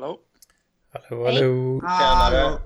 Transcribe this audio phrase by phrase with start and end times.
[0.00, 0.18] Hallå?
[0.92, 1.80] Hallå, hallå.
[1.80, 2.58] Tjenare.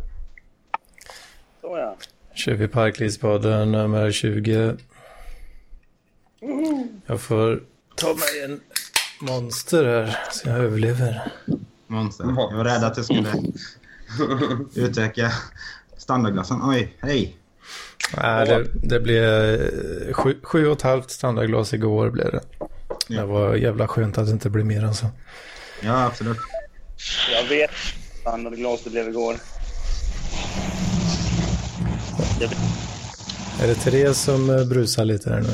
[1.60, 1.97] Så ja.
[2.35, 4.77] Kör vi Parklivspodden nummer 20.
[7.07, 7.62] Jag får
[7.97, 8.61] ta mig en
[9.21, 11.33] monster här så jag överlever.
[11.87, 12.25] Monster.
[12.25, 13.28] Jag var rädd att jag skulle
[14.74, 15.32] utöka
[15.96, 16.60] standardglassen.
[16.62, 17.36] Oj, hej.
[18.16, 19.58] Nej, det, det blev
[20.12, 22.42] sju, sju och ett halvt standardglas igår blev det.
[23.08, 25.06] Det var jävla skönt att det inte blev mer än så.
[25.82, 26.38] Ja, absolut.
[27.32, 27.71] Jag vet
[28.21, 29.36] standardglas det blev igår.
[32.41, 32.51] Jag.
[33.62, 35.48] Är det Therese som eh, brusar lite här nu?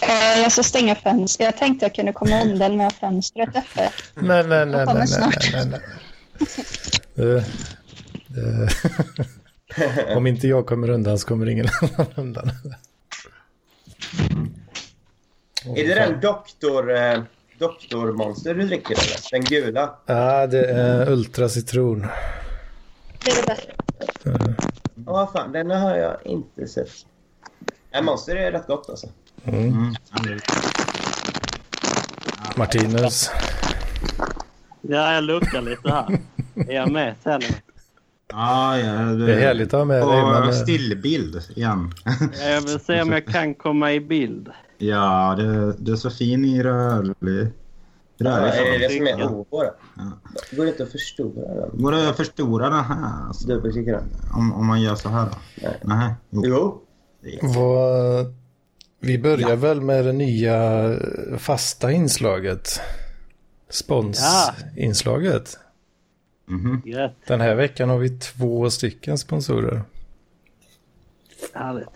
[0.00, 1.44] Eh, Jag ska stänga fönstret.
[1.46, 3.92] Jag tänkte jag kunde komma undan med fönstret öppet.
[4.14, 5.52] Nej, nej, nej, nej, nej, snart.
[5.52, 5.80] nej, nej.
[7.14, 7.44] Det,
[8.26, 8.68] det,
[10.16, 12.50] om inte jag kommer undan så kommer ingen annan undan.
[15.76, 17.22] Är det den doktor, eh,
[17.58, 19.30] doktormonster du dricker eller?
[19.30, 19.94] Den gula?
[20.06, 22.06] Ja, det är ultracitron.
[23.24, 23.70] Det är det bästa.
[25.06, 25.52] Ja, fan.
[25.52, 26.90] Den har jag inte sett.
[27.92, 29.06] Nej, monster är rätt gott alltså.
[29.44, 29.94] Mm.
[30.10, 30.40] aldrig.
[32.56, 33.30] Martinus.
[34.80, 36.18] Ja, jag luckar lite här.
[36.68, 37.40] Är jag med sen?
[38.28, 40.22] Ja, ja, du, Det är härligt att ha med dig.
[40.22, 41.92] Men, eh, stillbild igen.
[42.04, 44.48] Ja, Jag vill se om jag kan komma i bild.
[44.78, 47.52] Ja, du, du är så fin i rörlig...
[48.16, 49.72] Ja, rörlig är det det som är O på det?
[49.96, 50.02] Ja.
[50.56, 51.82] Går det inte att förstora den?
[51.82, 53.26] Går det att förstora den här?
[53.26, 54.04] Alltså, Dubbelklicka den?
[54.34, 55.36] om, om man gör så här då?
[55.62, 55.80] Nej.
[55.84, 56.14] Nej.
[56.30, 56.80] Jo.
[57.22, 57.38] Jo.
[57.42, 58.34] vad,
[59.00, 60.90] vi börjar väl med det nya
[61.38, 62.80] fasta inslaget.
[63.68, 65.58] Sponsinslaget.
[66.46, 66.82] Mhm.
[66.84, 67.16] Gött.
[67.26, 69.82] Den här veckan har vi två stycken sponsorer.
[71.54, 71.88] Härligt.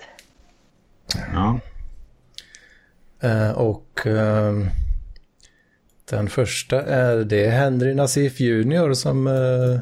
[1.32, 1.60] Ja.
[3.20, 4.52] Eh, och eh,
[6.10, 9.80] den första är det Henry Nassif Junior som eh,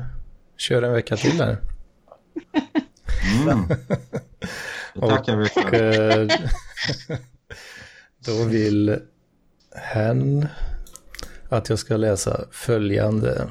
[0.56, 1.56] kör en vecka till här.
[3.42, 3.68] Mm.
[4.94, 5.74] Det tackar vi för.
[5.74, 6.28] eh,
[8.26, 8.98] då vill
[9.74, 10.48] hen
[11.48, 13.46] att jag ska läsa följande.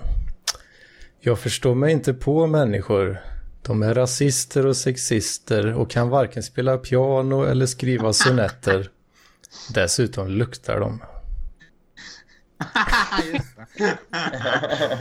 [1.19, 3.21] Jag förstår mig inte på människor.
[3.61, 8.89] De är rasister och sexister och kan varken spela piano eller skriva sonetter.
[9.73, 11.01] Dessutom luktar de.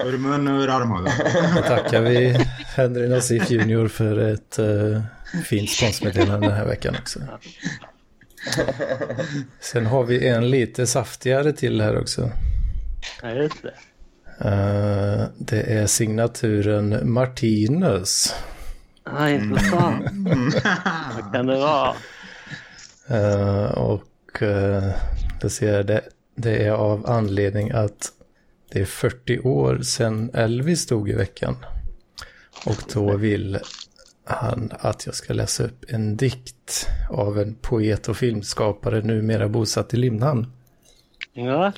[0.05, 1.13] Ur mun och ur armhålan.
[1.57, 5.03] Då tackar vi Henry Nassif Junior för ett eh,
[5.45, 7.21] fint sponsmeddelande den här veckan också.
[9.61, 12.31] Sen har vi en lite saftigare till här också.
[13.23, 13.75] Ja, just det.
[14.49, 18.35] Eh, det är signaturen Martinus.
[19.05, 20.07] Ja, intressant.
[21.15, 21.95] Vad kan det vara?
[23.09, 24.03] Eh, och
[24.43, 24.91] uh,
[25.41, 26.03] det, ser det,
[26.35, 28.13] det är av anledning att
[28.73, 31.57] det är 40 år sedan Elvis stod i veckan.
[32.67, 33.59] Och då vill
[34.25, 39.95] han att jag ska läsa upp en dikt av en poet och filmskapare numera bosatt
[39.95, 40.53] i Limhamn.
[41.33, 41.73] Ja,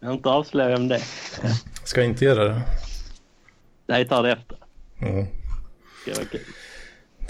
[0.00, 1.02] jag har inte avslöjat vem det är.
[1.84, 2.62] Ska jag inte göra det?
[3.86, 4.56] Nej, tar det efter.
[5.00, 5.26] Mm.
[6.06, 6.40] Var kul.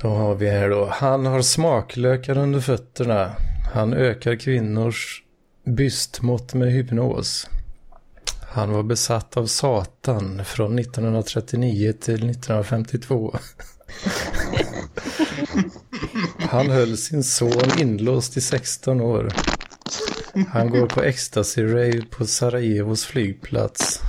[0.03, 0.87] Då har vi här då.
[0.87, 3.33] Han har smaklökar under fötterna.
[3.73, 5.23] Han ökar kvinnors
[5.65, 7.49] bystmått med hypnos.
[8.49, 13.37] Han var besatt av Satan från 1939 till 1952.
[16.39, 19.33] Han höll sin son inlåst i 16 år.
[20.49, 24.01] Han går på ecstasy-rave på Sarajevos flygplats.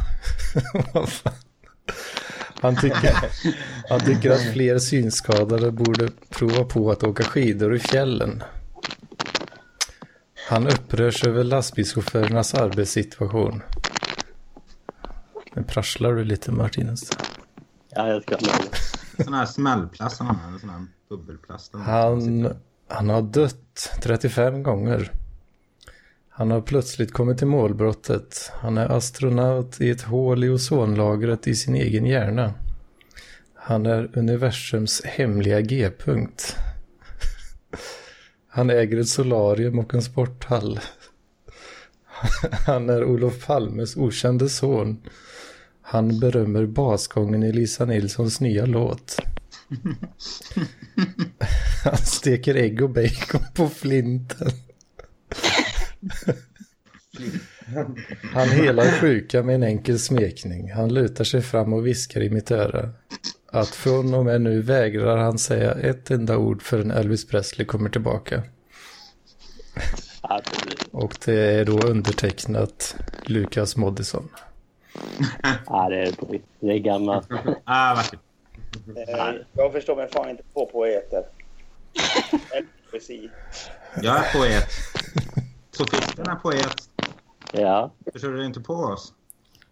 [2.61, 3.15] Han tycker,
[3.89, 8.43] han tycker att fler synskadade borde prova på att åka skidor i fjällen.
[10.47, 13.61] Han upprörs över lastbilschaufförernas arbetssituation.
[15.55, 17.09] Nu prasslar du lite Martinus.
[17.89, 18.37] Ja, jag ska.
[19.23, 20.59] Sån här smällplast han använder.
[20.59, 21.73] Sån här bubbelplast.
[21.73, 22.55] Han,
[22.87, 25.11] han har dött 35 gånger.
[26.29, 28.51] Han har plötsligt kommit till målbrottet.
[28.53, 32.53] Han är astronaut i ett hål i ozonlagret i sin egen hjärna.
[33.55, 36.55] Han är universums hemliga G-punkt.
[38.55, 40.79] Han äger ett solarium och en sporthall.
[42.65, 45.01] Han är Olof Palmes okände son.
[45.81, 49.17] Han berömmer basgången i Lisa Nilssons nya låt.
[51.83, 54.51] Han steker ägg och bacon på flinten.
[58.33, 60.71] Han helar sjuka med en enkel smekning.
[60.71, 62.89] Han lutar sig fram och viskar i mitt öra.
[63.53, 67.89] Att från och med nu vägrar han säga ett enda ord förrän Elvis Presley kommer
[67.89, 68.43] tillbaka.
[70.91, 72.95] Och det är då undertecknat
[73.25, 74.29] Lukas Moodysson.
[75.65, 76.35] Ja, det är på.
[76.59, 77.27] Det är gammalt.
[77.63, 78.19] Ah, vackert.
[79.07, 81.23] Eh, Jag förstår mig fan inte på poeter.
[82.51, 83.29] Eller poesi.
[84.01, 84.67] Jag är poet.
[85.71, 86.75] Sofisten är poet.
[87.51, 87.91] Ja.
[88.13, 89.13] Förstår du inte på oss?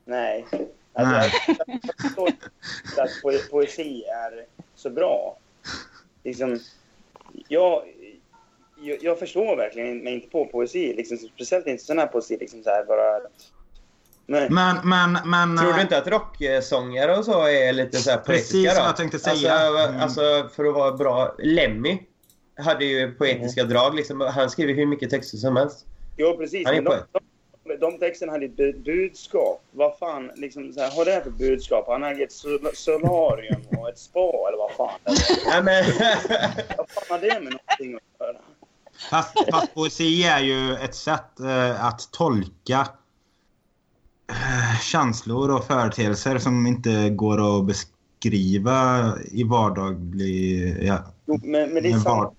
[0.06, 0.48] Nej.
[0.94, 1.32] Alltså, Nej.
[1.48, 4.46] Jag, förstår inte att poe- poesi är
[4.76, 5.38] så bra.
[6.24, 6.60] Liksom,
[7.48, 7.84] jag,
[8.82, 10.94] jag, jag förstår verkligen mig inte på poesi.
[10.98, 12.38] Liksom, speciellt inte sån här poesi.
[12.40, 13.20] Liksom, så här, bara...
[14.26, 15.58] Men, Men, men, men...
[15.58, 18.84] Tror du eh, inte att rocksångare och så är lite så här Precis poetiska som
[18.84, 18.90] då?
[18.90, 19.54] jag tänkte säga.
[19.54, 20.02] Alltså, Mm.
[20.02, 21.36] alltså för att vara bra.
[21.40, 21.98] Lemmy
[22.58, 23.96] hade ju poetiska drag.
[23.96, 24.22] Liksom.
[24.22, 25.86] Han skrev ju hur mycket texter som helst.
[26.18, 26.68] jo, precis.
[26.68, 27.20] Han är Men de.
[27.80, 29.64] De, texterna hade ett bu- budskap.
[29.72, 31.86] Vad fan liksom, så här, har det för budskap?
[31.88, 35.00] Han har ett sol- solarium och ett spa eller vad fan.
[35.46, 35.84] Nej, men...
[36.78, 38.38] Vad fan har det med någonting att göra?
[39.10, 42.88] Fast, fast poesi är ju ett sätt eh, att tolka
[44.30, 50.78] eh, känslor och företeelser som inte går att beskriva i vardaglig...
[50.84, 52.34] Ja, Jo, Men, men det, är samma?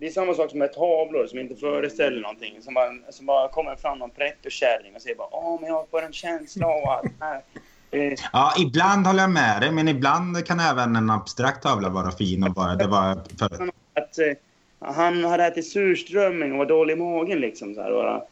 [0.00, 2.62] Det är samma sak som med tavlor som inte föreställer någonting.
[2.62, 6.02] Som bara, som bara kommer fram någon pretto-kärring och säger bara Åh, men jag får
[6.02, 7.04] en känsla av att...
[7.20, 7.42] här,
[8.32, 12.44] Ja, ibland håller jag med dig, men ibland kan även en abstrakt tavla vara fin
[12.44, 12.74] och bara...
[12.74, 14.36] Det var för, att eh,
[14.78, 17.74] han hade ätit surströmming och var dålig i magen liksom.
[17.74, 18.22] Så här, bara,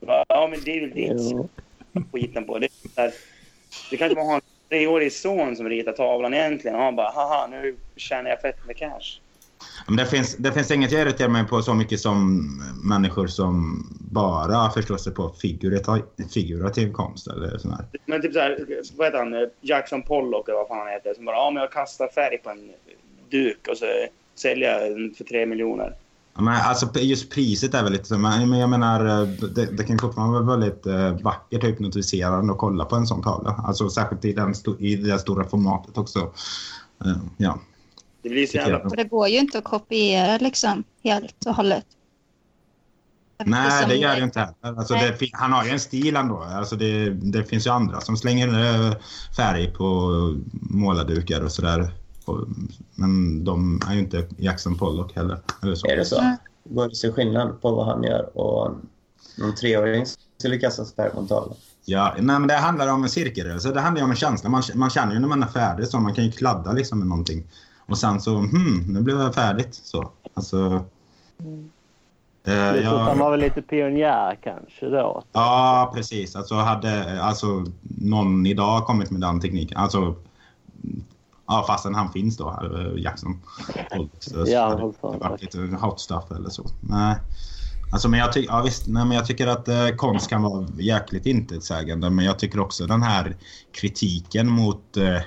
[0.00, 1.48] bara, ja, men det är väl det Jo.
[2.12, 2.58] skiten på.
[2.58, 3.12] Det, är så här,
[3.90, 6.76] det kanske var hans treårig son som ritar tavlan egentligen.
[6.76, 9.20] Och han bara, haha, nu tjänar jag fett med cash.
[9.86, 12.48] Men det, finns, det finns inget jag irriterar mig på så mycket som
[12.84, 17.84] människor som bara förstår sig på figurativ, figurativ konst eller sån här.
[18.06, 18.66] Men typ så här,
[18.96, 19.50] vad heter han?
[19.60, 21.14] Jackson Pollock eller vad fan han heter.
[21.14, 22.70] Som bara, ja men jag kastar färg på en
[23.30, 23.86] duk och så
[24.34, 25.96] säljer jag den för tre miljoner.
[26.34, 29.98] Ja, Men alltså just priset är väl lite så, men jag menar det, det kan
[29.98, 33.64] fortfarande vara väldigt eh, vackert och hypnotiserande att kolla på en sån tavla.
[33.66, 36.18] Alltså särskilt i, den i det stora formatet också.
[37.04, 37.58] Eh, ja.
[38.24, 38.78] Det blir så jävla...
[38.78, 41.84] Och det går ju inte att kopiera liksom helt och hållet.
[43.44, 44.78] Nej, det gör det inte heller.
[44.78, 46.42] Alltså, det, han har ju en stil ändå.
[46.42, 48.48] Alltså, det, det finns ju andra som slänger
[49.36, 50.10] färg på
[50.52, 51.94] målardukar och sådär.
[52.94, 55.38] Men de är ju inte Jackson Pollock heller.
[55.62, 55.86] Eller så.
[55.86, 56.20] är det så?
[56.20, 56.36] Mm.
[56.64, 58.74] Går det se skillnad på vad han gör och
[59.38, 60.06] någon treåring
[60.38, 61.54] skulle kasta färg på en tavla?
[61.84, 63.72] Ja, nej, men det handlar om en cirkelrörelse.
[63.72, 64.50] Det handlar om en känsla.
[64.50, 66.00] Man, man känner ju när man är färdig så.
[66.00, 67.44] Man kan ju kladda liksom med någonting.
[67.86, 69.74] Och sen så, hmm, nu blev jag färdigt.
[69.74, 70.10] Så.
[70.34, 70.84] Alltså...
[72.46, 75.22] Eh, Jag han var väl lite pionjär kanske då.
[75.32, 76.36] ja, precis.
[76.36, 79.76] Alltså hade alltså, någon idag kommit med den tekniken.
[79.78, 80.14] Alltså,
[81.46, 83.40] ja, fastän han finns då, här, eh, Jackson.
[84.18, 84.76] Så, Ja, hade
[85.12, 86.64] det varit lite hot stuff eller så.
[86.80, 87.16] Nej.
[87.92, 90.66] Alltså, men jag, ty- ja, visst, nej, men jag tycker att eh, konst kan vara
[90.78, 92.10] jäkligt intetsägande.
[92.10, 93.36] Men jag tycker också den här
[93.72, 95.20] kritiken mot eh,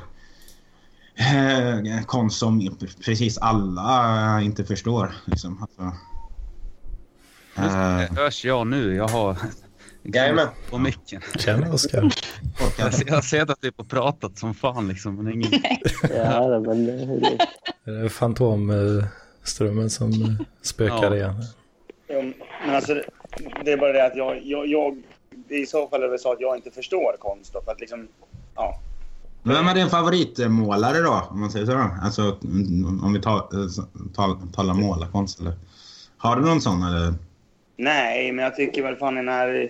[2.06, 5.12] konst som precis alla eh, inte förstår.
[5.26, 5.62] Liksom.
[5.62, 5.82] Alltså,
[8.14, 8.96] eh, Hörs jag nu?
[8.96, 9.38] Jag har
[10.04, 10.48] Jajamän.
[10.70, 11.22] på micken.
[11.40, 12.02] Tjena Oskar.
[13.08, 15.16] Jag har sett att typ och pratat som fan liksom.
[15.16, 15.52] Men ingen...
[16.16, 16.92] Ja, men det,
[17.92, 20.30] är fantomströmmen som eh,
[20.62, 21.16] spökar Ja.
[21.16, 21.44] igen.
[22.66, 23.04] Men alltså, det-
[23.66, 24.42] det är bara det att jag...
[24.46, 24.98] jag, jag
[25.50, 27.54] I så fall är det så att jag inte förstår konst.
[27.54, 28.08] Då, för att liksom...
[28.56, 28.80] Ja.
[29.48, 31.28] Vem är din favoritmålare då?
[31.30, 31.90] Om man säger så.
[32.02, 32.38] Alltså
[33.04, 33.24] om vi eh,
[34.16, 35.40] tar, talar målarkonst.
[35.40, 35.54] Eller?
[36.18, 37.14] Har du någon sån eller?
[37.78, 39.70] Nej, men jag tycker väl fan den här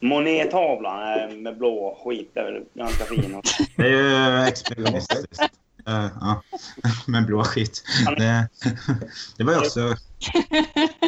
[0.00, 3.42] Monet-tavlan är med blå skit är väl ganska fin.
[3.76, 5.42] Det är ju expressionistiskt.
[5.86, 6.42] Eh, ja.
[7.06, 7.82] Med blå skit.
[8.16, 8.48] Det,
[9.36, 9.96] det var ju också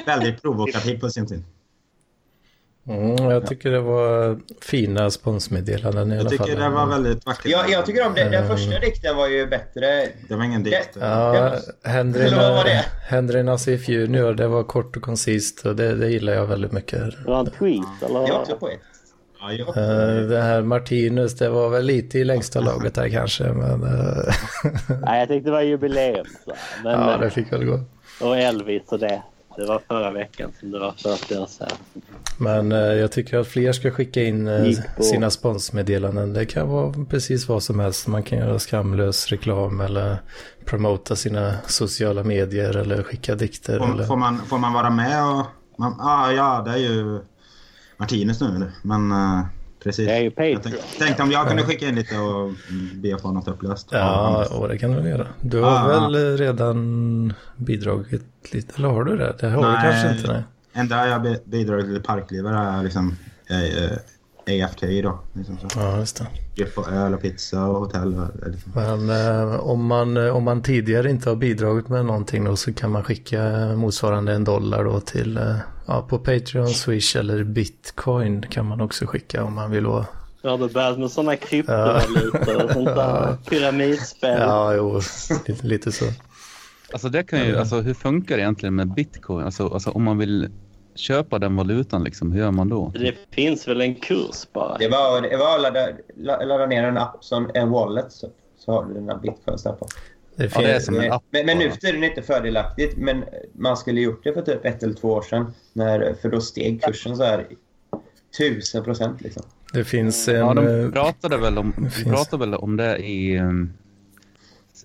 [0.07, 1.45] väldigt provokativt på sin tid.
[2.89, 6.47] Mm, jag tycker det var fina sponsmeddelanden i alla Jag fall.
[6.49, 7.47] tycker det var väldigt vackert.
[7.47, 8.25] Jag, jag tycker om det.
[8.25, 8.49] Den Mm.
[8.57, 10.07] första dikten var ju bättre.
[10.29, 10.97] Det var ingen dikt.
[11.01, 11.53] Ja,
[11.85, 13.43] Henry, var det?
[13.43, 17.01] Nassif Junior, det var kort och koncist och det, det gillar jag väldigt mycket.
[17.25, 18.21] det var en tweet eller?
[18.21, 18.81] Jag är också poet.
[19.41, 23.45] Ja, jag, Uh, det här Martinus, det var väl lite i längsta laget där kanske,
[23.45, 24.35] men eh,
[25.05, 26.27] Nej, jag tänkte det var jubileum.
[26.45, 26.53] Så.
[26.85, 27.81] Men, ja, det fick väl gå.
[28.21, 29.23] Och Elvis och det.
[29.57, 31.69] Det var förra veckan som det var 40 år sedan.
[32.39, 36.33] Men eh, jag tycker att fler ska skicka in eh, sina sponsmeddelanden.
[36.33, 38.07] Det kan vara precis vad som helst.
[38.07, 40.17] Man kan göra skamlös reklam eller
[40.65, 43.79] promota sina sociala medier eller skicka dikter.
[43.79, 44.05] får, Eller...
[44.05, 45.47] får, man, får man vara med och...
[45.77, 47.21] Man, ah, ja, det är ju
[47.97, 48.73] Martinez nu.
[48.83, 49.45] Men eh,
[49.83, 50.07] precis.
[50.07, 50.61] Det är ju Jag Patreon.
[50.63, 52.51] tänkte, tänkte om jag kunde skicka in lite och
[52.95, 53.89] be att få något upplöst.
[53.91, 55.27] Ja, och det kan du väl göra.
[55.41, 55.87] Du har Ah.
[56.09, 58.23] väl eh, redan bidragit
[58.53, 59.35] lite, eller har du det?
[59.41, 59.83] Det har du Nej.
[59.83, 60.33] kanske inte.
[60.33, 60.43] Nej.
[60.73, 63.17] enda jag bi- bidragit till parklivet är liksom...
[63.49, 63.91] Jag, eh,
[64.65, 65.19] AFT då.
[65.33, 65.67] Liksom så.
[65.81, 66.27] Ja, just det.
[66.57, 68.21] Drift på öl och pizza och hotell.
[68.47, 68.73] Liksom.
[68.75, 72.73] Men eh, om, man, eh, om man tidigare inte har bidragit med någonting då så
[72.73, 73.43] kan man skicka
[73.77, 75.55] motsvarande en dollar då till eh,
[75.91, 80.07] ja, på Patreon, Swish eller Bitcoin kan man också skicka om man vill vara.
[80.43, 84.41] Har du börjat med sådana kryptovalutor och sånt där pyramidspel?
[84.41, 85.01] Ja, jo,
[85.47, 86.05] lite, lite så.
[86.93, 89.45] Alltså det kan ju, alltså hur funkar det egentligen med bitcoin?
[89.45, 90.49] Alltså, alltså om man vill
[90.95, 92.93] köpa den valutan liksom, hur gör man då?
[92.95, 94.79] Det finns väl en kurs bara?
[94.79, 98.29] Det var, det var att ladda, la- ladda ner en app som en wallet så,
[98.59, 99.87] så har du dina bitcoins där på.
[100.37, 101.23] Det Ja, det är som en app.
[101.31, 102.97] Men, men nu för tiden är det inte fördelaktigt.
[102.97, 105.53] Men man skulle gjort det för typ ett eller två år sedan.
[105.73, 107.47] När, för då steg kursen så här
[108.39, 109.43] tusen procent liksom.
[109.73, 110.35] det finns en...
[110.37, 113.39] Ja, de eh, pratade väl om, de finns- pratade väl om det i...
[113.39, 113.73] um,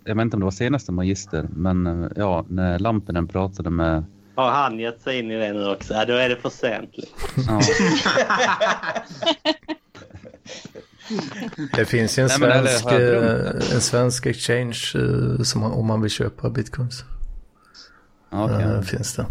[0.04, 4.04] Jag vet inte om det var senaste Magister, men uh, ja, när Lampinen pratade med...
[4.34, 5.94] Har han gett sig in i det nu också?
[5.94, 6.90] Ja, då är det för sent.
[6.96, 7.16] Liksom.
[7.48, 7.60] Ja,
[11.76, 16.10] Det finns ju en svensk, eh, en svensk exchange eh, som man, om man vill
[16.10, 17.04] köpa bitcoins.
[18.30, 18.66] ja, okej.
[18.66, 19.26] Eh, finns det.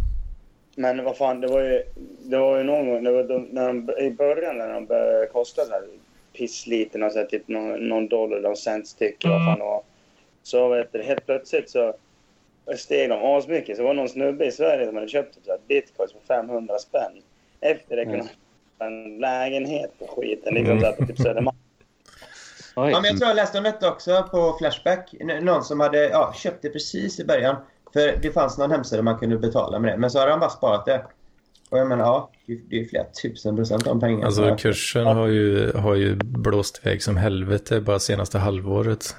[0.75, 1.83] Men vad fan, det var ju,
[2.23, 5.27] det var ju någon gång det var de, när de, i början när de började
[5.27, 5.83] kosta så här
[6.33, 9.65] pissliten och så här, typ någon, någon dollar eller någon cent styck vad fan det
[9.65, 9.81] var.
[10.43, 11.93] Så vet du, helt plötsligt så
[12.77, 13.77] steg de asmycket.
[13.77, 16.77] Så var det någon snubbe i Sverige som hade köpt så här, bitcoins för 500
[16.79, 17.21] spänn.
[17.61, 20.53] Efter det kunde han köpa en lägenhet på skiten.
[20.53, 21.57] Liksom så här, på typ Södermalm.
[22.75, 22.91] Oj.
[22.91, 25.13] Ja, men jag tror jag läste om detta också på Flashback.
[25.19, 27.55] N- Någon som hade ja, köpt det precis i början.
[27.93, 29.97] För det fanns någon hemsida där man kunde betala med det.
[29.97, 31.05] Men så hade han bara sparat det.
[31.69, 32.31] Och jag menar, ja,
[32.69, 34.25] det är- flera tusen procent av pengarna.
[34.25, 39.15] Alltså kursen har ju, har ju blåst iväg som helvete bara senaste halvåret.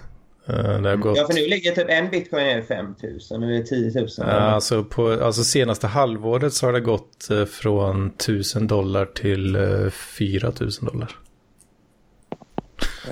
[0.48, 1.16] Eh, Det har gått...
[1.16, 2.86] Ja, för nu ligger typ en bitcoin är 5
[3.30, 4.08] 000 eller 10 000.
[4.18, 9.56] Ja, alltså, på, alltså senaste halvåret så har det gått eh, från 1000 dollar till
[9.56, 11.10] eh, 4000 dollar.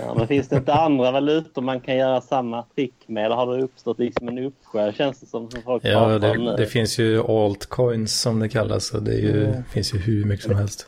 [0.00, 3.24] Ja, men finns det inte andra valutor man kan göra samma trick med?
[3.24, 6.56] Eller har det uppstått liksom en uppsjö känns det som, som folk Ja, det, nu?
[6.56, 10.56] det finns ju altcoins som det kallas och det ju, finns ju hur mycket som
[10.56, 10.86] helst.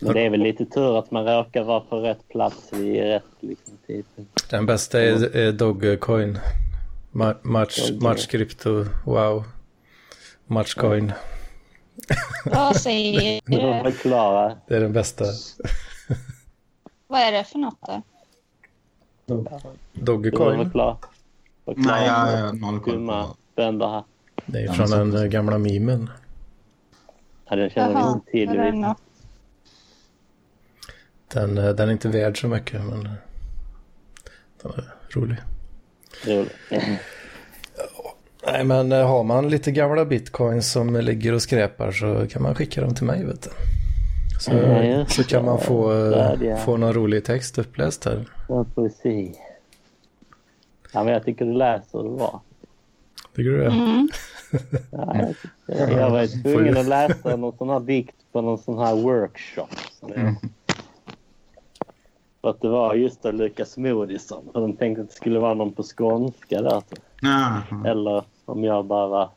[0.00, 3.22] Men det är väl lite tur att man råkar vara på rätt plats vid rätt
[3.40, 4.50] liksom, tidpunkt.
[4.50, 6.38] Den bästa är, är Dogecoin.
[7.12, 9.44] Ma- Match, match Crypto, wow.
[10.46, 11.12] Matchcoin,
[12.44, 13.56] Vad säger Du
[14.68, 15.24] det är den bästa.
[17.06, 18.02] Vad är det för något då?
[19.92, 20.70] Dogecoin,
[21.76, 23.86] Nej, jag har noll koll på.
[23.86, 24.04] här.
[24.46, 26.10] det är från den eh, gamla memen.
[27.48, 28.48] Ja, den känner vi inte till.
[28.48, 28.94] det Vi- nå?
[31.32, 33.12] Den, eh, den är inte värd så mycket men eh,
[34.62, 35.36] den är rolig.
[36.26, 36.52] roligt.
[38.46, 42.54] Nej men eh, har man lite gamla bitcoins som ligger och skräpar så kan man
[42.54, 43.50] skicka dem till mig vet du.
[44.40, 46.56] Så, Ja, så kan man få, eh, Där, ja.
[46.56, 48.24] få någon rolig text uppläst här.
[48.48, 49.34] Ja, poesi.
[50.92, 52.42] Ja, men jag tycker du läser det bra.
[53.36, 53.66] Tycker du det?
[53.66, 54.08] Mm.
[54.90, 55.34] Ja, jag,
[55.78, 59.68] tycker- jag var tvungen att läsa någon sån här dikt på någon sån här workshop.
[60.00, 60.36] Jag,
[62.40, 64.44] för att det var just det Lukas Moodysson.
[64.52, 66.82] För de tänkte att det skulle vara någon på skånska där.
[67.20, 69.28] Ja, Eller om jag bara...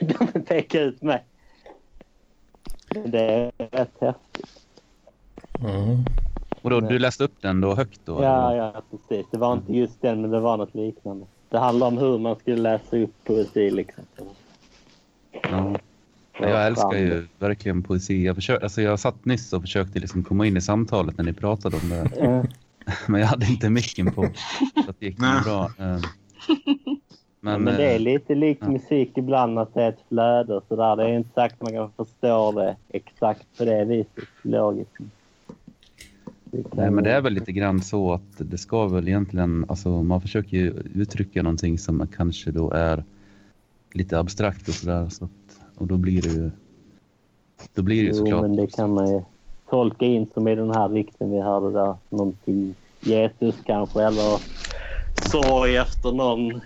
[0.00, 1.24] de pekade ut mig.
[3.04, 4.46] Det är rätt häftigt.
[5.60, 6.04] Mm.
[6.62, 8.22] Och då, du läste upp den då högt då?
[8.22, 9.26] Ja, ja, precis.
[9.30, 11.26] Det var inte just den, men det var något liknande.
[11.48, 14.04] Det handlar om hur man skulle läsa upp poesi liksom.
[15.32, 15.76] ja.
[16.40, 18.24] Ja, Jag älskar ju verkligen poesi.
[18.24, 21.32] Jag, försökte, alltså jag satt nyss och försökte liksom komma in i samtalet när ni
[21.32, 22.10] pratade om det.
[23.06, 24.28] Men jag hade inte micken på.
[24.86, 25.42] Så det gick Nej.
[25.44, 25.70] bra.
[27.44, 28.70] Men, Men det är eh, lite likt ja.
[28.70, 30.96] musik ibland att det är ett flöde och sådär.
[30.96, 34.90] Det är inte sagt man kan förstå det exakt på det viset logiskt.
[36.50, 40.20] Nej, men det är väl lite grann så att det ska väl egentligen, alltså man
[40.20, 43.04] försöker ju uttrycka någonting som kanske då är
[43.92, 45.08] lite abstrakt och sådär.
[45.08, 46.50] Så att, och då blir det ju,
[47.74, 48.42] då blir det ju Jo, såklart.
[48.42, 49.22] men det kan man ju
[49.70, 51.96] tolka in som i den här rikten vi hörde där.
[52.10, 54.40] Någonting Jesus kanske eller
[55.30, 56.60] sorg efter någon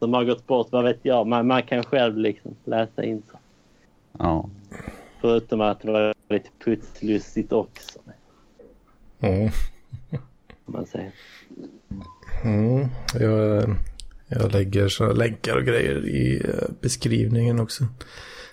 [0.00, 0.68] som har gått bort.
[0.70, 1.26] Vad vet jag.
[1.26, 3.38] Man, man kan själv liksom läsa in så.
[4.18, 4.48] Ja.
[5.20, 7.98] Förutom att det var lite putslustigt också.
[9.20, 9.50] Mm.
[10.10, 10.18] Om
[10.66, 11.12] man säger.
[12.44, 12.88] Mm.
[13.14, 13.64] Jag,
[14.28, 17.84] jag lägger så länkar och grejer i eh, beskrivningen också.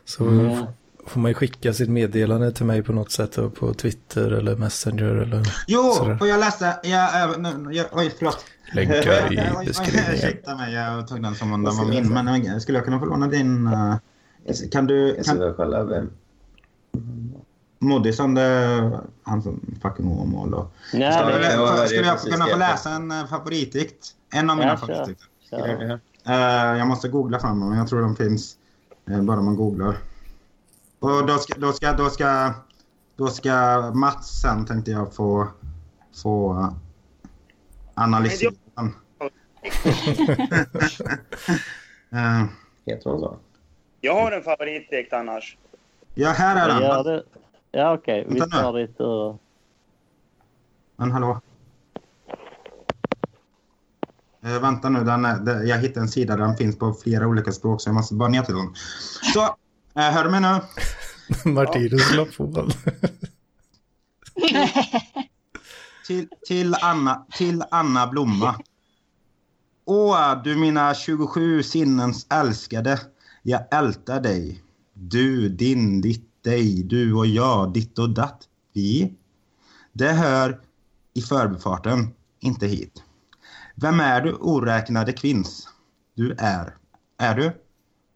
[0.06, 0.66] Så Mm.
[1.06, 5.16] får man ju skicka sitt meddelande till mig på något sätt på Twitter eller Messenger
[5.16, 6.18] eller Jo, sådär.
[6.22, 6.80] och jag läste...
[6.84, 8.46] Jag, äh, nu- jag, oj, förlåt.
[8.72, 10.14] Länkar i beskrivningen.
[10.14, 12.14] Ursäkta mig, jag tog den som om den var jag min.
[12.14, 12.28] Men
[12.62, 13.68] skulle jag kunna få låna din...
[13.68, 13.96] äh,
[14.72, 15.16] kan du...
[15.16, 15.84] Jag ska Kan, kolla.
[15.84, 16.12] vem-
[18.38, 20.68] är han som fucking Åmål då.
[20.94, 23.26] Nej, Ska- det ja, eller, det är Skulle jag kunna få jag läsa en eh,
[23.26, 24.12] favoritdikt?
[24.34, 26.00] En av mina Ja, favoritdikter.
[26.26, 28.56] Eh, jag måste googla fram dem, men jag tror de finns
[29.10, 29.98] eh, bara man googlar.
[31.00, 32.54] Och då ska, då ska, då ska,
[33.16, 35.48] då ska Mats sen tänkte jag få,
[36.24, 36.74] få
[37.98, 38.94] eh, analysera den.
[42.12, 42.46] Eh,
[42.86, 43.38] Heter hon så?
[44.02, 45.58] Jag har en favoritdikt annars.
[46.16, 46.84] ja, här är den.
[46.84, 47.24] Ja, det,
[47.72, 48.26] ja okej.
[48.30, 49.38] Vi tar ditt ur.
[50.96, 51.42] Men hallå?
[54.44, 57.28] Eh, vänta nu, den är, det, jag hittade en sida där den finns på flera
[57.28, 58.76] olika språk så jag måste bara ner till den.
[59.34, 59.44] Så,
[60.02, 60.60] eh, hör du mig nu?
[61.52, 62.68] Martinus la på.
[66.08, 68.56] Till, till, Anna, till Anna Blomma.
[69.86, 73.00] Åh, du mina 27 sinnens älskade.
[73.44, 74.64] Jag ältar dig.
[74.94, 78.48] Du, din, ditt, dig, du och jag, ditt och datt.
[78.74, 79.14] Vi.
[79.94, 80.62] Det hör
[81.14, 83.04] i förbifarten, inte hit.
[83.76, 85.70] Vem är du, oräknade kvinns?
[86.16, 86.76] Du är.
[87.18, 87.52] Är du?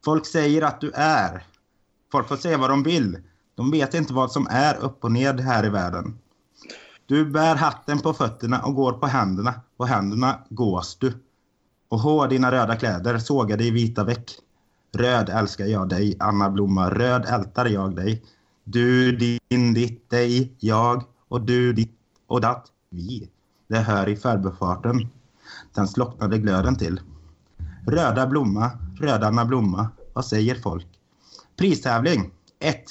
[0.06, 1.46] Folk säger att du är.
[2.12, 3.18] Folk får säga vad de vill.
[3.56, 6.18] De vet inte vad som är upp och ned här i världen.
[7.12, 9.54] Du bär hatten på fötterna och går på händerna.
[9.78, 11.14] På händerna gås du.
[11.90, 14.32] Och hår dina röda kläder sågade i vita veck.
[14.94, 16.90] Röd älskar jag dig, Anna Blomma.
[16.90, 18.24] Röd ältar jag dig.
[18.64, 23.30] Du, din, ditt, dig, jag och du, ditt och datt, vi.
[23.68, 25.10] Det hör i förbifarten.
[25.74, 27.02] Den slocknade glöden till.
[27.88, 29.90] Röda blomma, röda Anna Blomma.
[30.14, 30.88] Vad säger folk?
[31.56, 32.84] Pristävling 1.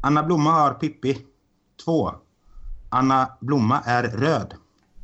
[0.00, 1.18] Anna Blomma har Pippi.
[1.84, 2.12] 2.
[2.94, 4.54] Anna Blomma är röd.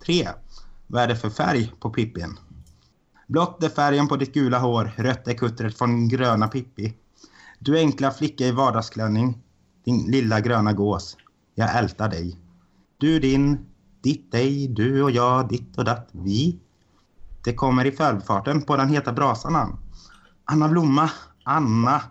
[0.07, 0.29] 3.
[0.87, 2.39] Vad är det för färg på Pippin?
[3.27, 6.95] Blått är färgen på ditt gula hår, rött är kuttret från gröna Pippi.
[7.59, 9.43] Du enkla flicka i vardagsklänning,
[9.85, 11.17] din lilla gröna gås.
[11.55, 12.39] Jag ältar dig.
[12.99, 13.67] Du din,
[14.01, 16.61] ditt dig, du och jag, ditt och datt, vi.
[17.45, 19.79] Det kommer i förbifarten på den heta brasan han.
[20.45, 21.11] Anna Blomma,
[21.45, 22.03] Anna.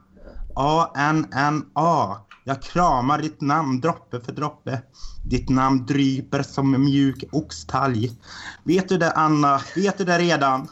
[0.56, 2.18] A-N-N-A.
[2.44, 4.82] Jag kramar ditt namn droppe för droppe.
[5.30, 8.12] Ditt namn dryper som en mjuk oxtalg.
[8.64, 9.62] Vet du det Anna?
[9.76, 10.68] Vet du det redan?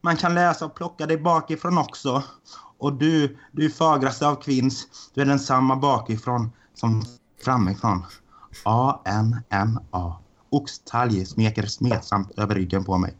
[0.00, 2.22] Man kan läsa och plocka dig bakifrån också.
[2.78, 7.02] Och du, du fagraste av kvinns, du är densamma bakifrån som
[7.44, 8.04] framifrån.
[8.64, 10.20] A-N-N-A.
[10.50, 13.14] Oxtalg smeker smetsamt över ryggen på mig.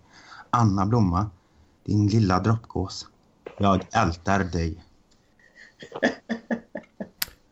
[0.51, 1.31] Anna Blomma,
[1.87, 3.07] din lilla droppgås.
[3.59, 4.85] Jag ältar dig.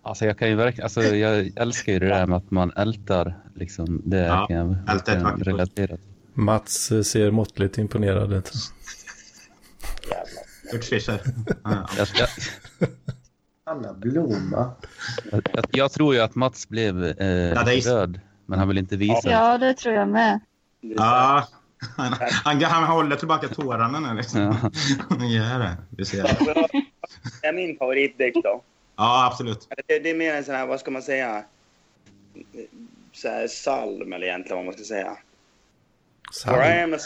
[0.09, 3.37] Alltså jag kan ju verkligen, alltså jag älskar ju det där med att man ältar
[3.55, 4.03] liksom.
[4.05, 5.99] Det Ja, kan jag verkligen relatera till.
[6.35, 8.53] Mats eh, ser måttligt imponerad ut.
[10.71, 11.21] Kurt Fischer.
[13.65, 14.71] Anna Blomma.
[15.33, 19.31] jag, jag tror ju att Mats blev eh, röd, men han vill inte visa det.
[19.31, 20.41] Ja, det tror jag med.
[20.81, 21.49] Ja,
[21.97, 24.41] han, han, han håller tillbaka tårarna nu liksom.
[24.41, 24.71] Ja.
[25.09, 25.77] Han gör det.
[25.91, 26.69] Du ser det.
[27.43, 28.63] Det är min favoritdikt då.
[28.99, 29.69] Ja, absolut.
[29.87, 31.45] Det, det är mer en sån här, vad ska man säga?
[33.13, 35.19] Så här psalm eller egentligen vad man ska säga.
[36.45, 36.99] For I am a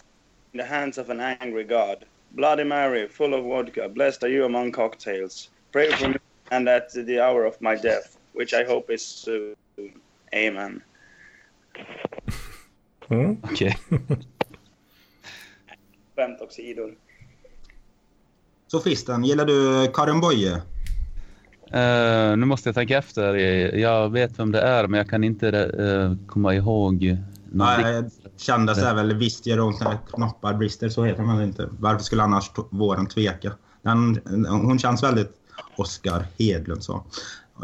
[0.52, 2.04] in the hands of an angry God.
[2.28, 5.50] Bloody Mary, full of vodka, blessed are you among cocktails.
[5.72, 6.18] Pray for me
[6.50, 9.54] and at the hour of my death, which I hope is soon.
[10.32, 10.82] Amen.
[13.08, 13.36] Mm.
[13.42, 13.78] Okej.
[16.16, 16.90] Skämt åsido.
[18.66, 20.62] Sofisten, gillar du Karin Boye?
[21.72, 23.34] Eh, nu måste jag tänka efter.
[23.76, 27.16] Jag vet vem det är, men jag kan inte eh, komma ihåg.
[27.52, 28.04] Nej,
[28.36, 31.68] kändes är väl visst ger hon såna här knoppar brister, så heter man inte.
[31.78, 33.52] Varför skulle annars våren tveka?
[33.82, 35.32] Den, hon känns väldigt
[35.76, 37.04] Oscar Hedlund så.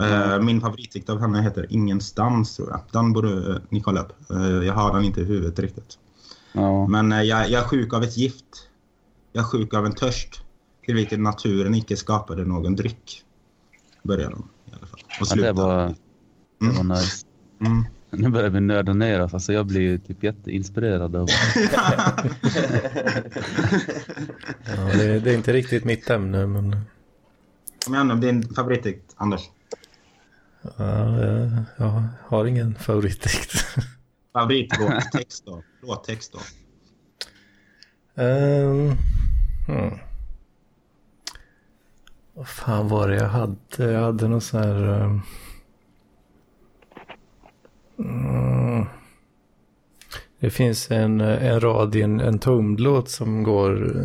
[0.01, 2.81] Eh, Min favoritdikt av henne heter Ingenstans tror jag.
[2.93, 4.13] Den borde ni kolla upp.
[4.65, 5.99] Jag har den inte i huvudet riktigt.
[6.53, 6.87] Ja.
[6.87, 8.69] Men jag, jag är sjuk av ett gift.
[9.33, 10.43] Jag är sjuk av en törst.
[10.87, 13.25] Till vilken naturen icke skapade någon dryck.
[14.09, 15.01] Börjar de i alla fall.
[15.01, 15.47] Och Ja, slutar.
[15.47, 15.95] det var,
[16.61, 17.27] det var nice.
[17.61, 17.85] Mm.
[18.11, 19.35] Nu börjar vi nörda ner oss.
[19.35, 21.29] Alltså jag blir ju typ jätteinspirerad av...
[24.67, 26.77] Ja, det, det är inte riktigt mitt ämne, men
[27.85, 29.41] Kom igen nu, din favoritdikt, Anders.
[30.77, 33.53] ja, jag, jag har ingen favoritdikt.
[34.33, 35.63] Favoritlåttext då?
[35.83, 36.41] Låttext då?
[38.23, 38.97] Um,
[39.67, 39.99] hmm.
[42.39, 43.57] Vad fan var det jag hade?
[43.93, 45.03] Jag hade någon sån här...
[45.03, 45.23] Um,
[47.99, 48.87] mm,
[50.41, 53.97] det finns en, en rad i en, en Tomed-låt som går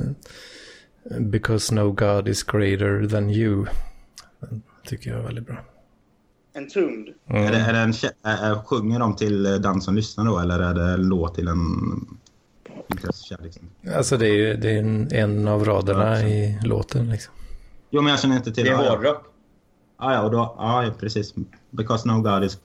[1.12, 3.66] eh, Because no God is greater than you.
[4.40, 5.58] Den tycker jag är väldigt bra.
[6.56, 7.14] Entombed.
[7.28, 7.44] Mm.
[7.44, 7.94] Är det, är det en,
[8.24, 11.48] är, sjunger de till eh, den som lyssnar då eller är det en låt till
[11.48, 11.60] en?
[13.40, 13.70] Liksom?
[13.96, 17.34] Alltså det är ju det är en, en av raderna i låten liksom.
[17.96, 18.92] Jo, men jag känner inte till Det är Ja, ja.
[18.92, 19.24] hårdrock.
[20.00, 21.34] Ja, ja, och då, ja, ja, precis.
[21.70, 22.58] Because no God is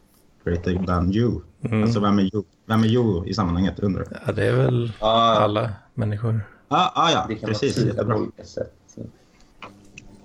[0.44, 1.40] greater than you.
[1.62, 1.82] Mm.
[1.82, 2.44] Alltså, vem är you?
[2.66, 4.06] Vem är you i sammanhanget, undrar?
[4.26, 5.06] Ja, det är väl Ja,
[5.40, 6.40] alla människor.
[6.68, 7.74] Ja, ja, ja det precis.
[7.74, 8.16] tyda på Jättebra.
[8.16, 8.74] olika sätt.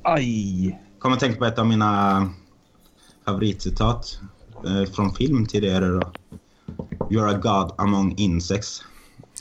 [0.01, 0.79] Aj!
[0.99, 2.29] Kommer att tänka på ett av mina
[3.25, 4.19] favoritcitat
[4.65, 6.01] eh, från film tidigare då.
[7.09, 8.83] You're a God among insects.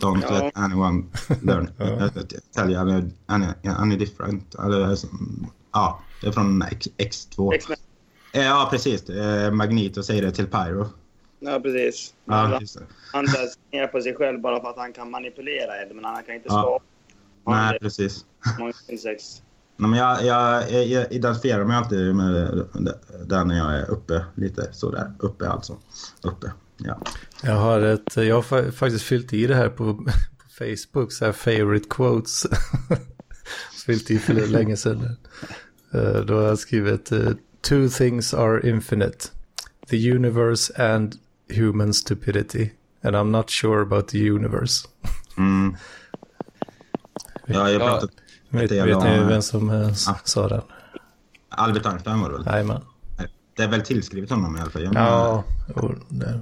[0.03, 0.45] Don't Ja.
[0.45, 1.05] let anyone
[1.43, 1.71] learn.
[1.79, 2.09] Ja.
[2.55, 4.53] tell you any, any, any different.
[4.99, 7.55] Som- ja, det är från X, X2.
[7.55, 7.77] X-Men.
[8.33, 9.09] Eh, Ja, precis.
[9.11, 10.87] Eh, Magneto säger det till Pyro.
[11.41, 12.15] Ja, precis.
[12.25, 12.53] Ja, Han,
[13.13, 13.27] han
[13.73, 16.49] ner på sig själv bara för att han kan manipulera Ed, men han kan inte
[16.49, 16.63] Ja.
[16.63, 16.85] skapa.
[17.45, 18.25] Han Nej, precis.
[18.59, 18.73] många.
[19.77, 22.65] Nej, men jag, jag, jag identifierar mig alltid med
[23.27, 24.25] där när jag är uppe.
[24.35, 25.13] Lite sådär.
[25.19, 25.77] Uppe alltså.
[26.23, 26.53] Uppe.
[26.77, 27.01] Ja.
[27.43, 30.11] Jag har, ett, jag har fa- faktiskt fyllt i det här på, på
[30.59, 32.47] Facebook, så här favorite quotes.
[33.87, 35.17] fyllt i för länge sedan.
[35.95, 37.31] Eh, Då har jag skrivit eh,
[37.61, 39.29] Two things are infinite.
[39.89, 41.15] The universe and
[41.55, 42.71] human stupidity.
[43.05, 44.89] And I'm not sure about the universe.
[45.39, 45.77] Mm.
[47.47, 47.87] Ja, jag Ja.
[47.87, 48.11] pratat
[48.49, 49.69] Vet, Det är vet ni vem som
[50.07, 50.17] Ja.
[50.25, 50.63] sa den?
[51.49, 52.47] Albert Einstein var det väl?
[52.47, 52.81] Jajamän.
[53.57, 54.91] Det är väl tillskrivet honom i alla fall.
[54.95, 55.45] Ja,
[56.09, 56.41] det,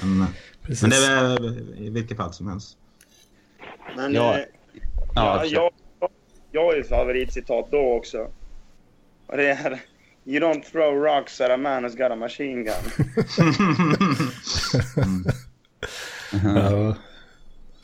[0.00, 0.26] ja men,
[0.62, 0.82] precis.
[0.82, 2.76] men det är väl i vilket fall som helst.
[3.96, 4.38] Men Ja.
[4.38, 4.44] eh,
[5.14, 6.10] Ja, ja, jag,
[6.52, 8.18] jag har ju favoritcitat då också.
[9.26, 9.80] Och det är
[10.24, 12.74] You don't throw rocks at a man who's got a machine gun.
[16.30, 16.96] ja,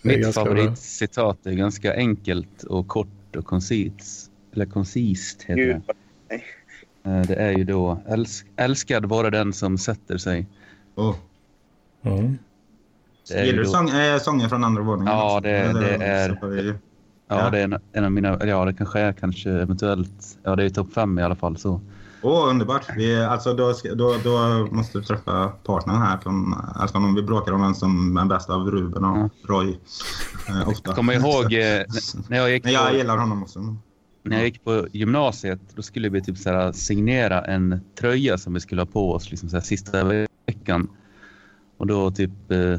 [0.03, 0.33] det är Mitt bra.
[0.33, 4.31] favoritcitat är ganska enkelt och kort och koncist.
[4.55, 5.83] Eller koncist heter Gud,
[6.29, 6.35] det.
[7.11, 10.47] Eh, Det är ju då älsk, älskad vara den som sätter sig.
[10.95, 11.15] oh.
[12.07, 12.39] Mm.
[13.29, 15.13] Det Gillar du sång, äh, sånger från andra våningen?
[15.15, 16.79] Ja, det- Eller det är-
[17.29, 17.51] Ja, Ja.
[17.51, 20.69] det är en, en av mina, ja det kanske är kanske eventuellt, ja det är
[20.71, 21.81] topp fem i alla fall så.
[22.23, 22.87] Åh, underbart.
[22.97, 26.19] Vi, alltså, då, då, då måste du träffa partnern här.
[26.19, 29.29] Från, alltså, om vi bråkar om vem som är bäst av Ruben och Ja.
[29.49, 29.79] Roy.
[30.49, 30.95] Eh, ofta.
[30.95, 31.83] Kommer ihåg eh,
[32.29, 33.77] när jag gick Men jag på, gillar honom också.
[34.23, 38.61] när jag gick på gymnasiet, då skulle vi typ så signera en tröja som vi
[38.61, 40.05] skulle ha på oss liksom så sista
[40.47, 40.89] veckan.
[41.77, 42.79] Och då typ eh,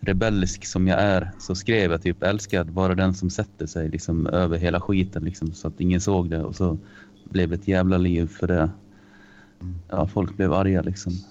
[0.00, 4.26] rebellisk som jag är så skrev jag typ älskad vara den som sätter sig liksom
[4.26, 6.78] över hela skiten liksom så att ingen såg det och så
[7.24, 8.70] blev det ett jävla liv för det.
[9.88, 11.12] Ja, folk blev arga liksom.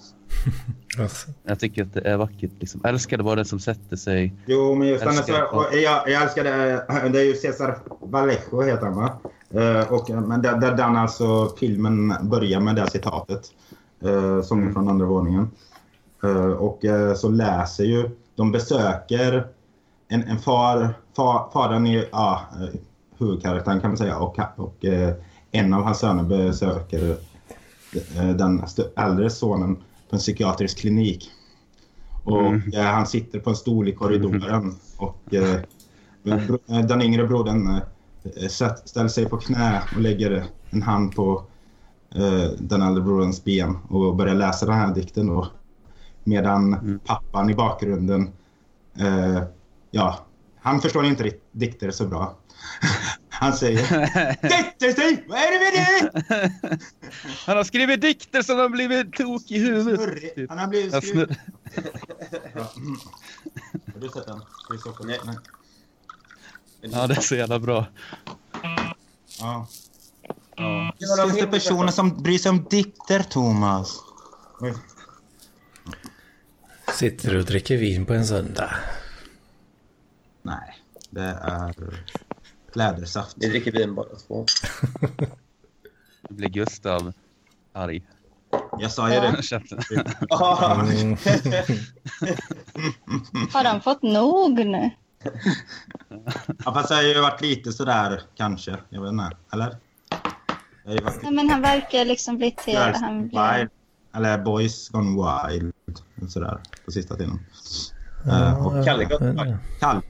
[0.98, 2.80] Alltså, Jag tycker att det är vackert liksom.
[2.84, 4.34] Älskad vara den som sätter sig.
[4.46, 5.42] Jo, men just så, det.
[5.42, 6.84] och jag, jag älskar det.
[7.08, 9.18] Det är ju Cesar Vallejo heter han va?
[9.50, 13.42] Eh, och, men där, där den alltså filmen börjar med det citatet.
[14.04, 15.50] Uh, sången från andra våningen.
[16.22, 19.46] Eh, och eh, så läser ju, de besöker
[20.08, 22.80] en, en far, far, fadern i, ja, eh,
[23.18, 24.84] huvudkaraktären kan man säga och, och
[25.50, 27.16] en av hans söner besöker
[28.36, 28.64] den
[28.96, 31.30] äldre sonen på en psykiatrisk klinik.
[32.24, 32.72] Och Mm.
[32.74, 35.22] han sitter på en stol i korridoren och
[36.88, 37.80] den yngre brodern
[38.84, 41.42] ställer sig på knä och lägger en hand på
[42.58, 45.48] den äldre broderns ben och börjar läsa den här dikten då.
[46.28, 46.98] Medan Mm.
[46.98, 48.32] pappan i bakgrunden,
[48.98, 49.42] eh,
[49.90, 50.26] ja,
[50.60, 52.36] han förstår inte dikter så bra.
[53.30, 53.80] Han säger
[54.78, 55.28] Dikter!
[55.28, 56.78] Vad är det med dig?
[57.46, 60.00] Han har skrivit dikter som har blivit tok i huvudet.
[60.00, 60.34] Snurrig.
[60.34, 60.50] Typ.
[60.50, 61.36] Han har blivit snur...
[62.54, 62.72] Ja.
[62.76, 62.96] Mm.
[63.94, 64.40] Har du sett den?
[65.06, 65.20] Nej.
[65.24, 65.36] Nej.
[66.80, 67.86] Ja, det är så jävla bra.
[68.62, 68.96] Ja.
[69.40, 69.66] Ja.
[70.96, 73.96] Det Finns det personer som bryr sig om dikter, Thomas?
[76.92, 78.70] Sitter du och dricker vin på en söndag?
[80.42, 80.76] Nej,
[81.10, 81.74] det är
[82.72, 83.36] lädersaft.
[83.40, 84.46] Vi dricker vin båda två.
[86.28, 87.12] Nu blir Gustav
[87.72, 88.02] arg.
[88.78, 89.26] Jag sa ju det.
[89.26, 89.36] Mm.
[93.52, 94.90] Har de fått nog nu?
[96.64, 98.76] Ja, fast jag har ju varit lite sådär, kanske.
[98.88, 99.30] Jag vet inte.
[99.52, 99.76] Eller?
[100.84, 102.76] Jag har ju varit Nej, men han verkar liksom bli till...
[102.78, 103.68] Han blir...
[104.14, 105.72] Eller Boys Gone Wild.
[106.28, 107.40] Sådär, på sista tiden.
[108.26, 109.56] Eh, och Kalle Gott Wild.
[109.80, 110.02] Kalle.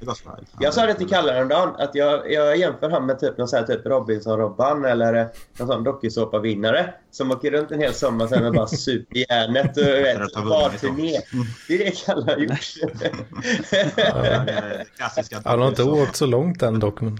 [0.60, 3.62] Jag sa det till Kalle häromdagen, att jag, jag jämför han med typ någon här
[3.62, 5.26] typ Robinson-Robban eller eh,
[5.58, 9.82] någon sån dokusåpa-vinnare som åker runt en hel sommar sen och bara super järnet och
[9.82, 11.20] vet, vunnit barturné.
[11.68, 12.58] Det är det Kalle har gjort.
[14.98, 15.40] Ja.
[15.44, 17.00] Han har inte åkt så långt än dock.
[17.00, 17.18] Men,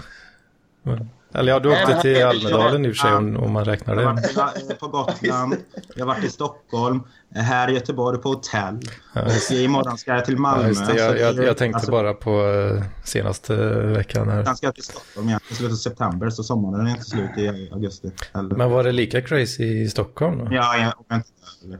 [0.83, 3.97] men Eller ja, du åkte till Almedalen i och för sig om, om man räknar
[3.97, 4.33] Jag har det.
[4.37, 5.57] varit på Gotland,
[5.95, 7.03] jag har varit i Stockholm,
[7.35, 8.81] här i Göteborg på hotell.
[9.15, 10.63] Ja, Och imorgon ska jag till Malmö.
[10.63, 10.97] Ja, just det.
[10.97, 12.31] Jag, jag, det- jag tänkte alltså, bara på
[12.77, 14.45] eh, senaste veckan här.
[14.45, 17.31] Sen ska jag till Stockholm igen i slutet av september, så sommaren är inte slut
[17.39, 18.11] i augusti.
[18.35, 18.57] Heller.
[18.57, 20.39] Men var det lika crazy i Stockholm?
[20.39, 20.49] Då?
[20.51, 21.29] Ja, jag jag inte
[21.65, 21.79] eller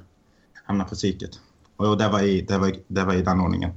[0.65, 1.31] hamna på psyket.
[1.77, 3.71] Och det var, i, det, var, i- det var i den ordningen.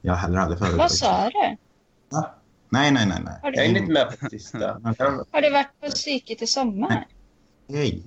[0.00, 0.74] Jag heller hade förut.
[0.78, 1.56] Vad sa du?
[2.68, 3.34] Nej, nej, nej, nej.
[3.42, 4.80] Har Jag du, inte med på sista.
[5.32, 7.06] Har du varit på psyket i sommar?
[7.66, 8.02] Nej.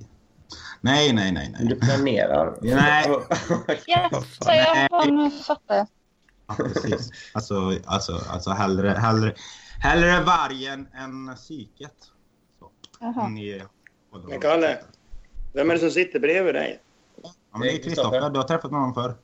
[0.81, 1.79] Nej, nej, nej, Du nej.
[1.79, 2.57] planerar.
[2.61, 3.05] Nej.
[3.87, 4.09] Ja,
[4.41, 5.87] så jag har nu fattar jag.
[6.47, 7.11] Ja, precis.
[7.33, 9.33] Alltså, alltså, alltså hellre, hellre,
[9.79, 11.93] hellre vargen än psyket.
[13.29, 13.61] Ni,
[14.27, 14.79] Men Kalle,
[15.53, 16.79] vem är det som sitter bredvid dig?
[17.23, 18.29] Ja, men det är Kristoffer.
[18.29, 19.15] Du har träffat någon förr.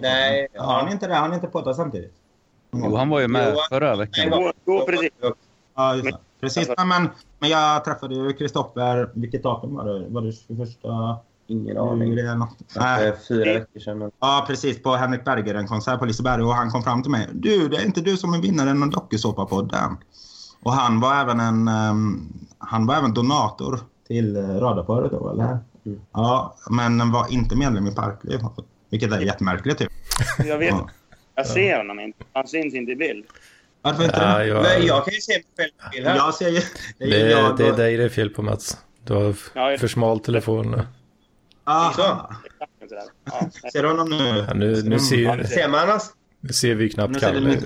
[0.00, 1.14] Nej, Ja, Har ni inte det?
[1.14, 2.14] Har ni inte poddat samtidigt?
[2.70, 4.30] Jo, han var ju med Jo, förra veckan.
[4.30, 5.10] Gå, gå precis.
[5.76, 6.18] Ja, just det.
[6.40, 6.68] Precis.
[6.76, 9.10] Nej, men, men jag träffade ju Kristoffer.
[9.14, 10.08] Vilket datum var det?
[10.08, 10.68] Var det 21?
[11.46, 12.16] Ingen aning.
[12.16, 13.12] Kanske Nej.
[13.28, 14.10] fyra veckor sedan.
[14.20, 14.82] Ja, precis.
[14.82, 16.42] På Henrik Berger, en konsert på Liseberg.
[16.42, 17.28] Och han kom fram till mig.
[17.32, 19.96] Du, det är inte du som är vinnaren av dokusåpapodden.
[20.62, 21.68] Och han var även en...
[21.68, 25.58] ehm, han var även donator till uh, radarparet då, eller?
[25.86, 26.00] Mm.
[26.12, 28.40] Ja, men var inte medlem i Parkliv.
[28.90, 29.78] Vilket är jättemärkligt.
[29.78, 29.90] Typ.
[30.44, 30.88] Jag vet, Ja.
[31.38, 32.24] Jag ser honom inte.
[32.32, 33.24] Han syns inte i bild.
[33.82, 36.16] Varför inte Ja, jag, Men jag kan ju se mig själv på bild här.
[36.16, 36.60] Jag ser ju...
[36.98, 38.76] Det är det, ju jag det är dig det är fel på Mats.
[39.04, 40.82] Du har f- Ja, jag- för smal telefon.
[41.64, 41.92] Aha.
[41.92, 43.02] Sådär.
[43.24, 44.44] Ja, Ser du honom nu?
[44.48, 46.12] Ja, nu, nu, ser, Ser man hans?
[46.40, 47.60] nu ser vi knappt Nu Kalle.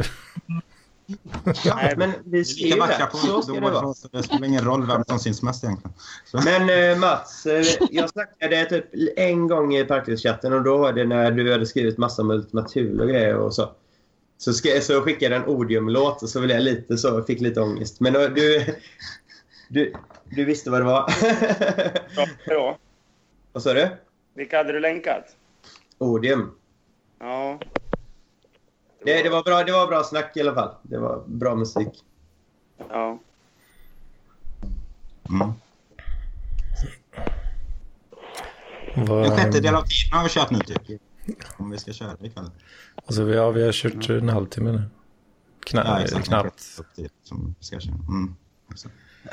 [1.64, 3.94] Ja, men vi Vi är ser lika ju vackra på Så ska det vara.
[4.12, 5.94] det spelar ingen roll vem som syns mest egentligen.
[6.24, 6.40] Så.
[6.44, 8.84] Men eh, Mats, eh, jag snackade typ
[9.16, 12.62] en gång i Parklivschatten och då var det när du hade skrivit massa med Ultima
[12.62, 13.72] Thule och grejer och så.
[14.38, 17.60] Så, ska, så skickade jag en Odium-låt och så blev jag lite så, fick lite
[17.60, 18.00] ångest.
[18.00, 18.64] Men då, du,
[19.68, 19.92] du,
[20.24, 21.04] du visste vad det var.
[22.14, 22.26] bra.
[22.46, 22.78] Bra.
[23.52, 23.88] vad sa du?
[24.34, 25.24] Vilka hade du länkat?
[25.98, 26.50] Odium.
[27.20, 27.60] Ja.
[29.04, 30.74] Det, det, var bra, det var bra snack i alla fall.
[30.82, 31.88] Det var bra musik.
[32.90, 33.18] Ja.
[35.28, 35.52] Mm.
[38.96, 41.00] Vad- En sjättedel av tiden har vi kört nu typ.
[41.56, 42.50] Om vi ska köra ikväll.
[43.06, 44.82] Alltså, vi, ja, vi har kört en halvtimme nu.
[45.66, 46.26] Kna, Ja, exakt.
[46.26, 46.60] knappt.
[47.24, 47.94] Som ska köra.
[47.94, 48.34] Mm.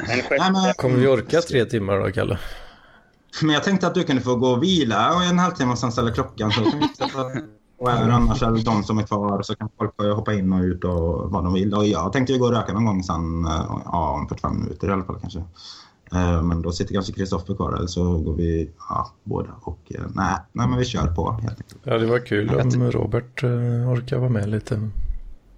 [0.08, 2.40] Nej, men, Kommer vi orka tre timmar då, Kalle?
[3.42, 5.92] men jag tänkte att du kunde få gå och vila och en halvtimme och sen
[5.92, 6.52] ställa klockan.
[6.52, 7.32] Så kan vi sätta-
[7.80, 10.62] och även annars är det de som är kvar så kan folk hoppa in och
[10.62, 11.74] ut och vad de vill.
[11.74, 14.90] Och jag tänkte ju gå och röka någon gång sen, eh, ja, om 45 minuter
[14.90, 15.40] i alla fall kanske.
[16.12, 20.02] Eh, Men då sitter kanske Kristoffer kvar eller så går vi ja, båda och eh,
[20.16, 21.82] nej, nej men vi kör på helt enkelt.
[21.84, 23.44] Ja, det var kul om Robert
[23.88, 24.90] orkar vara med lite.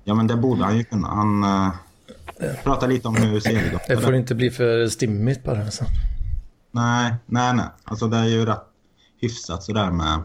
[0.03, 1.07] Ja men det borde han ju kunna.
[1.07, 1.69] Han uh,
[2.63, 5.63] pratar lite om hur selig Det får inte bli för stimmigt bara.
[5.63, 5.85] Alltså.
[6.71, 7.65] Nej, nej, nej.
[7.83, 8.63] Alltså det är ju rätt
[9.21, 10.19] hyfsat sådär med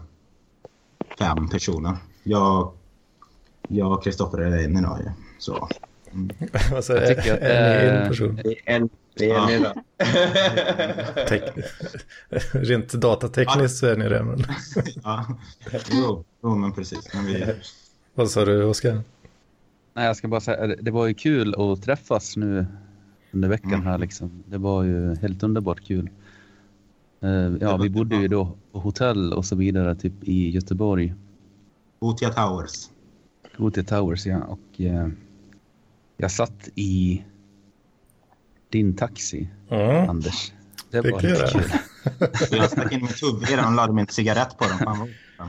[1.18, 1.96] fem personer.
[2.22, 2.72] Jag,
[3.68, 5.10] jag och Kristoffer är en idag ju.
[5.38, 5.68] Så.
[6.74, 8.40] alltså, Jag tycker att det är en person.
[8.64, 9.74] En, det är en Ja.
[11.28, 11.62] Tek-
[12.52, 14.44] Rent datatekniskt så är ni det, men
[15.04, 15.26] Ja.
[15.92, 17.14] Jo, jo, men precis.
[17.14, 17.44] Men vi,
[18.14, 19.00] vad sa du, Oskar?
[19.94, 22.66] Nej, jag ska bara säga, det- det var ju kul att träffas nu
[23.32, 23.86] under veckan Mm.
[23.86, 24.42] här liksom.
[24.46, 26.10] Det var ju helt underbart kul.
[27.20, 31.14] Eh, Ja, vi bodde ju då på hotell och så vidare, typ i Göteborg.
[32.00, 32.88] Gotia Towers.
[33.56, 34.38] Gothia Towers, ja.
[34.44, 35.08] Och eh,
[36.16, 37.22] jag satt i
[38.70, 40.52] din taxi, Ja, Anders.
[40.90, 41.50] Det Fick var du lite det?
[41.52, 41.62] kul.
[42.58, 44.78] Jag stack in min tumme i den och lade min cigarett på den.
[44.78, 45.08] Fan,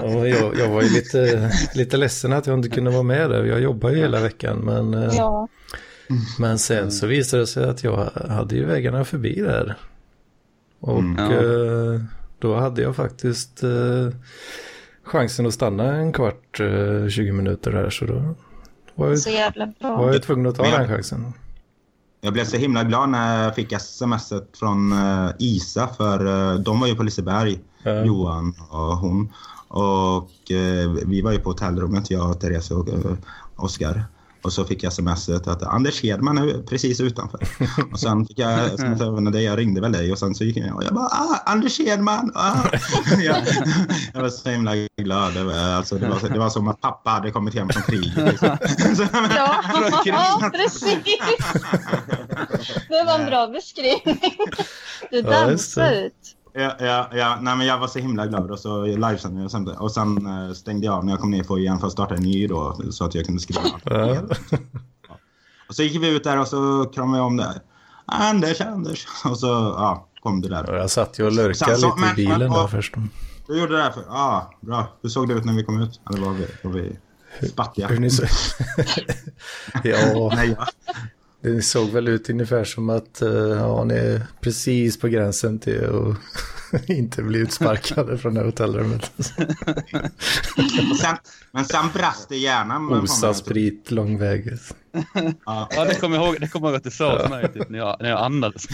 [0.00, 3.44] ja, jag, jag var ju lite, lite ledsen att jag inte kunde vara med där.
[3.44, 5.48] Jag jobbar ju hela veckan, men, eh, Ja,
[6.38, 9.76] men sen så visade det sig att jag hade ju vägarna förbi där.
[10.86, 11.18] Och Mm.
[11.94, 12.00] Eh,
[12.38, 14.08] då hade jag faktiskt eh,
[15.04, 17.90] chansen att stanna en kvart, eh, 20 minuter där.
[17.90, 18.34] Så då
[18.94, 19.96] var jag, så jävla bra.
[19.96, 21.32] var jag tvungen att ta jag- den chansen.
[22.20, 26.80] Jag blev så himla glad när jag fick smset från eh, Isa för eh, de
[26.80, 28.04] var ju på Liseberg, Ja.
[28.04, 29.32] Johan och hon.
[29.68, 33.12] Och eh, vi var ju på hotellrummet, jag, Therese och eh,
[33.56, 34.04] Oskar.
[34.44, 37.40] Och så fick jag smset att Anders Hedman är precis utanför.
[37.92, 40.56] Och sen fick jag sms även dig, jag ringde väl dig och sen så gick
[40.56, 42.32] jag och jag bara ah, Anders Hedman!
[42.34, 42.54] Ah.
[43.18, 43.36] jag,
[44.14, 45.34] jag var så himla glad.
[45.34, 48.16] Det var, alltså, det, var, det var som att pappa hade kommit hem från kriget.
[48.16, 48.58] Liksom.
[49.36, 49.62] Ja,
[50.04, 50.98] ja, precis.
[52.88, 54.20] Det var en bra beskrivning.
[55.10, 56.06] Du Ja, dansar det.
[56.06, 56.12] ut.
[56.56, 57.38] Ja, ja, ja.
[57.40, 60.52] Nej, men jag var så himla glad och så livesände jag sen, och sen eh,
[60.52, 62.76] stängde jag av när jag kom ner på igen för att starta en ny då
[62.90, 63.60] så att jag kunde skriva.
[63.84, 64.16] Ja.
[65.68, 67.60] Och så gick vi ut där och så kramade jag om där.
[68.06, 69.06] Anders, Anders.
[69.24, 70.74] Och så ja, kom det där.
[70.74, 72.94] Jag satt ju och lurkade lite men- i bilen men- där och- först.
[73.46, 74.02] Du gjorde det där för...
[74.08, 74.86] Ja, bra.
[75.02, 76.00] Hur såg det ut när vi kom ut?
[76.10, 76.96] Eller var vi, var vi
[77.48, 77.86] spattiga?
[77.86, 78.22] Hur ni så...
[79.84, 80.66] ja, Nej, ja.
[81.44, 85.84] Det såg väl ut ungefär som att eh, ja, ni är precis på gränsen till
[86.72, 89.12] att inte bli utsparkade från det här hotellrummet.
[91.00, 91.16] Sen,
[91.52, 92.92] men sen brast det i hjärnan.
[92.92, 94.58] Osa sprit lång väg.
[95.46, 95.68] Ja.
[95.88, 97.78] Det kommer jag ihåg, det kommer jag ihåg att du sa till mig typ, när,
[97.78, 98.66] jag, när jag andades.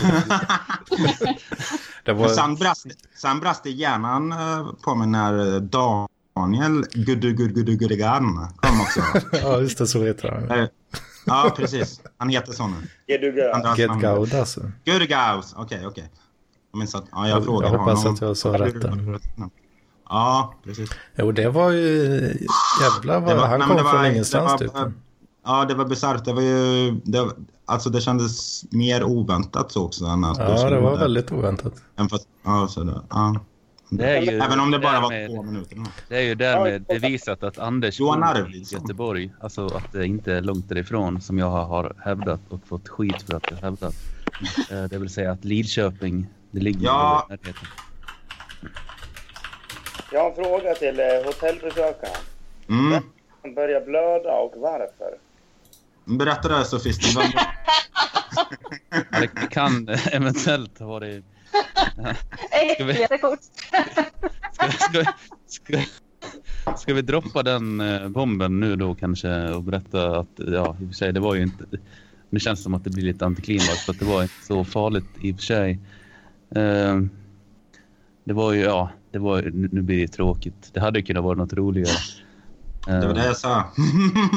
[2.04, 2.28] Det var...
[2.28, 8.80] sen brast, sen brast det i hjärnan eh, på mig när eh, Daniel Gudugudugudugan kom
[8.80, 9.00] också.
[9.33, 10.68] Ja, just det, så heter han.
[11.26, 12.00] Ja, precis.
[12.18, 12.74] Han heter så nu.
[13.76, 14.00] Get namn.
[14.00, 14.61] Gaud alltså.
[14.85, 15.54] Gudugaus.
[15.56, 16.11] Okej, okej.
[16.72, 17.04] Jag minns att...
[17.12, 18.14] Ja, jag frågade jag hoppas honom.
[18.14, 19.20] att jag sa rätt där.
[20.09, 20.90] Ja, precis.
[21.16, 21.88] Jo, det var ju...
[22.83, 23.37] Jävlar vad...
[23.37, 24.74] Var- han nej, kom det från var- ingenstans det typ.
[24.74, 24.92] var-
[25.44, 26.24] Ja, det var bisarrt.
[26.24, 26.90] Det var ju...
[27.04, 27.28] Det,
[27.66, 30.04] alltså det kändes mer oväntat så också.
[30.04, 31.72] Än att Ja, det var väldigt oväntat.
[31.96, 33.37] Än fast, ja, så det, ja.
[33.90, 35.79] Det är ju Även om det bara var därmed- två minuter.
[36.09, 38.64] Det är ju därmed bevisat att Anders Johan bor i.
[38.72, 43.22] Göteborg, alltså att det inte är långt därifrån som jag har hävdat och fått skit
[43.22, 43.94] för att jag hävdat.
[44.70, 47.26] Eh, Det vill säga att Lidköping, det ligger Ja.
[47.29, 47.55] i närheten.
[50.12, 52.16] Jag har en fråga till eh, hotellbesökaren.
[52.68, 53.03] Mm.
[53.42, 55.14] Han börjar blöda och varför?
[56.05, 57.24] Berätta det var-
[58.90, 61.24] Ja, Det kan eventuellt ha varit...
[62.75, 62.95] Ska vi-.
[62.95, 65.05] Ska, ska,
[65.47, 65.83] ska,
[66.77, 70.89] ska vi droppa den eh, bomben nu då kanske och berätta att ja, i och
[70.89, 71.65] för sig det var ju inte...
[72.31, 74.65] Nu känns det som att det blir lite antiklimax för att det var inte så
[74.65, 75.79] farligt i och för sig.
[76.55, 77.01] Eh,
[78.25, 80.71] det var ju, ja, det var nu blir det tråkigt.
[80.73, 81.97] Det hade ju kunnat vara något roligare.
[82.89, 83.65] Eh, Det var det jag sa.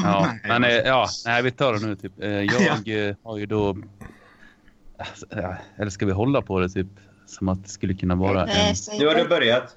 [0.02, 2.22] Ja, Nej, men eh, ja, nej, vi tar det nu typ.
[2.22, 2.28] Eh,
[2.88, 3.76] Jag eh, har ju då...
[4.98, 6.86] Alltså, ja, Eller ska vi hålla på det typ
[7.26, 8.48] som att det skulle kunna vara en...
[8.48, 9.28] Nej, säg Nu har du det.
[9.28, 9.76] börjat.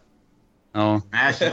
[0.74, 1.52] Ja, Nej, kör.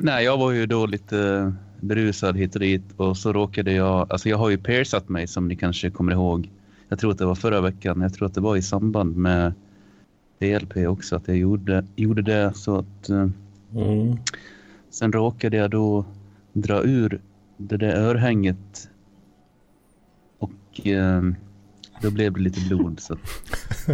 [0.00, 4.12] nej, jag var ju då lite berusad hit och dit och så råkade jag...
[4.12, 6.50] Alltså jag har ju piercat mig som ni kanske kommer ihåg.
[6.88, 8.00] Jag tror att det var förra veckan.
[8.00, 9.52] Jag tror att det var i samband med
[10.38, 12.52] DLP också att jag gjorde, gjorde det.
[12.54, 13.08] Så att...
[13.08, 13.26] eh,
[13.74, 14.16] Mm.
[14.90, 16.04] Sen råkade jag då
[16.52, 17.20] dra ur
[17.56, 18.88] det där örhänget
[20.38, 21.22] och eh,
[22.02, 23.00] då blev det lite blod.
[23.00, 23.16] Så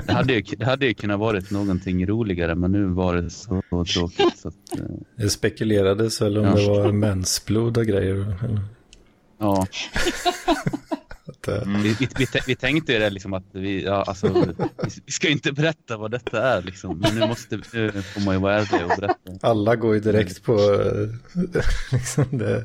[0.06, 3.62] det, hade ju, det hade ju kunnat varit någonting roligare men nu var det så
[3.94, 4.38] tråkigt.
[4.38, 4.84] Så att, eh,
[5.16, 6.54] Det spekulerades väl om Ja.
[6.54, 8.34] det var mensblod och grejer.
[9.38, 9.66] ja,
[11.48, 11.82] Mm.
[11.82, 14.54] vi, vi, vi, tä- vi tänkte ju det liksom att vi, ja, alltså,
[15.06, 16.98] vi, ska ju inte berätta vad detta är liksom.
[16.98, 19.48] Men nu, måste, nu får man ju vara ärlig och berätta.
[19.48, 21.08] Alla går ju direkt på eh,
[21.92, 22.64] liksom det,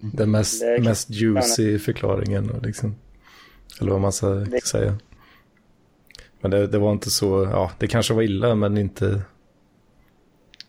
[0.12, 2.50] det mest, mest juicy förklaringen.
[2.50, 2.94] Och liksom,
[3.82, 4.94] eller vad man ska säga.
[6.40, 9.22] Men det, det var inte så, ja det kanske var illa men inte,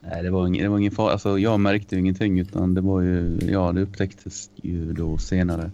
[0.05, 1.11] Nej, det var ingen, det var ingen fara.
[1.11, 5.71] Alltså, jag märkte ingenting utan det var ju, ja det upptäcktes ju då senare.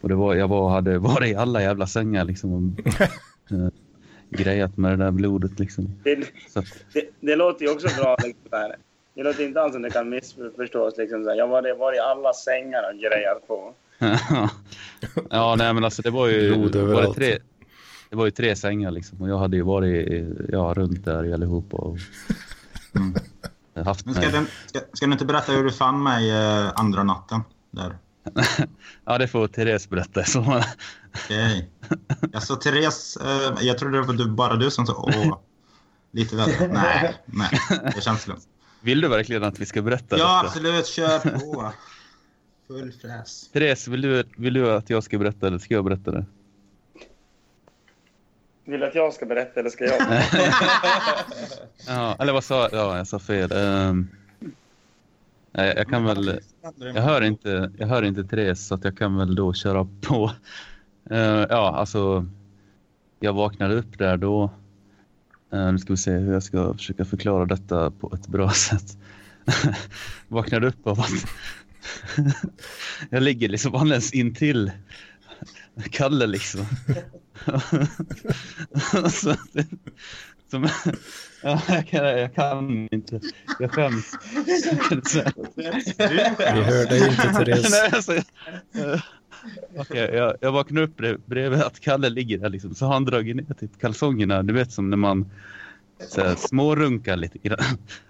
[0.00, 2.86] Och det var, jag var, hade varit i alla jävla sängar liksom och
[3.50, 3.68] eh,
[4.30, 6.00] grejat med det där blodet liksom.
[6.04, 6.14] Det,
[6.92, 8.16] det, det låter ju också bra.
[8.24, 8.76] Liksom, här.
[9.14, 10.98] Det låter inte alls som det kan missförstås.
[10.98, 11.36] Liksom, så här.
[11.36, 13.74] Jag var, var i alla sängar och grejat på.
[15.30, 17.38] Ja, nej men alltså det var ju, Blod var det, tre,
[18.10, 21.24] det var ju tre sängar liksom och jag hade ju varit i- ja, runt där
[21.26, 21.98] i allihopa och
[22.96, 23.14] Mm.
[23.86, 27.02] haft Men ska, den, ska, ska du inte berätta hur du fann mig eh, andra
[27.02, 27.40] natten?
[27.70, 27.96] Där.
[29.04, 30.24] Ja, det får Therese berätta.
[30.24, 30.62] Så,
[31.24, 31.70] Okej.
[32.32, 35.38] Jag sa Therese, eh, jag trodde det var du, bara du som sa åh.
[36.12, 36.50] Lite väl.
[36.72, 37.50] Nej, nej.
[37.94, 38.42] Det känns lugnt.
[38.80, 40.46] vill du verkligen att vi ska berätta Ja, detta?
[40.48, 40.86] absolut.
[40.86, 41.72] Kör på.
[42.66, 43.48] Full fräs.
[43.52, 46.24] Therese, vill du, vill du att jag ska berätta eller ska jag berätta det?
[48.64, 50.00] Vill du att jag ska berätta eller ska jag?
[51.86, 52.72] Ja, eller vad sa jag?
[52.72, 53.52] Ja, jag sa fel.
[53.52, 54.08] Um,
[55.52, 56.40] nej, jag kan väl...
[56.78, 60.30] Jag hör inte, jag hör inte Therese så att jag kan väl då köra på.
[61.10, 61.18] Eh,
[61.50, 62.26] ja, alltså.
[63.20, 64.50] Jag vaknade upp där då.
[65.52, 68.98] Eh, nu ska vi se hur jag ska försöka förklara detta på ett bra sätt.
[70.28, 71.10] vaknade upp av att
[73.10, 74.72] jag ligger liksom alldeles intill
[75.90, 76.66] Kalle liksom.
[79.10, 79.66] så, det-
[80.50, 80.68] som,
[81.42, 83.20] ja, jag, kan, jag kan inte.
[83.58, 84.12] Jag skäms.
[86.36, 87.70] vi hörde inte Therese.
[87.70, 88.22] Nej, alltså,
[89.76, 92.74] okej, jag, jag vaknade upp bredvid att Kalle ligger där liksom.
[92.74, 94.42] Så har han dragit ner typ kalsongerna.
[94.42, 95.30] Du vet som när man
[96.08, 97.58] så här, smårunkar lite grann.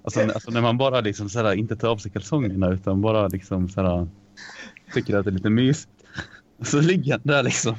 [0.02, 3.28] Alltså, alltså när man bara liksom så här, inte tar av sig kalsongerna utan bara
[3.28, 4.08] liksom så här,
[4.94, 5.90] tycker att det är lite mysigt.
[6.58, 7.76] Och så ligger han där liksom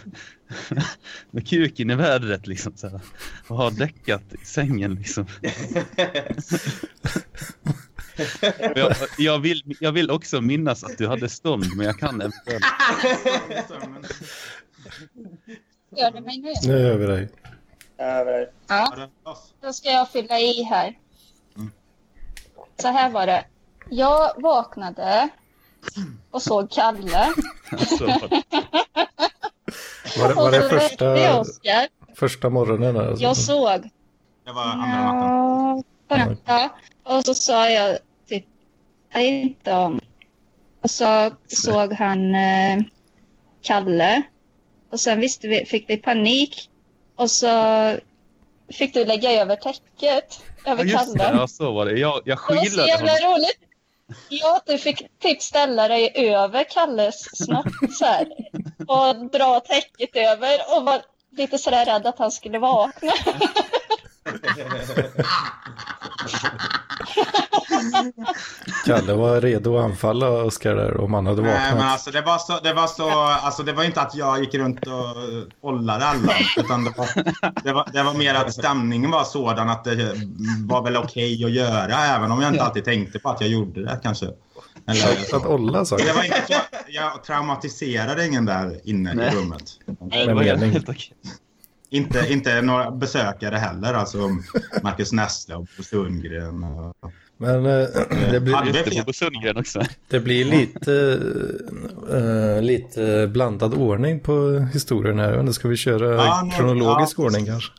[1.31, 2.99] med kuken i vädret liksom så här,
[3.47, 5.25] och har däckat i sängen liksom.
[8.75, 12.65] Jag, jag, vill, jag vill också minnas att du hade stånd, men jag kan eventuellt.
[16.63, 16.79] Nu?
[16.79, 17.29] Gör vi det.
[17.97, 18.51] Över.
[18.67, 19.09] Ja,
[19.61, 20.97] då ska jag fylla i här.
[22.77, 23.45] Så här var det.
[23.89, 25.29] Jag vaknade
[26.31, 27.33] och såg Kalle.
[27.71, 28.05] Alltså,
[30.19, 31.15] Var det, var det första,
[32.15, 32.97] första morgonen?
[32.97, 33.23] Alltså?
[33.23, 33.89] Jag såg.
[34.45, 36.37] Det var andra natten.
[36.45, 36.69] Ja,
[37.03, 37.17] ja.
[37.17, 37.97] Och så sa jag
[38.29, 38.45] typ,
[39.13, 39.99] jag inte om.
[40.81, 42.79] Och så såg han eh,
[43.61, 44.21] Kalle.
[44.91, 46.69] Och sen visste vi, fick vi panik.
[47.15, 47.47] Och så
[48.73, 51.19] fick du lägga över täcket över Ja, just det.
[51.19, 51.37] Kalle.
[51.39, 51.99] Ja, så var det.
[51.99, 53.31] Jag, jag Det var så skilade jävla honom.
[53.33, 53.59] roligt.
[54.29, 57.67] Ja, du fick typ ställa dig över Kalles snopp
[57.99, 58.27] så här.
[58.87, 61.01] Och dra täcket över och var
[61.37, 63.11] lite sådär rädd att han skulle vakna.
[68.85, 71.77] Kalle var redo att anfalla Oskar där om han hade Nej, vaknat.
[71.77, 74.53] men alltså det var så, det var så, alltså det var inte att jag gick
[74.53, 75.15] runt och
[75.69, 76.33] ollade alla.
[76.57, 77.07] Utan det var,
[77.63, 80.13] det var, det var mer att stämningen var sådan att det
[80.67, 81.95] var väl okej att göra.
[82.05, 84.25] Även om jag inte alltid tänkte på att jag gjorde det kanske.
[84.87, 86.13] Eller, Att olla sa det jag.
[86.15, 86.53] var inte så,
[86.87, 89.27] jag traumatiserade ingen där inne Nej.
[89.33, 89.63] i rummet.
[89.85, 91.13] Det Med var helt okej.
[91.95, 93.93] Inte, inte några besökare heller.
[93.93, 94.17] Alltså
[94.83, 96.63] Marcus Nessle och Bo Sundgren.
[96.63, 96.95] Och,
[97.37, 97.87] Men eh,
[98.31, 98.99] det, blir, Just det, fel.
[98.99, 99.81] Bobo Sundgren också.
[100.09, 101.19] det blir lite,
[102.13, 105.43] eh, lite blandad ordning på historien här.
[105.43, 107.23] Nu ska vi köra Ja, kronologisk ja.
[107.23, 107.71] ordning kanske?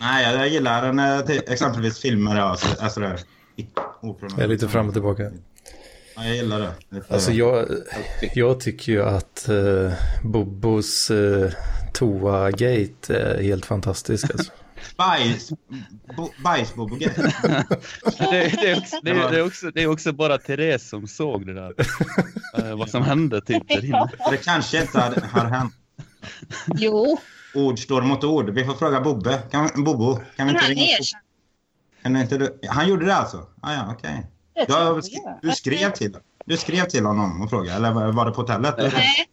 [0.00, 3.20] Nej, jag gillar när exempelvis filmer är så- är sådär.
[3.96, 5.22] Jag är lite fram och tillbaka.
[6.16, 6.70] Ja, jag gillar det.
[6.88, 7.66] Lite, Alltså jag,
[8.34, 9.92] jag tycker ju att eh,
[10.24, 11.50] Bobos eh,
[11.92, 14.30] toa-gate är helt fantastisk.
[14.30, 14.52] Alltså.
[14.96, 15.50] Bajs...
[16.16, 17.14] Bo, bajsbobogrej.
[17.16, 21.08] Det, det, är också, det, är, det, är också, det är också bara Therese som
[21.08, 21.74] såg det där.
[22.58, 24.10] Eh, vad som hände typ där inne.
[24.30, 25.74] Det kanske inte har, har hänt.
[26.74, 27.18] Jo,
[27.54, 28.50] Ord står mot ord.
[28.50, 29.42] Vi får fråga Bobbe.
[29.50, 30.96] Kan, Bobo, kan vi inte ringa?
[32.02, 33.46] Kan inte du, han gjorde det alltså?
[33.62, 34.26] Ah, ja, okej.
[34.54, 35.00] det.
[35.42, 36.16] Du, skrev till
[36.46, 37.76] Du skrev till honom och frågade?
[37.76, 38.74] Eller var var det på hotellet?
[38.78, 39.26] Nej.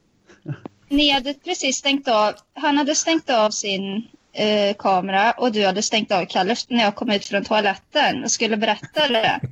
[0.89, 2.33] Ni hade precis stängt av.
[2.53, 6.95] Han hade stängt av sin eh, kamera och du hade stängt av Kalle när jag
[6.95, 9.39] kom ut från toaletten och skulle berätta det.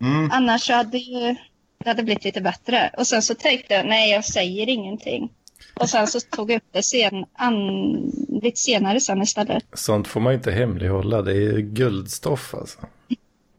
[0.00, 0.30] Mm.
[0.32, 1.36] Annars hade ju
[1.84, 2.94] det hade blivit lite bättre.
[2.98, 5.30] Och sen så tänkte jag, nej jag säger ingenting.
[5.74, 7.56] Och sen så tog jag upp det sen, an,
[8.42, 9.64] lite senare sen istället.
[9.72, 11.22] Sånt får man inte hemlighålla.
[11.22, 12.78] Det är guldstoff alltså.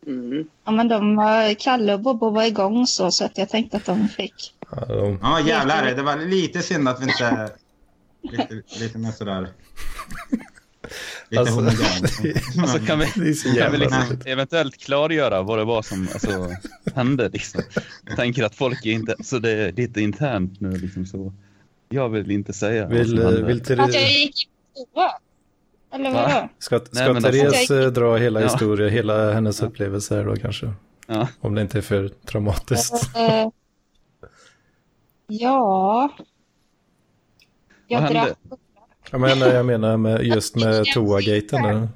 [0.08, 0.48] Mm.
[0.66, 4.08] Ja men de Kalle och Bobo var igång så, så att jag tänkte att de
[4.10, 4.54] fick.
[4.72, 5.86] Ja, de, Ja, jävlar.
[5.96, 7.50] Det var lite synd att vi inte...
[8.32, 9.48] Lite, lite mer sådär...
[11.30, 12.38] Lite Alltså, homogent.
[12.62, 16.50] Alltså kan vi, det kan vi liksom eventuellt klargöra vad det var som alltså,
[16.96, 17.62] hände liksom.
[18.06, 21.34] Jag tänker att folk är inte, så det är lite internt nu liksom så.
[21.90, 23.44] Jag vill inte säga vad Vill, som eh, hände.
[23.44, 24.50] vill Att jag gick
[24.94, 25.12] toa?
[25.94, 26.22] Eller Va?
[26.34, 26.50] vadå?
[26.60, 28.48] ska, Nej, ska men alltså- Therese eh, dra hela Ja.
[28.48, 30.74] historien, hela hennes upplevelse här då kanske?
[31.08, 31.28] Ja.
[31.40, 32.94] Om det inte är för traumatiskt.
[33.16, 33.48] Eh,
[35.30, 36.10] ja.
[37.88, 38.20] Jag Vad hände?
[38.50, 38.60] drack.
[39.12, 41.88] Jag menar, jag menar med, just med toa-gaten där.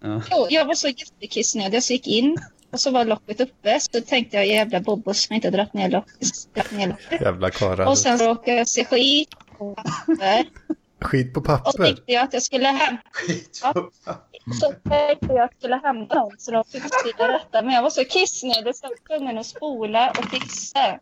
[0.00, 0.20] Ja.
[0.30, 2.36] Jo, jag var så jättekissnödig så jag gick in
[2.70, 3.80] och så var locket uppe.
[3.80, 6.54] Så tänkte jag jävla Bobo som inte dragit ner locket.
[6.54, 7.20] dragit ner locket.
[7.20, 7.86] Jävla karlar.
[7.86, 9.28] Och sen råkade jag se skit
[9.58, 10.44] på papper.
[11.00, 11.84] Skit på Och papper.
[11.84, 12.96] tänkte jag att jag skulle hem.
[14.60, 17.62] Så tänkte jag att jag skulle hämta någon så de fick skriva detta.
[17.62, 20.98] Men jag var så kissnödig så jag var tvungen att spola och fixa.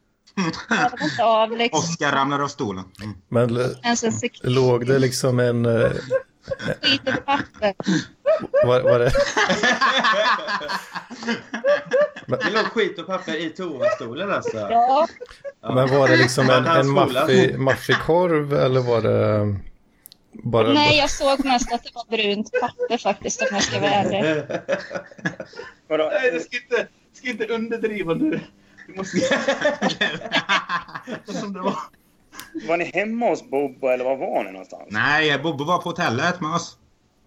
[1.22, 1.78] Av liksom.
[1.78, 2.84] Oskar ramlar av stolen.
[3.02, 3.16] Mm.
[3.28, 3.66] Men eh,
[4.42, 5.66] låg det liksom en...
[5.66, 5.90] eh,
[6.82, 7.74] skit på papper.
[8.64, 9.12] Var, var det...
[12.26, 14.56] Det låg skit och papper i toastolen alltså.
[14.56, 15.08] Ja,
[15.60, 17.20] Men var det liksom en, en spolar.
[17.20, 19.56] maffig, maffig korv eller var det
[20.32, 20.72] bara...
[20.72, 24.42] nej jag såg mest att det var brunt papper faktiskt om jag ska vara ärlig.
[25.88, 26.12] Vadå?
[26.32, 28.40] du ska inte, ska inte underdriva nu.
[28.86, 29.18] Du måste...
[31.40, 31.78] som det var.
[32.68, 34.82] Var ni hemma hos Bobo eller var var ni någonstans?
[34.90, 36.76] Nej, Bobo var på hotellet med oss.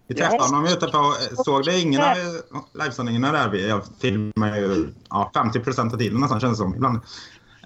[0.08, 0.44] Vi träffade Ja.
[0.46, 1.14] honom ute på...
[1.44, 2.14] Såg det ingen av eh,
[2.82, 3.48] livesändningarna där?
[3.48, 6.96] Vi- Jag filmar ju ja, 50 procent av tiden nästan, känns det som ibland.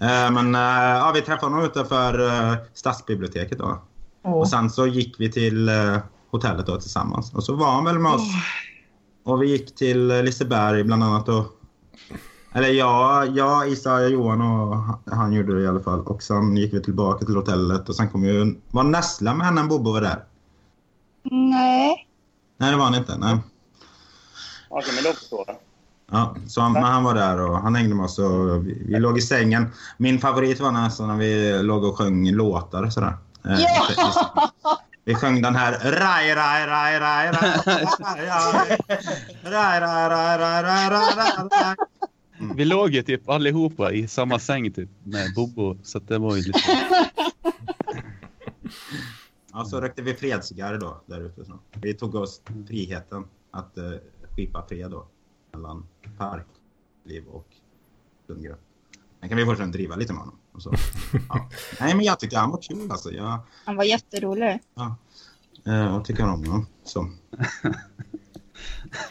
[0.01, 0.61] Eh, Men eh,
[0.99, 3.82] ja, vi träffade honom utanför uh, stadsbiblioteket då.
[4.22, 5.97] Och sen så gick vi till eh,
[6.30, 7.34] hotellet då tillsammans.
[7.34, 8.22] Och så var han väl med oss.
[9.24, 11.60] Och vi gick till eh, Liseberg bland annat och
[12.53, 14.77] Eller ja, ja, Isa, Johan och
[15.17, 16.01] han, gjorde det i alla fall.
[16.01, 18.61] Och sen gick vi tillbaka till hotellet och sen kom ju...
[18.71, 20.25] Var Nessla med när Bobo var där?
[21.31, 22.07] Nej.
[22.57, 23.17] Nej, det var han inte.
[23.19, 23.39] Nej.
[24.69, 25.57] Okej, men då förstår jag.
[26.13, 28.99] Ja, så han, men han var där och han hängde med oss och vi, vi
[29.01, 29.71] låg i sängen.
[29.99, 33.17] Min favorit var nästan när vi låg och sjöng låtar sådär.
[33.45, 34.51] Eh, Ja!
[35.05, 38.29] Vi sjöng den här Raj, raj, raj, raj, raj, raj,
[39.45, 41.77] raj, raj, raj, raj, raj, raj, raj.
[42.61, 45.79] Vi låg ju typ allihopa i samma säng typ med Bobo.
[45.83, 46.59] Så att det var ju lite...
[49.53, 51.45] Ja, så rökte vi fredscigarr då där ute.
[51.45, 51.59] Så.
[51.73, 53.93] Vi tog oss friheten att uh,
[54.37, 55.07] skipa fred då
[55.53, 55.87] mellan
[56.19, 57.47] parkliv och
[58.27, 58.57] Lundgren.
[59.21, 60.39] Sen kan vi fortsätta driva lite med honom.
[60.53, 60.75] Och så.
[61.29, 61.51] Ja.
[61.81, 63.13] Nej, men jag tyckte han var kul alltså.
[63.13, 64.61] Jag, Han var jätterolig.
[64.75, 64.97] ja,
[65.67, 66.67] eh, jag tycker om honom.
[66.85, 67.11] Så.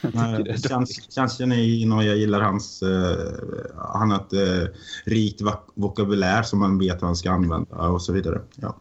[0.01, 2.81] Nej, känns, känns och jag gillar hans...
[2.81, 3.33] eh,
[3.93, 4.67] han har ett uh,
[5.05, 8.41] rikt vok- vokabulär som man vet vad han ska använda och så vidare.
[8.55, 8.75] Ja.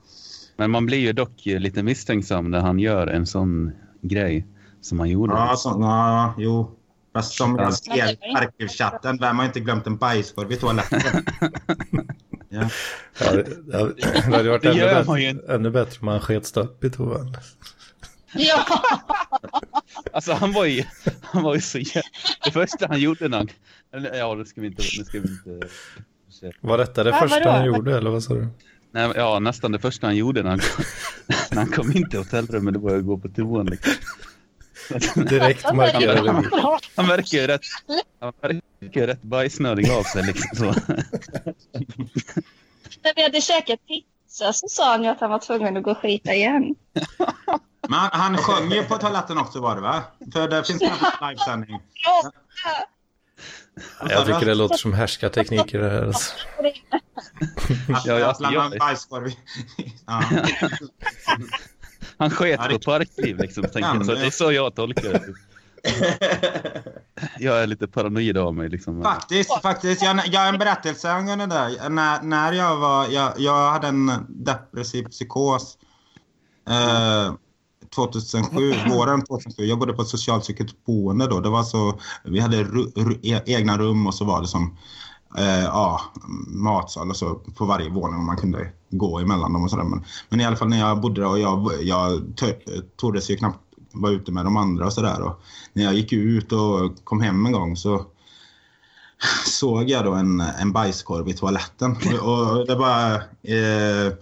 [0.56, 4.46] Men man blir ju dock lite misstänksam när han gör en sån grej
[4.80, 5.32] som han gjorde.
[5.32, 6.70] Ja, så, ja, jo.
[7.12, 7.62] Fast som Ja.
[7.62, 11.00] jag skrev i arkivchatten, vem har inte glömt en bajskorv i toaletten?
[12.48, 12.68] ja.
[13.20, 16.84] Ja, det, det det hade varit Det ännu, bättre, ännu bättre om han sket upp
[16.84, 17.36] i toan.
[18.32, 18.66] Ja!
[20.12, 20.84] Alltså han var ju,
[21.22, 22.02] han var ju så jä...
[22.44, 23.48] Det första han gjorde när han...
[24.14, 24.82] Ja, det ska vi inte...
[24.98, 25.68] Nu ska vi inte...
[26.60, 27.50] Var detta det Ja, första vadå?
[27.50, 28.48] han gjorde eller vad sa du?
[28.90, 30.84] Nej, ja, nästan det första han gjorde när han kom,
[31.50, 33.66] när han kom in till hotellrummet, det var att gå på toan.
[33.66, 35.24] Liksom.
[35.24, 36.48] Direkt markerade vi.
[36.96, 37.60] Han verkar ju rätt,
[38.20, 40.22] han verkar ju rätt bajsnödig av sig.
[40.26, 40.64] Liksom, så.
[43.02, 45.90] När vi hade käkat pizza så sa han ju att han var tvungen att gå
[45.90, 46.74] och skita igen.
[47.88, 50.02] Men han, han sjöng ju på toaletten också var det va?
[50.32, 51.80] För det finns en livesändning.
[52.04, 52.32] Ja!
[54.08, 56.02] Jag tycker det låter som härskartekniker det här.
[56.02, 56.34] Alltså.
[58.06, 58.36] Ja, jag-.
[60.06, 60.22] Ja.
[62.16, 64.04] Han sket på det- parkliv liksom, tänker.
[64.04, 65.34] Så det är så jag tolkar det.
[67.38, 68.68] Jag är lite paranoid av mig.
[68.68, 69.02] Liksom.
[69.02, 70.02] Faktiskt, faktiskt.
[70.02, 71.88] Jag, jag har en berättelse angående det där.
[71.88, 73.06] När, när jag var...
[73.06, 75.78] Jag, jag hade en depressiv psykos.
[76.68, 77.34] Eh,
[77.94, 79.64] 2007, våren 2007.
[79.64, 81.40] Jag bodde på ett socialpsykiatriskt boende då.
[81.40, 81.98] Det var så...
[82.24, 84.76] Vi hade ru, ru, e, egna rum och så var det som...
[85.38, 86.00] Eh, ja,
[86.46, 89.84] matsal och så på varje våning och man kunde gå emellan dem och sådär.
[89.84, 92.22] Men, men i alla fall när jag bodde där och jag, jag
[92.96, 95.32] tordes ju knappt vara ute med de andra och sådär.
[95.72, 98.06] När jag gick ut och kom hem en gång så
[99.46, 101.96] såg jag då en, en bajskorv i toaletten.
[102.22, 104.12] Och, och det bara eh,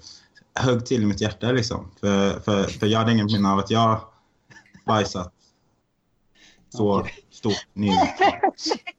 [0.55, 1.91] högg till i mitt hjärta liksom.
[2.01, 4.01] För, för, för jag hade ingen minne av att jag
[4.87, 5.33] bajsat
[6.71, 8.07] så stort nyligen.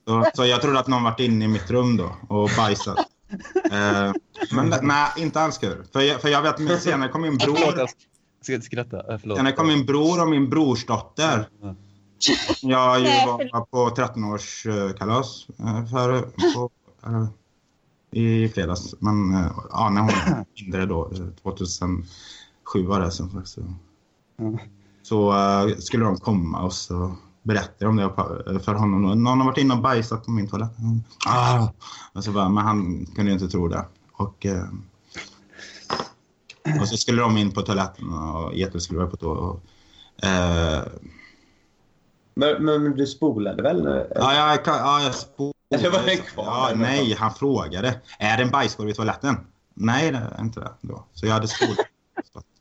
[0.08, 2.98] Så, så jag trodde att någon varit inne i mitt rum då och bajsat.
[3.72, 4.12] Eh,
[4.52, 5.86] men nej, inte alls kul.
[5.94, 7.88] För jag, för jag vet att senare kom min bror,
[8.48, 9.14] ska inte skratta.
[9.14, 9.38] Äh, förlåt.
[9.38, 11.50] senare kom min bror och min brorsdotter.
[12.62, 15.48] Jag ju Nej, var på 13-årskalas
[15.92, 16.22] för,
[16.54, 16.70] på,
[17.06, 17.28] eh,
[18.12, 18.96] i fredags.
[19.00, 22.06] Men eh, ja, när hon var mindre då, eh, 2007
[22.76, 23.12] var det.
[23.12, 23.62] Så, så,
[24.38, 24.58] Ja.
[25.02, 29.02] så eh, skulle de komma och så berättade jag om det för honom.
[29.02, 30.80] Någon har varit inne och bajsat på min toalett.
[30.80, 31.04] Mm.
[31.26, 31.68] Ah!
[32.14, 33.86] Och så bara, men han kunde ju inte tro det.
[34.14, 34.64] Och, eh,
[36.82, 39.38] och så skulle de in på toaletten och Getel skulle vara på toa.
[39.38, 39.62] Och,
[40.26, 40.84] eh,
[42.34, 44.06] Men, men, du spolade väl?
[44.16, 45.54] Ja, jag, ja, jag spolade.
[45.76, 46.46] Eller var den kvar?
[46.46, 48.02] Ja, nej, han frågade.
[48.20, 49.36] Är det en bajskorv i toaletten?
[49.74, 50.72] Nej, det är inte det.
[50.82, 51.06] Då.
[51.14, 51.78] Så jag hade spolat.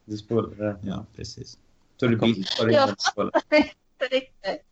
[0.04, 0.76] Du spolade.
[0.82, 1.58] Ja, precis.
[2.00, 2.82] Tog du bild på det Ja.
[2.82, 3.40] innan du spolade?
[3.56, 4.62] Inte riktigt.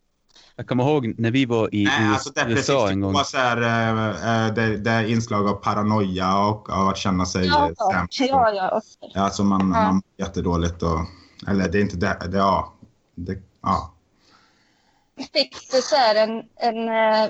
[0.55, 3.13] Jag kommer ihåg när vi var i Nej, alltså USA en gång.
[3.13, 3.57] var så här,
[4.47, 7.91] äh, det, det är inslag av paranoia och av att känna sig Ja, ja.
[7.93, 8.19] sämst.
[8.19, 8.81] ja, ja.
[9.13, 9.65] Ja, Alltså man, Ja.
[9.65, 10.99] man mår jättedåligt och...
[11.47, 12.17] Eller det är inte det.
[12.31, 12.73] det ja.
[13.15, 13.93] Det, ja.
[15.33, 17.29] Fick du så här en, en eh,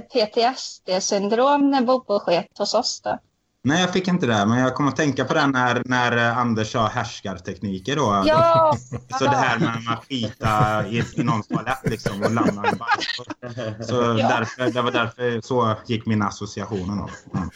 [0.00, 3.18] PTSD-syndrom när Bobo sket hos oss då?
[3.62, 4.46] Nej, jag fick inte det.
[4.46, 8.22] Men jag kommer att tänka på det när, när eh, Anders sa härskartekniker då.
[8.26, 8.76] Ja!
[9.18, 13.82] Så det här med att skita i, i någons toalett liksom och lämna en bajskorv.
[13.82, 14.28] Så Ja.
[14.28, 17.08] därför, det var därför så gick mina associationer då.
[17.38, 17.50] Mm.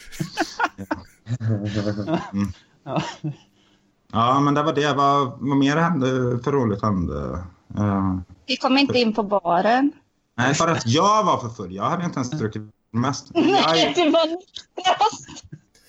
[2.33, 2.53] Mm.
[4.13, 4.41] Ja.
[4.41, 4.93] Men det var det.
[4.93, 6.07] Vad, vad mer hände
[6.45, 7.45] för roligt hände?
[7.79, 9.93] Eh, Vi kom inte in på baren.
[10.37, 11.75] nej, för att jag var för full.
[11.75, 13.31] Jag hade inte ens druckit mest.
[13.35, 14.27] Nej, Jag, det var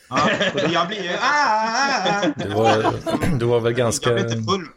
[0.10, 0.30] ja,
[0.72, 1.10] jag blir ju...
[1.10, 2.28] Ah, ah, ah.
[2.36, 2.94] Du var,
[3.40, 4.10] du var väl ganska...
[4.10, 4.68] Jag blev inte full.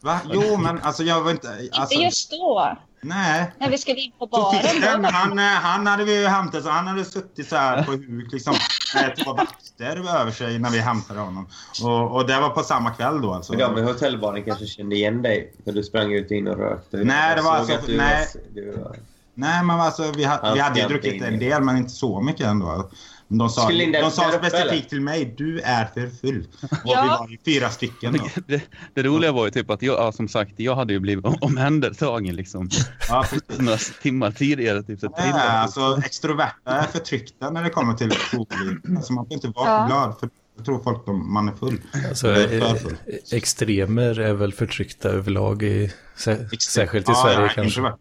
[0.00, 0.20] Va?
[0.32, 1.48] Jo, men alltså jag var inte...
[1.48, 2.76] Alltså, inte just då.
[3.04, 3.52] Nej.
[3.58, 6.86] När vi skulle in på baren han, eh, han hade vi ju hämtat, så han
[6.86, 8.54] hade suttit så här på huk liksom
[8.94, 11.46] med två vakter över sig när vi hämtade honom.
[11.82, 13.52] Och, och det var på samma kväll då alltså.
[13.52, 16.96] Men de i hotellbaren kanske kände igen dig för du sprang ut in och rökte.
[16.96, 18.26] Nej, det var alltså- du nej.
[18.34, 18.96] Var, du var,
[19.34, 22.46] Nej, men alltså vi, ha, vi hade ju druckit en del, men inte så mycket
[22.46, 22.90] ändå.
[23.38, 26.46] De sa, de sa specifikt till mig, du är för full.
[26.62, 27.02] Och Ja.
[27.02, 28.28] vi var ju fyra stycken då.
[28.46, 28.62] Det,
[28.94, 31.36] det roliga var ju typ att jag, ja, som sagt, jag hade ju blivit om-
[31.40, 32.68] omhändertagen liksom
[33.08, 33.24] Ja,
[33.58, 34.82] några timmar tidigare.
[34.82, 38.80] Typ, så Nej, alltså extroverta är förtryckta när det kommer till alkohol.
[38.96, 39.80] Alltså man får inte vara Ja.
[39.80, 41.80] för glad, för jag tror folk de, man är full.
[42.08, 42.96] Alltså, är eh, för full.
[43.32, 47.62] extremer är väl förtryckta överlag, i, sä- särskilt i Ja, Sverige ja, kanske.
[47.62, 47.96] introvert.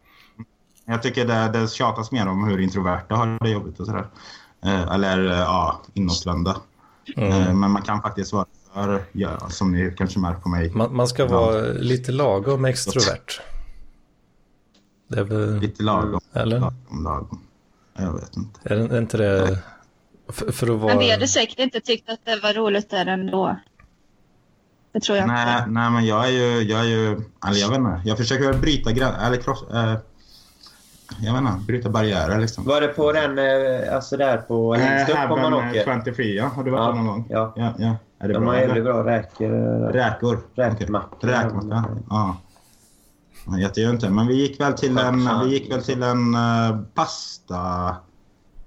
[0.85, 4.05] Jag tycker det, det tjatas mer om hur introverta har det jobbigt och sådär.
[4.65, 6.55] Eh, eller eh, ja, inåtvända.
[7.15, 7.31] Mm.
[7.31, 10.95] Eh, men man kan faktiskt vara för, ja, som ni kanske märker på mig, Man,
[10.95, 13.41] man ska vara lite lagom extrovert.
[15.07, 16.21] Det är väl, lite lagom.
[16.33, 16.59] eller?
[16.59, 17.41] Lagom, lagom.
[17.97, 18.59] Jag vet inte.
[18.63, 19.59] Är det är inte det...
[20.27, 20.93] För, för att vara...
[20.93, 23.59] Men vi hade säkert inte tyckt att det var roligt där ändå.
[24.91, 25.71] Det tror jag Nej, inte.
[25.71, 27.05] nej, men jag är ju, jag är ju,
[27.47, 28.01] eller jag vet inte.
[28.05, 29.97] Jag försöker bryta grän, eller kross, eh,
[31.19, 32.63] jag vet inte, bryta barriärer liksom.
[32.63, 36.01] var det på den, eh, alltså där på längst upp om man åker?
[36.05, 37.25] 24, har du varit Ja, där någon gång?
[37.29, 37.53] ja.
[37.55, 37.95] ja, ja.
[38.19, 38.51] Är det De bra?
[38.53, 39.49] har jävligt bra räkor.
[39.91, 40.39] Räkor?
[40.55, 41.27] Räkmackor.
[41.27, 41.85] Räkmacka?
[42.09, 42.37] Ja.
[43.47, 44.09] Ja, Jättegör inte.
[44.09, 47.95] Men vi gick väl till en, vi gick väl till en eh, pasta...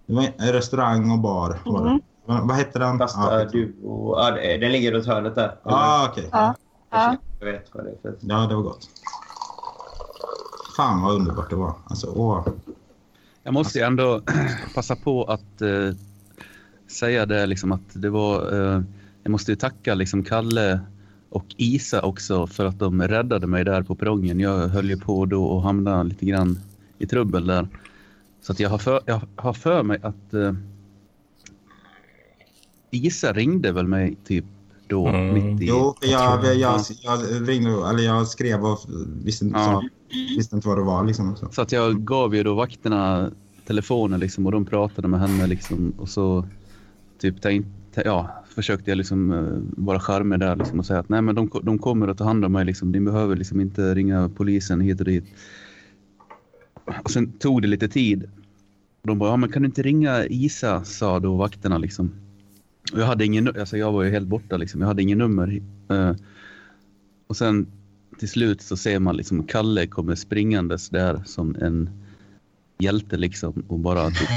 [0.07, 1.59] Det var en restaurang och bar.
[1.65, 1.99] Var det.
[2.27, 2.99] Vad, vad hette den?
[2.99, 4.15] Pasta ja, Duo.
[4.19, 4.31] Ja,
[4.61, 5.55] den ligger runt hörnet där.
[5.63, 6.29] ah, okej.
[6.33, 6.55] Ja.
[6.91, 7.17] Ja.
[7.41, 8.15] Jag vet vad det är för...
[8.21, 8.89] Ja, det var gott.
[10.77, 11.75] Fan vad underbart det var.
[11.85, 12.49] Alltså, åh.
[13.43, 14.23] Jag måste ju ändå
[14.75, 15.91] passa på att eh,
[16.87, 18.53] säga det liksom att det var...
[18.53, 18.83] Eh,
[19.23, 20.81] jag måste ju tacka liksom Kalle
[21.31, 24.41] och Isa också för att de räddade mig där på perrongen.
[24.41, 26.59] Jag höll ju på då att hamna lite grann
[26.99, 27.69] i trubbel där.
[28.43, 30.53] Så att jag har för, jag har för mig att eh,
[32.91, 34.45] Isa ringde väl mig typ
[34.89, 35.35] då Mm.
[35.35, 35.67] mitt i...
[35.67, 38.81] Jo, jag, jag, jag, jag ringde, eller jag skrev och
[39.25, 39.83] visste inte, Ja.
[40.11, 41.05] Sa, visste inte vad det var.
[41.05, 41.37] Liksom.
[41.37, 41.49] Så.
[41.53, 43.31] Så att jag gav ju då vakterna
[43.67, 46.47] telefonen liksom och de pratade med henne liksom och så
[47.19, 51.23] typ tänkte, ja, försökte jag liksom eh, vara charmig där liksom och säga att nej
[51.23, 52.93] men de, de kommer att ta hand om mig liksom.
[52.93, 55.25] Ni behöver liksom inte ringa polisen hit och dit.
[57.05, 58.31] Och sen tog det lite tid.
[59.03, 62.13] De bara, ja men kan du inte ringa Isa, sa då vakterna liksom.
[62.93, 64.81] Och jag hade ingen, alltså jag var ju helt borta liksom.
[64.81, 65.63] Jag hade ingen nummer.
[65.91, 66.13] Eh,
[67.27, 67.67] och sen
[68.19, 71.91] till slut så ser man liksom Kalle kommer springandes där som en
[72.79, 74.29] hjälte liksom och bara typ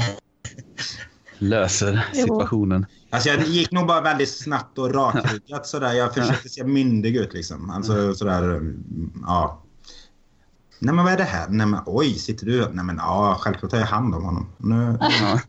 [1.38, 2.86] löser situationen.
[3.10, 5.92] Alltså jag gick nog bara väldigt snabbt och rakryggat sådär.
[5.92, 7.70] Jag försökte se myndig ut liksom.
[7.70, 8.74] Alltså sådär,
[9.22, 9.62] ja.
[10.80, 11.48] Nej men vad är det här?
[11.48, 12.68] Nej men oj, sitter du?
[12.72, 14.48] Nej men ja, självklart tar jag hand om honom.
[14.56, 14.98] Nu...
[15.00, 15.40] Ja.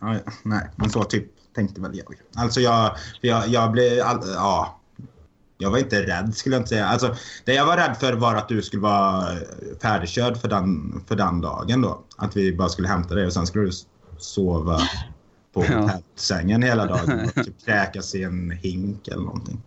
[0.14, 2.14] ja, nej, men så typ tänkte väl jag.
[2.34, 4.75] Alltså jag, jag, jag blev, all, ja.
[5.58, 6.86] Jag var inte rädd skulle jag inte säga.
[6.86, 9.28] Alltså, det jag var rädd för var att du skulle vara
[9.82, 12.00] färdigkörd för den, för den dagen då.
[12.16, 13.72] Att vi bara skulle hämta dig och sen skulle du
[14.18, 14.80] sova
[15.54, 15.80] på Ja.
[15.80, 19.62] hotellsängen hela dagen och typ kräkas i en hink eller någonting.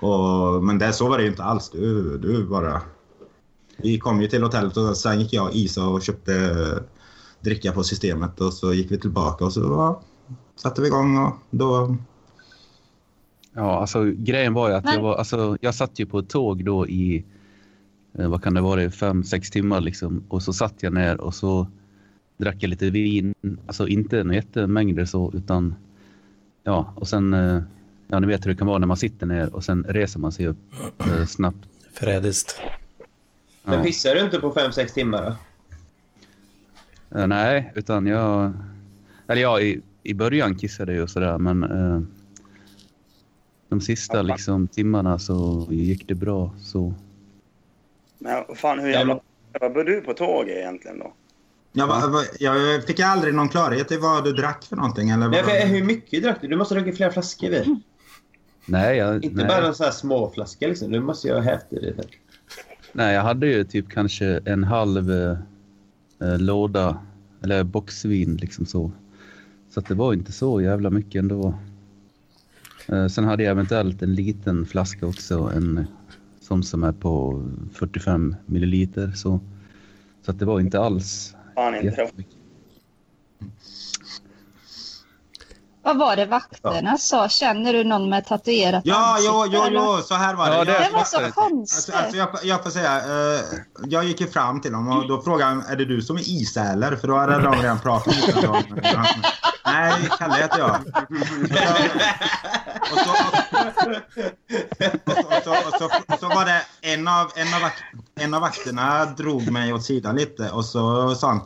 [0.00, 1.70] Och, men det, så var det ju inte alls.
[1.70, 2.82] Du, du bara...
[3.82, 6.34] Vi kom ju till hotellet och sen gick jag och Isa och köpte
[7.40, 10.02] dricka på systemet och så gick vi tillbaka och så ja,
[10.62, 11.96] satte vi igång och då...
[13.58, 16.28] Ja, alltså grejen var ju att jag Men- var, alltså jag satt ju på ett
[16.28, 17.24] tåg då i,
[18.18, 20.22] eh, vad kan det vara, fem, sex timmar liksom.
[20.28, 21.66] Och så satt jag ner och så
[22.36, 23.34] drack jag lite vin.
[23.66, 25.74] Alltså inte några jättemängder så, utan
[26.64, 27.62] ja, och sen, eh,
[28.08, 30.32] ja ni vet hur det kan vara när man sitter ner och sen reser man
[30.32, 30.58] sig upp
[31.00, 31.68] eh, snabbt.
[31.92, 32.60] Förrädiskt.
[33.64, 33.84] Men Ja.
[33.84, 35.36] pissar du inte på 5-6 timmar
[37.10, 37.18] då?
[37.18, 38.52] Eh, nej, utan jag,
[39.26, 42.00] eller ja, i, i början kissade jag och sådär, men eh,
[43.68, 46.94] de sista liksom timmarna så gick det bra så.
[48.18, 49.20] Men vad fan, hur jävla...
[49.60, 51.12] Vad bor du på tåget egentligen då?
[51.72, 55.10] Jag, var, var- jag fick aldrig någon klarhet i vad du drack för någonting.
[55.10, 56.48] Eller Nej, vad, för hur mycket drack du?
[56.48, 57.82] Du måste ha druckit flera flaskor vin.
[58.66, 59.46] Nej, jag, Inte nej.
[59.46, 60.92] bara en sån här små flaska liksom.
[60.92, 61.94] Du måste ju ha hävt i det.
[62.92, 65.38] Nej, jag hade ju typ kanske en halv eh,
[66.28, 66.98] eh, låda
[67.42, 68.90] eller boxvin liksom så.
[69.70, 71.54] Så att det var inte så jävla mycket ändå.
[72.88, 75.86] Eh, sen hade jag eventuellt en liten flaska också, en
[76.40, 77.42] som som är på
[77.74, 79.40] 45 milliliter så.
[80.24, 82.10] Så att det var inte alls Fan inte.
[85.82, 87.28] Vad var det vakterna sa?
[87.28, 90.56] Känner du någon med tatuerat Ja, jo, ansikte, jo, jo, så här var det.
[90.56, 91.94] Ja, det- Jag- Det var så konstigt.
[91.94, 93.40] Alltså, alltså jag, jag får säga, eh,
[93.88, 96.20] jag gick ju fram till dem och då frågade han, är det du som är
[96.28, 96.96] Isäler?
[96.96, 98.62] För då hade de redan pratat lite om
[99.78, 100.70] Nej, Kalle heter jag.
[102.92, 103.90] Och så, och så,
[105.04, 107.70] och så, och så, och så var det en av, en, av
[108.20, 111.40] en av vakterna drog mig åt sidan lite och så sa han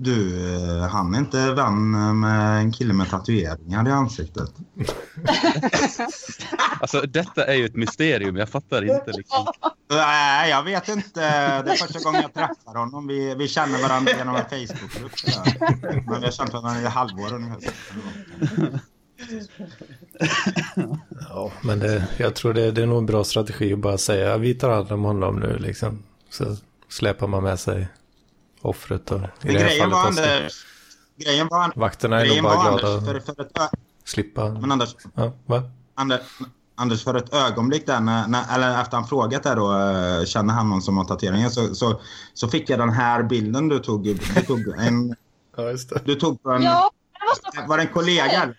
[0.00, 1.90] du, eh, han är inte vän
[2.20, 4.50] med en kille med tatueringar i ansiktet.
[6.80, 8.36] Alltså detta är ju ett mysterium.
[8.36, 9.46] Jag fattar inte liksom.
[9.90, 11.20] Nej, jag vet inte.
[11.62, 13.06] Det är första gången jag träffar honom.
[13.06, 15.12] Vi, vi känner varandra genom en Facebookgrupp.
[16.06, 17.72] Men vi har känt varandra i halvår ungefär.
[21.28, 24.36] Ja, men det, jag tror det, det är nog en bra strategi att bara säga
[24.36, 26.02] vi tar hand om honom nu liksom.
[26.30, 26.56] Så
[26.88, 27.88] släpar man med sig
[28.62, 30.36] offret och i det grejen var Oskar.
[30.36, 30.64] Anders...
[31.16, 34.48] Grejen var, Vakterna är nog bara glada Anders, för, att för ett, ö- slippa.
[34.48, 35.62] men Anders, Ja, va?
[35.94, 36.20] Anders,
[36.74, 39.72] Anders, för ett ögonblick där, när, när, eller efter han frågat där då,
[40.20, 42.00] eh, känner han någon som har tatueringar, så, så,
[42.34, 44.04] så fick jag den här bilden du tog.
[44.34, 45.14] Du tog, en,
[45.56, 46.00] Ja, just det.
[46.04, 46.62] du tog en...
[46.62, 48.54] Ja, det var så Var det en kollega?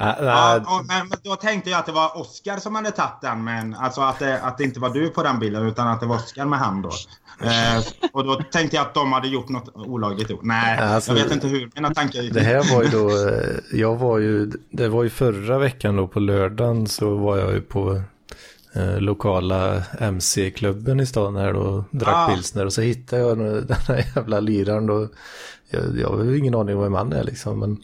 [0.00, 2.90] Äh, Ja, äh, och, men, men då tänkte jag att det var Oscar som hade
[2.90, 3.44] tagit den.
[3.44, 6.06] Men, alltså att det, att det inte var du på den bilden utan att det
[6.06, 6.90] var Oscar med han då.
[7.42, 10.30] Eh, och då tänkte jag att de hade gjort något olagligt.
[10.42, 12.34] Nej, Alltså, jag vet inte hur mina tankar gick.
[12.34, 16.08] Det här var ju då, eh, jag var ju, det var ju förra veckan då
[16.08, 18.02] på lördagen så var jag ju på
[18.74, 22.28] eh, lokala MC-klubben i stan här då och drack Ah.
[22.28, 23.38] pilsner och så hittade jag
[23.68, 25.08] den här jävla liraren då.
[25.70, 27.76] Jag, jag har ju ingen aning om vem han är liksom men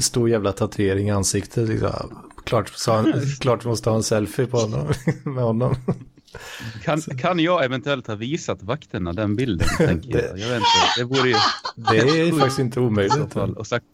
[0.00, 2.18] stor jävla tatuering i ansiktet liksom.
[2.44, 4.86] Klart, så han, klart måste ha en selfie på honom,
[5.24, 5.76] med honom.
[6.82, 9.68] Kan, kan jag eventuellt ha visat vakterna den bilden?
[9.76, 10.38] Tänker jag.
[10.38, 10.98] jag vet inte.
[10.98, 11.36] Det vore ju
[11.76, 13.36] Det är faktiskt inte omöjligt.
[13.36, 13.86] Och sagt,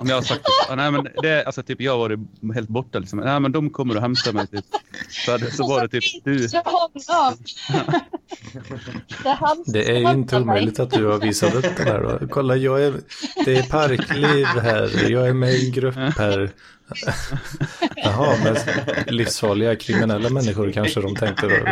[0.00, 2.18] om jag har sagt att nej, men det är, alltså, typ, jag var
[2.54, 2.98] helt borta.
[2.98, 3.18] Liksom.
[3.18, 4.46] Nej, men de kommer och hämtar mig.
[4.46, 4.64] Typ.
[5.08, 6.36] Så, hade, så var det typ du.
[6.38, 6.62] Det.
[9.66, 12.28] Det är Det ju inte omöjligt att du har visat upp den här då.
[12.28, 12.94] Kolla, jag är,
[13.44, 15.10] det är parkliv här.
[15.10, 16.50] Jag är med i en grupp här.
[17.96, 18.56] Jaha, men
[19.06, 21.68] livsfarliga kriminella människor kanske de tänkte då.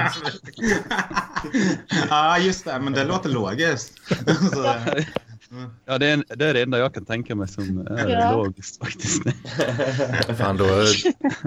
[2.09, 2.79] Ja, just det.
[2.79, 3.93] Men det låter logiskt.
[5.85, 8.37] Ja, det, är, det är det enda jag kan tänka mig som är Ja.
[8.37, 9.23] logiskt faktiskt.
[10.39, 10.67] Fan, då,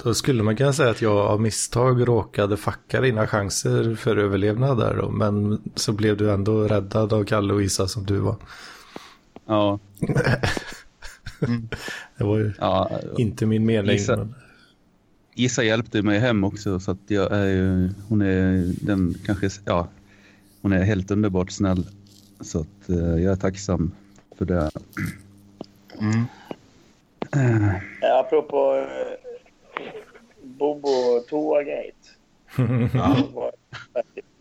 [0.03, 4.77] då skulle man kunna säga att jag av misstag råkade fucka dina chanser för överlevnad
[4.77, 5.09] där då.
[5.11, 8.35] Men så blev du ändå räddad av Kalle och Isa som du var.
[9.45, 9.79] Ja,
[12.17, 13.95] Det var ju ja, inte min mening.
[13.95, 14.35] Isa- Men...
[15.35, 19.87] Isa hjälpte mig hem också så att jag är ju, hon är den kanske, ja,
[20.61, 21.87] hon är helt underbart snäll.
[22.41, 23.91] Så att eh, jag är tacksam
[24.37, 24.71] för det.
[25.99, 26.25] mm.
[27.35, 29.31] Eh, Apropå eh,
[30.43, 31.93] Bobo Toagate.
[32.93, 33.15] ja.
[33.15, 33.51] Det var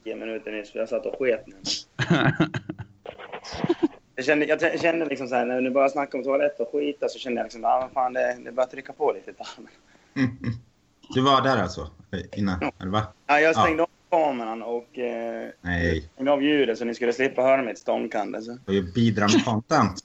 [0.05, 1.55] 10 minuter nyss för jag satt och sket nu.
[4.15, 7.09] Jag kände, jag kände liksom så här, när du började snacka om toalett och skita
[7.09, 9.33] så kände jag liksom, ja men fan det, det börjar trycka på lite.
[11.15, 11.91] Du var där alltså?
[12.37, 12.71] Innan?
[12.81, 13.03] Eller va?
[13.27, 17.43] Ja, jag stängde av kameran och eh, Nej, stängde av ljudet så ni skulle slippa
[17.43, 18.43] höra mitt ståndkande.
[18.43, 18.53] Så.
[18.53, 20.03] det var ju bidra content.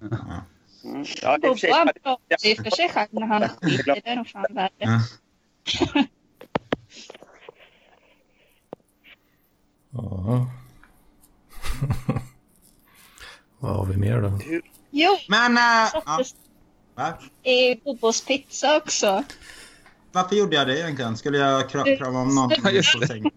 [0.00, 0.42] Ja.
[0.84, 1.04] Mm.
[1.22, 3.40] Ja, i och för sig, när han.
[3.40, 4.70] Det är nog fan värre.
[4.78, 5.00] Ja.
[9.90, 10.46] Ja.
[13.58, 14.38] Vad har vi mer då?
[14.90, 15.62] Jo, Men, äh,
[16.06, 16.24] ja.
[16.94, 17.18] Va?
[17.42, 19.24] i Bobos pizza också.
[20.16, 21.16] Varför gjorde jag det egentligen?
[21.16, 22.50] Skulle jag kra- krama om någon?
[22.64, 23.06] Ja, just det.
[23.06, 23.30] Säng?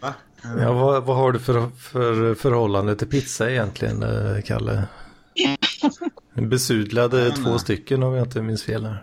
[0.00, 0.14] Va?
[0.60, 4.82] Ja, vad, vad har du för, för förhållande till pizza egentligen, eh, Kalle?
[6.34, 9.02] Besudlade vet två stycken om jag inte minns fel här.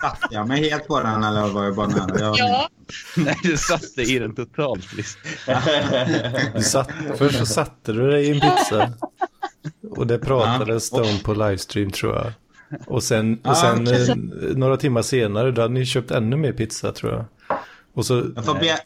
[0.00, 2.18] Satte jag mig helt på den eller var jag bara nära?
[2.20, 2.68] Jag, Ja,
[3.16, 5.18] Nej, du satte i den totalt visst.
[6.54, 8.92] Du satt, först så satte du dig i en pizza.
[9.90, 12.32] Och det pratades det om på livestream tror jag.
[12.86, 14.10] Och sen, Ah, och sen okej.
[14.50, 17.24] eh, några timmar senare då hade ni köpt ännu mer pizza tror jag.
[17.94, 18.78] Och så, Jag får be,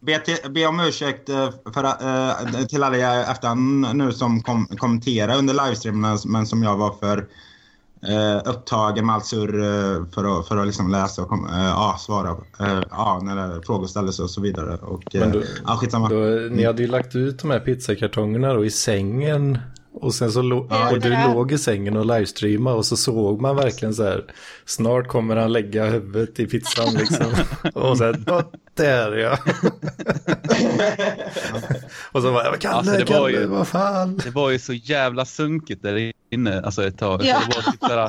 [0.00, 4.66] be, till, be om ursäkt eh, för, eh, till alla er efterhand nu som kom,
[4.66, 7.18] kommenterade under livestreamen men som jag var för
[8.08, 9.52] eh, upptagen med allt surr
[10.14, 12.36] för att, för att liksom läsa och kom, ja, svara
[12.90, 14.76] ja, när frågor ställdes och så vidare.
[14.76, 16.08] Och, Men då- ja, skitsamma.
[16.08, 16.16] då,
[16.50, 19.58] ni hade ju lagt ut de här pizzakartongerna då i sängen
[19.94, 20.90] Och sen så lo- Ja.
[20.90, 24.24] och du låg i sängen och livestreamade och så såg man verkligen så här.
[24.66, 27.26] Snart kommer han lägga huvudet i pizzan liksom.
[27.74, 28.42] och sen, "Åh,
[28.74, 29.38] där ja.
[32.12, 34.16] och så bara, Kalle, Alltså, det var Kalle, ju- vad fan.
[34.24, 37.20] Det var ju så jävla sunkigt där inne alltså ett tag.
[37.24, 37.40] Ja.
[37.48, 38.08] Det var typ sådär,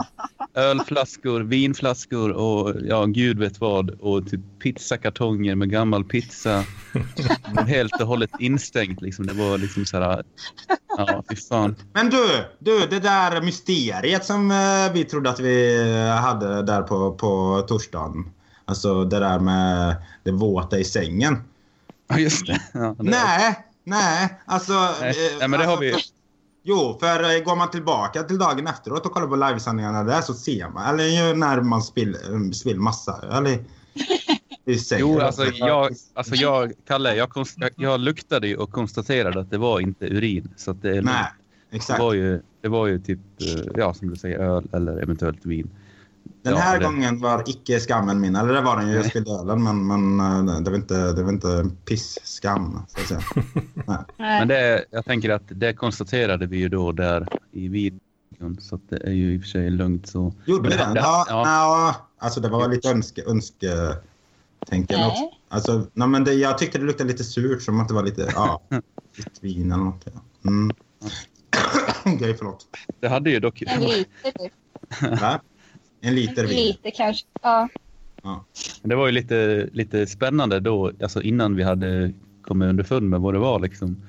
[0.54, 3.90] ölflaskor, vinflaskor och ja, gud vet vad.
[3.90, 6.64] Och typ pizzakartonger med gammal pizza.
[7.56, 9.28] Var helt och hållet instängt liksom.
[9.28, 10.24] Det var liksom sådär,
[10.98, 11.73] ja fy fan.
[11.94, 12.28] Men du,
[12.60, 15.88] du, det där mysteriet som eh, vi trodde att vi
[16.22, 18.32] hade där på, på torsdagen.
[18.66, 21.44] Alltså det där med det våta i sängen.
[22.08, 22.62] Ja just det.
[22.74, 24.74] Ja, det Nej, nej, alltså...
[24.74, 26.02] Nej, eh, nej, men det har alltså, vi- för-
[26.66, 30.34] Jo, för eh, går man tillbaka till dagen efteråt och kollar på livesändningarna där så
[30.34, 33.48] ser man, eller ju när man spill, eh, spill massa öl
[34.66, 35.08] i, sängen.
[35.08, 39.50] Jo, alltså jag, alltså jag, Kalle, jag, konst, jag, jag luktade ju och konstaterade att
[39.50, 40.54] det var inte urin.
[40.58, 41.10] Så att det, är lugnt.
[41.74, 42.00] Nej, det, exakt.
[42.00, 45.70] var ju, det var ju typ, eh, ja som du säger, öl eller eventuellt vin.
[46.42, 48.36] Den Ja, här gången var icke skammen min.
[48.36, 51.24] Eller det var den ju, jag spillde ölen men, men eh, det var inte, det
[51.24, 52.80] var inte piss-skam.
[54.18, 58.00] Men det, jag tänker att det konstaterade vi ju då där i videon.
[58.60, 60.34] Så att det är ju i och för sig lugnt så.
[60.46, 60.94] Gjorde vi den?
[60.94, 61.44] det- Ja, ja.
[61.46, 61.96] ja.
[62.18, 63.96] alltså det var lite önske, önske
[64.68, 65.22] tänken också.
[65.22, 65.40] Nej.
[65.50, 68.32] Alltså, nej, men det, jag tyckte det luktade lite surt som att det var lite,
[68.36, 68.62] ja,
[69.18, 70.06] vitt vin eller något.
[70.14, 70.22] Ja.
[70.50, 70.76] Mm.
[72.06, 72.68] Okej, förlåt.
[73.00, 73.62] Det hade ju dock...
[73.62, 75.22] En liter typ.
[75.22, 75.42] Va?
[76.02, 76.58] En liter vin.
[76.58, 77.26] liter kanske.
[77.42, 77.70] Ja.
[78.84, 83.34] Det var ju lite, lite spännande då, alltså innan vi hade kommit underfund med vad
[83.34, 84.04] det var liksom.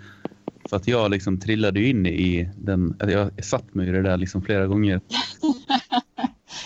[0.68, 4.16] För att jag liksom trillade in i den, eller jag satt mig i det där
[4.16, 5.00] liksom flera gånger.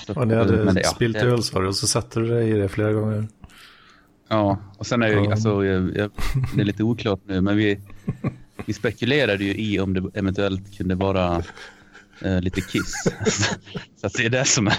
[0.07, 2.29] Så, Och ni hade men det- ja, spilt öl sa du och så satte du
[2.29, 3.29] dig i det flera gånger.
[4.29, 5.31] Ja, och sen är ju, Ja.
[5.31, 6.11] alltså, jag, jag,
[6.55, 7.81] det är lite oklart nu, men vi,
[8.69, 11.43] vi spekulerade ju i om det eventuellt kunde vara
[12.23, 12.93] eh, lite kiss.
[14.01, 14.77] så att det är det som, är,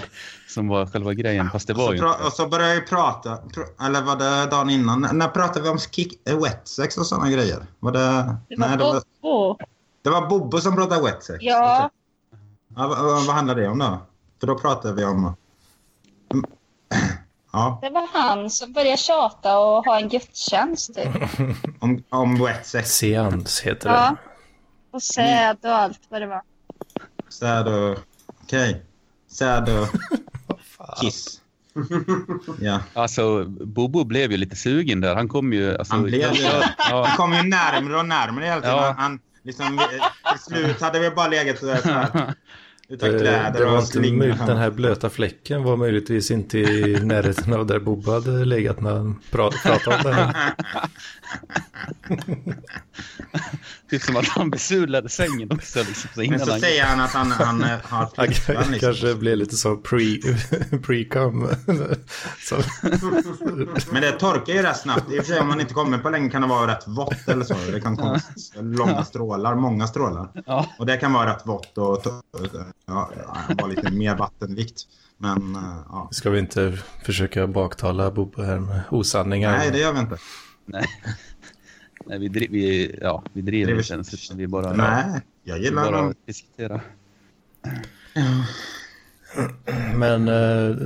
[0.48, 2.86] som var själva grejen, fast det Och var så, ju pra- och så började jag
[2.88, 5.00] prata, pr- eller var det dagen innan?
[5.00, 7.66] När- När pratade vi om kick, eh, wet sex och sådana grejer?
[7.80, 9.58] Var det, Det var nej, det, var, Bobo.
[10.02, 11.38] det var Bobbo som pratade wet sex?
[11.40, 11.90] Ja.
[12.76, 12.88] ja
[13.26, 13.98] vad, handlar det om då?
[14.40, 15.34] För då pratade vi om...
[17.52, 21.08] Ja, Det var han som började tjata och ha en gudstjänst typ.
[21.80, 22.90] om, om wet sex.
[22.90, 23.94] Seans heter det.
[23.94, 24.16] Ja.
[24.92, 26.42] Och säd och allt vad det var.
[27.28, 27.98] Säd och...
[28.42, 28.82] Okej.
[29.30, 29.88] Säd och
[31.00, 31.40] kiss.
[32.60, 32.80] ja.
[32.94, 35.14] Alltså, Bobo blev ju lite sugen där.
[35.14, 35.76] Han kom ju...
[35.78, 36.30] Alltså, Han blev.
[36.90, 38.76] Ja, Han kom ju närmare och närmare hela tiden.
[38.76, 38.82] Ja.
[38.86, 42.34] Han, han, liksom, eh, till slut hade vi bara legat så så här,
[42.90, 43.72] utan Det, kläder och
[44.16, 48.80] möjligt, den här blöta fläcken var möjligtvis inte i närheten av där Bobo hade legat
[48.80, 50.52] när han pra- pratade om det här.
[53.90, 55.78] typ som att han besudlade sängen också.
[55.78, 56.60] Liksom, så innan Men så han...
[56.60, 58.56] säger han att han, han eh, har flickvän.
[58.72, 58.88] Liksom.
[58.88, 60.20] kanske blev lite så pre-
[60.70, 61.54] pre-cum.
[62.48, 62.56] så,
[63.92, 65.12] Men det torkar ju rätt snabbt.
[65.12, 67.28] I och för sig om man inte kommer på länge kan det vara rätt vått
[67.28, 67.54] eller så.
[67.72, 68.20] Det kan komma
[68.60, 70.28] långa strålar, många strålar.
[70.46, 70.66] Ja.
[70.78, 72.06] Och det kan vara rätt vått och
[72.86, 73.10] ja,
[73.48, 74.86] vara lite mer vattenvikt.
[75.18, 76.08] Men eh, ja.
[76.12, 79.58] ska vi inte försöka baktala Bobo här med osanningar?
[79.58, 80.18] Nej, det gör vi inte.
[80.66, 80.84] Nej.
[82.06, 84.14] Nej, vi, dri- vi, ja, vi driver Driver- inte ens.
[84.26, 86.14] utan Vi bara, Nej, jag vi gillar bara dem.
[86.26, 86.80] diskuterar.
[89.94, 90.76] Men eh,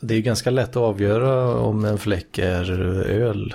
[0.00, 2.70] det är ganska lätt att avgöra om en fläck är
[3.10, 3.54] öl.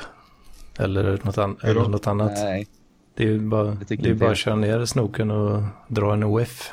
[0.80, 2.32] Eller något, an- eller något annat.
[2.36, 2.68] Nej.
[3.16, 4.32] Det är ju bara, det är bara det.
[4.32, 6.72] att köra ner snoken och dra en OF.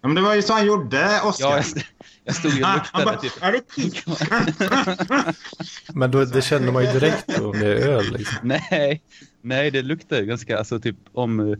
[0.00, 1.48] Ja, men det var ju så han gjorde, Oskar.
[1.48, 1.62] Ja,
[2.24, 3.32] jag, stod ju och luktade bara, typ.
[3.40, 4.04] är det kiss?
[5.94, 8.12] Men då, det känner man ju direkt om det är öl.
[8.12, 8.38] Liksom.
[8.42, 9.02] Nej,
[9.42, 11.58] nej, det luktar ju ganska, alltså typ om, eh,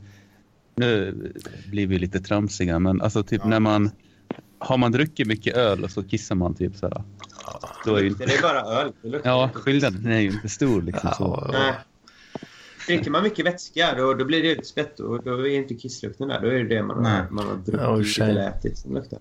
[0.74, 1.14] nu
[1.66, 3.90] blir vi lite tramsiga, men alltså typ när man,
[4.58, 7.04] har man druckit mycket öl och så kissar man typ så här.
[7.84, 8.92] Då är ju Det är bara öl.
[9.02, 11.48] Det ja, skillnaden är ju inte stor liksom så.
[11.52, 11.74] Ja, Nej.
[12.86, 16.40] Dricker man mycket vätska då, då blir det utspätt och då är inte kisslukten där.
[16.40, 19.18] Då är det det man, har, man har druckit Ja, eller ätit som luktar.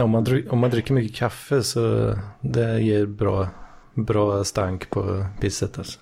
[0.00, 3.48] Om, man om man dricker mycket kaffe så det ger bra,
[3.94, 5.78] bra stank på pisset.
[5.78, 6.00] Alltså.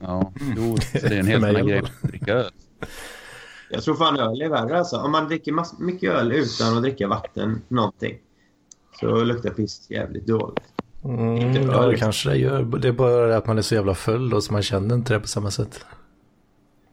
[0.00, 2.50] Ja, jo, så det är en helt annan grej att dricka öl.
[3.70, 4.96] Jag tror fan öl är värre alltså.
[4.96, 8.18] Om man dricker mycket öl utan att dricka vatten, någonting.
[9.00, 10.60] Så luktar piss jävligt dåligt.
[11.04, 12.62] Mm, Inte ja, det kanske det gör.
[12.62, 15.14] Det är bara det att man är så jävla full då så man känner inte
[15.14, 15.80] det på samma sätt.
[15.82, 15.86] Ja,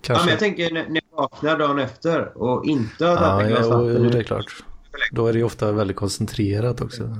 [0.01, 0.25] Kanske.
[0.25, 3.55] men jag tänker när jag vaknar dagen efter och inte har Ja, tagit ett ja,
[3.57, 4.03] glas jo, vatten.
[4.03, 4.63] jo, det är klart.
[5.11, 7.17] Då är det ju ofta väldigt koncentrerat också.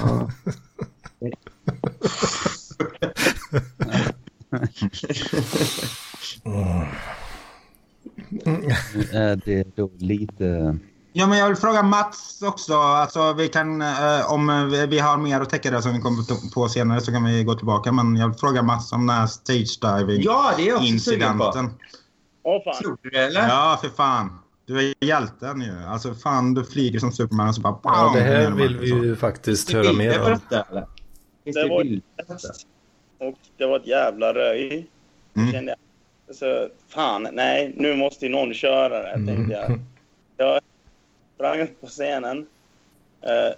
[0.00, 0.30] Ja.
[8.30, 10.78] Nu är det då lite...
[11.16, 12.74] Ja, men jag vill fråga Mats också.
[12.74, 16.68] Alltså, vi kan, eh, om vi, har mer att täcka där som vi kommer på
[16.68, 17.92] senare så kan vi gå tillbaka.
[17.92, 20.98] Men jag vill fråga Mats om den här stage diving Ja, det är jag också
[20.98, 21.44] sugen på.
[21.44, 21.70] incidenten.
[22.42, 22.82] Åh fan.
[22.82, 23.48] Tror du det eller?
[23.48, 24.38] Ja, för fan.
[24.66, 25.84] Du är hjälten ju.
[25.86, 27.78] Alltså fan, du flyger som Superman och så bara...
[27.84, 30.40] Ja, det här vill vi ju faktiskt höra mer om.
[30.48, 30.64] Det
[31.44, 32.00] det var-?
[33.28, 34.86] Och det var ett jävla röj.
[35.36, 35.52] Mm.
[35.52, 35.76] Kände
[36.26, 36.36] jag.
[36.36, 39.26] Så, fan, nej, nu måste ju någon köra det, Mm.
[39.26, 39.80] tänkte jag.
[40.36, 40.60] Jag
[41.34, 42.46] sprang upp på scenen.
[43.22, 43.54] Eh,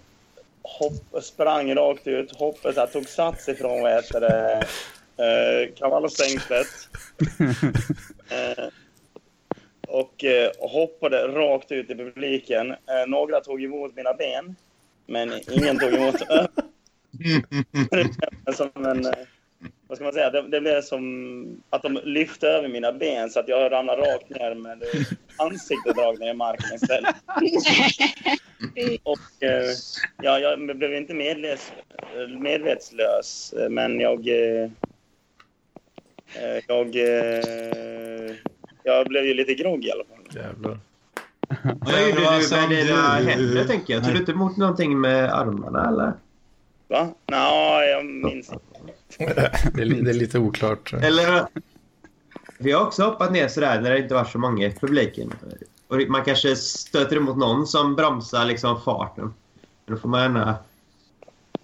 [0.63, 2.37] hopp, sprang rakt ut.
[2.37, 4.67] Hoppet jag tog sats ifrån vad heter det,
[5.25, 6.67] eh, kavallstängslet.
[8.31, 8.65] eh,
[9.87, 12.71] och eh, hoppade rakt ut i publiken.
[12.71, 12.77] Eh,
[13.07, 14.57] några tog emot mina ben,
[15.07, 16.15] men ingen tog emot
[18.55, 19.07] som en...
[19.07, 19.13] eh,
[19.89, 20.31] Vad ska man säga?
[20.31, 24.31] Det, det blev som att de lyfte över mina ben så att jag ramlade rakt
[24.31, 24.83] ner med
[25.39, 27.15] ansiktet rakt ner i marken istället.
[29.03, 29.71] Och eh,
[30.23, 31.73] ja, jag blev inte medles,
[32.41, 34.29] medvetslös, men jag...
[36.69, 36.97] Jag...
[38.87, 40.43] Eh, jag blev ju lite grogg i alla fall.
[40.43, 40.79] Jävlar.
[41.63, 44.05] Vad gjorde du med dina händer tänker jag?
[44.05, 46.13] Tog du inte emot någonting med armarna eller?
[46.89, 47.09] Va?
[47.27, 48.65] Nå, jag minns inte.
[49.75, 50.93] Det är, det är lite oklart.
[50.93, 51.47] Eller?
[52.59, 55.33] Vi har också hoppat ner sådär när det inte var så många i publiken.
[55.89, 59.35] Och man kanske stöter emot någon som bromsar liksom farten.
[59.87, 60.55] Då får man gärna...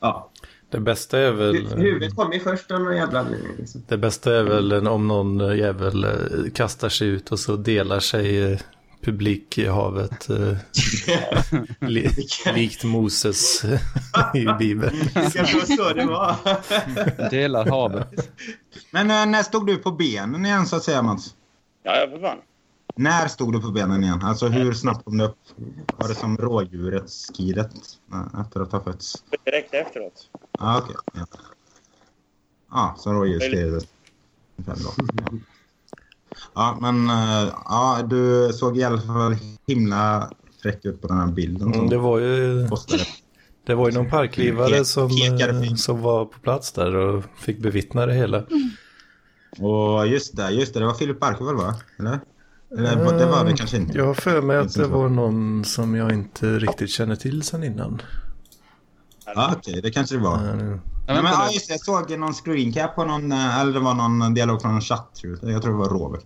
[0.01, 0.29] Ja.
[0.73, 1.57] Det bästa är väl...
[1.57, 3.27] Hu- Huvudet kommer ju först någon jävla...
[3.59, 3.83] Liksom.
[3.89, 6.11] Det bästa är väl om någon jävel eh,
[6.55, 8.59] kastar sig ut och så delar sig eh,
[9.05, 10.57] publikhavet eh,
[11.89, 12.09] li,
[12.55, 13.65] likt Moses
[14.35, 14.97] i Bibeln.
[15.15, 16.37] Det kanske var så det var.
[17.31, 18.31] Delar havet.
[18.91, 21.35] Men eh, när stod du på benen igen så att säga Mats?
[21.85, 22.39] Ja, ja, för fan.
[22.95, 24.23] När stod du på benen igen?
[24.23, 25.37] Alltså hur snabbt kom du upp?
[25.97, 27.71] Var det som rådjuret skidet
[28.13, 29.25] eh, efter att ha fötts?
[29.45, 30.29] Direkt efteråt.
[30.59, 30.97] Ah, okej.
[31.15, 31.27] Ja.
[32.71, 33.89] Ja, som rådjursskridet.
[34.57, 35.07] Ungefär då.
[35.25, 35.39] Ja.
[36.55, 39.37] ja, men eh, ja, du såg i alla fall
[39.67, 40.31] himla
[40.63, 41.61] fräck ut på den här bilden.
[41.61, 43.05] Som Mm, Det var ju, postade.
[43.67, 45.11] det var ju någon parklivare Pe- som,
[45.71, 48.45] eh, som var på plats där och fick bevittna det hela.
[49.59, 51.75] Och just det, just det, det var Filip Barkov va?
[51.99, 52.21] Eller?
[52.79, 53.99] Eller det var det kanske inte.
[53.99, 57.65] Jag har för mig att det var någon som jag inte riktigt känner till sen
[57.65, 58.03] innan.
[59.27, 60.35] Ja, okej, det kanske det var.
[60.35, 63.95] Eh, Nej, men, ja, just jag såg någon screencap på någon, eh, eller det var
[63.95, 65.21] någon dialog från en chatt.
[65.43, 66.25] Jag tror det var Robert.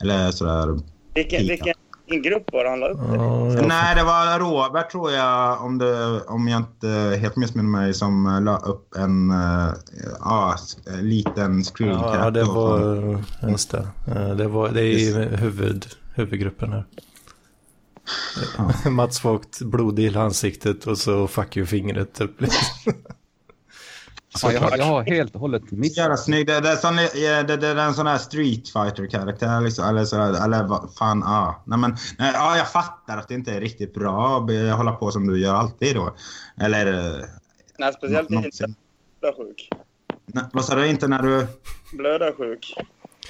[0.00, 0.80] Eller sådär.
[1.14, 1.74] Vilken,
[2.10, 3.16] vilken grupp var det han la upp det?
[3.60, 7.94] Ja, Nej, det var Robert tror jag, om, det, om jag inte helt missminner mig,
[7.94, 9.68] som la upp en uh,
[10.20, 12.14] ja, s- eh, liten screencap.
[12.14, 13.88] ja, det var från- just det.
[14.06, 16.84] Eh, Det, var, det är i huvud, huvudgruppen här.
[18.90, 22.36] Mats Vogt, blodig i ansiktet och så fuck you fingret upp.
[24.42, 25.96] Ja, jag, har- jag har helt och hållet missat.
[25.96, 26.46] Jävla snygg.
[26.46, 29.84] Det, det, är sån, det, det är en sån här Street fighter karaktär liksom.
[29.88, 31.62] Eller, så, eller vad fan, ja.
[31.66, 32.56] Nej, men, nej, ja.
[32.56, 35.94] Jag fattar att det inte är riktigt bra att hålla på som du gör alltid
[35.96, 36.14] då.
[36.60, 36.86] Eller...
[37.18, 37.24] eh,
[37.78, 38.74] Nej, speciellt inte någonsin.
[39.20, 39.68] blödarsjuk.
[40.26, 40.86] Nej, vad sa du?
[40.86, 41.46] Inte när du...
[41.92, 42.74] Blödarsjuk.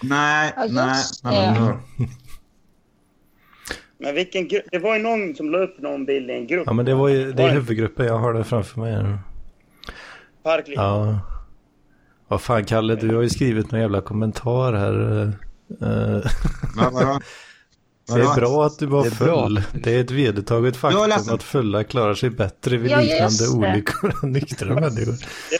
[0.02, 1.04] Nej, Ja, nej.
[1.22, 1.78] det.
[3.98, 4.64] Men vilken grupp?
[4.72, 6.62] Det var ju någon som la upp någon bild i en grupp.
[6.66, 9.18] Ja men det var ju, det är huvudgruppen, jag har det framför mig här.
[10.48, 10.76] Parkliv.
[10.76, 11.18] Ja.
[12.28, 15.22] Vad fan Kalle, du har ju skrivit någon jävla kommentar här.
[15.80, 16.30] eh,
[16.76, 17.20] vadå?
[18.06, 19.62] Det är bra att du var Det full.
[19.72, 24.32] Det är ett vedertaget faktum att fulla klarar sig bättre vid Ja, liknande olyckor än
[24.32, 25.14] nyktra människor.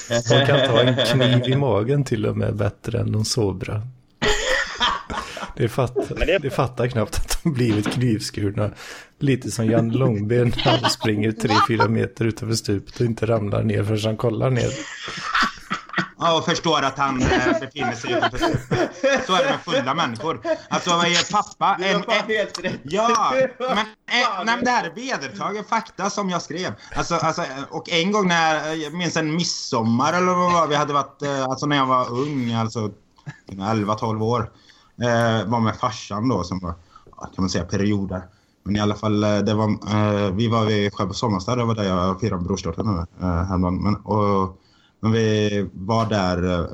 [0.08, 3.82] De kan ta en kniv i magen till och med bättre än de sobra.
[5.58, 8.70] Det fattar, Men det- det fattar knappt att de blivit knivskurna.
[9.18, 13.84] Lite som Jan Långben när han springer 3-4 meter utanför stupet och inte ramlar ner
[13.84, 14.70] förrän han kollar ner.
[16.18, 18.90] Ja, och förstår att han eh, befinner sig utanför stupet.
[19.26, 20.40] Så är det med fulla människor.
[20.68, 21.76] Alltså, vad är pappa?
[21.84, 21.96] En,
[22.64, 22.78] en.
[22.82, 26.72] Ja, men, Fan, eh, nej, men det här är vedertagen fakta som jag skrev.
[26.96, 30.74] Alltså, alltså, eh, och en gång när, jag minns en midsommar eller vad var, vi
[30.74, 32.90] hade varit, alltså när jag var ung, alltså
[33.52, 34.50] 11-12 år,
[35.02, 36.74] eh, var med farsan då som var,
[37.18, 38.22] kan man säga, perioder.
[38.62, 41.74] Men i alla fall, eh, det var, eh, vi var vid Sjöbo sommarstad, det var
[41.74, 43.82] där jag firade brorsdottern nu, eh, häromdagen.
[43.82, 44.58] Men, och,
[45.00, 46.66] men vi var där eh,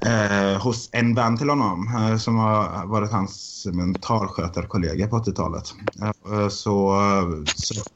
[0.00, 5.74] eh, hos en vän till honom eh, som har varit hans mentalskötarkollega på 80-talet.
[6.02, 7.28] Eh, eh, så eh,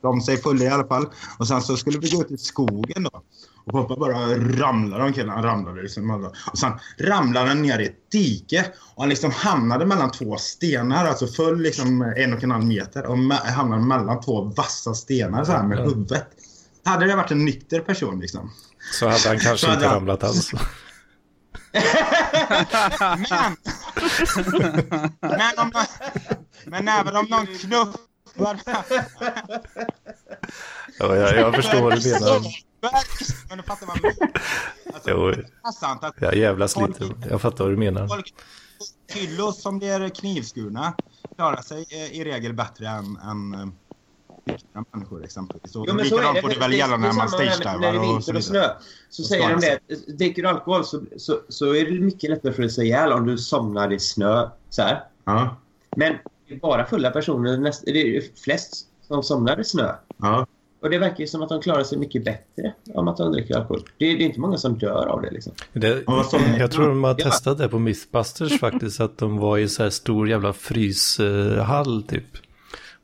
[0.03, 1.07] de sig fulla i alla fall.
[1.39, 3.23] Och sen så skulle vi gå ut i skogen då.
[3.65, 5.29] Och pappa bara ramlade omkring.
[5.29, 6.33] Han ramlade liksom.
[6.53, 8.65] Och sen ramlade han ner i ett dike.
[8.95, 11.07] Och han liksom hamnade mellan två stenar.
[11.07, 13.07] Alltså föll liksom en och en halv meter.
[13.07, 16.29] Och hamnade mellan två vassa stenar så här med huvudet.
[16.85, 18.53] Hade det varit en nykter person liksom.
[18.93, 20.53] Så hade han kanske hade inte han- ramlat alls.
[21.73, 23.57] Men...
[25.21, 25.73] men, om,
[26.65, 28.61] men även om någon knuffar...
[30.99, 32.41] Ja, jag, jag förstår vad du menar.
[33.49, 34.33] Men du fattar vad jag menar.
[34.95, 37.25] Alltså, Jo, det är sant att jag är jävla sliten.
[37.31, 38.09] Jag fattar vad du menar.
[38.09, 38.35] folk
[39.11, 40.95] fyllos som blir knivskurna
[41.37, 43.67] klarar sig eh, i regel bättre än, än eh,
[44.47, 45.77] nyktra människor exempelvis.
[45.77, 48.25] Och Jo, men likadant får det väl gälla när man stagedivar När det är och
[48.25, 48.43] så vinter och vidare.
[48.43, 48.75] snö.
[49.11, 50.13] Så Och säger de det.
[50.19, 53.13] Dricker du alkohol så, så, så är det mycket lättare för dig att säga ihjäl
[53.13, 54.49] om du somnar i snö.
[54.71, 55.05] Så här.
[55.25, 55.57] Ja,
[55.97, 56.17] Men
[56.49, 57.57] det är bara fulla personer.
[57.57, 59.95] Näst, det är flest som somnar i snö.
[60.17, 60.47] ja.
[60.83, 63.57] Och det verkar ju som att de klarar sig mycket bättre om att de dricker
[63.57, 63.81] alkohol.
[63.99, 65.53] Det är, det är inte många som dör av det liksom.
[65.73, 66.05] Det,
[66.59, 69.01] jag tror de har testat det på Mythbusters faktiskt.
[69.01, 72.25] Att de var i så här stor jävla fryshall typ.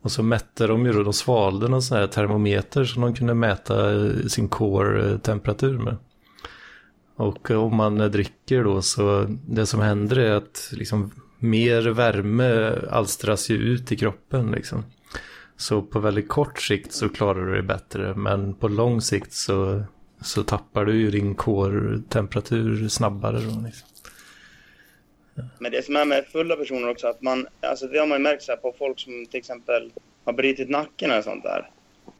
[0.02, 3.34] Och så mätte de ju då, de svalde någon sån här termometer som de kunde
[3.34, 5.96] mäta eh, sin core-temperatur med.
[7.16, 12.72] Och om man eh, dricker då så det som händer är att liksom mer värme
[12.90, 14.84] alstras ju ut i kroppen liksom.
[15.60, 19.82] Så på väldigt kort sikt så klarar du det bättre men på lång sikt så,
[20.20, 23.88] så tappar du ju din core-temperatur snabbare då liksom.
[25.58, 28.22] Men det som är med fulla personer också, att man, alltså det har man ju
[28.22, 29.92] märkt så här på folk som till exempel
[30.24, 31.70] har brutit nacken eller sånt där.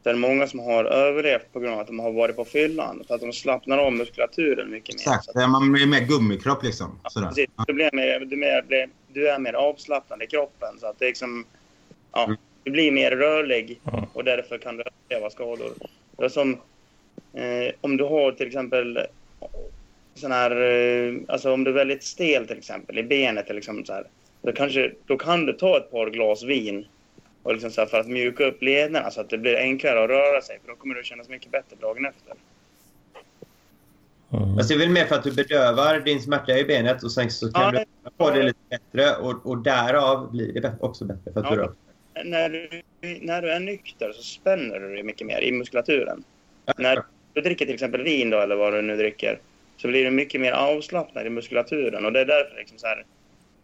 [0.03, 3.03] Det är många som har överlevt på grund av att de har varit på fyllan.
[3.07, 5.01] För att de slappnar av muskulaturen mycket mer.
[5.01, 6.99] Exakt, Så att, man blir mer gummikropp liksom.
[7.09, 7.27] Sådär.
[7.27, 10.79] precis, du, blir mer, du, mer, du är mer avslappnad i kroppen.
[10.79, 11.45] Så att det är liksom,
[12.11, 12.37] ja, Mm.
[12.63, 13.81] Du blir mer rörlig
[14.13, 15.73] och därför kan du överleva skador.
[16.17, 16.53] Det är som
[17.33, 18.99] eh, om du har till exempel
[20.15, 23.85] sån här, eh, alltså om du är väldigt stel till exempel i benet eller liksom
[23.85, 24.03] så här,
[24.41, 26.85] då, kanske, då kan du ta ett par glas vin
[27.43, 30.09] och liksom så här, för att mjuka upp lederna så att det blir enklare att
[30.09, 30.59] röra sig.
[30.61, 32.33] För då kommer det kännas mycket bättre dagen efter.
[34.33, 34.55] Mm.
[34.57, 37.31] Fast det är väl mer för att du bedövar din smärta i benet och sen
[37.31, 41.33] så kan Ja, du få det lite bättre och, och därav blir det också bättre
[41.33, 41.55] för att Ja.
[41.55, 41.73] du rör
[42.23, 42.81] När du,
[43.21, 46.23] när du är nykter så spänner du dig mycket mer i muskulaturen.
[46.77, 47.03] När
[47.33, 49.39] du dricker till exempel vin då, eller vad du nu dricker,
[49.77, 52.05] så blir du mycket mer avslappnad i muskulaturen.
[52.05, 53.05] Och det är därför liksom så här,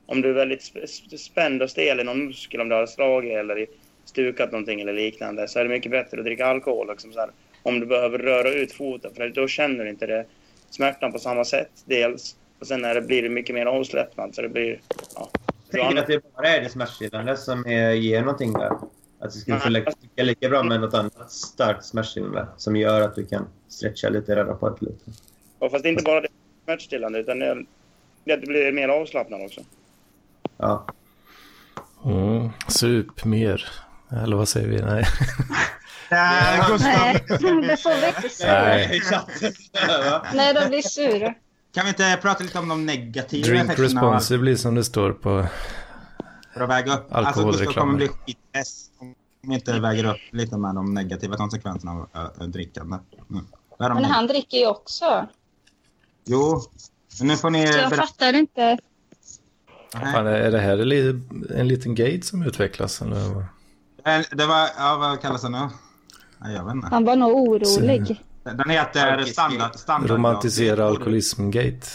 [0.05, 2.85] om du är väldigt sp- sp- spänd och stel i någon muskel, om du har
[2.85, 3.65] slagit eller
[4.05, 6.87] stukat någonting eller liknande, så är det mycket bättre att dricka alkohol.
[6.89, 7.29] Liksom så här,
[7.63, 10.25] om du behöver röra ut foten, för då känner du inte det,
[10.69, 12.35] smärtan på samma sätt, dels.
[12.59, 14.79] Och sen när det blir det mycket mer avslappnad, så det blir...
[15.15, 15.29] Ja,
[15.75, 18.71] tänker att det bara är det smärtstillande som är, ger någonting där.
[19.19, 19.83] Att det skulle Nej.
[19.83, 24.35] funka lika bra med något annat starkt smärtstillande som gör att du kan stretcha lite,
[24.35, 25.11] röra på det lite.
[25.59, 26.27] Och fast det är inte bara det
[26.65, 27.65] smärtstillande, utan det är
[28.25, 29.61] det blir mer avslappnad också.
[30.57, 30.85] Ja.
[32.05, 32.49] Mm.
[32.67, 33.69] Sup mer.
[34.23, 34.81] Eller vad säger vi?
[34.81, 35.05] Nej.
[36.11, 37.23] Äh, Gustav, Nej,
[37.67, 38.63] det får vi inte säga.
[38.63, 39.01] Nej.
[40.33, 41.33] Nej, de blir sura.
[41.75, 45.45] Kan vi inte prata lite om de negativa Drink effekterna responsibly som det står på.
[46.53, 47.07] för att väga upp?
[47.15, 51.91] Alltså Gustav kommer bli skitless om vi inte väger upp lite med de negativa konsekvenserna
[51.91, 52.09] av
[52.41, 52.97] äh, drickande.
[53.31, 53.45] Mm.
[53.79, 55.27] Men neg- han dricker ju också.
[56.25, 56.61] Jo,
[57.19, 57.67] men nu får ni...
[57.67, 58.77] Så jag fattar inte.
[59.93, 61.21] Fan, är det här en li-
[61.55, 63.01] en liten gate som utvecklas?
[63.01, 63.45] Eller?
[64.35, 65.69] Det var, ja vad kallas den nu?
[66.39, 66.87] Jag vet inte.
[66.87, 68.21] Han var nog orolig.
[68.53, 69.75] Den heter standard...
[69.75, 71.87] standard Romantisera alkoholism-gate.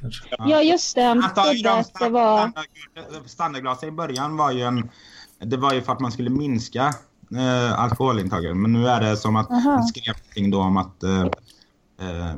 [0.00, 0.24] Kanske.
[0.38, 1.02] Ja, just det.
[1.02, 2.38] Han Han trodde de att det var...
[2.38, 4.90] standard- standardglasen i början var ju en...
[5.38, 6.94] Det var ju för att man skulle minska
[7.36, 8.56] eh, alkoholintaget.
[8.56, 9.70] Men nu är det som att Aha.
[9.70, 11.02] man skrev någonting då om att...
[11.02, 11.22] Eh,
[12.00, 12.34] eh,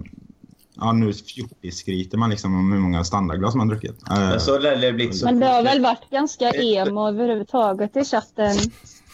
[0.75, 4.03] ja, nu fjortisskryter man liksom om hur många standardglas man druckit.
[4.11, 4.59] Eh, Men så
[5.25, 8.57] Men det har väl varit ganska emo överhuvudtaget i chatten.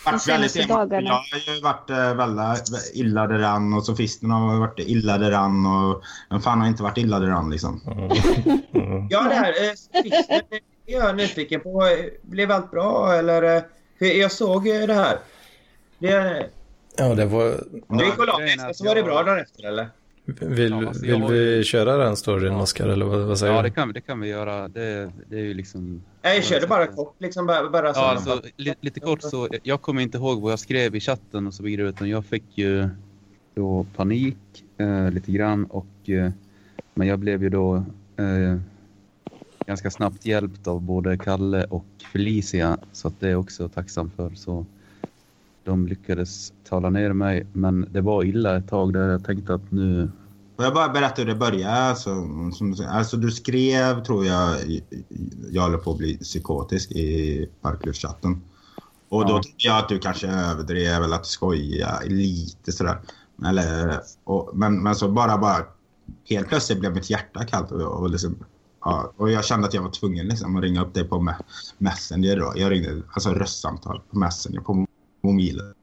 [0.05, 0.81] Varit väldigt senaste emo.
[0.81, 1.09] dagarna.
[1.09, 6.03] Jag har ju varit eh, väldigt illa däran och sofisterna har varit illa däran och
[6.31, 7.81] vem fan har inte varit illa däran liksom.
[7.87, 9.07] Mm.
[9.11, 10.41] Ja, det här eh, sofisten,
[10.87, 11.83] det är jag nyfiken på.
[12.23, 13.57] Blev allt bra eller?
[13.99, 15.19] eh, jag såg ju det här.
[15.99, 16.47] Det,
[16.97, 17.45] Ja, det var...
[17.99, 19.89] det gick och la så var det bra dagen efter eller?
[20.27, 22.89] Vill, Ja, alltså, vill vi köra den storyn, Oskar?
[22.89, 23.69] Eller vad, vad säger Ja, du?
[23.69, 24.69] det kan, det kan vi göra.
[24.69, 26.03] Det, det är ju liksom...
[26.23, 27.47] Nej, jag körde bara kort liksom.
[27.47, 28.01] Bara, bara så.
[28.01, 31.47] Ja, alltså, li, lite kort så, jag kommer inte ihåg vad jag skrev i chatten
[31.47, 32.89] och så vidare utan jag fick ju
[33.55, 34.37] då panik
[34.79, 36.31] eh, lite grann och eh,
[36.95, 37.77] men jag blev ju då
[38.17, 38.57] eh,
[39.67, 44.11] ganska snabbt hjälpt av både Kalle och Felicia så att det är jag också tacksam
[44.17, 44.67] för så
[45.65, 49.71] de lyckades tala ner mig men det var illa ett tag där jag tänkte att
[49.73, 50.11] nu
[50.57, 51.73] Får jag bara berätta hur det började?
[51.75, 52.11] Alltså,
[52.53, 54.57] som alltså du skrev, tror jag,
[55.51, 58.43] jag håller på att bli psykotisk i Parklivschatten.
[59.09, 59.43] Och då Ja.
[59.43, 62.99] tyckte jag att du kanske överdrev eller att du skojade lite sådär.
[63.47, 65.65] Eller, och, men, men så bara, bara
[66.31, 68.37] helt plötsligt blev mitt hjärta kallt och, och, liksom,
[68.85, 71.43] ja, och jag kände att jag var tvungen liksom, att ringa upp dig på me-
[71.79, 72.53] Messenger då.
[72.57, 74.87] Jag ringde alltså röstsamtal på Messenger på
[75.25, 75.75] mobilen.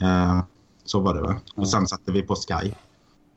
[0.00, 0.42] Eh,
[0.84, 1.36] så var det va?
[1.54, 2.76] Och sen satte vi på Skype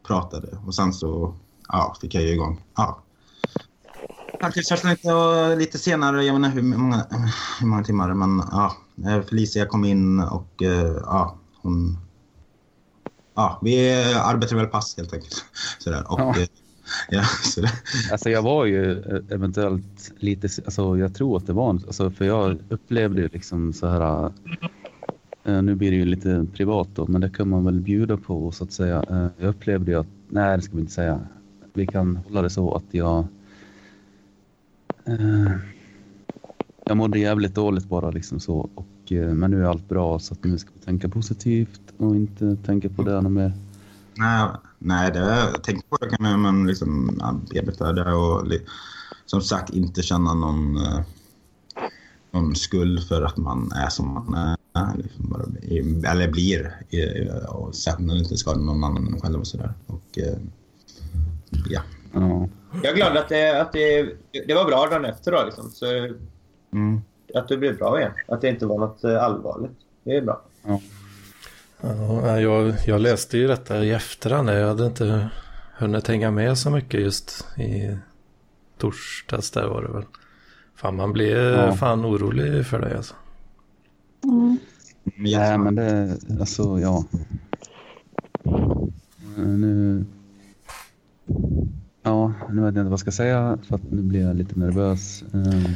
[0.07, 1.35] pratade och sen så
[1.67, 2.63] ja, fick jag ju igång.
[2.75, 3.01] Ja.
[4.39, 7.05] Parklivschatten och lite senare, jag inte hur många,
[7.59, 8.75] hur många timmar, men ja,
[9.05, 11.97] eh, Felicia kom in och eh, ja, hon...
[13.35, 15.45] Ja, vi arbetar väl pass helt enkelt.
[15.79, 16.11] Sådär.
[16.11, 16.35] Och, Ja.
[17.09, 17.17] Ja.
[17.17, 17.71] ja, sådär.
[18.11, 22.25] Alltså jag var ju eh, eventuellt lite, alltså jag tror att det var, alltså för
[22.25, 24.31] jag upplevde liksom så här,
[25.43, 28.51] eh, nu blir det ju lite privat då, men det kan man väl bjuda på
[28.51, 29.03] så att säga.
[29.09, 31.19] Eh, Jag upplevde ju att, nej det ska vi inte säga,
[31.73, 33.25] vi kan hålla det så att jag,
[35.05, 35.51] eh,
[36.85, 40.33] jag mådde jävligt dåligt bara liksom så, och, eh, men nu är allt bra så
[40.33, 43.53] att nu ska vi tänka positivt och inte tänka på det något mer.
[44.17, 44.47] Nej,
[44.81, 45.19] nej det,
[45.53, 47.19] jag tänkte på det kan jag, men liksom
[47.95, 48.47] det och
[49.25, 50.99] som sagt inte känna någon, eh,
[52.31, 54.97] någon skuld för att man är som man är.
[54.97, 56.75] Liksom bara, eller blir.
[57.49, 59.73] Och sen när det inte skadar någon annan än själv och sådär.
[59.87, 60.37] Och eh,
[61.69, 61.81] ja.
[62.13, 62.47] Ja.
[62.83, 64.03] Jag är glad att det, att det,
[64.47, 65.69] det var bra dagen efter då liksom.
[65.69, 65.85] Så
[66.73, 67.01] Mm.
[67.35, 68.11] att det blev bra igen.
[68.27, 69.71] Att det inte var något eh, allvarligt.
[70.03, 70.41] Det är bra.
[71.81, 74.49] Ja, jag, jag läste ju detta i efterhand.
[74.49, 75.29] Jag hade inte
[75.77, 77.97] hunnit hänga med så mycket just i
[78.77, 80.03] torsdags där var det väl.
[80.75, 81.73] Fan man blir Ja.
[81.75, 83.13] fan orolig för dig alltså.
[84.23, 84.57] Mm.
[85.17, 87.05] Nej, men det, alltså ja.
[88.45, 90.05] Eh, Nu,
[92.03, 94.59] ja, nu vet jag inte vad jag ska säga för att nu blir jag lite
[94.59, 95.21] nervös.
[95.21, 95.71] Eh,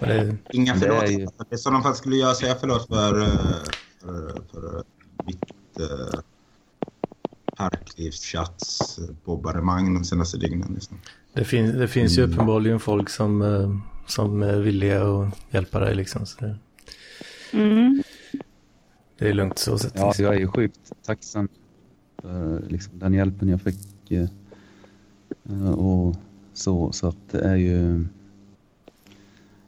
[0.00, 1.02] Men det, Inga Det förlåt.
[1.02, 3.28] är Det ju- I sådana fall skulle jag säga förlåt för, eh,
[4.02, 4.82] för, för
[5.26, 5.44] mitt
[5.80, 6.20] uh,
[7.56, 10.72] parklivschatts bombardemang de senaste dygnen.
[10.74, 10.96] Liksom.
[11.34, 13.76] det, fin, det finns ju uppenbarligen folk som, eh,
[14.06, 16.26] som är villiga att hjälpa dig liksom.
[16.26, 16.56] Så det,
[17.52, 18.02] Mm.
[19.18, 19.92] det är lugnt så sett.
[19.96, 20.24] ja, liksom.
[20.24, 21.48] jag är ju sjukt tacksam
[22.22, 24.10] för liksom, den hjälpen jag fick.
[24.10, 24.28] eh,
[25.50, 26.16] eh, och
[26.54, 28.04] så, så att det är ju...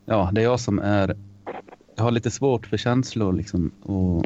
[0.05, 1.17] Ja, det är jag som är...
[1.97, 3.71] Jag har lite svårt för känslor liksom.
[3.83, 4.25] Och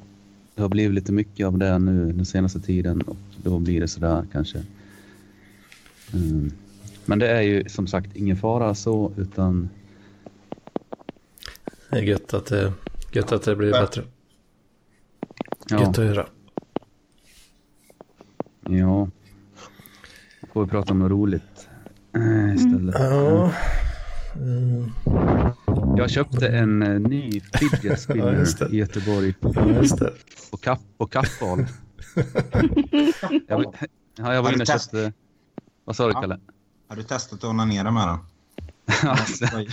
[0.57, 3.89] det har blivit lite mycket av det nu den senaste tiden och då blir det
[3.89, 4.63] sådär kanske.
[6.15, 6.53] Mm.
[7.05, 9.69] Men det är ju som sagt ingen fara så utan
[11.91, 12.73] Det är gött att det,
[13.13, 13.81] gött att det blir Ja.
[13.81, 14.03] bättre.
[15.69, 16.27] ja, Gött att höra.
[18.69, 19.09] ja.
[20.53, 21.69] Får vi prata om något roligt
[22.15, 22.95] eh, istället.
[22.99, 23.53] Ja.
[24.37, 24.91] Mm.
[25.97, 28.69] Jag köpte en eh, ny fidget Ja, spinner just det.
[28.69, 30.13] i Göteborg Ja, just det.
[30.51, 31.67] på, kapp, på Kappahl.
[33.49, 33.75] jag,
[34.17, 35.13] ja, jag var Har inne du och köpte...
[35.85, 36.21] Vad sa du Ja.
[36.21, 36.41] Kalle?
[36.89, 38.19] Har du testat att onanera med den?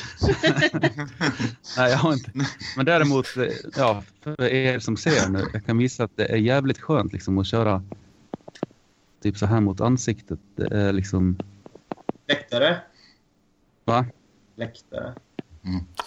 [1.77, 2.31] Nej, jag har inte.
[2.77, 3.43] Men däremot, eh,
[3.77, 7.37] ja, för er som ser nu, jag kan visa att det är jävligt skönt liksom
[7.37, 7.83] att köra
[9.23, 10.39] typ så här mot ansiktet.
[10.55, 11.37] Det är liksom,
[12.27, 12.81] Läktare.
[13.85, 14.05] va?
[14.55, 15.13] Läktare.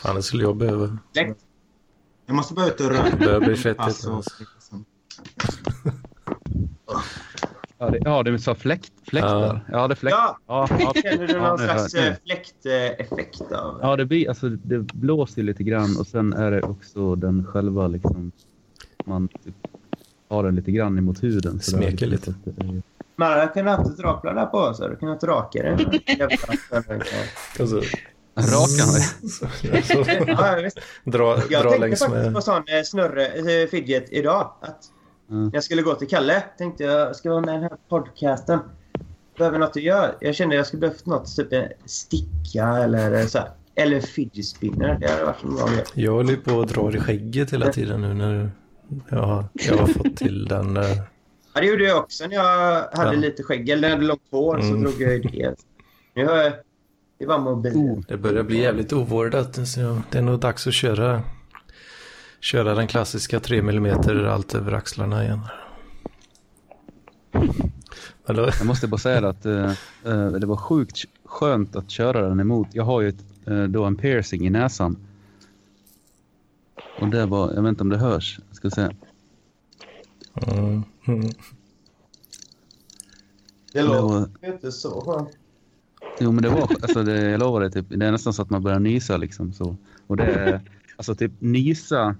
[0.03, 0.99] Fan det skulle jag behöva.
[1.15, 1.41] Läkt
[2.27, 3.79] Jag måste bara ut och röra Det börjar bli fettigt.
[4.07, 4.23] och- Alltså.
[7.79, 9.65] Ja, det, ja, det sa fläkt, fläktar.
[9.73, 10.17] Ja, det är fläkt.
[10.19, 10.39] Ja!
[10.47, 14.79] Ja, ja, Känner du ja, någon slags eh, fläkteffekt av Ja, det blir, alltså det
[14.79, 18.33] blåser lite grann och sen är det också den själva liksom,
[19.05, 19.55] man typ
[20.29, 21.61] har den lite grann emot huden.
[21.61, 22.63] så Smeker liksom, lite.
[22.63, 22.83] det är-
[23.17, 26.01] Man hade kunnat haft ett rakblad där på så hade du kunnat raka det.
[28.37, 29.03] Raka mig.
[29.31, 29.47] så,
[29.95, 30.79] så, ja, visst.
[31.05, 32.35] dra, Jag dra tänkte faktiskt med...
[32.35, 34.53] på sån eh, snurre, eh, fidget idag.
[34.61, 34.79] Att
[35.31, 35.45] Mm.
[35.45, 38.59] när jag skulle gå till Kalle tänkte jag, ska vara med i den här podcasten.
[39.39, 40.11] Behöver något att göra.
[40.21, 43.51] Jag kände jag skulle behövt något, typ en sticka eller så här.
[43.75, 44.99] Eller fidget spinner.
[45.01, 45.85] Det hade varit en bra grej.
[45.95, 48.51] Jag håller ju på och drar i skägget hela tiden nu när
[49.09, 50.77] jag, har- jag har fått till den.
[50.77, 50.83] eh,
[51.55, 53.21] Ja, det gjorde jag också när jag hade Ja.
[53.21, 53.69] lite skägg.
[53.69, 54.81] Eller när jag hade långt hår så Mm.
[54.83, 55.55] drog jag ju det.
[56.15, 56.53] Nu har jag...
[57.19, 57.79] Det var mobilen.
[57.79, 59.69] Oh, Det börjar bli jävligt ovårdat.
[59.69, 61.23] Så det är nog dags att köra,
[62.41, 65.41] köra den klassiska 3 mm allt över axlarna igen.
[68.27, 69.71] Då, Jag måste bara säga att eh,
[70.05, 72.69] eh, det var sjukt skönt att köra den emot.
[72.73, 74.97] Jag har ju ett, eh, då en piercing i näsan.
[77.01, 78.41] Och det var, jag vet inte om det hörs.
[78.49, 78.93] Jag ska säga.
[80.35, 81.31] mm, mm.
[83.73, 85.31] Det låter inte så skönt.
[86.21, 88.51] Jo, men det var, alltså det, jag lovar dig, typ, det är nästan så att
[88.51, 89.53] man börjar nysa liksom.
[89.53, 89.77] Så.
[90.07, 90.61] Och det är,
[90.97, 92.17] alltså typ nysa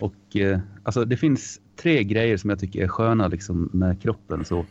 [0.00, 4.44] och, eh, alltså det finns tre grejer som jag tycker är sköna liksom med kroppen
[4.44, 4.66] så.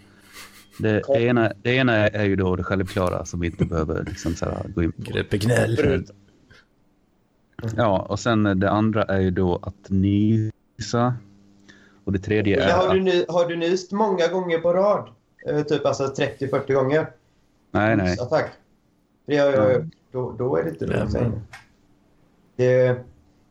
[0.80, 4.36] Det, det, ena, det ena är ju då det självklara som vi inte behöver liksom
[4.36, 5.02] så här, gå in på.
[5.02, 5.76] Grepp i knäll.
[5.76, 6.12] Brut.
[7.78, 11.14] Ja, och sen det andra är ju då att nysa.
[12.04, 15.10] Och det tredje Men är har, du ny, har du nyst många gånger på rad?
[15.48, 17.08] Eh, typ alltså 30-40 gånger?
[17.72, 18.18] Nej, nej.
[18.20, 18.52] Attack.
[19.26, 19.90] Det gör jag, Mm.
[20.12, 21.32] då, då är det inte men- längre.
[22.56, 22.98] Det,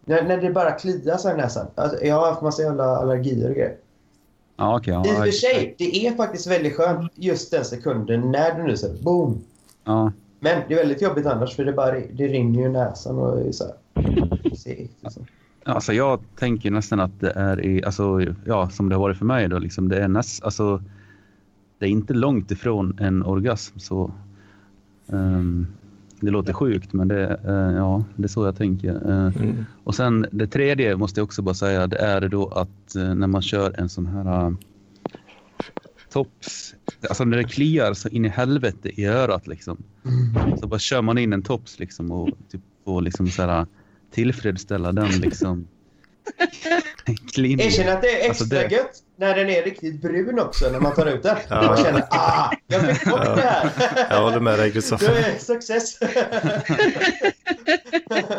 [0.04, 1.66] när, när det bara kliar så här i näsan.
[1.74, 3.76] Alltså, jag har haft massa jävla allergier och grejer.
[4.56, 4.94] Ja, okej.
[4.94, 8.62] I och ja, för sig, det är faktiskt väldigt skönt just den sekunden när du
[8.62, 8.90] nyser.
[9.02, 9.44] Boom!
[9.84, 10.12] ja.
[10.40, 13.40] Men det är väldigt jobbigt annars för det, bara, det rinner ju i näsan och
[13.40, 13.74] är så här.
[15.02, 15.26] Liksom.
[15.64, 19.24] Alltså jag tänker nästan att det är i, alltså, ja, som det har varit för
[19.24, 20.82] mig då, liksom, det är näst, alltså,
[21.78, 24.12] det är inte långt ifrån en orgasm så
[25.12, 25.66] ehm,
[26.20, 28.94] det låter sjukt men det, eh, ja, det är så jag tänker.
[29.10, 29.64] Eh, Mm.
[29.84, 33.26] Och sen det tredje måste jag också bara säga, det är då att eh, när
[33.26, 34.54] man kör en sån här uh,
[36.12, 36.74] tops,
[37.08, 39.82] alltså när det kliar så in i helvete i örat liksom.
[40.60, 43.66] Så bara kör man in en tops liksom och typ får liksom så här
[44.10, 45.66] tillfredsställa den liksom.
[47.36, 50.80] Erkänn att det är Alltså, extra det- gött när den är riktigt brun också när
[50.80, 51.36] man tar ut den.
[51.48, 51.62] Ja.
[51.62, 53.34] Man känner ah, jag fick bort Ja.
[53.34, 53.70] det här.
[54.10, 55.12] Jag håller med dig Det Kristoffer.
[55.12, 55.98] är success.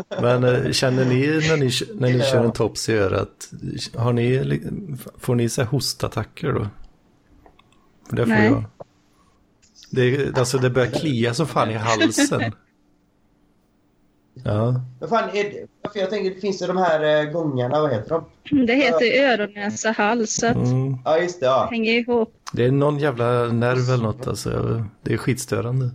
[0.22, 3.50] Men eh, känner ni när ni, när ni kör en tops i örat,
[3.96, 4.62] har ni,
[5.20, 6.68] får ni så här hostattacker då?
[8.10, 8.46] För det får Nej.
[8.46, 8.64] jag.
[9.92, 12.54] Det, alltså det börjar klia så fan i halsen.
[14.44, 17.82] Ja, Men fan, är det, för jag tänker, det finns ju de här eh, gångarna,
[17.82, 18.26] vad heter de?
[18.66, 20.36] Det heter öron, näsa, hals.
[20.36, 20.98] Så att det mm.
[21.06, 21.46] Ja, just det.
[21.46, 21.68] Ja.
[21.72, 22.34] hänger ihop.
[22.54, 24.86] det är någon jävla nerv eller något alltså.
[25.04, 25.90] Det är skitstörande.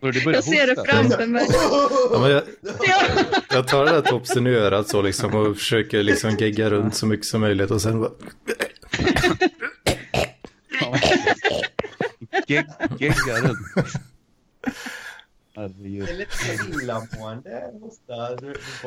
[0.00, 1.46] Det Jag ser det framför mig.
[2.12, 3.00] Ja, men jag, Ja.
[3.50, 7.06] jag tar den där topsen i örat så liksom och försöker liksom gegga runt så
[7.06, 8.10] mycket som möjligt och sen bara...
[12.46, 12.66] Gegg,
[12.98, 13.58] gegga runt.
[15.54, 16.06] Herregud.
[16.06, 18.38] Det är lite illamående hosta.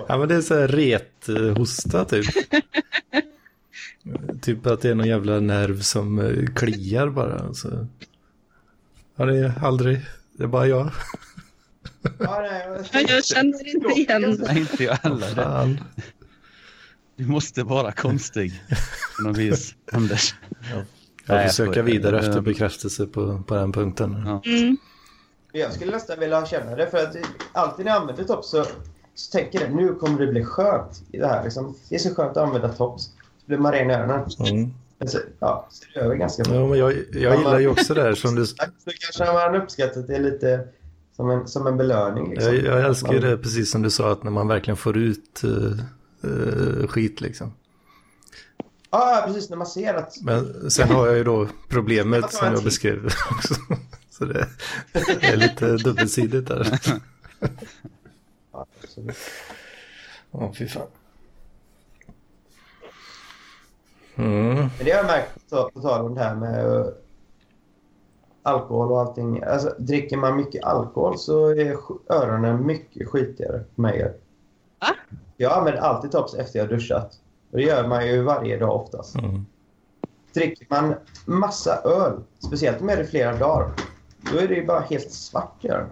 [0.08, 2.26] Ja men det är så här ret-hosta typ.
[4.42, 7.54] typ att det är någon jävla nerv som eh, kliar bara.
[7.54, 7.88] Så.
[9.16, 10.00] Ja det är aldrig,
[10.38, 10.92] det är bara jag.
[12.20, 14.38] Ja, nej, Ja, Jag känner inte igen det.
[14.38, 15.36] Nej, inte jag heller.
[15.36, 15.80] Fan.
[17.16, 18.62] Du måste vara konstig.
[19.18, 20.36] På något vis, Anders.
[20.72, 20.86] Jag Nej,
[21.26, 24.24] får jag söka vidare efter bekräftelse på, på den punkten.
[24.26, 24.42] Ja.
[24.46, 24.78] Mm.
[25.60, 27.16] Jag skulle nästan vilja känna det för att
[27.52, 28.66] alltid när jag använder tops så,
[29.16, 31.44] så tänker jag nu kommer det bli skönt i det här.
[31.44, 31.76] Liksom.
[31.90, 33.04] Det är så skönt att använda tops.
[33.04, 34.26] Så blir man ren i öronen.
[34.40, 34.74] Mm.
[35.08, 36.56] Så, ja, så det gör vi ganska bra.
[36.56, 38.46] Ja, men jag, jag gillar ju också det här som du...
[38.46, 38.56] Så
[38.86, 40.68] kanske man uppskattat det lite
[41.16, 42.30] som en, som en belöning.
[42.30, 42.56] Liksom.
[42.56, 45.42] Jag, jag älskar ju det precis som du sa att när man verkligen får ut
[45.44, 45.80] uh,
[46.26, 47.54] uh, skit liksom.
[48.92, 49.50] Ja, precis.
[49.50, 50.14] När man ser att...
[50.22, 53.56] Men sen har jag ju då problemet som jag beskrev också.
[54.18, 54.48] Så det,
[54.94, 56.80] det är lite dubbelsidigt där.
[58.52, 58.66] Ja.
[60.32, 60.88] Ja, fy fan.
[64.16, 64.56] Mm.
[64.56, 66.88] Men det har jag märkt på, på tal om det här med uh,
[68.44, 69.44] alkohol och allting.
[69.44, 71.78] Alltså, dricker man mycket alkohol så är
[72.10, 74.14] öronen mycket skitigare på mig.
[74.80, 74.88] Va?
[75.38, 77.20] Jag använder alltid tops efter jag duschat.
[77.52, 79.16] Och det gör man ju varje dag oftast.
[79.16, 79.46] Mm.
[80.34, 83.72] Dricker man massa öl, speciellt om det är flera dagar,
[84.32, 85.90] då är det ju bara helt svart i öronen.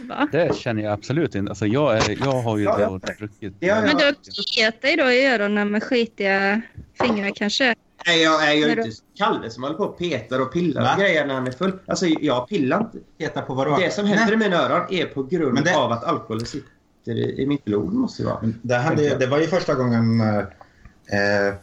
[0.00, 0.28] Va?
[0.32, 1.50] Det känner jag absolut inte.
[1.50, 2.88] Alltså jag, är, jag har ju Ja, ja.
[2.88, 3.54] då druckit.
[3.60, 3.80] Ja, ja.
[3.80, 4.14] Men du har
[4.54, 6.62] kliat dig då i öronen med skitiga
[7.02, 7.74] fingrar kanske?
[8.06, 10.96] Nej, jag är ju inte Kalle som håller på och petar och pillar Va?
[10.98, 11.72] grejer när han är full.
[11.86, 12.98] Alltså, jag pillar inte.
[13.18, 13.76] Peta på vadå?
[13.76, 16.68] Det som händer i mina öron är på grund det- av att alkoholen sitter
[17.08, 18.52] i, i mitt blod, måste det vara.
[18.62, 21.54] Det, hände, det var ju första gången eh, eh,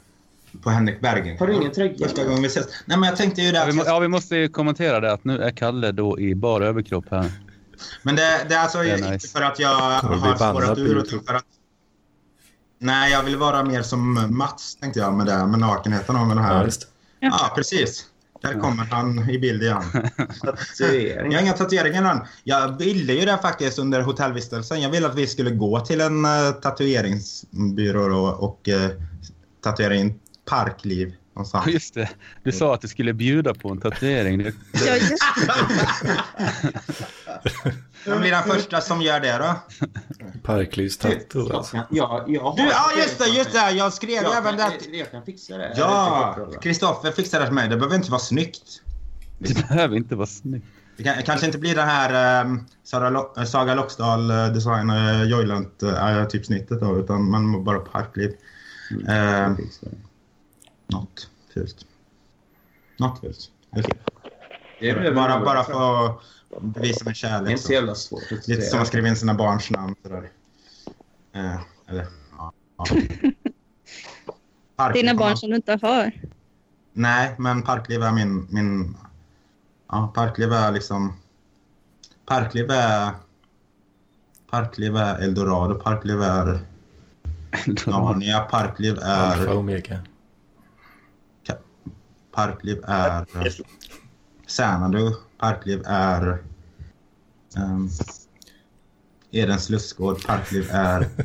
[0.61, 1.38] på Henrik Bergen.
[1.38, 1.93] Har du ingen tröja?
[2.07, 2.65] Första gången vi ses.
[2.85, 3.57] Nej, men jag tänkte ju det.
[3.57, 5.91] Ja, att vi, må, jag- ja, vi måste ju kommentera det att nu är Kalle
[5.91, 7.31] då i bara överkropp här.
[8.03, 9.27] Men det, det är alltså Det är inte nice.
[9.27, 10.97] för att jag har spårat på ur.
[10.97, 11.45] Utan för att...
[12.80, 16.38] Nej, jag vill vara mer som Mats, tänkte jag, med det med nakenheten och med
[16.38, 16.65] det Ja, här.
[16.65, 16.88] just.
[17.19, 18.05] Ja, precis.
[18.41, 19.84] Där kommer han i bild igen.
[20.80, 22.19] Jag har inga tatueringar än.
[22.43, 24.81] Jag ville ju det faktiskt under hotellvistelsen.
[24.81, 28.88] Jag ville att vi skulle gå till en uh, tatueringsbyrå och, och uh,
[29.63, 31.67] tatuera in parkliv någonstans.
[31.67, 32.09] Just det.
[32.43, 34.37] Du sa att du skulle bjuda på en tatuering.
[34.43, 34.53] Det,
[34.85, 35.23] Ja, just
[38.05, 39.55] Jag blir den första som gör det då.
[40.43, 41.77] Parklivstatto alltså.
[41.91, 43.71] Ja, jag Du, ja just det, just det.
[43.71, 44.97] Jag skrev Jag även kan, det.
[44.97, 45.73] jag kan fixa det.
[45.77, 47.69] Ja, Det inte Kristoffer fixade det till mig.
[47.69, 48.81] Det behöver inte vara snyggt.
[49.39, 50.65] Det behöver inte vara snyggt.
[50.97, 52.65] Det kan, kanske inte blir det här um,
[53.13, 58.31] Lo- Saga Loxdal uh, design uh, Joylant uh, typ snittet då, utan man bara parkliv.
[58.91, 59.47] jättebra.
[59.49, 59.89] Uh, det.
[60.93, 61.85] Något fult.
[62.97, 63.51] Något fult.
[64.79, 66.21] Det Bara, nog bara vara för att
[66.61, 67.51] bevisa min Det är kärlek.
[67.51, 68.47] inte så jävla svårt.
[68.47, 69.95] Lite som att skriva in sina barns namn.
[70.03, 70.29] Sådär.
[71.35, 72.07] Uh, eller,
[72.37, 72.53] ja.
[74.77, 74.89] ja.
[74.93, 76.11] Dina barn som du inte har.
[76.93, 78.47] Nej, men Parkliv är min...
[78.49, 78.97] min
[79.87, 81.13] ja, Parkliv är liksom...
[82.25, 83.11] Parkliv är...
[84.49, 85.75] Parkliv är Eldorado.
[85.75, 86.59] Parkliv är
[87.87, 88.39] Narnia.
[88.39, 89.57] Parkliv Alfa är...
[89.57, 89.99] Omega.
[92.34, 93.26] Parkliv är...
[94.47, 95.11] Xanadu.
[95.38, 96.43] Parkliv är...
[97.57, 97.89] Um,
[99.31, 100.26] Edens lustgård.
[100.26, 101.07] Parkliv är...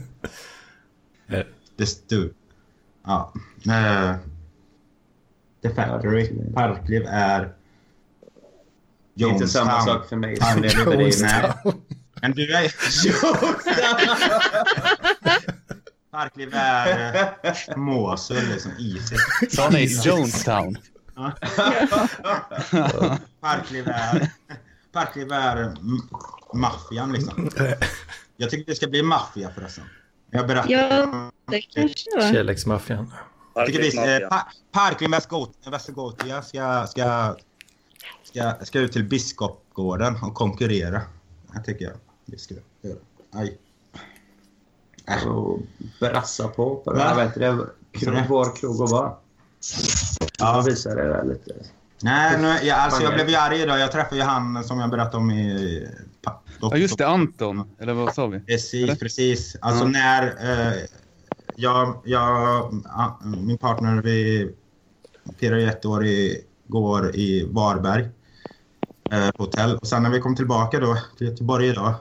[1.30, 1.44] Eh,
[1.78, 2.32] The Stu...
[3.05, 3.32] Ja.
[3.66, 4.14] Uh,
[5.62, 6.52] The Factory.
[6.55, 7.55] Parkliv är...
[9.14, 9.98] Det är inte samma Jonestown.
[9.98, 11.01] sak för mig som det är för dig.
[11.01, 11.82] Jonestown.
[12.22, 12.74] Men du är...
[16.10, 19.16] Parkliv är eh, Mosul, liksom easy.
[19.51, 20.76] Sa ni Jonestown?
[23.40, 24.32] Parkliv är...
[24.92, 25.76] Parkliv är m-
[26.54, 27.50] maffian liksom.
[28.36, 29.84] Jag tycker det ska bli maffia förresten.
[30.30, 30.70] Jag berättar.
[30.70, 32.32] Ja, det kanske det var.
[32.32, 33.04] Kärleksmaffian.
[33.04, 33.10] Eh,
[33.54, 35.10] Parkliv pa Parkliv
[35.70, 37.36] Västergotia ska, ska,
[38.24, 41.02] ska, ska ut till Biskopsgården och konkurrera.
[41.54, 41.94] Jag tycker jag.
[42.24, 42.98] Vi ska göra.
[43.32, 43.58] Aj.
[45.26, 45.58] Och
[46.00, 47.04] brassa på på det Va?
[47.04, 47.66] här, det?
[47.92, 49.16] Krog, vår krog och bar.
[50.39, 50.56] Ja.
[50.56, 51.52] Jag visar det där lite.
[52.02, 53.78] Nej, nu, jag, alltså jag blev ju arg idag.
[53.78, 55.89] Jag träffade ju han som jag berättade om i...
[56.60, 57.70] Ja just det, Anton.
[57.81, 58.40] Eller vad sa vi?
[58.40, 58.94] Precis, Eller?
[58.94, 59.56] precis.
[59.60, 59.90] Alltså Ja.
[59.90, 60.74] när eh,
[61.56, 62.73] jag, jag,
[63.24, 64.51] min partner, vi
[65.39, 68.09] firar ju ett år i, går i Varberg
[69.10, 69.77] eh, på hotell.
[69.77, 71.94] Och sen när vi kom tillbaka då till Göteborg idag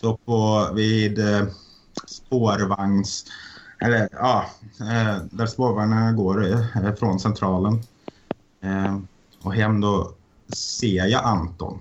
[0.00, 1.42] så på vid eh,
[2.06, 3.24] spårvagns...
[3.80, 4.46] Eller ja,
[4.80, 7.82] eh, där spårvagnarna går eh, från centralen
[8.60, 8.98] eh,
[9.42, 10.14] och hem då
[10.52, 11.78] ser jag Anton.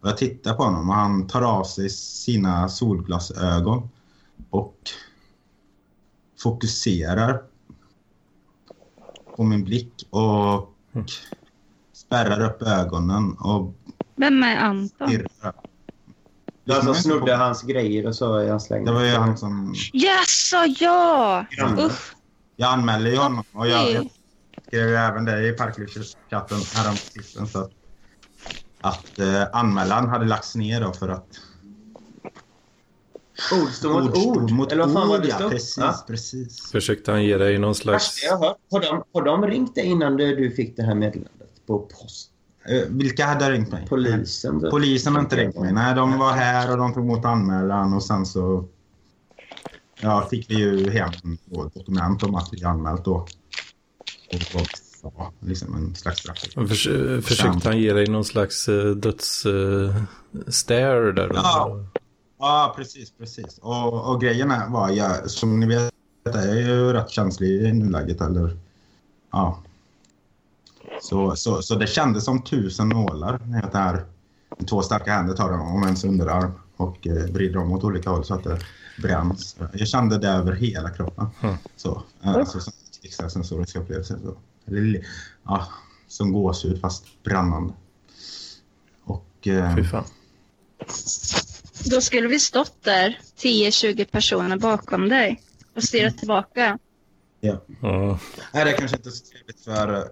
[0.00, 3.88] Och jag tittar på honom och han tar av sig sina solglasögon
[4.50, 4.76] och
[6.42, 7.42] fokuserar
[9.36, 10.74] på min blick och
[11.92, 13.74] spärrar upp ögonen och
[14.16, 15.08] Vem är Anton?
[15.08, 15.54] stirrar.
[16.64, 18.94] Jag som inte snodde på- hans grejer och så i hans Det lägenhet.
[18.94, 19.74] var ju han som...
[19.92, 21.44] Jaså, ja!
[21.50, 21.78] Grannen.
[21.86, 22.14] Usch,
[22.56, 24.08] Jag anmälde ju honom och jag, jag
[24.66, 27.70] skrev ju även det i parklivschatten häromsistens så att,
[28.80, 31.26] att eh, anmälan hade lagts ner då för att
[33.52, 34.50] Ord står mot stod ord.
[34.50, 35.50] mot Eller vad fan var det ja, stod?
[35.50, 36.04] precis, Ja.
[36.06, 36.70] precis.
[36.70, 38.24] Försökte han ge dig någon slags...
[38.70, 41.66] Har de, har de ringt dig innan du, du fick det här meddelandet?
[41.66, 42.30] På post?
[42.68, 43.86] Eh, vilka hade ringt mig?
[43.88, 44.60] Polisen?
[44.60, 44.70] typ?
[44.70, 45.72] Polisen har inte ringt mig.
[45.72, 48.64] Nej, de var här och de tog emot anmälan och sen så
[50.00, 53.14] ja, fick vi ju hem ett dokument om att vi anmält då.
[53.14, 54.60] Och,
[55.02, 56.38] och ja, liksom en slags straff.
[56.68, 56.88] Förs
[57.26, 59.46] försökte han ge dig någon slags uh, döds...
[59.46, 60.02] Uh,
[60.48, 61.28] stare där?
[61.28, 61.34] då?
[61.34, 61.86] Ja.
[62.38, 63.58] Ja, precis, precis.
[63.58, 65.92] Och, och grejen är, var, jag, som ni vet,
[66.24, 68.20] jag är ju rätt känslig i nuläget.
[68.20, 68.56] Eller,
[69.32, 69.62] ja.
[71.04, 74.06] Så, så, så det kändes som tusen nålar när jag tar
[74.68, 78.24] två starka händer tar dem om ens underarm och eh, vrider dem åt olika håll
[78.24, 78.58] så att det
[79.02, 79.56] bränns.
[79.72, 81.26] Jag kände det över hela kroppen.
[81.42, 81.56] Mm.
[81.76, 82.72] Så, eh, alltså, som
[83.02, 84.18] extrasensoriska upplevelser.
[84.22, 84.36] Så.
[84.66, 85.06] Eller,
[85.44, 85.68] ja,
[86.08, 87.74] som gåshud fast brännande.
[89.04, 90.04] Och, eh, Fy fan.
[91.84, 95.42] Då skulle vi stått där, 10-20 personer bakom dig
[95.76, 96.78] och stirrat tillbaka.
[97.40, 97.60] Ja.
[98.52, 100.04] Nej, det är kanske inte så trevligt för eh,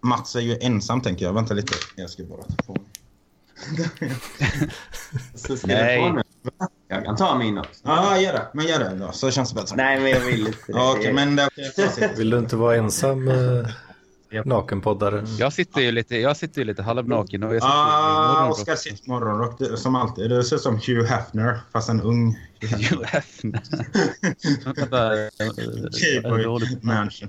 [0.00, 1.32] Mats är ju ensam tänker jag.
[1.32, 1.74] Vänta lite.
[1.96, 2.82] Jag ska bara ta på mig.
[5.34, 5.98] Så ska Nej.
[5.98, 6.22] jag,
[6.88, 7.80] jag kan ta min också.
[7.82, 8.48] Ja, gör det.
[8.54, 9.12] Men gör det då.
[9.12, 9.76] Så känns det bättre.
[9.76, 10.90] Nej, men jag vill inte det.
[10.92, 11.48] Okej, men det.
[12.16, 13.66] Vill du inte vara ensam uh,
[14.44, 15.24] nakenpoddare?
[15.38, 18.48] Jag sitter ju lite, jag sitter ju lite halvnaken och jag sitter Ah.
[18.48, 19.78] Oskar sitt morgonrock.
[19.78, 20.30] Som alltid.
[20.30, 23.62] Det ser ut som Hugh Hefner, fast en ung Hugh Hefner.
[24.92, 26.82] Eh.
[26.82, 27.28] Mansion.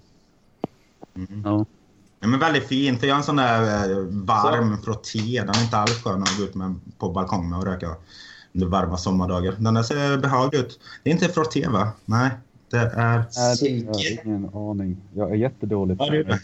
[1.16, 1.42] Mm.
[1.46, 1.66] Ja.
[2.20, 2.98] Ja, men väldigt fin.
[2.98, 5.40] För jag har en sån där eh, varm frotté.
[5.40, 7.88] Den är inte alls skön att gå ut med på balkongen och röka
[8.54, 9.56] under varma sommardagar.
[9.60, 10.80] Den där ser behaglig ut.
[11.04, 11.92] Det är inte frotté va?
[12.06, 12.30] Nej,
[12.72, 13.18] det är...
[13.38, 14.98] Nej, det har jag ingen aning.
[15.14, 16.40] Jag är jättedålig på det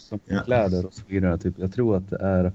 [0.00, 0.42] som Ja.
[0.44, 1.38] kläder och så vidare.
[1.38, 1.54] Typ.
[1.58, 2.52] Jag tror att det är...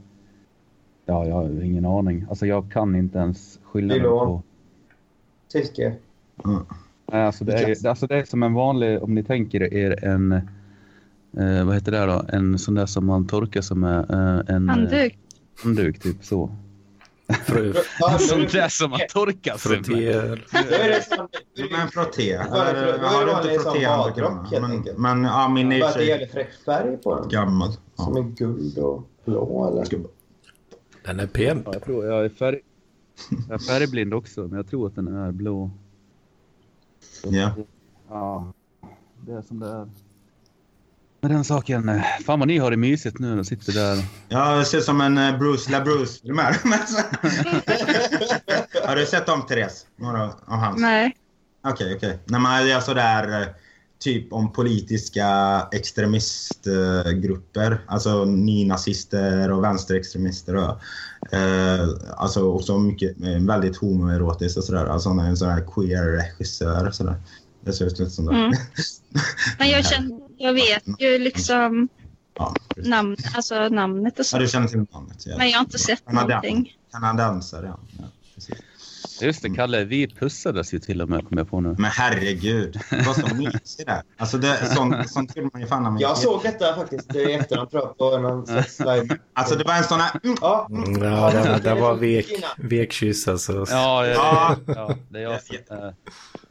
[1.06, 2.26] Ja, jag har ingen aning.
[2.30, 4.43] Alltså jag kan inte ens skillnaden på...
[5.48, 5.95] Silke.
[6.45, 6.65] Mm.
[7.11, 10.41] Alltså det, är, alltså det är som en vanlig, om ni tänker er en,
[11.38, 12.26] eh, vad heter det då?
[12.30, 14.70] En sån där som man torkar som är eh, en...
[14.70, 15.18] eh, Handduk.
[15.64, 16.56] Handduk, typ så.
[17.28, 19.86] Fr- Ja, Sån men- där som man torkar sig med.
[19.86, 20.14] Frotté.
[20.70, 21.28] Då är det som...
[21.56, 22.36] Som en frotté.
[22.38, 27.20] Har du inte helt Men, men ja, min är i Bara det fräck färg på
[27.20, 27.30] den.
[27.30, 27.70] gammal.
[27.95, 30.06] Som är guld och blå eller?
[31.06, 31.62] Den är pen.
[31.66, 32.60] Ja, jag tror jag är, färg,
[33.49, 35.72] jag är färgblind också, men jag tror att den är blå.
[37.24, 37.52] Ja.
[38.10, 38.53] Ja,
[39.26, 39.90] det är som det är.
[41.22, 44.06] Med den saken, fan vad ni har det mysigt nu och sitter där.
[44.30, 46.57] Ja, det ser ut som en eh, Bruce LaBruce-film här.
[46.64, 47.02] Men så-
[48.88, 49.85] Har du sett dem, Therese?
[49.95, 50.81] Några av hans?
[50.81, 51.15] Nej.
[51.68, 52.19] Okej, okej.
[52.26, 53.48] Nej, men det är sådär eh,
[53.99, 55.27] typ om politiska
[55.72, 57.81] extremistgrupper.
[57.88, 60.56] Alltså nynazister och vänsterextremister.
[60.56, 60.69] Och,
[61.34, 61.88] eh,
[62.18, 64.85] alltså också mycket, eh, väldigt homoerotiskt och sådär.
[64.85, 67.15] Alltså han är en sån här queer-regissör och sådär.
[67.62, 68.36] Det ser ut som det.
[68.36, 68.52] Mm.
[69.60, 71.88] Men jag, känner, jag vet ju liksom
[72.38, 74.38] Ja, namn, alltså namnet och ja, så.
[74.38, 75.26] du känner till namnet.
[75.26, 75.38] Ja.
[75.38, 76.74] Men jag har inte sett Kanadens- någonting.
[76.92, 77.80] Kanadensare, ja.
[78.00, 78.04] ja
[78.36, 78.56] precis.
[79.22, 81.70] Just det, Kalle, vi pussades ju till och med, kom jag på nu.
[81.78, 84.02] Men herregud, det var så mysigt där.
[84.18, 85.98] Alltså det, sånt, sånt vill man ju fan.
[86.00, 89.18] Jag såg detta faktiskt i efterhand tror jag på någon slags live.
[89.34, 90.20] Alltså det var en sån här...
[90.24, 90.68] Mm, Ja.
[90.70, 92.26] Mm, Ja, den, den var vek,
[92.58, 93.66] vekkyss alltså.
[93.70, 94.56] Ja, Ja.
[94.68, 95.56] ja, ja det är jag som...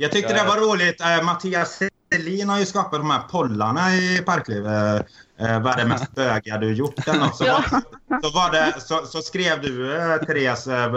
[0.00, 1.00] Jag tyckte det var roligt.
[1.00, 1.78] Eh, Mattias
[2.12, 4.66] Selin har ju skapat de här pollarna i Parkliv.
[4.66, 4.94] Eh,
[5.40, 7.36] eh, vad är det mest bögiga du gjort eller något.
[7.36, 7.64] Så, Ja.
[8.08, 10.90] var, så, var det, så, så skrev du, eh, Therese, eh,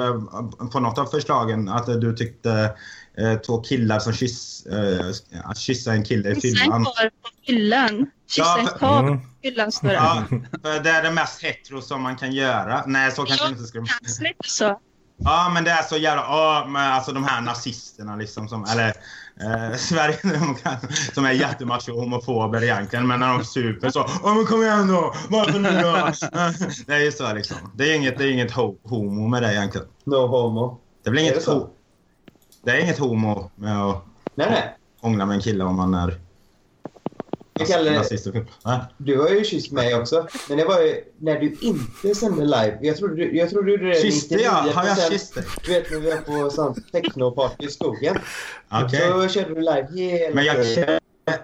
[0.72, 2.76] på något av förslagen att du tyckte
[3.18, 5.06] eh, två killar som kyss, eh,
[5.44, 6.84] att kyssa en kille i en fyllan.
[6.86, 8.06] karl på fyllan.
[8.30, 9.20] Kyssa Ja, en karl Mm.
[9.22, 9.94] på fyllan står det.
[9.94, 10.24] Ja,
[10.64, 12.84] för det är det mest hetero som man kan göra.
[12.88, 13.50] Nej, så kanske Ja.
[13.50, 14.80] inte skulle Känns lite så.
[15.18, 16.22] Ja, men det är så jävla...
[16.22, 18.66] Ja, men alltså de här nazisterna liksom som...
[18.66, 18.88] Eller
[19.42, 23.08] eh, Sverigedemokraterna som är jättemacho homofober egentligen.
[23.08, 24.06] Men när de super så...
[24.24, 25.14] Ja, men kom igen då!
[25.30, 25.92] Varför nu då?
[26.88, 27.58] det är ju så liksom.
[27.76, 29.88] Det är inget, det är inget ho homo med det egentligen.
[30.04, 30.80] No homo.
[31.04, 31.54] Det är väl Är inget det så?
[31.54, 31.70] ho
[32.64, 34.78] Det är inget homo med att Nej, nej.
[35.02, 36.20] hångla med en kille om man är
[37.54, 37.98] Jag kallar det...
[37.98, 38.28] nazist.
[38.28, 38.86] och- Va?
[38.98, 40.28] Du har ju kysst mig också.
[40.50, 42.78] Men det var ju när du inte sände live.
[42.82, 44.52] Jag trodde du, jag trodde du gjorde det Kysste jag?
[44.52, 45.10] Har jag 99%.
[45.12, 45.44] kysst dig?
[45.66, 48.18] Du vet när vi var på sånt technoparty i skogen.
[48.72, 49.00] Okej.
[49.12, 50.64] Så körde du live hela Men jag...
[50.64, 51.00] tiden.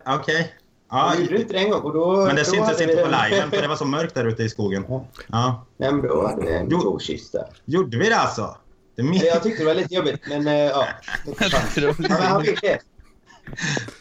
[0.05, 0.53] Okej.
[0.91, 2.25] Ja, Du gjorde inte det en gång och då...
[2.25, 4.43] men det då syntes inte på en- liven för det var så mörkt där ute
[4.43, 4.85] i skogen.
[4.89, 5.05] Ja.
[5.27, 5.65] Ja.
[5.77, 7.45] Nej men då hade vi en god kyss där.
[7.65, 8.57] Gjorde vi det alltså?
[8.95, 10.87] Det jag tyckte det var lite jobbigt men eh, ja.
[11.75, 12.79] Ja, men han fick det.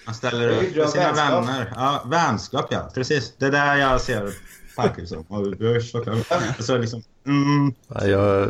[0.06, 1.44] Man ställer upp för sina vänskap.
[1.48, 1.72] vänner.
[1.76, 2.90] Ja, vänskap ja.
[2.94, 3.32] Precis.
[3.38, 4.32] Det är där jag ser
[4.76, 5.20] Parkliv som.
[5.28, 6.18] Och usch, såklart.
[6.58, 7.74] Och så liksom, mm,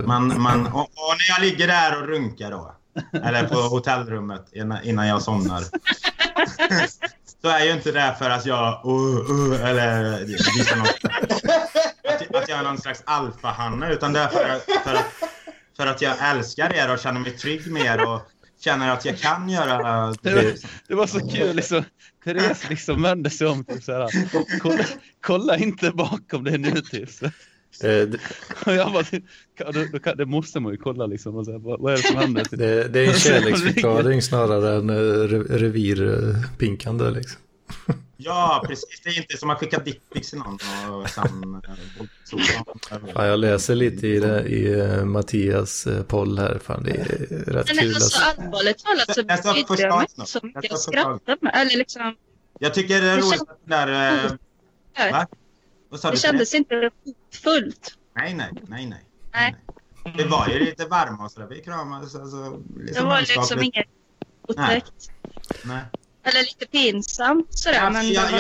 [0.07, 2.75] man, man, och, och när jag ligger där och runkar då.
[3.13, 5.65] Eller på hotellrummet innan, innan jag somnar.
[7.43, 8.81] Så är ju inte det för att jag...
[8.87, 10.19] Uh, uh, eller
[10.59, 13.93] visar någon, att, att jag är någon slags alfahanne.
[13.93, 15.05] Utan det är för, att- för, att,
[15.77, 18.07] för att jag älskar er och känner mig trygg med er.
[18.09, 18.21] Och
[18.61, 20.07] känner att jag kan göra...
[20.23, 20.45] Det var,
[20.89, 21.83] det var så kul liksom.
[22.25, 24.09] Therese liksom vände sig om typ såhär.
[24.61, 24.85] Kolla,
[25.21, 27.11] kolla inte bakom dig nu typ.
[27.11, 27.25] Så.
[27.27, 27.31] eh,
[27.83, 28.19] det,
[28.67, 29.05] Och jag bara,
[29.73, 31.37] då, då, kan- det måste man ju kolla liksom.
[31.37, 32.45] Och så, här, vad, vad är det som händer?
[32.45, 32.59] Typ.
[32.59, 37.41] det, det är en kärleksförklaring snarare än eh, re- revirpinkande liksom.
[38.21, 39.01] Ja, precis.
[39.05, 40.59] Det är inte som att skicka dickpics till någon
[40.93, 41.55] och sen...
[41.69, 42.39] eh, så.
[43.15, 46.59] Ja, jag läser lite i, det, i eh, Mattias eh, poll här.
[46.65, 47.05] Fan, det är
[47.53, 47.95] rätt Men kul.
[47.95, 48.41] alltså Alltså.
[48.43, 49.23] allvarligt talat så
[49.65, 50.71] brydde jag mig inte så mycket.
[50.71, 52.17] Jag skrattade med, eller liksom,
[52.59, 54.25] Jag tycker det är Det roligt att det där...
[54.99, 55.27] eh, Va?
[55.89, 56.21] Vad sa det du?
[56.21, 57.95] kändes inte hotfullt.
[58.17, 59.05] Nej, nej, nej, nej.
[59.33, 59.57] Nej.
[60.17, 61.47] Det var ju lite varma och sådär.
[61.51, 62.15] Vi kramades.
[62.15, 63.87] Alltså, Det liksom var liksom inget
[64.49, 65.11] otäckt.
[65.65, 65.83] Nej.
[66.29, 67.81] Eller lite pinsamt sådär.
[67.81, 68.39] Alltså, men jag, jag,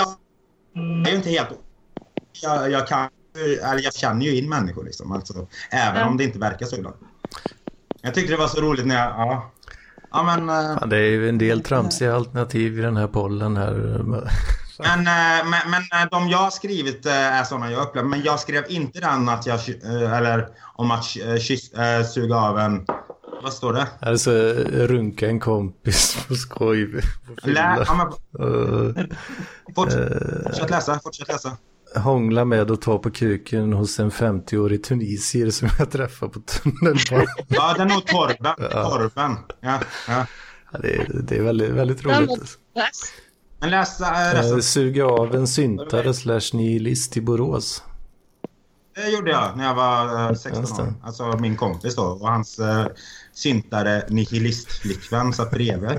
[0.74, 1.48] jag är ju inte helt...
[2.42, 3.08] Jag, jag, kan,
[3.62, 5.12] eller jag känner ju in människor liksom.
[5.12, 6.06] Alltså, även Ja.
[6.06, 6.96] om det inte verkar så ibland.
[8.02, 9.04] Jag tyckte det var så roligt när jag...
[9.10, 9.50] Ja,
[10.10, 10.48] ja men...
[10.48, 13.74] eh, Fan, det är ju en del tramsiga alternativ i den här pollen här.
[14.80, 18.08] Men, eh, men, men eh, de jag har skrivit är sådana jag upplever.
[18.08, 19.60] Men jag skrev inte den att jag...
[19.84, 21.04] Eller om att
[21.40, 21.70] kyss,
[22.14, 22.86] suga av en...
[23.42, 23.88] Vad står det?
[24.00, 24.30] Alltså
[24.72, 27.02] runka en kompis på skoj.
[27.42, 28.06] På Lä, ja, men,
[28.48, 29.04] Eh,
[29.74, 30.12] fortsätt,
[30.46, 31.00] fortsätt läsa.
[31.02, 31.56] Fortsätt läsa.
[31.96, 37.26] hångla med och ta på kuken hos en 50-årig tunisier som jag träffade på tunnelbanan.
[37.48, 38.54] Ja, det är nog Torben.
[38.58, 38.90] Ja.
[38.90, 39.36] Torben.
[39.60, 40.26] Ja, ja.
[40.72, 42.30] Ja, det, är, det är väldigt, väldigt den roligt.
[42.30, 42.58] Alltså.
[43.60, 44.62] Men läs äh, Eh, resten.
[44.62, 47.82] suga av en syntare slash nihilist i Borås.
[48.94, 50.82] det gjorde jag när jag var eh, 16 Just det.
[50.82, 50.94] år.
[51.02, 52.02] Alltså min kompis då.
[52.02, 52.86] Och hans eh,
[53.38, 55.98] syntare nihilistflickvän satt bredvid.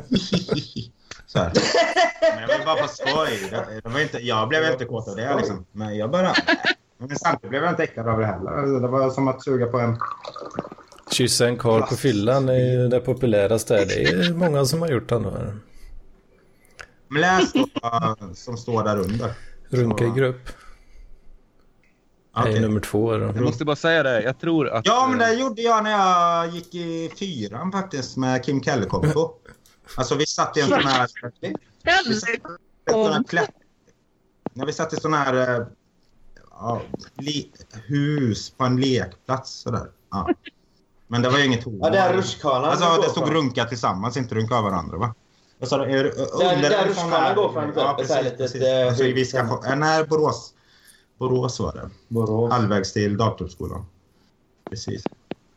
[1.28, 1.52] Så här.
[2.36, 3.50] Men jag var bara på skoj.
[3.52, 5.66] Det, det var inte, jag blev inte kåt av det liksom.
[5.72, 6.34] Men jag bara...
[6.98, 8.52] Men samtidigt blev jag inte äcklad av det heller.
[8.52, 9.98] Alltså, Det var som att suga på en...
[11.12, 13.86] Kyssa en karl på fyllan är ju det populäraste.
[13.86, 15.34] Det är många som har gjort det ändå.
[17.08, 17.68] Men läs då
[18.36, 19.34] som står där under.
[19.70, 20.50] Runka i grupp.
[22.36, 22.58] Okej.
[22.58, 23.18] är nummer två.
[23.18, 23.26] Då.
[23.26, 24.86] Jag måste bara säga det, jag tror att...
[24.86, 29.32] Ja, men eh, det gjorde jag när jag gick i fyran faktiskt med Kim Kelle-kombo.
[29.96, 31.08] Alltså vi satt i en sån här...
[32.06, 32.42] Vi satt i
[32.86, 33.50] en sån här klätt...
[34.54, 35.60] När vi satt i sån här...
[35.60, 35.66] eh,
[36.62, 36.82] Ja,
[37.18, 37.44] le...
[37.88, 39.88] hus på en lekplats sådär.
[40.12, 40.30] Ja.
[41.08, 41.80] Men det var ju inget hot.
[41.82, 45.14] Ja, där rutschkanan Alltså det stod runka tillsammans, inte runka av varandra va?
[45.60, 45.84] Vad sa du?
[45.84, 48.18] Är- Där- under- där rutschkanan går från Ja, här precis.
[48.24, 48.64] litet, precis.
[48.64, 49.76] eh, Alltså, vi ska få...
[49.76, 50.54] Nej, Borås.
[51.20, 51.90] Borås var det.
[52.08, 52.52] Borås.
[52.54, 53.86] Halvvägs till datorskolan.
[54.70, 55.04] Precis.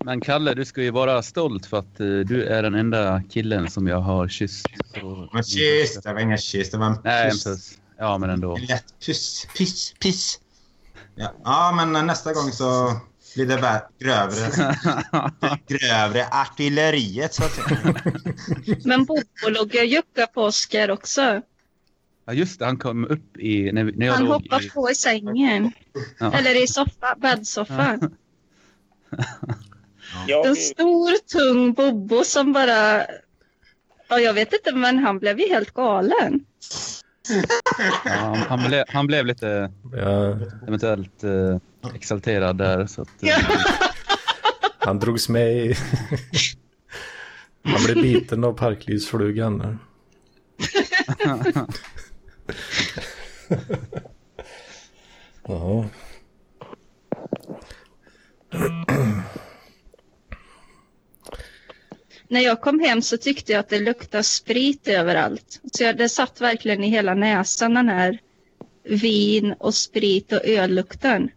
[0.04, 3.70] Men Kalle, du ska ju vara stolt för att eh, du är den enda killen
[3.70, 4.66] som jag har kysst.
[5.00, 7.44] på- Men kyss, det var ingen kyss, det var en Nej, en puss.
[7.44, 7.78] puss.
[7.98, 8.56] Ja, men ändå.
[8.56, 10.38] En lätt puss, piss, piss.
[11.14, 12.92] Ja, ja men nästa gång så
[13.34, 14.48] blir det grövre,
[15.68, 17.94] grövre artilleriet så att säga.
[18.84, 21.40] Men Bobo låg och juckade på Oskar också.
[22.24, 22.64] Ja, just det.
[22.64, 23.72] Han kom upp i...
[23.72, 24.70] När, när jag Han hoppade i...
[24.70, 25.72] på i sängen.
[26.18, 26.32] Ja.
[26.32, 28.16] Eller i soffa, bäddsoffan.
[30.26, 33.06] Jag, En stor, tung Bobo som bara...
[34.08, 36.44] Ja, jag vet inte, men han blev ju helt galen.
[38.04, 40.38] Ja, han, han, blev, han blev lite Ja,
[40.68, 41.58] eventuellt eh,
[41.94, 42.86] exalterad där.
[42.86, 43.36] Så att, eh, Ja.
[44.78, 45.74] han drogs med i...
[47.64, 49.78] Han blev biten av parklivsflugan.
[55.48, 55.84] Ja.
[62.28, 65.60] När jag kom hem så tyckte jag att det luktade sprit överallt.
[65.72, 68.18] Så jag, det satt verkligen i hela näsan den här
[68.84, 71.30] vin och sprit och öllukten.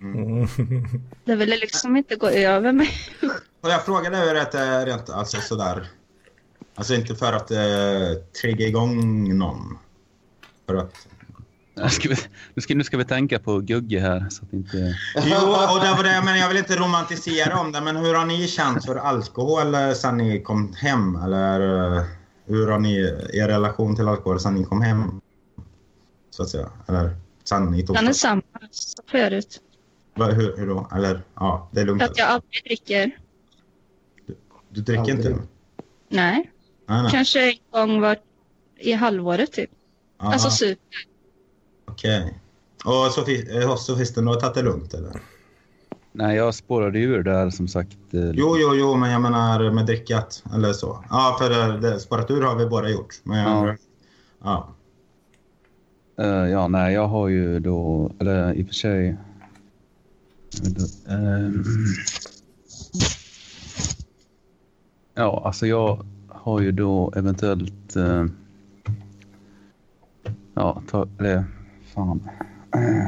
[0.00, 0.46] Mm.
[1.24, 2.90] Det ville liksom inte gå över mig.
[3.60, 5.86] Och jag frågade hur det är rent alltså sådär.
[6.74, 9.78] Alltså inte för att eh, trigga igång någon.
[10.66, 11.06] För att...
[11.74, 12.16] nu, ska vi,
[12.54, 14.26] nu, ska, nu ska vi tänka på Gugge här.
[14.30, 14.96] Så att inte...
[15.16, 17.80] Jo, och det var det, men jag vill inte romantisera om det.
[17.80, 21.16] Men hur har ni känt för alkohol eh, sen ni kom hem?
[21.16, 21.60] Eller
[21.96, 22.02] eh,
[22.46, 22.94] hur har ni
[23.32, 25.20] er relation till alkohol sen ni kom hem?
[26.30, 26.70] Så att säga.
[26.88, 29.60] Eller sen ni tog Den är samma som förut.
[30.14, 30.88] Va, hur, hur då?
[30.94, 32.02] Eller ja, det är lugnt.
[32.02, 33.10] För att jag aldrig dricker.
[34.68, 35.16] Du dricker Aldrig.
[35.18, 35.42] inte?
[36.08, 36.50] Nej,
[36.88, 37.10] Nej, nej.
[37.12, 38.16] kanske en gång var
[38.78, 39.70] i halvåret typ.
[40.20, 40.78] Aha, Alltså super.
[41.92, 42.38] Okej.
[42.84, 45.12] Och Sofie, eh, Sofisten, du har tagit det lugnt eller?
[46.12, 47.96] Nej, jag spårade ju ur där som sagt.
[48.14, 51.04] eh, Jo, jo, jo, men jag menar med drickat eller så.
[51.10, 53.14] Ja, för det, det, spårat ur har vi båda gjort.
[53.22, 53.76] Men jag Ja.
[54.42, 54.74] ja.
[56.24, 59.16] Eh, ja, nej, jag har ju då, eller i och för sig...
[61.08, 61.64] Ehm,
[65.14, 67.96] ja, alltså jag har ju då eventuellt...
[67.96, 68.24] eh,
[70.54, 71.44] ja, ta, eller
[71.94, 72.28] fan.
[72.74, 73.06] Eh,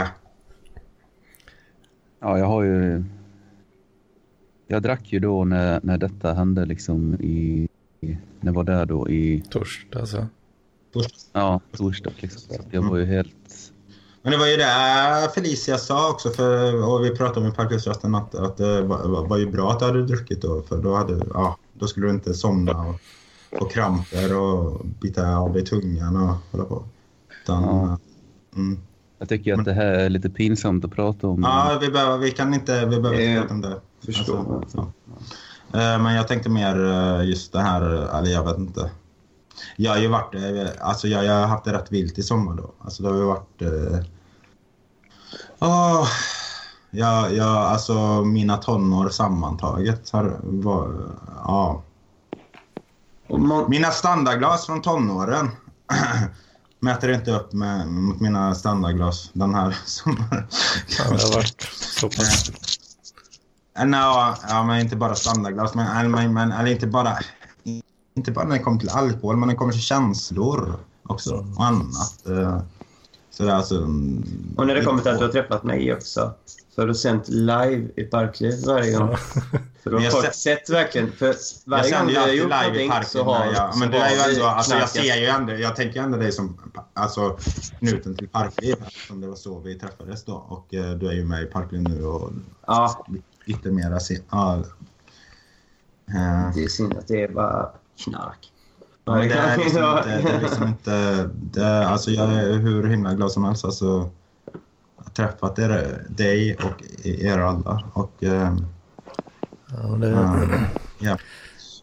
[0.00, 0.06] Äh.
[2.20, 3.04] Ja, jag har ju...
[4.66, 7.68] Jag drack ju då när, när detta hände liksom i...
[8.00, 9.44] i- När jag var där då i...
[9.50, 10.26] Torsdag alltså.
[10.92, 11.18] Torsdag.
[11.32, 12.40] Ja, torsdag liksom.
[12.56, 13.72] Så jag var ju helt...
[14.22, 18.14] Men det var ju det Felicia sa också, för, och vi pratade om i parkhussrösten,
[18.14, 20.94] att, att det var, var- var ju bra att du hade druckit då, för då,
[20.94, 23.00] hade, ja, då skulle du inte somna och
[23.58, 26.84] få kramper och bita av dig tungan och hålla på.
[27.42, 27.98] Utan, Ja.
[28.56, 28.78] mm.
[29.18, 31.42] Jag tycker att det här är lite pinsamt att prata om.
[31.42, 33.80] Ja, vi, behöver, vi kan inte, vi behöver inte Eh, prata om det.
[34.06, 34.64] förstår.
[34.74, 34.82] ja.
[35.80, 37.82] Eh, Men jag tänkte mer eh, just det här,
[38.18, 38.90] eller jag vet inte.
[39.76, 42.54] Jag har ju varit, eh, alltså jag, jag har haft det rätt vilt i sommar
[42.56, 42.70] då.
[42.80, 43.62] Alltså det har ju varit...
[43.62, 43.98] Eh,
[45.58, 46.06] åh,
[46.90, 50.94] ja, ja, alltså mina tonår sammantaget har var,
[51.44, 51.82] ja.
[53.28, 55.50] Och Mina standardglas från tonåren
[56.80, 60.46] mäter inte upp med, mot mina standardglas den här sommaren.
[60.98, 62.50] Ja, det har varit så pass.
[63.78, 67.18] Eh, No, ja, men inte bara standardglas, men, eller, men, men eller inte bara...
[68.16, 71.46] Inte bara när det kommer till alkohol, men när det kommer till känslor också.
[71.56, 72.26] Och annat.
[72.26, 72.60] eh,
[73.30, 73.78] Så det är alltså...
[74.56, 76.34] Och när det kommer till att du har träffat mig också.
[76.74, 79.16] Så har du sänt live i Parkliv varje gång.
[79.90, 81.12] Har Jag ser- sett verkligen.
[81.12, 81.34] För Jag
[81.64, 83.08] varje gång sänder vi ju har gjort live i någonting parken.
[83.08, 83.72] så har, ja.
[83.72, 86.18] så Men du har är ju ändå, alltså jag ser ju ändå, jag tänker ändå
[86.18, 86.58] dig som
[86.94, 87.38] alltså,
[87.78, 88.76] knuten till Parkliv.
[88.86, 90.34] Eftersom det var så vi träffades då.
[90.34, 92.32] Och eh, du är ju med i Parkliv nu och
[92.66, 93.06] Ja,
[93.46, 94.18] yttermera se.
[94.30, 94.56] Ja.
[96.08, 97.70] Eh, det är synd att det är bara
[98.04, 98.52] knark.
[99.04, 100.20] Ja, men det är liksom inte...
[100.22, 103.64] Det är liksom inte det, alltså jag är hur himla glad som helst.
[103.64, 104.10] Alltså,
[104.96, 107.84] jag har träffat er, dig och er alla.
[107.92, 108.56] Och, eh,
[109.82, 110.62] Ja, det, eh,
[110.98, 111.18] ja.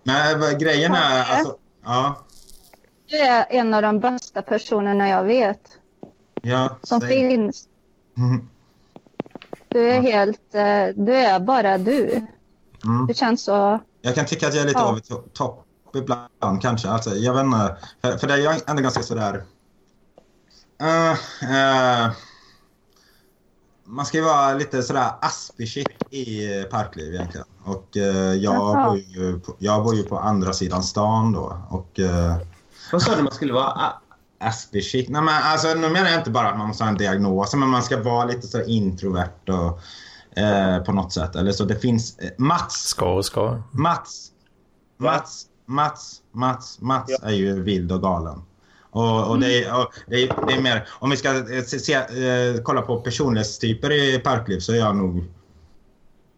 [0.03, 1.23] Men vad grejen är...
[1.23, 2.15] Alltså, ja,
[3.09, 5.61] Du är en av de bästa personerna jag vet
[6.41, 7.09] ja, som säg.
[7.09, 7.67] finns.
[8.17, 8.49] Mm,
[9.67, 10.55] Du är helt...
[10.55, 12.27] eh, Du är bara du.
[12.85, 13.07] mm.
[13.07, 13.79] Du känns så...
[14.01, 14.91] Jag kan tycka att jag är lite Ja.
[14.91, 15.65] over to- top
[15.95, 16.89] ibland kanske.
[16.89, 17.77] Alltså, jag vet inte.
[18.01, 19.43] För, för det är ju ändå ganska sådär...
[20.81, 21.11] Uh,
[21.43, 22.11] uh,
[23.85, 27.47] man ska ju vara lite sådär aspig i parkliv egentligen.
[27.65, 31.57] Och eh, jag, bor ju på, jag bor ju på andra sidan stan då.
[31.69, 32.35] Och uh,
[32.91, 33.93] Vad sa du man skulle vara?
[34.39, 37.55] Aspig Nej men alltså nu menar jag inte bara att man måste ha en diagnos.
[37.55, 39.79] Men man ska vara lite så introvert och
[40.41, 41.35] eh, på något sätt.
[41.35, 42.17] Eller så det finns...
[42.17, 43.61] eh, Mats ska och ska.
[43.71, 44.29] Mats.
[44.97, 47.27] Mats, Mats, Mats, Mats Ja.
[47.27, 48.41] är ju vild och galen.
[48.91, 51.79] Och, och, det, är, och det, är, det är mer, om vi ska eh, se,
[51.79, 55.23] se, eh, kolla på personlighetstyper i Parkliv så är jag nog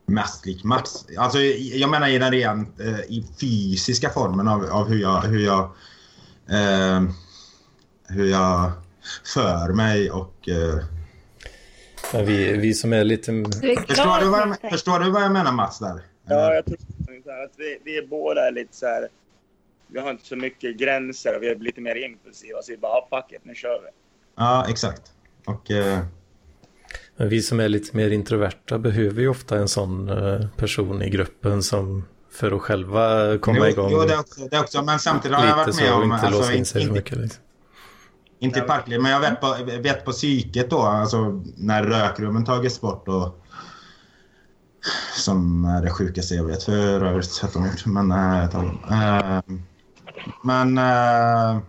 [0.06, 1.06] mest lik Mats.
[1.18, 5.46] Alltså, jag menar i den rent eh, i fysiska formen av, av hur jag, hur
[5.46, 5.64] jag,
[6.50, 7.04] eh,
[8.08, 8.72] hur jag
[9.34, 10.84] för mig och eh,
[12.14, 13.32] Men vi, vi som är lite...
[13.32, 16.02] Du är förstår, du vad jag, förstår du vad jag menar Mats där?
[16.28, 16.78] Ja, jag tror
[17.46, 19.10] att vi, vi är båda lite så här...
[19.88, 22.62] Vi har inte så mycket gränser och vi är lite mer impulsiva.
[22.62, 23.90] Så vi bara, ah, fuck it, nu kör vi.
[24.36, 25.02] Ja, exakt.
[25.46, 26.00] Och eh,
[27.18, 31.10] Men vi som är lite mer introverta behöver ju ofta en sån eh, person i
[31.10, 34.84] gruppen som för att själva komma jo, igång Jo, det också, det också.
[34.84, 36.14] Men samtidigt har jag varit så med och om...
[36.14, 37.18] inte låsa in sig så inte, mycket.
[37.18, 37.44] Liksom.
[38.40, 40.82] inte i Parkliv, men jag vet på, vet på psyket då.
[40.82, 43.42] Alltså när rökrummen tagits bort och...
[45.16, 47.32] Som är det sjukaste jag vet för övrigt.
[47.32, 47.86] Sätt dem ut.
[47.86, 48.12] Men...
[48.12, 49.42] Äh,
[50.44, 50.78] men...
[50.78, 51.62] Äh,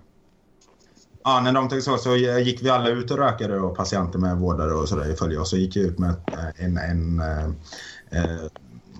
[1.26, 4.36] ja, när de tagits bort så gick vi alla ut och rökade och patienter med
[4.36, 5.38] vårdare och sådär i följe.
[5.38, 6.78] Och så gick jag ut med äh, en...
[6.78, 7.44] en äh,
[8.10, 8.48] äh,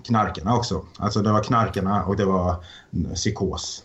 [0.07, 0.85] knarkarna också.
[0.97, 2.55] Alltså det var knarkarna och det var
[3.15, 3.83] psykos.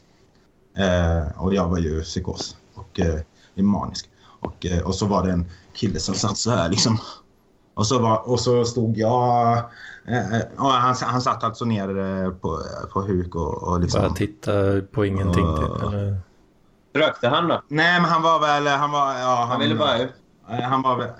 [0.76, 3.20] Eh, och jag var ju psykos och eh,
[3.54, 4.10] manisk.
[4.40, 6.98] Och, eh, och så var det en kille som satt så här liksom.
[7.74, 9.58] Och så, var, och så stod jag...
[10.08, 12.62] Eh, eh, och han, han satt alltså ner eh, på,
[12.92, 14.02] på huk och, och liksom...
[14.02, 14.52] Bara titta
[14.92, 15.56] på ingenting.
[15.56, 16.20] Typ, eller?
[16.94, 17.62] Rökte han då?
[17.68, 18.66] Nej, men han var väl...
[18.66, 20.12] Han, var, ja, han, Han ville bara ut.
[20.50, 21.10] Eh, Han var väl...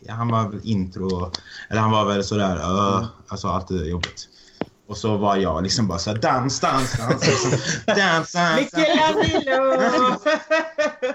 [0.00, 1.32] ja, Han var väl intro...
[1.70, 2.56] Eller han var väl sådär...
[2.56, 4.28] Uh, alltså allt är jobbigt.
[4.88, 7.26] Och så var jag liksom bara såhär dans, dans, dans.
[7.26, 7.50] Liksom,
[7.86, 8.56] dans, dans, dans.
[8.56, 10.18] Michelangelo!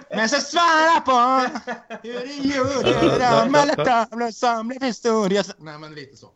[0.15, 1.47] Men så svara på
[2.03, 5.43] hur du gjorde de alla tavlor som blev historia.
[5.57, 6.27] Nej, men lite så.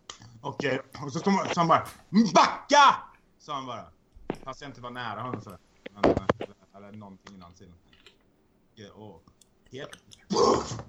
[0.41, 1.87] Och, eh, och så, så han bara
[2.33, 2.95] BACKA!
[3.39, 3.85] Sa han bara.
[4.45, 5.59] Fast jag inte var nära honom sådär.
[6.01, 6.38] Men, eh,
[6.79, 7.73] eller, någonting innan tiden.
[8.95, 9.21] Och, och
[9.71, 9.89] helt...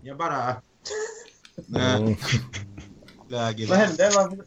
[0.03, 0.57] Jag bara...
[1.77, 2.17] Mm.
[3.69, 4.11] Vad hände?
[4.15, 4.45] Varför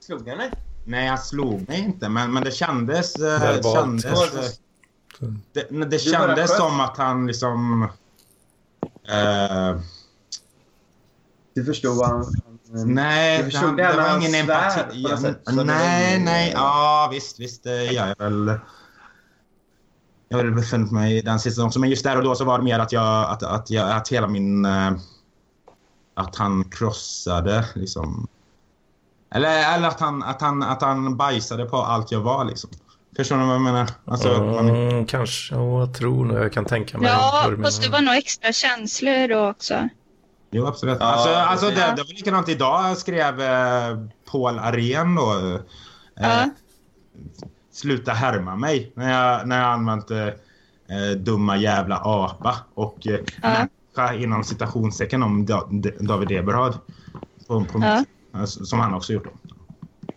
[0.00, 0.50] slog han dig?
[0.84, 3.16] Nej, jag slog mig inte, men, men det kändes...
[3.16, 7.82] eh, kändes eh, det, det Du bara kändes som att han liksom...
[9.08, 9.80] Eh,
[11.54, 12.26] Du förstod vad han...
[12.94, 15.06] nej, Du förstod han, det det var ingen empati.
[15.08, 15.16] Ja,
[15.52, 16.52] det nej, nej.
[16.54, 17.64] Ja, visst, visst.
[17.64, 18.58] Det gör jag väl.
[20.38, 21.78] Jag har befunnit mig i den situationen också.
[21.80, 23.30] Men just där och då så var det mer att jag...
[23.30, 24.64] Att, att, jag, att hela min...
[24.64, 24.92] eh,
[26.14, 28.26] Att han krossade liksom...
[29.34, 32.70] Eller, eller att, han, att, han, att han bajsade på allt jag var liksom.
[33.16, 33.90] Förstår ni vad jag menar?
[34.04, 37.08] Alltså, man, Mm, kanske, ja, jag tror nog jag kan tänka mig.
[37.10, 39.88] Ja, fast det var nog extra känslor då också.
[40.50, 40.96] Jo, absolut.
[41.00, 43.98] Ja, alltså, alltså det, det var likadant idag skrev eh,
[44.30, 45.32] Paul Arén då.
[45.32, 45.60] Eh,
[46.14, 46.50] Ja.
[47.72, 53.20] Sluta härma mig när jag, när jag använt eh, eh, dumma jävla apa och eh,
[53.94, 54.12] Ja.
[54.14, 55.46] inom citationstecken om
[56.00, 56.74] David Eberhard.
[57.46, 59.26] På, på alltså, som han också gjort.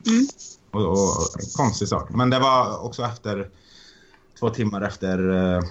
[0.08, 0.28] Mm.
[0.72, 2.10] Och, och, och, konstig sak.
[2.10, 3.50] Men det var också efter
[4.40, 5.64] två timmar efter eh,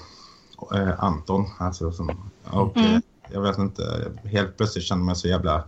[0.81, 1.47] eh, Anton.
[1.59, 3.03] Alltså, som, och, Mm.
[3.33, 5.65] jag vet inte, helt plötsligt kände jag mig så jävla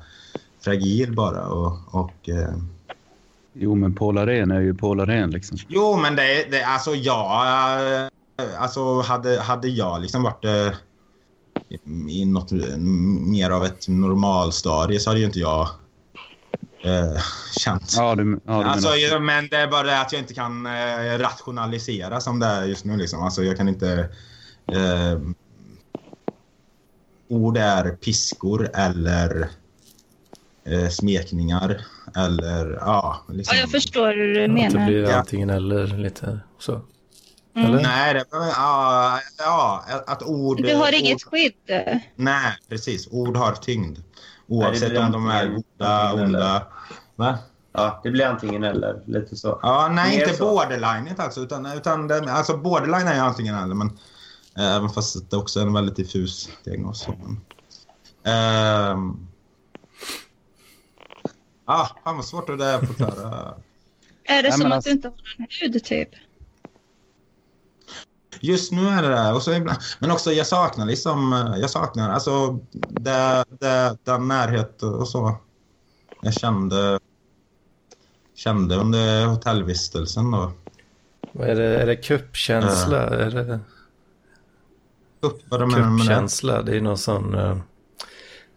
[0.60, 1.46] fragil bara.
[1.48, 2.54] Och, och, eh,
[3.58, 5.58] Jo, men Paul Arén är ju Paul Arén liksom.
[5.68, 8.02] jo, men det, det alltså jag...
[8.02, 8.08] eh,
[8.58, 10.72] Alltså hade, hade jag liksom varit eh,
[12.08, 12.52] i något
[13.26, 15.68] mer av ett normalstadie så hade ju inte jag
[16.84, 17.22] eh,
[17.58, 17.94] känt.
[17.96, 19.18] Ja, du, ja, du alltså, menar.
[19.18, 22.84] men det är bara det att jag inte kan eh, rationalisera som det är just
[22.84, 22.96] nu.
[22.96, 23.22] Liksom.
[23.22, 24.08] Alltså, jag kan inte...
[24.72, 25.20] Eh,
[27.28, 29.48] ord är piskor eller
[30.66, 31.80] eh, smekningar
[32.16, 33.24] eller ja...
[33.28, 33.56] Liksom.
[33.56, 34.86] Ja, jag förstår hur du Att det menar.
[34.86, 36.80] blir antingen eller lite så.
[37.56, 37.68] Mm.
[37.68, 37.82] Eller?
[37.82, 40.62] Nej, det, ja, ja, att ord...
[40.62, 41.52] Du har ord, inget skydd.
[42.16, 43.08] Nej, precis.
[43.10, 43.98] Ord har tyngd.
[44.48, 46.66] Oavsett om de är goda, onda.
[47.16, 47.38] Va?
[47.72, 49.02] Ja, det blir antingen eller.
[49.06, 49.58] Lite så.
[49.62, 50.44] Ja, nej, inte så.
[50.44, 51.40] borderlineet alltså.
[51.40, 53.74] Utan, utan det, alltså borderline är ju antingen eller.
[53.74, 53.98] Men,
[54.56, 57.00] eh, även fast det också är en väldigt diffus diagnos.
[57.00, 57.40] så, Men,
[58.34, 59.26] ehm,
[61.66, 63.54] ah, fan vad svårt det är att förklara.
[64.24, 66.08] Är det Nej, som att alltså- du inte har någon hud, typ?
[68.40, 69.32] Just nu är det det.
[69.32, 72.58] Och så ibland, men också jag saknar liksom, eh, jag saknar alltså
[72.90, 75.36] det, det, den närhet och så.
[76.22, 77.00] Jag kände,
[78.34, 80.52] kände under hotellvistelsen då.
[81.32, 81.82] Vad är det?
[81.82, 83.02] Är det kuppkänsla?
[83.02, 83.60] Är det
[85.20, 85.74] Upp vad det?
[85.74, 86.62] kuppkänsla?
[86.62, 87.34] Det är någon sån...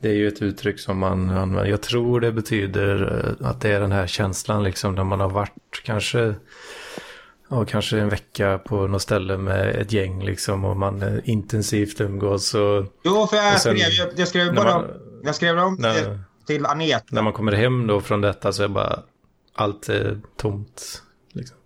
[0.01, 1.65] Det är ju ett uttryck som man använder.
[1.65, 5.29] Jag tror det betyder eh, att det är den här känslan liksom när man har
[5.29, 6.35] varit kanske...
[7.51, 12.01] Ja, kanske en vecka på något ställe med ett gäng liksom och man eh, intensivt
[12.01, 14.87] umgås och Jo, för jag Och sen- skrev, jag, jag skrev bara, man-
[15.23, 17.05] jag skrev om när- till, till Aneta.
[17.11, 18.99] när man kommer hem då från detta så är bara
[19.55, 21.01] allt är tomt.
[21.33, 21.57] Liksom.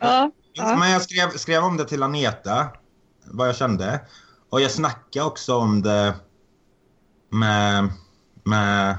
[0.00, 0.30] Ja.
[0.52, 0.76] ja.
[0.78, 2.66] Men jag skrev, skrev om det till Aneta,
[3.24, 4.00] vad jag kände.
[4.50, 6.14] Och jag snackade också om det
[7.32, 7.92] med,
[8.44, 8.96] med,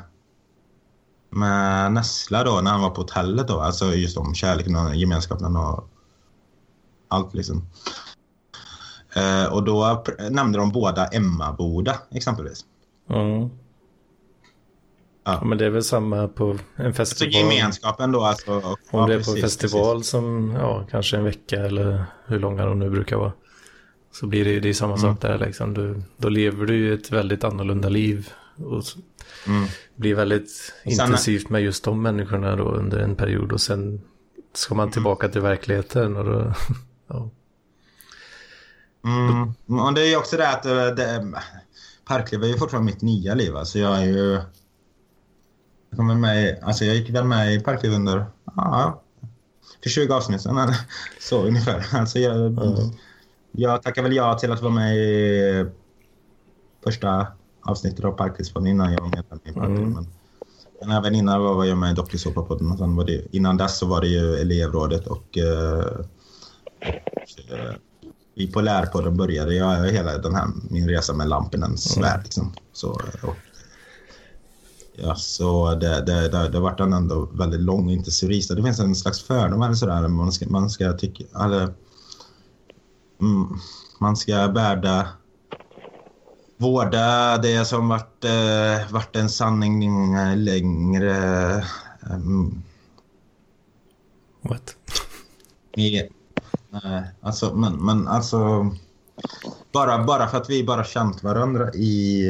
[1.29, 3.59] med Nessla då, när han var på hotellet då.
[3.59, 5.89] Alltså just om kärleken och gemenskapen och
[7.07, 7.67] allt liksom.
[9.15, 12.65] Eh, och då nämnde de båda Emmaboda exempelvis.
[13.07, 13.49] Ja.
[15.25, 17.33] Ja, men det är väl samma på en Så festival.
[17.33, 18.51] gemenskapen då alltså.
[18.51, 22.65] Om ja, det är på precis, festival som, ja, kanske en vecka eller hur långa
[22.65, 23.31] de nu brukar vara.
[24.13, 25.01] Så blir det ju det är samma Mm.
[25.01, 25.73] sak där liksom.
[25.73, 28.29] Du, då lever du ju ett väldigt annorlunda liv.
[28.55, 28.83] Och
[29.47, 29.67] Mm.
[29.95, 33.51] blir väldigt intensivt med just de människorna då under en period.
[33.51, 34.01] Och sen
[34.53, 36.53] ska man tillbaka till verkligheten och då,
[37.07, 37.29] ja.
[39.05, 39.79] Mm.
[39.79, 41.33] Och det är ju också det att det, det,
[42.05, 43.55] Parkliv är ju fortfarande mitt nya liv.
[43.55, 44.31] Alltså jag är ju...
[45.89, 48.25] Jag, kom väl med, alltså jag gick väl med i Parkliv under...
[48.55, 49.01] Ja,
[49.83, 50.73] för 20 avsnitt sedan.
[51.19, 51.85] Så ungefär.
[51.97, 52.35] Alltså jag,
[53.55, 55.65] jag tackar väl ja till att vara med i
[56.83, 57.27] första
[57.61, 59.77] avsnittet av Parklivspodden innan jag var medlem i Parkliv.
[59.77, 59.93] Mm.
[59.93, 60.07] Men,
[60.81, 62.71] men även innan var jag med i Dokusåpapodden.
[62.71, 65.85] och sen var det, Innan dess så var det ju elevrådet och eh,
[67.49, 67.75] eh,
[68.35, 72.21] i Polärpodden började jag hela den här, min resa med Lampinens värld.
[72.23, 72.53] Liksom.
[72.73, 72.89] Så,
[73.23, 73.35] och,
[74.95, 78.55] ja, så det, det, det, det vart en ändå väldigt lång och intensiv resa.
[78.55, 80.07] Det finns en slags fördom eller sådär.
[80.07, 81.23] Man ska, man ska tycka...
[81.45, 81.73] Eller, mm,
[83.99, 85.07] man ska värda
[86.57, 91.15] vårda det som vart, eh, vart en sanning längre.
[92.09, 92.63] Mm,
[94.41, 94.75] What?
[95.77, 96.09] i,
[96.69, 98.71] nej, alltså, men, men alltså...
[99.71, 102.23] Bara, bara för att vi bara känt varandra i...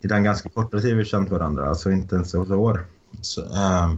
[0.00, 2.86] I den ganska korta tid vi känt varandra, alltså inte ens ett år.
[3.20, 3.94] Så, eh,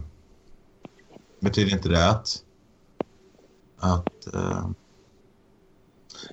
[1.39, 2.43] betyder inte det att...
[3.79, 4.33] Att...
[4.33, 4.69] Eh,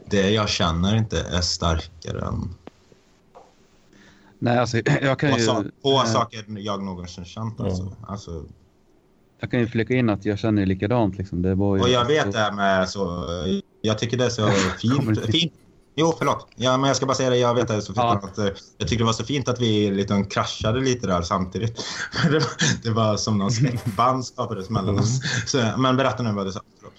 [0.07, 2.55] det jag känner inte är starkare än
[4.39, 5.41] Nej, alltså jag kan ju...
[5.45, 7.61] sa- få eh, saker jag någonsin känt.
[7.61, 7.97] Alltså.
[8.09, 8.45] Alltså,
[9.41, 11.43] Jag kan ju flika in att jag känner likadant liksom.
[11.43, 11.83] Det var ju...
[11.83, 13.27] Och jag vet det här med så...
[13.83, 14.49] Jag tycker det är så
[14.81, 15.27] fint.
[15.27, 15.53] fint.
[15.95, 16.47] Jo, förlåt.
[16.57, 17.37] Ja, men jag ska bara säga det.
[17.37, 17.97] Jag vet det så fint.
[17.97, 18.21] Ja.
[18.23, 18.39] Att,
[18.79, 21.85] jag tycker det var så fint att vi liksom kraschade lite där samtidigt.
[22.23, 25.21] det, var, det var som någon släktband skapades mellan oss.
[25.47, 26.61] Så, men berätta nu vad du sa.
[26.79, 26.95] Förlåt.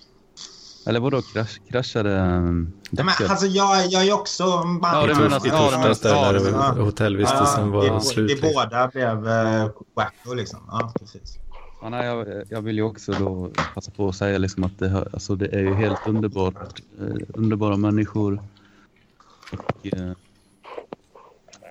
[0.86, 4.44] Eller vadå, krasch, kraschade um, Ja, men, alltså, jag, jag är också...
[4.82, 8.02] Ja, det tors, I att- ja, torsdags det menar- där ja, det- hotellvistelsen var vi,
[8.06, 8.30] slut.
[8.30, 8.52] vi liksom.
[8.54, 10.60] båda blev uh, wacko liksom.
[10.68, 11.38] Ja, precis.
[11.82, 15.08] Ja, nej, jag, jag vill ju också då passa på att säga liksom att det,
[15.14, 16.82] alltså det är ju helt underbart.
[17.00, 18.44] Eh, underbara människor.
[19.52, 20.12] Och, eh,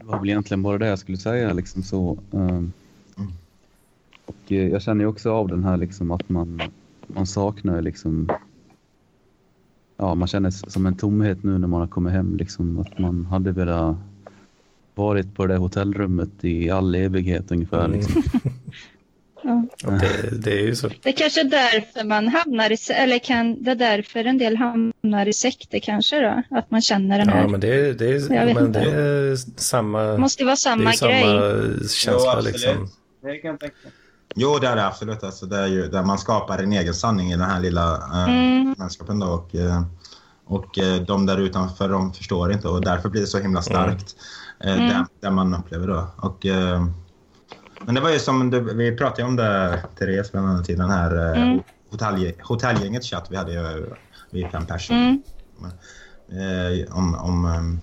[0.00, 1.52] det var väl egentligen bara det jag skulle säga.
[1.52, 2.18] Liksom så.
[2.32, 2.72] ehm.
[4.26, 6.62] och eh, jag känner ju också av den här liksom att man,
[7.06, 8.28] man saknar liksom
[10.00, 12.36] Ja, man känner som en tomhet nu när man har kommit hem.
[12.36, 13.96] Liksom, att man hade velat
[14.94, 17.84] varit på det där hotellrummet i all evighet ungefär.
[17.84, 17.92] Mm.
[17.98, 18.22] Liksom.
[19.42, 19.66] Ja.
[19.82, 20.88] Det, det är ju så.
[21.02, 24.56] Det är kanske är därför man hamnar i, eller kan det är därför en del
[24.56, 26.42] hamnar i sekter kanske då?
[26.56, 27.42] Att man känner den här.
[27.42, 30.02] Ja, men det, är- det, är, men det är samma...
[30.02, 31.88] det måste vara det samma är samma grej.
[31.88, 32.88] känsla Jo, liksom.
[33.22, 33.76] Det Det kan jag tänka.
[34.34, 35.24] Jo, det är det absolut.
[35.24, 38.24] Alltså, det är ju där man skapar en egen sanning i den här lilla äh,
[38.28, 39.20] Mm.
[39.20, 39.82] Då, och, eh,
[40.44, 44.16] och eh, de där utanför de förstår inte och därför blir det så himla starkt.
[44.60, 44.88] Eh, Mm.
[44.88, 46.06] det, det man upplever då.
[46.16, 46.86] Och, eh,
[47.80, 50.90] men det var ju som du, vi pratade om det, Therese, bland annat i den
[50.90, 51.60] här eh, Mm.
[51.90, 53.90] hotellge, hotellgängets chatt vi hade ju,
[54.30, 55.18] vi fem personer.
[55.60, 56.82] Mm.
[56.82, 57.80] Eh, om, om,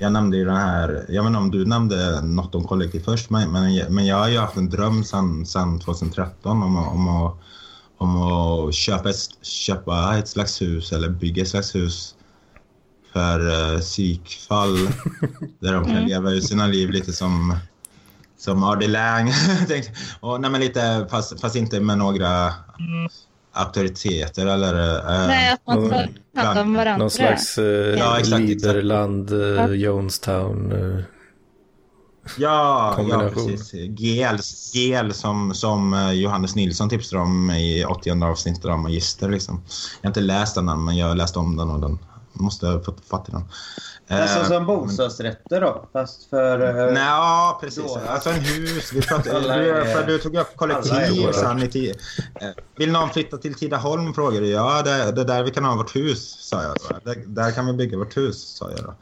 [0.00, 3.30] jag nämnde ju den här, jag vet inte om du nämnde något om kollektiv först,
[3.30, 7.08] men, men, men jag har ju haft en dröm sedan sen 2013 om, att- om,
[7.08, 7.34] att,
[7.98, 12.14] om att köpa ett, köpa ett slags hus eller bygga ett slags hus
[13.12, 13.40] för
[13.74, 14.76] uh, psykfall
[15.60, 16.06] där de kan Mm.
[16.08, 17.56] leva ut sina liv lite som
[18.38, 19.32] som Ardy Lang.
[20.20, 22.52] Och, nej, lite, fast, fast inte med några
[23.52, 24.98] auktoriteter eller...
[24.98, 26.96] eh, Nej, att man tar hand om varandra.
[26.96, 27.64] Någon slags eh,
[27.98, 29.68] Ja, exakt, Liberland, eh, Ja.
[29.68, 30.72] Jonestown.
[30.72, 31.02] Eh,
[32.38, 33.72] Ja, ja precis.
[33.72, 34.36] GL,
[34.74, 39.28] GL som, som eh, Johannes Nilsson tipsade om i 80 avsnittet av Magister.
[39.28, 39.62] Liksom.
[40.00, 41.98] Jag har inte läst den än, men jag har läst om den och den
[42.32, 43.44] måste ha fått fatt i den.
[44.10, 45.88] Alltså Eh, som bostadsrätter då?
[45.92, 46.60] Fast för...
[46.88, 47.84] eh, Nej, ja, precis.
[47.84, 48.00] Då.
[48.08, 48.92] Alltså en hus.
[48.92, 51.32] Vi pratade, du, för du tog upp kollektiv.
[51.32, 51.94] Sen i
[52.40, 54.14] eh, vill någon flytta till Tidaholm?
[54.14, 54.66] Frågade jag.
[54.66, 56.76] Ja, det, det är där vi kan ha vårt hus, sa jag.
[57.04, 57.10] Då.
[57.12, 58.80] Det, där kan vi bygga vårt hus, sa jag.
[58.84, 58.94] Då.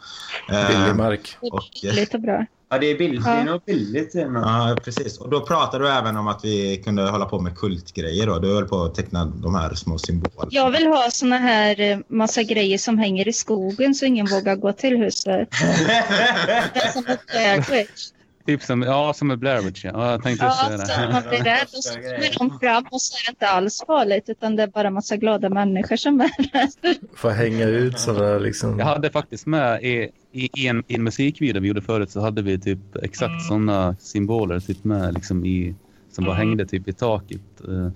[0.49, 1.37] Billig mark.
[1.41, 2.47] och, eh, Lite bra.
[2.71, 3.25] Ja, det är billigt.
[3.25, 4.13] Det är nog billigt.
[4.13, 4.33] Det är.
[4.35, 5.19] Ja, precis.
[5.19, 8.27] Och då pratade du även om att vi kunde hålla på med kultgrejer.
[8.27, 8.39] Då.
[8.39, 10.49] Du höll på att teckna de här små symbolerna.
[10.51, 14.57] Jag vill ha såna här eh, massa grejer som hänger i skogen så ingen vågar
[14.57, 15.49] gå till huset.
[16.93, 18.11] som ett Witch.
[18.49, 19.85] Typ som, ja, som en Blair Witch.
[19.85, 20.51] Ja, Ja, jag tänkte Ja,
[20.87, 21.13] säga det.
[21.13, 21.93] man blir rädd och så
[22.39, 25.17] kommer de fram och så är det inte alls farligt utan det är bara massa
[25.17, 26.95] glada människor som är där.
[27.17, 28.79] Få hänga ut sådana liksom.
[28.79, 32.21] Jag hade faktiskt med i, i, i, en, i en musikvideo vi gjorde förut så
[32.21, 35.75] hade vi typ exakt sådana symboler typ med liksom i,
[36.13, 37.41] som bara hängde typ i taket.
[37.69, 37.91] eh,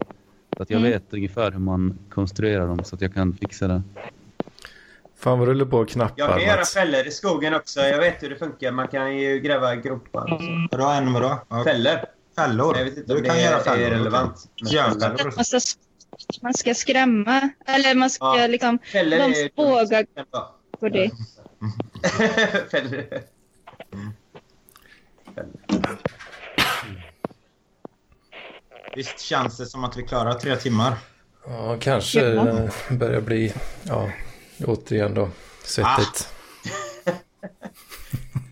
[0.56, 0.92] Så att jag Mm.
[0.92, 3.82] vet ungefär hur man konstruerar dem så att jag kan fixa det.
[5.22, 7.80] Fan vad du håller på och Jag knappar kan göra fällor i skogen också.
[7.80, 8.72] Jag vet hur det funkar.
[8.72, 10.32] Man kan ju gräva gropar.
[10.34, 10.68] och så.
[10.70, 11.38] Vadå, en vadå?
[11.64, 11.98] Fällor.
[12.36, 12.76] Fällor?
[12.78, 13.86] Jag vet inte du om kan det göra är, fällor.
[13.86, 14.44] är relevant.
[14.72, 15.32] Järnfällor.
[15.36, 15.58] Man ska,
[16.42, 17.50] man ska skrämma.
[17.66, 18.46] Eller man ska Ja.
[18.46, 18.78] liksom...
[18.92, 19.50] Fällor De är...
[19.56, 20.06] vågar
[20.80, 21.12] gå dit.
[22.70, 23.04] Fällor.
[28.96, 30.94] Visst känns det som att vi klarar tre timmar?
[31.46, 32.68] Ja, kanske Ja.
[32.90, 34.10] börjar bli, ja,
[34.66, 35.28] återigen då,
[35.64, 36.28] svettigt.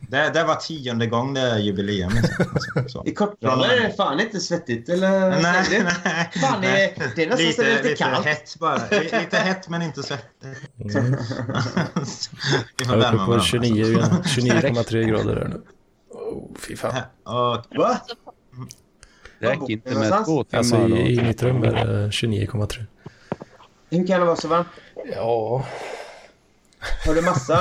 [0.09, 2.13] Det, det var tionde gång det är jubileum.
[2.77, 3.07] Liksom.
[3.07, 5.43] I kortbrallor är det fan inte svettigt, eller?
[5.43, 5.83] Nej, du?
[6.05, 6.31] nej.
[6.41, 8.27] Fan, det är- det är nästan lite, lite lite kallt.
[8.27, 8.81] hett bara.
[8.91, 10.97] Lite hett men inte svettigt.
[10.97, 11.17] Mm.
[12.79, 13.41] vi får värma på varandra.
[13.41, 15.61] 29 29,3 grader här nu.
[16.11, 16.95] Oh, fy fan.
[17.25, 18.01] Och, Va?
[19.41, 20.59] Det räcker inte med två timmar.
[20.59, 22.85] Alltså i, i mitt rum är det 29,3.
[23.91, 24.69] Hur kan det vara så varmt?
[25.15, 25.67] Ja,
[27.07, 27.59] Har du massa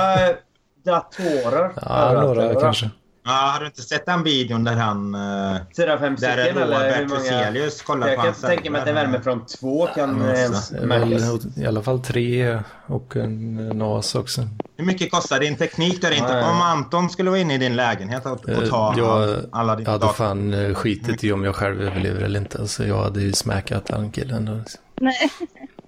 [0.84, 1.72] datorer?
[1.82, 2.60] ja några eller?
[2.60, 2.90] kanske.
[3.24, 5.14] ja, har du inte sett den videon där han...
[5.14, 7.70] eh, Fyra, fem Där stycken eller hur många?
[7.86, 10.72] Kollar Jag på kan hans tänka mig att en värme från två kan Ja, ens
[10.72, 11.56] är märkas.
[11.56, 14.48] i alla fall tre och en NAS också.
[14.76, 16.40] Hur mycket kostar din teknik där inte?
[16.40, 19.76] Om Anton skulle vara inne i din lägenhet och, och ta Eh, jag, all- alla
[19.76, 22.58] dina jag hade fan eh, skitit i om jag själv överlever eller inte.
[22.58, 24.44] Alltså jag hade ju smäkat den killen.
[24.44, 24.60] då.
[25.00, 25.30] Nej.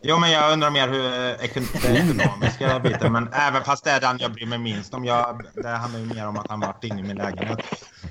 [0.04, 3.12] Jo, men jag undrar mer hur eh, ekonomiska biten.
[3.12, 5.04] Men även fast det är den jag bryr mig minst om.
[5.04, 7.58] Jag, det handlar ju mer om att han varit inne i min lägenhet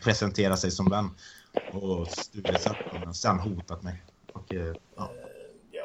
[0.03, 1.09] presenterat sig som vän.
[1.71, 2.67] Och stulit
[3.07, 4.03] och sen hotat mig.
[4.33, 5.11] Och, eh, ja.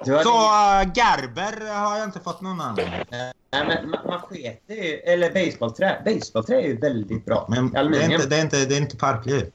[0.04, 2.78] Så äh, Gerber har jag inte fått någon annan.
[3.10, 4.96] Nej, men ma- machete är ju...
[4.96, 6.02] Eller baseballträ.
[6.04, 7.46] Baseballträ är ju väldigt bra.
[7.48, 8.12] Men det är, Aluminium.
[8.12, 9.50] inte, det, är inte, det är inte parkliv.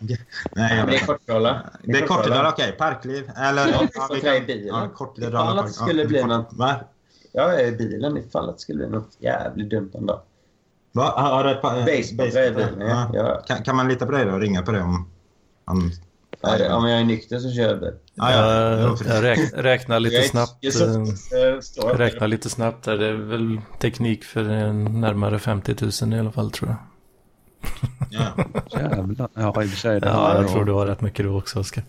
[0.00, 0.18] Nej,
[0.54, 1.62] Ja, jag det är kortbralla.
[1.82, 2.72] Det är kortliv, okej.
[2.72, 3.30] Parkliv.
[3.36, 3.68] Eller...
[3.68, 4.66] Ja, ja, vi trä i kan- bilen.
[4.66, 4.88] Ja,
[5.28, 6.74] Ifall att det ja, skulle bli något- Va?
[7.32, 10.20] Jag är i bilen ifall det skulle bli något jävligt dumt en dag.
[10.92, 11.12] Va?
[11.16, 13.10] Har du ett par- Baseballträ i bilen, ja.
[13.14, 13.42] ja.
[13.46, 15.08] Kan, kan man lita på dig då och ringa på det om
[15.64, 15.90] han...
[16.40, 17.92] Ja, det- Om jag är nykter så kör jag bil.
[18.14, 18.96] Ja, ja.
[19.06, 20.64] Jag, räk, räknar lite är snabbt.
[20.64, 21.04] inte så- eh,
[21.56, 22.96] så står jag- Räkna lite snabbt där.
[22.96, 26.76] Det är väl teknik för en närmare 50 000 i alla fall tror jag.
[28.10, 28.26] Ja.
[28.80, 29.28] Jävlar.
[29.34, 30.00] Ja, i och för sig.
[30.00, 31.84] det Ja, jag tror du har rätt mycket du också Oskar.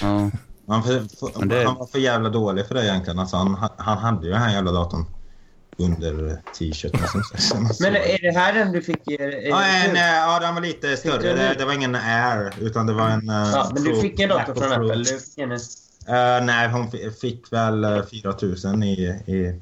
[0.00, 0.30] Ja.
[0.68, 3.18] Han, för, det- han var för jävla dålig för det egentligen.
[3.18, 5.04] Alltså, han, han hade ju den här jävla datorn
[5.78, 7.00] under t-shirten.
[7.80, 9.08] Men är det här den du fick?
[9.10, 11.32] Är, är Ja, en, det- eh, ja, den var lite större.
[11.32, 13.28] Det, det var ingen Air, utan det var en...
[13.28, 14.72] eh, Ja, men du fick en dator från.
[14.72, 14.94] Apple.
[14.96, 15.52] Du fick en...
[15.52, 18.34] Eh, nej, hon fi- fick väl uh, 4
[18.72, 18.88] 000 i,
[19.26, 19.60] i...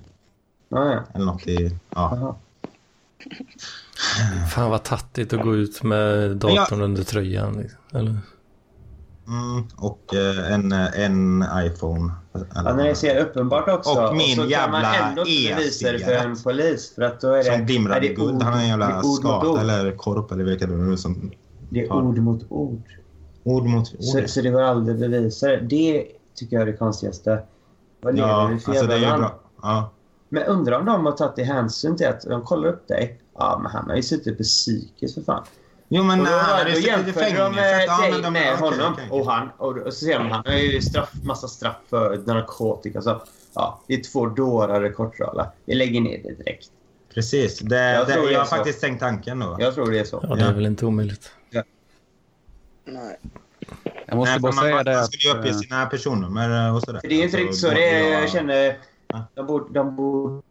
[0.68, 1.02] Ja, ja.
[1.14, 1.76] Eller något i...
[1.94, 2.18] Ja.
[2.20, 2.34] Jaha.
[4.54, 7.52] Fan vad tattigt att gå ut med datorn under tröjan.
[7.52, 7.78] liksom.
[7.94, 8.16] Eller?
[9.28, 12.12] Mm, och eh, en, en iPhone.
[12.54, 14.06] Ja, när det ser uppenbart också.
[14.06, 16.94] Och min så kan man jävla ändå inte bevisa det för en polis.
[16.94, 17.44] För att då är det...
[17.74, 18.34] Som är det i guld.
[18.36, 19.02] ord- Han har en är jävla
[19.50, 19.58] ord.
[19.58, 21.30] eller korp eller vilka det nu är som...
[21.70, 22.02] Det är tar.
[22.02, 22.82] ord mot ord.
[23.44, 24.04] Ord mot ord.
[24.04, 25.60] Så, så det går aldrig att bevisa det.
[25.60, 27.42] Det tycker jag är det konstigaste.
[28.02, 29.40] Vad lever ja, vi för alltså det jävla är bra.
[29.62, 29.90] Ja.
[30.28, 33.18] Men undrar om de har tagit i hänsyn till att de kollar upp dig.
[33.38, 35.44] Ja, men han har ju suttit på psykiskt för fan.
[35.88, 37.50] Jo men Och då, när han hade suttit i de fängelse.
[37.50, 39.08] med ja, dig de- med okej, honom okej.
[39.10, 39.48] och han.
[39.58, 43.02] Och, och så ser de han har ju straff, massa straff för narkotika.
[43.02, 43.22] Så,
[43.54, 45.52] ja, det är två dårar i kortrala.
[45.64, 46.68] Vi lägger ner det direkt.
[47.14, 47.58] Precis.
[47.58, 48.56] Det, Jag det, jag har så.
[48.56, 49.56] faktiskt tänkt tanken då.
[49.58, 50.24] Jag tror det är så.
[50.28, 51.32] Ja, det är väl inte omöjligt.
[52.84, 53.16] Nej.
[54.06, 55.12] Jag måste Nej, bara man, säga man, det man att...
[55.12, 57.00] skulle ju uppge eh, sina personnummer och sådär.
[57.02, 57.70] Det är inte Alltså, riktigt så.
[57.70, 58.78] Det är, jag- jag känner...
[59.08, 59.24] Ja.
[59.34, 60.42] De borde, de borde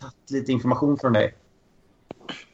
[0.00, 1.34] tagit lite information från dig.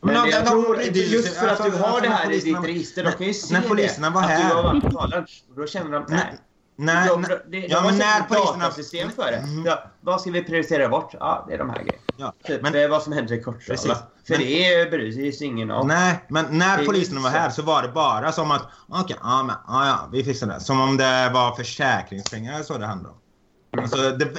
[0.03, 3.05] Men Men jag tror, sig- just för att du har det här i ditt register,
[3.05, 4.49] de kan ju se när poliserna var att här.
[4.49, 6.39] du har varit Då känner de, nej.
[6.81, 8.65] Nej, de, nej, det, ja, men när poliserna...
[8.65, 9.37] datasystem för det.
[9.37, 9.67] Mm.
[9.67, 11.15] Ja, vad ska vi prioritera bort?
[11.21, 12.03] Ja, det är de här grejerna.
[12.17, 13.79] Ja, Typ men- vad som händer i Kortrala.
[14.27, 15.89] För Men- det bryr sig ingen om.
[15.89, 19.57] Nej, men när poliserna var här så var det bara som att okej, ja men
[19.67, 20.61] ja, ja, vi fixar det.
[20.61, 23.21] Som om det var försäkringspengar så det handlade om.
[23.83, 24.31] Alltså, det,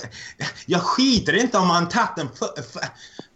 [0.66, 2.30] jag skiter inte om man tagit en,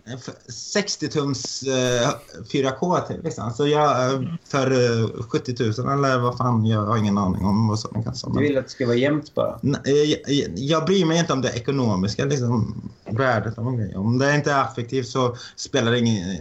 [0.06, 2.10] 60-tums eh,
[2.52, 3.46] 4K till liksom.
[3.46, 7.68] Alltså jag, eh, för eh, 70 000 eller vad fan, jag har ingen aning om
[7.68, 9.60] vad som kan Du vill att det ska vara jämnt bara.
[9.62, 13.96] Nej, Jag, jag, jag bryr mig inte om det ekonomiska liksom, värdet av en grej.
[13.96, 16.38] Om det inte är effektivt så spelar det ingen,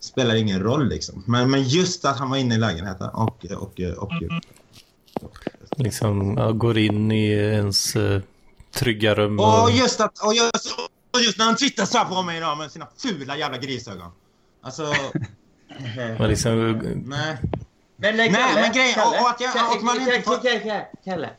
[0.00, 0.88] spelar det ingen roll.
[0.88, 1.22] Liksom.
[1.26, 4.12] Men, men just att han var inne i lägenheten och, och, och,
[5.76, 8.20] Liksom ja, går in i ens eh,
[8.74, 9.40] trygga rum.
[9.40, 12.58] och, just att, och, just, och just när han tittar så här på mig idag
[12.58, 14.10] med sina fula jävla grisögon.
[14.62, 14.82] Alltså,
[16.18, 16.72] man liksom,
[17.06, 17.36] nej.
[17.96, 20.10] Men nej, Nej, Kalle, men grejen- Kalle, och- och att jag- Kalle, att man inte
[20.10, 21.30] Kalle, får- Kalle, Kalle, Kalle.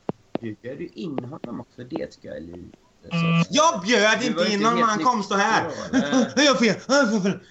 [0.41, 1.83] Du bjöd ju in honom också.
[1.83, 2.77] Det tycker jag är lite...
[3.11, 5.63] så- Jag bjöd inte in honom, helt han kom så här.
[6.35, 6.75] Jag fel.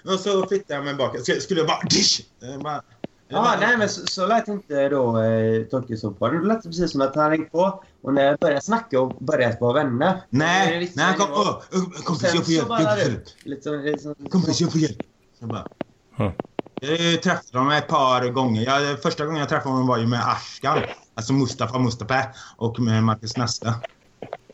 [0.05, 1.17] Och så flyttade jag mig bak.
[1.41, 1.81] Skulle- jag bara...
[1.91, 2.21] Dish!
[2.63, 2.83] Bara
[3.29, 6.39] Ja, nej men så, så lät inte då eh, Torkelsson på det.
[6.39, 9.25] Då lät det precis som att han ringde på och när jag började snacka och
[9.25, 10.23] började vara vänner.
[10.31, 13.25] Nej, visste nej, kom, oh, oh, kompis jag får hjälp, så jag får hjälp.
[13.45, 14.99] Lite, lite, som- Kompis jag får hjälp.
[15.39, 15.67] Jag bara...
[16.19, 16.33] Mm.
[16.81, 18.63] Jag träffade honom ett par gånger.
[18.63, 20.79] Jag, första gången jag träffade honom var ju med Ashkan.
[21.15, 22.25] Alltså Mustafa Mustafa
[22.57, 23.75] och med Marcus Nasta.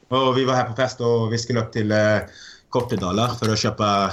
[0.09, 1.99] Och vi var här på fest och vi skulle upp till eh,
[2.69, 4.13] Kortedala för att köpa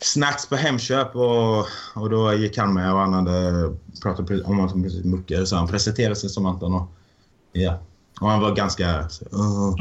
[0.00, 4.82] snacks på Hemköp och, och då gick han med och han hade pratat om Anton
[4.82, 6.88] precis muckar så han presenterade sig som Anton och
[7.52, 7.78] ja.
[8.20, 9.08] Och han var ganska...
[9.08, 9.74] Så, uh,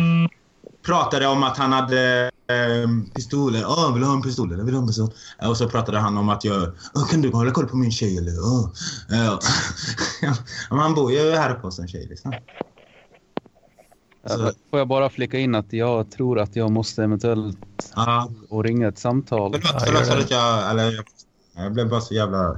[0.85, 3.64] pratade om att han hade eh, pistoler.
[3.68, 4.51] Åh, vill du ha en pistol?
[4.57, 5.10] Jag vill ha en pistol.
[5.41, 6.72] Eh, Och så pratade han om att jag...
[6.95, 8.31] "Åh, kan du hålla koll på min tjej eller?
[8.39, 8.69] Åh."
[9.11, 9.26] Eh,
[10.22, 10.34] ja,
[10.69, 12.35] men han bor ju här uppe hos en tjej liksom.
[14.27, 17.57] Så- Får jag bara flika in att jag tror att jag måste eventuellt
[17.95, 19.51] Ja, och ringa ett samtal.
[19.51, 20.23] Förlåt, Ja, förlåt gör för det.
[20.23, 20.69] att jag...
[20.72, 21.05] Eller,
[21.55, 22.57] jag blev bara så jävla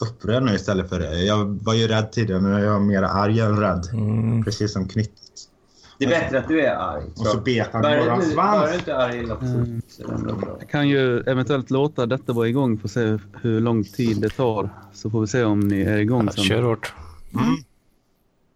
[0.00, 1.22] upprörd nu istället för det.
[1.24, 3.86] Jag var ju rädd tidigare, nu är jag mer arg än rädd.
[3.92, 5.12] mm, Precis som Knytt.
[5.98, 7.04] Det är bättre att du är arg.
[7.16, 8.70] Och så bet han Bara på våran Bara svans.
[8.70, 9.82] du inte är arg hela tiden.
[9.88, 10.56] så är bra.
[10.60, 14.28] Jag kan ju eventuellt låta detta vara igång för att se hur lång tid det
[14.28, 14.70] tar.
[14.92, 16.44] Så får vi se om ni är igång ja, sen.
[16.44, 16.92] kör hårt.
[17.34, 17.44] Mm,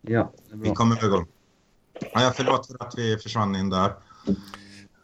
[0.07, 1.27] Ja, det är vi kommer igång.
[2.15, 3.93] Ja, förlåt för att vi försvann in där.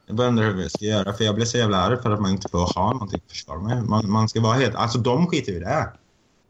[0.06, 2.20] Jag börjar undra hur vi ska göra, för jag blir så jävla arg för att
[2.20, 3.84] man inte får ha någonting att försvara med.
[3.88, 4.74] Man, man ska vara helt...
[4.74, 5.88] Alltså de skiter ju i det.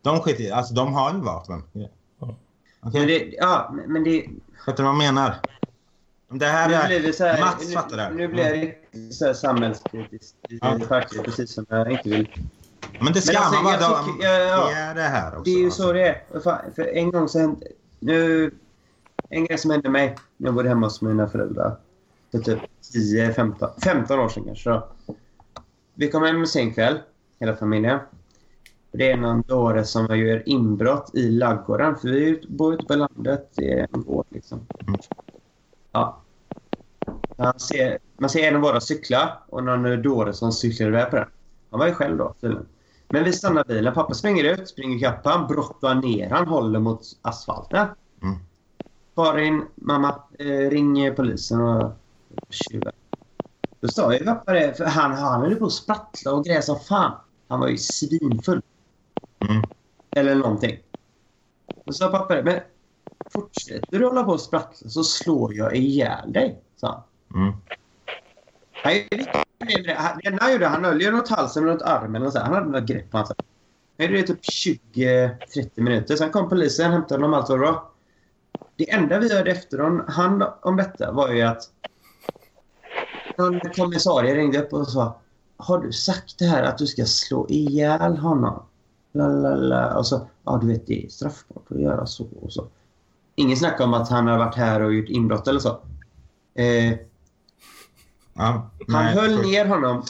[0.02, 0.52] De skiter.
[0.52, 1.62] Alltså de har ju vapen.
[1.72, 3.00] Okej?
[3.00, 4.26] Men det, ja, men det...
[4.66, 5.34] Fattar du vad jag menar?
[6.28, 6.86] Det här Nu är...
[6.86, 8.10] blir det så här, Mats fattar det.
[8.10, 10.34] nu, nu blir riktigt så här samhällskritisk.
[10.48, 10.78] Ja.
[10.88, 12.28] Faktiskt, precis som jag inte vill.
[13.00, 14.02] Men det ska Men alltså, man jag vara.
[14.02, 14.66] tycker- ja, ja.
[14.68, 15.42] Det är det här också.
[15.42, 15.82] Det är ju alltså.
[15.82, 16.70] så det är.
[16.74, 17.66] För en gång hände...
[17.98, 18.50] Nu...
[19.28, 21.76] En grej som hände mig när jag bodde hemma hos mina föräldrar.
[22.30, 22.58] För typ
[22.92, 24.70] 10, 15, 15 år sedan kanske.
[24.70, 24.88] Då.
[25.94, 26.98] Vi kom hem sen kväll,
[27.40, 27.98] hela familjen.
[28.92, 31.96] Det är någon dåre som gör inbrott i laggården.
[31.96, 33.50] För vi bor ute på landet.
[33.54, 34.66] Det är en gård liksom.
[34.86, 35.00] Mm.
[35.92, 36.20] Ja.
[37.36, 41.16] Man ser, man ser en av våra cyklar och någon dåre som cyklar iväg på
[41.16, 41.28] den.
[41.70, 42.66] Han var ju själv då tydligen.
[43.08, 43.94] Men vi stannar bilen.
[43.94, 47.86] Pappa springer ut, springer ikapp han, brottar ner han, håller mot asfalten.
[48.22, 48.36] Mm.
[49.14, 51.92] Karin, mamma, eh, ring polisen och
[52.50, 52.92] tjuven.
[53.80, 56.78] Då sa ju pappa det, för han, han höll på att sprattla och grejer som
[56.80, 57.12] fan.
[57.48, 58.62] Han var ju svinfull.
[59.48, 59.62] Mm.
[60.14, 60.78] Eller någonting.
[61.86, 62.60] Då sa pappa det, men
[63.32, 67.42] fortsätter du hålla på och sprattla så slår jag ihjäl dig, sa han.
[67.42, 67.54] Mm.
[68.82, 69.94] Han gjorde det.
[69.94, 72.38] Han- Det enda han gjorde, han höll ju runt halsen och runt armen och så.
[72.38, 72.44] här.
[72.46, 73.32] Han hade något grepp på hans
[73.96, 76.16] Det är typ 20-30 minuter.
[76.16, 77.92] Sen kom polisen, hämtade honom, allt var bra.
[78.76, 81.62] Det enda vi hörde efter hon, han om detta var ju att
[83.38, 85.20] någon kommissarie ringde upp och sa
[85.56, 88.62] Har du sagt det här att du ska slå ihjäl honom?
[89.12, 89.96] Lalala.
[89.98, 92.68] Och så, ja du vet det är straffbart att göra så och så.
[93.34, 95.80] Ingen snack om att han har varit här och gjort inbrott eller så.
[96.54, 96.94] Eh,
[98.34, 99.48] Ja, han höll sjukt.
[99.48, 100.02] ner honom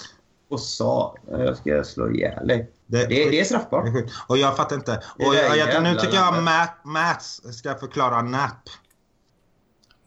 [0.49, 2.71] och sa jag ska slå ihjäl dig.
[2.87, 3.85] Det, Det, det är straffbart.
[4.27, 5.03] Och jag fattar inte.
[5.19, 6.43] Och jag, jag, nu tycker jag.
[6.43, 8.69] Matt, Mats ska förklara NAP.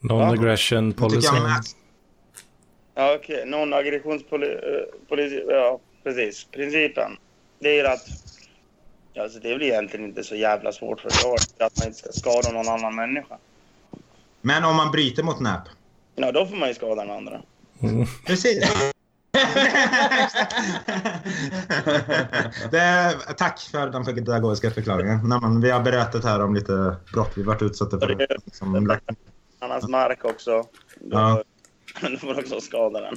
[0.00, 1.28] Non-aggression policy.
[2.94, 3.44] Ja, okej.
[3.46, 5.44] Non-aggressionspolicy.
[5.48, 6.44] Ja, precis.
[6.44, 7.16] Principen.
[7.58, 8.06] Det är att...
[9.18, 11.10] Alltså, det är väl egentligen inte så jävla svårt för
[11.58, 13.38] att man inte ska skada någon annan människa.
[14.40, 15.62] Men om man bryter mot NAP?
[16.14, 17.40] Ja, då får man ju skada den andra.
[17.82, 18.06] Mm.
[18.26, 18.64] Precis.
[22.70, 25.28] det, tack för den pedagogiska förklaringen.
[25.28, 28.14] Nej, vi har berättat här om lite brott vi varit utsatta för.
[28.14, 28.98] Det- Som,
[29.58, 30.50] Annars mark också.
[31.00, 31.42] Då, Ja.
[32.20, 33.16] får du också skada den.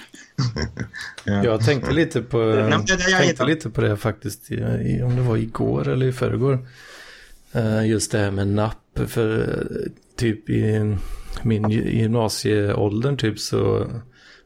[1.24, 1.44] ja.
[1.44, 5.16] Jag tänkte lite på, men det- det jag tänkte lite på det faktiskt, i, om
[5.16, 6.68] det var igår eller i förrgår.
[7.52, 10.96] Eh, Just det här med napp, för eh, typ i
[11.44, 13.88] min gy- gymnasieåldern typ så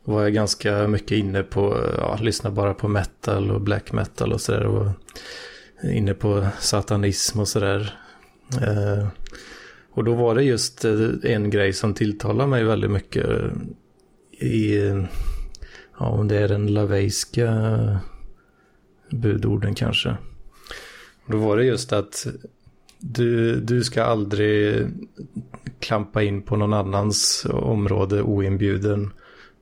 [0.03, 4.41] var jag ganska mycket inne på, ja, lyssna bara på metal och black metal och
[4.41, 4.66] sådär.
[4.66, 4.90] Och
[5.84, 7.94] inne på satanism och sådär.
[8.62, 9.08] Eh,
[9.94, 13.26] Och då var det just eh, en grej som tilltalade mig väldigt mycket
[14.41, 14.76] i,
[15.99, 17.49] ja om det är den laveiska
[19.09, 20.15] budorden kanske.
[21.27, 22.27] Då var det just att
[22.99, 24.88] du, du ska aldrig
[25.80, 29.13] klampa in på någon annans område oinbjuden.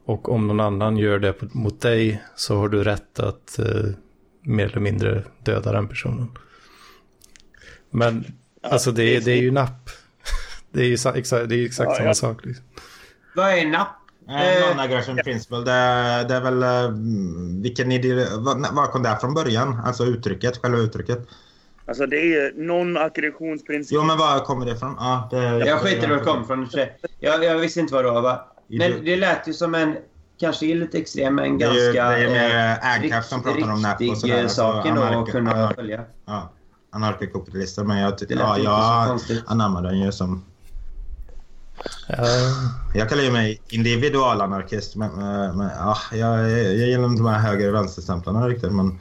[0.06, 3.86] Och om någon annan gör det mot dig så har du rätt att eh,
[4.42, 6.28] mer eller mindre döda den personen.
[7.92, 8.26] Men
[8.64, 9.90] alltså det, är- det är ju napp.
[10.72, 12.14] Det är ju exakt, det är exakt Ja, samma ja.
[12.14, 12.46] sak.
[12.46, 12.66] Liksom.
[13.36, 13.96] Vad är napp?
[14.30, 15.72] Eh, Non-aggression principle, det,
[16.28, 16.64] det är väl...
[16.64, 16.92] eh,
[17.64, 18.26] Vilken idé...
[18.74, 19.82] Vad, kom det från början?
[19.86, 21.28] Alltså uttrycket, själva uttrycket.
[21.88, 23.88] Alltså det är ju non-aggressionsprincip.
[23.96, 24.96] Jo, men var kommer det ifrån?
[25.00, 26.64] Ja, det, Jag skiter i var det kom från.
[26.64, 26.98] i och för sig.
[27.20, 28.22] Jag, jag visste inte vad det var.
[28.22, 28.46] Va?
[28.68, 29.96] Men det lät ju som en,
[30.40, 31.84] kanske lite extrem, men Det är ganska...
[31.84, 34.42] ju, det är ju mer eh, AGCAP som pratar om NAP och riktig sådär.
[34.44, 36.02] eh, saken Så då anark- att kunna följa.
[36.26, 36.54] Ja,
[36.92, 37.84] anarkokapitalister.
[37.84, 40.46] Men jag, Det ty- lät ja, inte så jag anammar den ju som...
[42.08, 42.26] Ja,
[42.94, 44.96] Jag kallar ju mig individualanarkist.
[44.96, 48.72] Men, eh, men ja, jag, jag gillar inte de här höger och vänsterstämplarna riktigt.
[48.72, 49.00] Men,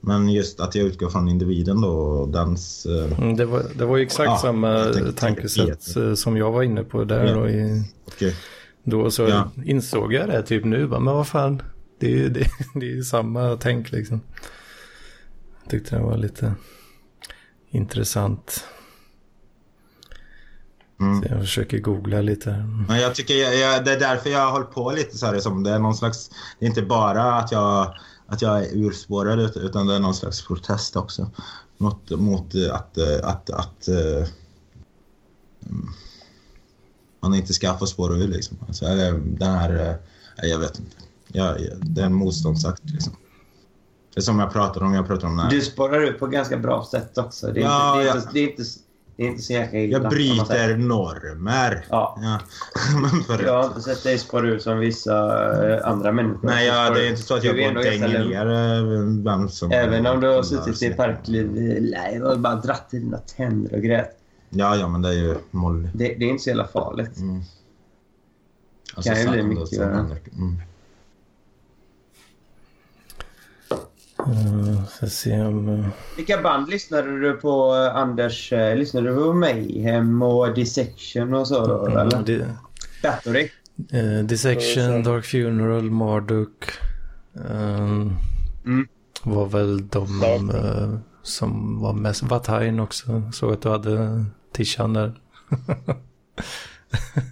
[0.00, 2.86] men just att jag utgår från individen då och dens...
[2.86, 4.84] eh, Mm, Det var, det var ju exakt Ja, samma
[5.16, 7.24] tankesätt eh, som jag var inne på där.
[7.24, 7.36] Ja.
[7.36, 7.84] Och i,
[8.20, 8.32] eh,
[8.84, 9.50] då så Ja.
[9.64, 10.86] insåg jag det typ nu.
[10.86, 11.62] Men vad fan,
[12.00, 14.20] det är det, det är ju samma tänk liksom.
[15.62, 16.52] Jag tyckte det var lite
[17.70, 18.64] intressant.
[21.00, 21.22] Mm.
[21.22, 22.50] Så jag försöker googla lite.
[22.88, 25.38] Men jag tycker jag, jag, det är därför jag har hållit på lite så här.
[25.40, 26.30] Som det är någon slags...
[26.58, 27.94] Det är inte bara att jag,
[28.26, 31.30] att jag är urspårad ut- utan det är någon slags protest också.
[31.78, 34.28] Mot, mot att, eh, att, att, eh,
[37.20, 38.56] man inte ska få spåra ur liksom.
[38.66, 38.84] Alltså,
[39.24, 39.98] den här...
[40.42, 40.96] eh, Jag vet inte.
[41.32, 43.12] Jag, det är en motståndsakt liksom.
[44.14, 44.94] Det är som jag pratar om.
[44.94, 45.50] Jag pratar om den här.
[45.50, 47.52] Du spårar ut på ett ganska bra sätt också.
[47.52, 48.20] Det är, Ja, inte, det är, ja.
[48.20, 48.62] inte, det är, inte,
[49.18, 49.98] det är inte så jäkla illa.
[49.98, 51.86] Jag bryter normer.
[51.88, 52.18] Ja.
[52.22, 52.40] Ja.
[53.44, 56.48] Jag har inte sett dig spåra ut som vissa eh, andra människor.
[56.48, 59.72] Nej, ja, det är inte så att jag går och dänger ner eh, vem som...
[59.72, 63.82] Även om du har suttit i parkliv live och bara dratt i dina tänder och
[63.82, 64.10] grät.
[64.50, 65.88] Ja, ja, men det är ju Molly.
[65.94, 67.18] Det, det är inte så jävla farligt.
[67.18, 67.42] Mm.
[68.94, 70.18] Alltså, Kan ju bli mycket värre.
[70.36, 70.60] Mm.
[74.28, 75.68] Uh, ska se om...
[75.68, 75.86] eh,
[76.16, 78.52] Vilka band lyssnade du på, eh, Anders?
[78.52, 81.66] Eh, Lyssnade du på Mayhem och Dissection och så?
[81.66, 82.22] Då, mm, eller?
[82.22, 82.44] di-
[83.02, 83.50] Battery?
[83.92, 86.64] eh, Dissection, Dark Funeral, Marduk.
[87.50, 88.12] ehm,
[88.64, 88.88] Mm.
[89.22, 90.22] Var väl de
[90.54, 92.22] eh, som var mest...
[92.22, 93.22] Vatain också.
[93.32, 95.20] Såg att du hade Tishan där.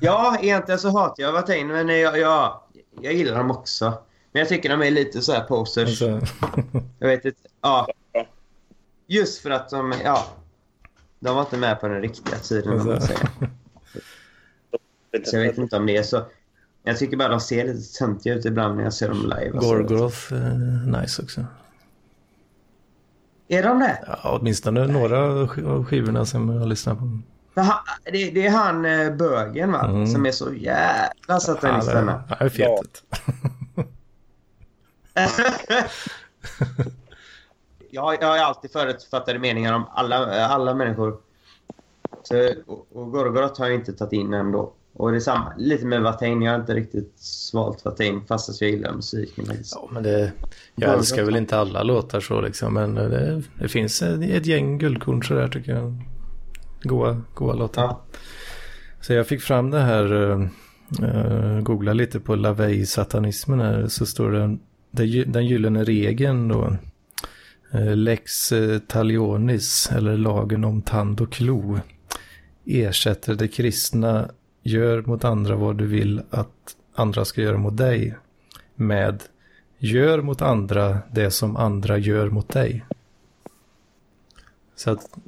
[0.00, 2.60] Ja, egentligen så hatar jag Vatain, men jag, jag,
[3.00, 3.92] jag gillar dem också.
[4.36, 6.02] Men jag tycker de är lite så här posters.
[6.02, 6.20] Alltså,
[6.98, 7.38] Jag vet inte.
[7.62, 7.88] Ja.
[9.06, 10.24] Just för att de, ja.
[11.20, 13.06] De var inte med på den riktiga tiden, om man Alltså.
[13.08, 13.30] säger.
[15.24, 16.22] Så jag vet inte om det är så.
[16.82, 19.50] Jag tycker bara de ser lite töntiga ut ibland när jag ser dem live.
[19.50, 19.68] och så.
[19.72, 21.44] Gorgoroth, eh, nice också.
[23.48, 24.04] Är de det?
[24.06, 27.18] Ja, åtminstone några sk- av skivorna som jag har lyssnat på.
[28.04, 29.84] Det, det är han eh, bögen va?
[29.88, 30.06] Mm.
[30.06, 32.06] Som är så jävla Ja, det, satanisten.
[32.06, 33.02] ja, det är fet.
[33.74, 33.84] Ja.
[37.90, 41.16] jag, jag har alltid förutfattade meningar om alla, alla människor.
[42.22, 44.72] Så, och, och Gorgoroth har jag inte tagit in ändå.
[44.92, 46.42] Och det är samma, lite med Watain.
[46.42, 49.44] Jag har inte riktigt svalt Watain fast att jag gillar musiken.
[49.72, 50.32] Ja, men det,
[50.74, 54.78] jag älskar väl inte alla låtar så liksom, men det, det finns ett, ett gäng
[54.78, 56.02] guldkorn så där tycker jag.
[56.82, 57.82] Goa, goa låtar.
[57.82, 58.00] Ja.
[59.00, 64.58] Så jag fick fram det här, uh, googla lite på Lavey-satanismen här, så står det-
[65.26, 66.76] den gyllene regeln då.
[67.70, 71.80] Eh, lex eh, talionis, eller lagen om tand och klo,
[72.64, 74.30] ersätter det kristna
[74.62, 78.16] gör mot andra vad du vill att andra ska göra mot dig
[78.74, 79.22] med
[79.78, 82.84] gör mot andra det som andra gör mot dig.
[84.76, 85.18] Så att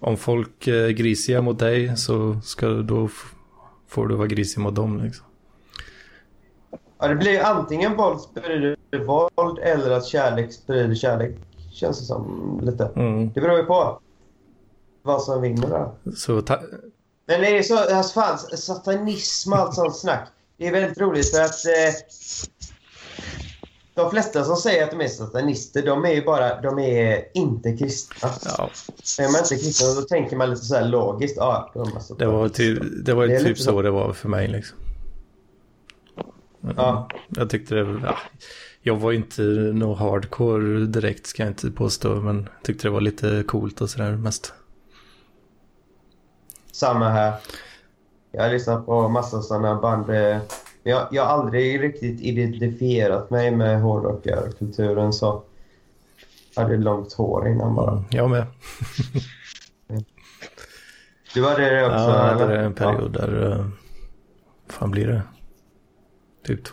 [0.00, 3.08] om folk är grisiga mot dig så ska du då
[3.88, 5.26] får du vara grisig mot dem liksom.
[6.98, 8.20] Ja, det blir antingen våld
[8.96, 11.36] våld eller att kärlek sprider kärlek.
[11.72, 12.90] Känns det som lite.
[12.96, 13.32] Mm.
[13.32, 14.00] Det beror ju på
[15.02, 16.12] vad som vinner där.
[16.16, 16.42] Så
[17.26, 20.28] Men det är så, alltså fan, satanism och allt sånt snack.
[20.56, 21.94] Det är väldigt roligt för att eh,
[23.94, 27.76] de flesta som säger att de är satanister, de är ju bara, de är inte
[27.76, 28.30] kristna.
[28.44, 28.70] ja,
[29.18, 32.48] Är man inte kristen då tänker man lite så här logiskt, ja, de det var,
[32.48, 33.82] ty- det var ju Det typ så så.
[33.82, 34.78] det var för mig liksom.
[36.76, 37.08] Ja.
[37.28, 38.16] Jag tyckte det, ja,
[38.88, 39.42] jag var ju inte
[39.74, 44.16] no hardcore direkt ska jag inte påstå, men tyckte det var lite coolt och sådär
[44.16, 44.54] mest.
[46.72, 47.34] Samma här.
[48.32, 50.10] Jag har lyssnat på massa sådana band.
[50.10, 50.38] eh,
[50.82, 55.42] jag, jag har aldrig riktigt identifierat mig med hårdrockarkulturen så
[56.54, 58.04] jag hade långt hår innan bara.
[58.10, 58.46] Jag med.
[61.34, 61.96] Du hade det också?
[61.96, 62.48] Ja, eller?
[62.48, 63.56] är en period där, uh,
[64.66, 65.22] vad fan blir det?
[66.46, 66.64] Typ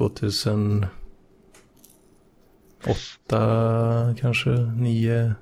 [2.85, 5.35] 2008 kanske, 9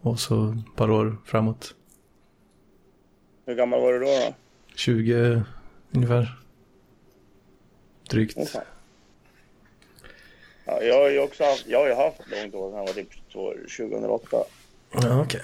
[0.00, 1.74] och så ett par år framåt.
[3.46, 4.04] Hur gammal var du då?
[4.04, 4.34] då?
[4.74, 5.42] 20
[5.92, 6.38] ungefär.
[8.10, 8.50] Drygt.
[8.50, 8.62] Fan.
[10.64, 12.92] Ja, jag har ju också haft, jag har ju haft långt hår sedan jag var
[12.92, 14.36] typ så 2008.
[14.92, 15.40] Ja, okej.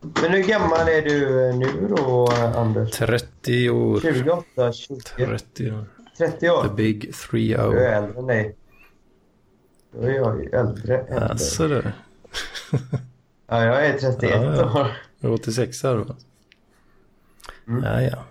[0.00, 2.90] Men hur gammal är du nu då, Anders?
[2.90, 4.00] 30 år.
[4.00, 5.93] 28, 20, 30 år.
[6.18, 6.68] 30 The år?
[6.76, 8.56] big three Du är äldre än dig.
[9.92, 11.28] Då är jag ju äldre än dig.
[11.30, 11.82] Alltså du.
[13.46, 14.80] Ja, jag är 31 Ja, ja.
[14.80, 14.86] år.
[15.20, 16.06] Du är 86 då.
[17.68, 17.82] Mm.
[17.84, 18.24] Ja, ja.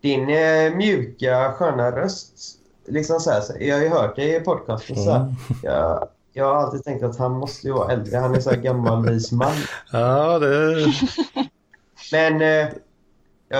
[0.00, 2.58] Din eh, mjuka, sköna röst.
[2.86, 4.96] Liksom så här, så, jag har ju hört det i podcasten.
[4.96, 5.20] Så här.
[5.20, 5.34] Mm.
[5.62, 8.16] Jag, jag har alltid tänkt att han måste ju vara äldre.
[8.16, 9.52] Han är så här gammal vis man.
[9.92, 10.76] Ja, det...
[12.12, 12.68] Men eh,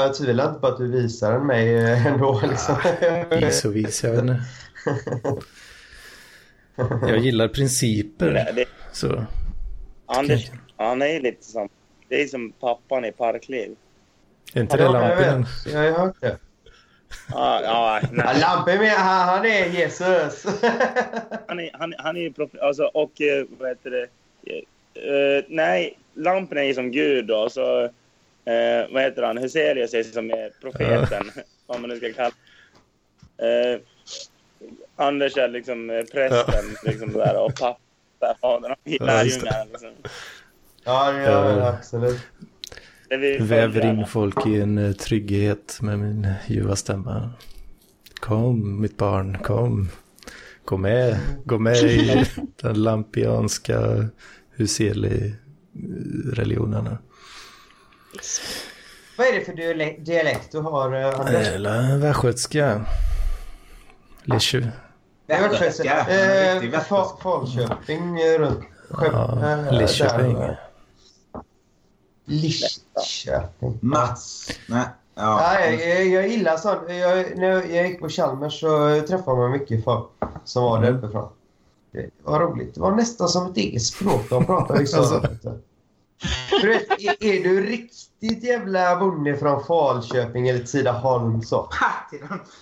[0.01, 2.41] jag tvivlar inte på att du visar den mig eh, ändå.
[2.49, 2.77] Liksom.
[3.31, 4.41] Vis och vis, jag vet inte.
[7.09, 8.31] Jag gillar principer.
[8.31, 9.25] Nej, det, Så.
[10.07, 11.69] Anders, han är lite som,
[12.09, 13.77] det är som pappan i Parkliv.
[14.55, 15.47] Är inte Ja, det lampen?
[15.67, 16.39] Jag har hört det.
[17.31, 18.79] Ja, ja, Ja, nej.
[18.79, 20.45] Med, han, han är Jesus.
[21.47, 24.09] Han är, han, han är ju prof, alltså, och eh, vad heter det?
[24.95, 27.91] Eh, nej, Lampen är ju som Gud då, så
[28.45, 29.39] eh, vad heter han?
[29.39, 31.31] Huselius är som är profeten,
[31.67, 32.35] vad man nu ska kalla
[33.39, 33.81] eh,
[34.97, 39.65] Anders är liksom eh, prästen, liksom där, och pappa, fadern och Ja, lärjungarna.
[39.73, 39.91] Liksom.
[40.85, 42.21] ja, jag absolut.
[43.41, 47.31] Väver in folk i en eh, trygghet med min ljuva stämma.
[48.15, 49.89] Kom mitt barn, kom.
[50.65, 52.25] Gå med, gå med i
[52.63, 54.09] den lampianska
[54.57, 56.99] Huseli-religionen.
[59.19, 59.53] Vad är det för
[60.05, 61.49] dialekt, du har, eh, Anders?
[61.49, 62.85] Eller västgötska.
[64.23, 64.67] Lishu.
[65.27, 66.81] Västgötska, ja, Eh,
[67.23, 70.37] Falköping eh, runt Ja, eh, Lidköping.
[72.25, 73.79] Lidköping.
[73.81, 74.49] Mats.
[74.69, 74.85] Nej.
[75.15, 75.41] Ja.
[75.43, 76.81] Nej, jag, jag gillar sånt.
[76.89, 80.07] Jag, när jag gick på Chalmers så träffade man mycket folk
[80.45, 80.99] som var där Mm.
[81.05, 81.29] uppifrån.
[81.93, 82.75] Det var roligt.
[82.75, 84.79] Det var nästan som ett eget språk de pratade.
[84.81, 84.99] Liksom.
[85.01, 85.59] Alltså.
[86.63, 91.57] Är, är du riktigt jävla bonde från Falköping eller Tidaholm så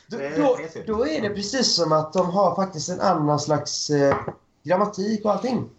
[0.07, 4.17] då, då, då är det precis som att de har faktiskt en annan slags eh,
[4.63, 5.71] grammatik och allting.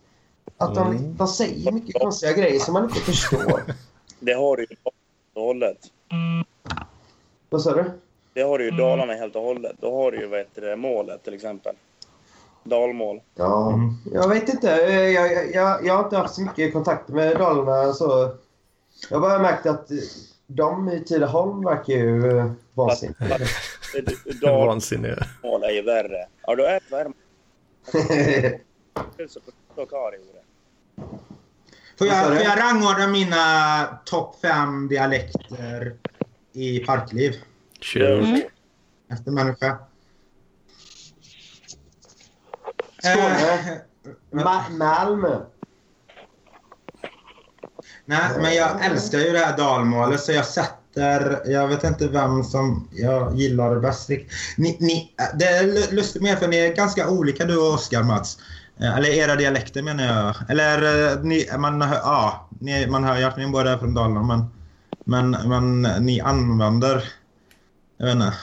[0.57, 1.17] Att de, Mm.
[1.17, 3.63] de säger mycket konstiga grejer som man inte förstår.
[4.19, 4.79] Det har du ju helt
[5.33, 5.77] och hållet.
[7.49, 7.91] Vad sa du?
[8.33, 9.75] Det har du ju Dalarna helt och hållet.
[9.79, 11.75] Då har du ju vad heter det, målet till exempel.
[12.63, 13.21] Dalmål.
[13.35, 13.93] Ja, Mm.
[14.13, 14.85] jag vet inte.
[14.85, 17.93] Eh, Jag, jag, jag, har inte haft så mycket kontakt med Dalarna.
[17.93, 18.31] Så
[19.09, 19.87] jag har bara märkt att
[20.47, 23.37] de i Tidaholm verkar ju eh, vansinniga.
[24.41, 25.15] Dalmål Vansinniga.
[25.43, 26.27] är ju värre.
[26.41, 27.11] Ja, då är det värre.
[31.97, 33.37] Får jag, får jag rangordna mina
[34.05, 35.93] topp fem dialekter
[36.53, 37.33] i parkliv?
[37.81, 38.19] Kör.
[38.19, 38.41] Mm.
[39.11, 39.77] Efter människa.
[43.03, 43.63] Skåne.
[43.63, 43.77] Eh,
[44.31, 45.39] Ma- Malmö.
[48.05, 51.41] Nej, men jag älskar ju det här dalmålet så jag sätter...
[51.45, 54.09] Jag vet inte vem som jag gillar det bäst.
[54.09, 58.03] Ni, ni, det är lu- lustigt med för ni är ganska olika du och Oskar
[58.03, 58.37] Mats.
[58.79, 60.35] Eh, Eller era dialekter menar jag.
[60.49, 63.93] Eller eh, ni, man, hör, ja, ni, man hör ju att ni båda är från
[63.93, 64.45] Dalarna men,
[65.31, 67.03] men, men ni använder...
[67.97, 68.33] Jag vet inte.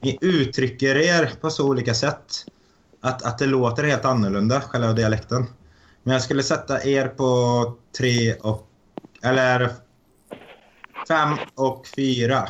[0.00, 2.46] Ni uttrycker er på så olika sätt
[3.02, 5.46] att, att det låter helt annorlunda, själva dialekten.
[6.02, 8.68] Men jag skulle sätta er på tre och...
[9.22, 9.70] Eller
[11.08, 12.48] fem och fyra.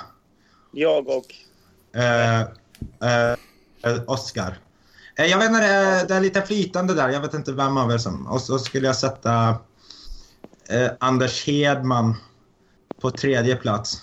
[0.73, 1.35] Jag och...
[2.01, 4.59] Eh, eh, Oscar.
[5.17, 7.09] Eh, jag vet inte, det det är lite flytande där.
[7.09, 8.27] Jag vet inte vem av er som...
[8.27, 9.49] Och så skulle jag sätta
[10.69, 12.15] eh, Anders Hedman
[13.01, 14.03] på tredje plats.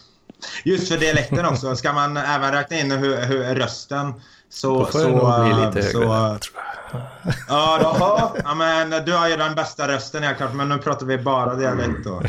[0.65, 1.75] Just för dialekten också.
[1.75, 4.13] Ska man även räkna in hur, hur rösten
[4.49, 4.79] så...
[4.79, 6.39] Då får så, det nog bli lite så, högre.
[6.39, 7.33] tror jag.
[7.47, 11.05] Ja, då, ja, men du har ju den bästa rösten helt klart, men nu pratar
[11.05, 12.21] vi bara dialekt då.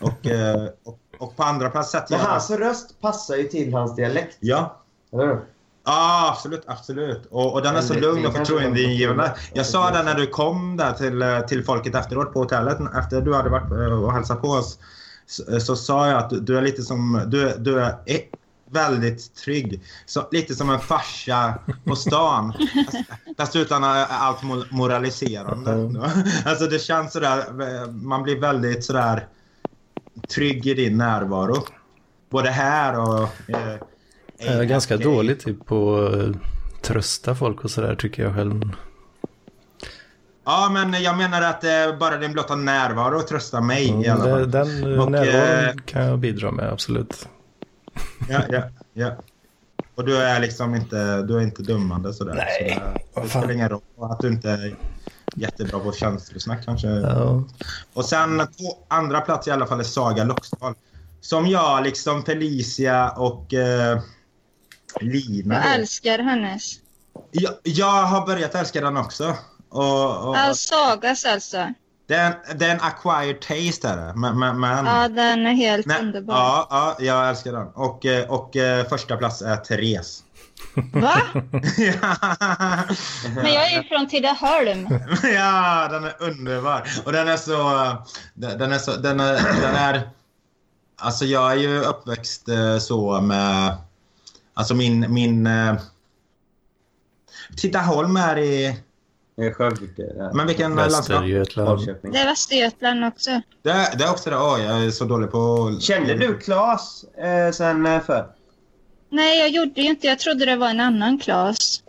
[0.00, 2.30] Och, eh, och, och på andra plats sätter Men jag...
[2.30, 4.36] hans röst passar ju till hans dialekt.
[4.40, 4.80] Ja.
[5.12, 5.40] Eller hur?
[5.86, 7.26] Ja, absolut, absolut.
[7.30, 9.22] Och, och den är så lugn och förtroendeingivande.
[9.52, 12.78] de- Jag sa det när du kom där till, eh, till folket efteråt på hotellet,
[12.98, 14.78] efter du hade varit eh, och hälsat på oss.
[15.26, 18.16] Så, så sa jag att du, du är lite som, du, du är eh,
[18.70, 19.80] väldigt trygg.
[20.06, 21.54] Så, lite som en farsa
[21.84, 22.52] på stan.
[22.84, 22.96] Fast-
[23.36, 26.00] Fast utan eh, allt mo- moraliserande.
[26.44, 29.26] Alltså det känns sådär, eh, man blir väldigt sådär
[30.28, 31.56] trygg i din närvaro.
[32.30, 33.22] Både här och...
[33.48, 33.76] Eh,
[34.38, 38.62] Jag är ganska dålig typ på att trösta folk och sådär tycker jag själv.
[40.46, 44.38] Ja, men jag menar att eh, bara din blotta närvaro tröstar mig i alla Mm,
[44.38, 44.50] fall.
[44.50, 47.28] Den Och, närvaron eh, kan jag bidra med, absolut.
[48.28, 48.62] Ja, ja,
[48.92, 49.16] ja.
[49.94, 52.34] Och du är liksom inte, du är inte dummande sådär.
[52.34, 52.80] Nej,
[53.14, 54.76] Så det, det spelar ingen roll att du inte är
[55.36, 56.88] jättebra på känslosnack kanske.
[56.88, 57.44] Ja.
[57.94, 60.74] Och sen på andra plats i alla fall är Saga Loxdal.
[61.20, 64.00] Som jag, liksom Felicia och eh,
[65.00, 65.54] Lina.
[65.54, 66.72] Jag älskar hennes.
[67.30, 69.36] Jag, jag har börjat älska den också.
[69.68, 71.66] Och, och, Sagas alltså.
[72.06, 74.12] Det, är en, det är en acquired taste är det.
[74.16, 76.34] Men, men, Ja, den är helt Nej, underbar.
[76.34, 77.66] Ja, ja, jag älskar den.
[77.66, 80.24] Och, eh, och eh, första plats är Therese.
[80.74, 81.20] Va?
[83.34, 84.88] Men jag är ju från Tidaholm.
[85.22, 86.88] ja, den är underbar.
[87.04, 87.96] Och den är så...
[88.34, 88.96] Den är så...
[88.96, 89.60] Den är...
[89.60, 90.10] Den är
[90.96, 93.76] alltså jag är ju uppväxt eh, så med...
[94.54, 95.14] Alltså min...
[95.14, 95.48] min
[97.56, 98.76] Tidaholm är i...
[99.54, 100.30] Skövde.
[100.34, 100.76] Men vilken?
[100.76, 101.86] Västergötland.
[102.02, 103.30] Det är Västergötland också.
[103.62, 104.36] Det, är- det är också det.
[104.36, 105.76] Åh, jag är så dålig på...
[105.80, 108.26] Kände du Claes eh, sen eh, för?
[109.10, 110.06] Nej, jag gjorde ju inte.
[110.06, 111.82] Jag trodde det var en annan Klas.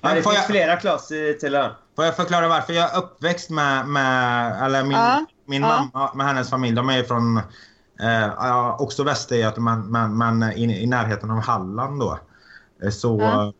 [0.00, 1.70] Men det får, finns jag, flera Claes i Tillön.
[1.96, 2.72] får jag förklara varför?
[2.72, 3.86] Jag är uppväxt med...
[3.88, 5.88] med eller min, Ja, min ja.
[5.92, 6.76] mamma med hennes familj.
[6.76, 7.36] De är från...
[8.00, 12.18] Eh, också Västergötland, men, men, men i, i närheten av Halland då.
[12.84, 13.18] Eh, Så...
[13.20, 13.52] Ja.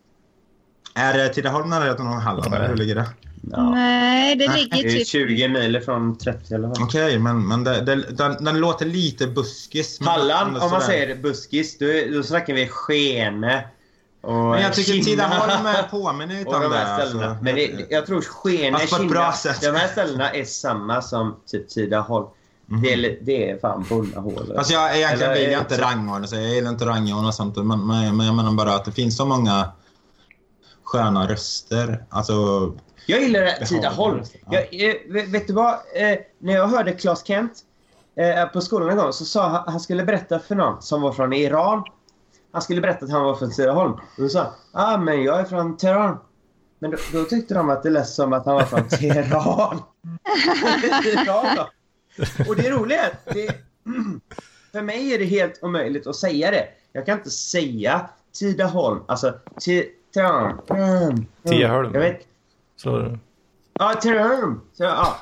[0.99, 2.55] Är Tidaholm närheten av Halland?
[2.55, 3.07] Eller hur ligger det?
[3.53, 3.71] Ja.
[3.71, 5.09] Nej, det Nej, ligger Det är typ...
[5.09, 6.83] 20 mil från 30 eller vad.
[6.83, 10.01] Okej, men, men det, det, den, den låter lite buskis.
[10.01, 13.65] Halland, om man säger buskis, då, då snackar vi Skene
[14.21, 16.77] och Men jag tycker Kinna Tidaholm påminner lite om de det.
[16.79, 17.27] här ställena.
[17.29, 17.45] alltså.
[17.45, 22.27] Men det, jag tror Skene, Kinna, de här ställena är samma som typ Tidaholm.
[22.83, 24.53] Det, är, det är fan bonnahål.
[24.57, 26.43] Fast jag, egentligen Eller, vill jag inte så- rangordna sig.
[26.45, 27.57] Jag gillar inte rangordna och sånt.
[27.57, 29.69] Men, men, men jag menar bara att det finns så många
[30.89, 32.05] sköna röster.
[32.09, 32.35] Alltså...
[33.07, 34.23] Jag gillar Tidaholm.
[34.51, 34.95] Jag, eh,
[35.29, 35.73] vet, du vad?
[35.73, 37.53] Eh, när jag hörde Claes Kent
[38.17, 41.13] eh, på skolan en gång så sa han han skulle berätta för någon som var
[41.13, 41.85] från Iran.
[42.53, 43.93] Han skulle berätta att han var från Tidaholm.
[43.93, 46.19] Och då sa ah, men jag är från Teheran.
[46.79, 49.83] Men då, då tyckte de att det lät som att han var från Teheran.
[52.49, 53.55] Och det roliga är att det,
[54.73, 56.69] för mig är det helt omöjligt att säga det.
[56.93, 60.61] Jag kan inte säga Tidaholm, alltså Ti- Teheran.
[60.71, 61.95] Mm, Tidaholm.
[61.95, 62.27] Jag vet,
[62.77, 63.19] Så,
[63.79, 64.01] Ja.
[64.03, 65.17] Så, ja.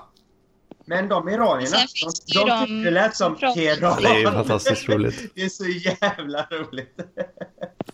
[0.85, 4.03] Men de iranierna, de, de de tyckte det lät som Teheran.
[4.03, 5.31] det är ju fantastiskt roligt.
[5.35, 7.01] Det är så jävla roligt.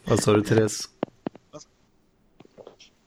[0.04, 0.88] Vad sa du Therese?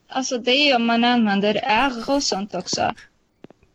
[0.08, 2.94] Alltså det är om man använder R och sånt också.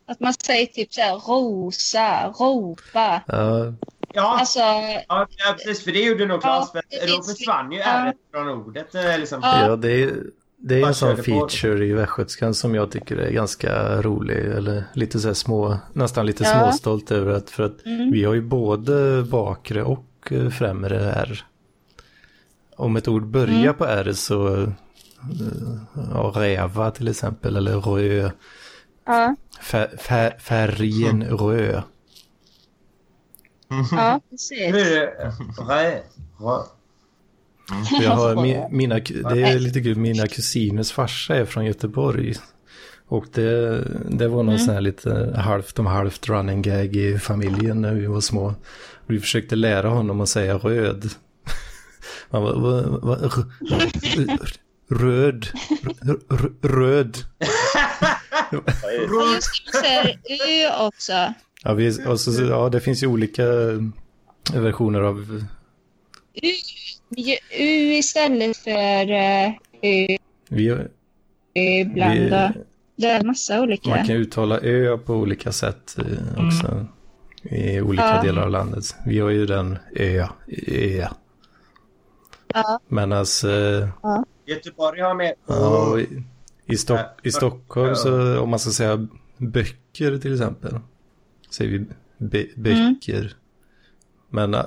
[0.07, 3.23] Att man säger typ så här rosa, ropa.
[3.27, 3.73] Ja,
[4.15, 5.85] Ja, Alltså, ja, ja, precis.
[5.85, 6.71] För det gjorde nog Claes.
[6.75, 7.85] Ja, då försvann ju ja.
[7.87, 8.95] R från ordet.
[8.95, 9.41] eh, Liksom.
[9.43, 9.67] Ja.
[9.67, 10.11] ja det, är,
[10.57, 11.49] Det är en sån körde på.
[11.49, 14.37] feature i västgötskan som jag tycker är ganska rolig.
[14.37, 16.51] Eller lite så här små, nästan lite Ja.
[16.51, 18.11] småstolt över att för att Mm.
[18.13, 21.45] vi har ju både bakre och eh, främre R.
[22.77, 23.75] Om ett ord börjar Mm.
[23.75, 24.69] på R så, eh,
[26.15, 28.31] ja, räva till exempel, eller rö,
[29.07, 31.83] Ja, fär, fär, färgen rö.
[33.93, 34.61] Ja precis.
[34.61, 35.07] är det...
[35.69, 36.03] Rä,
[36.41, 36.63] rä.
[37.89, 38.95] För Jag har mi, mina,
[39.35, 42.35] det är lite kul, mina kusiners farsa är från Göteborg.
[43.09, 43.81] Och det,
[44.11, 48.07] det var någon sån här lite halvt om halvt running gag i familjen när vi
[48.07, 48.55] var små.
[49.07, 51.11] Vi försökte lära honom att säga röd.
[52.31, 53.17] Han var, va, va,
[54.19, 54.53] r-
[54.91, 55.47] röd,
[56.63, 57.17] röd.
[58.53, 60.19] Just det, man säger
[60.49, 61.35] U också.
[61.65, 63.45] Ja, vi, och så, ja, det finns ju olika
[64.55, 65.45] versioner av
[66.35, 66.53] U,
[67.59, 70.19] U istället för uh, U
[70.49, 70.77] vi,
[71.55, 72.19] ibland.
[72.19, 72.31] vi,
[72.97, 73.91] Det är massa olika.
[73.91, 76.87] Man kan uttala ö på olika sätt eh, också.
[77.43, 78.23] I olika Ja.
[78.23, 78.85] delar av landet.
[79.07, 80.27] Vi har ju den ö.
[80.67, 81.07] ö.
[82.55, 82.81] Ja.
[82.89, 83.49] Men alltså,
[84.47, 85.35] Göteborg har med...
[85.47, 86.23] ja, i,
[86.67, 87.15] i, Stock, Ja.
[87.23, 89.07] i Stockholm så om man ska säga
[89.37, 90.79] böcker till exempel.
[91.51, 91.87] Säger vi
[92.19, 93.37] be, böcker.
[94.29, 94.65] Men eh,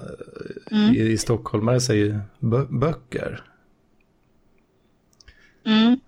[0.72, 0.94] Mm.
[0.96, 3.44] i, i stockholmare säger bö, böcker.
[5.66, 6.00] Mm.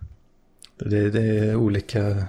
[0.78, 2.26] Det, det är olika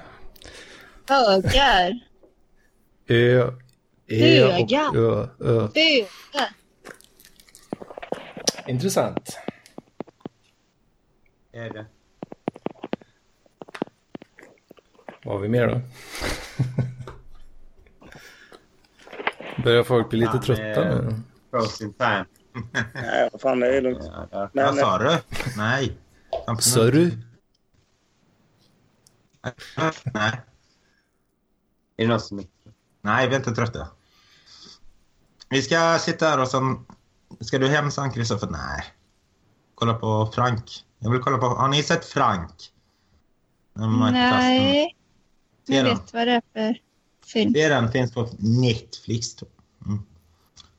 [1.08, 2.00] Bögar.
[3.08, 3.52] ö,
[4.08, 4.92] ö och Öga.
[4.96, 5.28] ö.
[5.40, 5.68] ö.
[5.74, 6.50] Bögar.
[8.68, 9.38] Intressant.
[11.52, 11.86] Är det.
[15.24, 15.82] Vad har vi mer då?
[19.68, 21.16] Börjar folk bli lite trötta nu?
[21.52, 22.26] Frozen fan.
[22.94, 24.04] Nej, vad fan, det är lugnt.
[24.04, 24.50] Ja, ja.
[24.54, 25.18] Vad sa du?
[25.58, 25.98] Nej.
[26.60, 27.18] Sa du?
[30.14, 30.42] Nej.
[31.98, 32.44] Är det någon som...
[33.02, 33.88] Nej, vi är inte trötta.
[35.50, 36.86] Vi ska sitta här och sen...
[37.40, 38.48] Ska du hem sen, Kristoffer?
[38.52, 38.84] Nej.
[39.76, 40.86] Kolla på Frank.
[41.00, 41.46] Jag vill kolla på...
[41.46, 42.74] Har ni sett Frank?
[43.76, 44.96] Är Nej,
[45.66, 46.80] jag vet vad det är för
[47.26, 47.54] film.
[47.54, 49.36] Se den, finns på Netflix.
[49.36, 49.57] tror jag.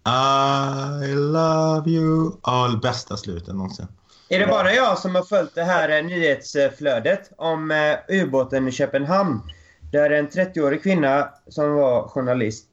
[0.09, 2.81] I love you all.
[2.81, 3.87] Bästa slutet någonsin.
[4.29, 8.73] Är det bara jag som har följt det här eh, nyhetsflödet om eh, ubåten i
[8.73, 9.41] Köpenhamn?
[9.93, 12.69] Där en 30-årig kvinna som var journalist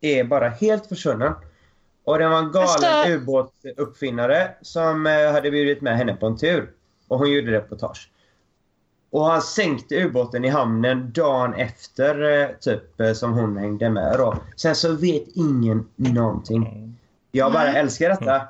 [0.00, 1.32] är bara helt försvunnen.
[2.04, 6.70] Och det var en galen ubåtsuppfinnare som eh, hade bjudit med henne på en tur.
[7.08, 8.10] Och hon gjorde reportage.
[9.10, 14.14] Och han sänkte ubåten i hamnen dagen efter eh, typ eh, som hon hängde med
[14.18, 14.36] då.
[14.56, 16.94] Sen så vet ingen någonting.
[17.32, 18.42] Jag bara älskar detta.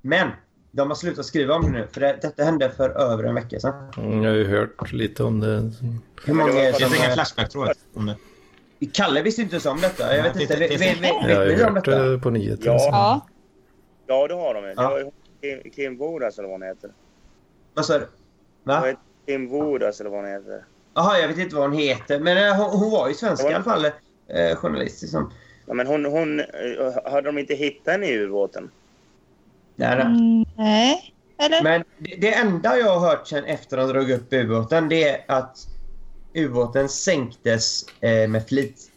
[0.00, 0.28] Men
[0.70, 1.86] de har slutat skriva om det nu.
[1.92, 3.74] För det, detta hände för över en vecka sedan.
[3.96, 5.72] Mm, Jag har ju hört lite om det.
[6.24, 6.80] Hur många är det som...
[6.88, 7.76] finns ingen eh, Flashback tror jag.
[7.94, 8.16] Om det.
[8.92, 10.16] Kalle visste inte ens om detta.
[10.16, 10.56] Jag vet inte.
[10.56, 12.18] Vet, det- vet, vet, Jag har ni om hört detta?
[12.22, 12.72] på nyheterna.
[12.72, 12.88] Ja.
[12.92, 13.26] Ja.
[14.06, 14.68] Ja, det har de ju.
[14.74, 15.10] Det var ju
[15.62, 16.90] Kim, Kim Wodas eller vad hon heter.
[17.74, 18.06] Vad sa du?
[18.64, 18.84] Va?
[19.26, 20.64] Kim Wodas eller vad hon heter.
[20.94, 22.20] Jaha, jag vet inte vad hon heter.
[22.20, 23.84] Men eh, hon, hon var ju svensk i alla fall.
[24.28, 25.32] Eh, journalist liksom.
[25.66, 28.70] Ja, men hon, hon, eh, hade de inte hittat henne i ubåten?
[29.76, 30.06] Nej, nej.
[30.06, 31.14] Mm, nej.
[31.38, 31.62] Eller?
[31.62, 35.24] Men det, det enda jag har hört sen efter de drog upp ubåten det är
[35.28, 35.58] att
[36.34, 38.90] ubåten sänktes eh, med flit.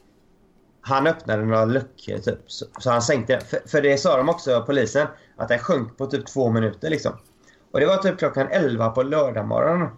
[0.81, 3.41] Han öppnade några luckor typ, så, så han sänkte den.
[3.41, 7.13] För, för det sa de också, polisen, att den sjönk på typ två minuter liksom.
[7.71, 9.89] Och det var typ klockan 11 på lördag morgon.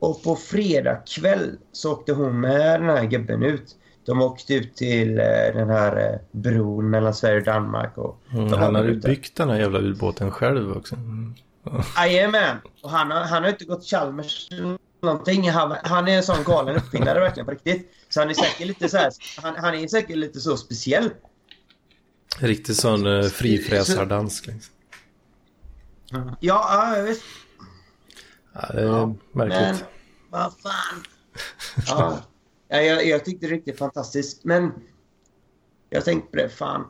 [0.00, 3.76] Och på fredag kväll så åkte hon med den här gubben ut.
[4.06, 5.24] De åkte ut till eh,
[5.54, 7.98] den här eh, bron mellan Sverige och Danmark.
[7.98, 10.94] Och Mm, han hade byggt den här jävla ubåten själv också.
[10.94, 11.34] Mm.
[11.96, 12.56] Jajamän!
[12.82, 14.48] Och han har, han har inte gått Chalmers
[15.02, 15.50] någonting.
[15.50, 17.90] Han, han är en sån galen uppfinnare verkligen på riktigt.
[18.08, 19.12] Så han är säkert lite så här,
[19.42, 21.10] han, han är säkert lite så speciell.
[22.38, 24.46] Riktigt sån uh, frifräsardansk.
[24.46, 24.74] Liksom.
[26.10, 27.18] Ja, ja vet.
[28.52, 29.60] Ja, det är Ja, märkligt.
[29.60, 29.76] Men
[30.30, 31.02] vad fan.
[31.86, 32.18] Ja,
[32.68, 34.44] ja jag, jag tyckte det var riktigt fantastiskt.
[34.44, 34.72] Men
[35.90, 36.84] jag tänkte på det, fan.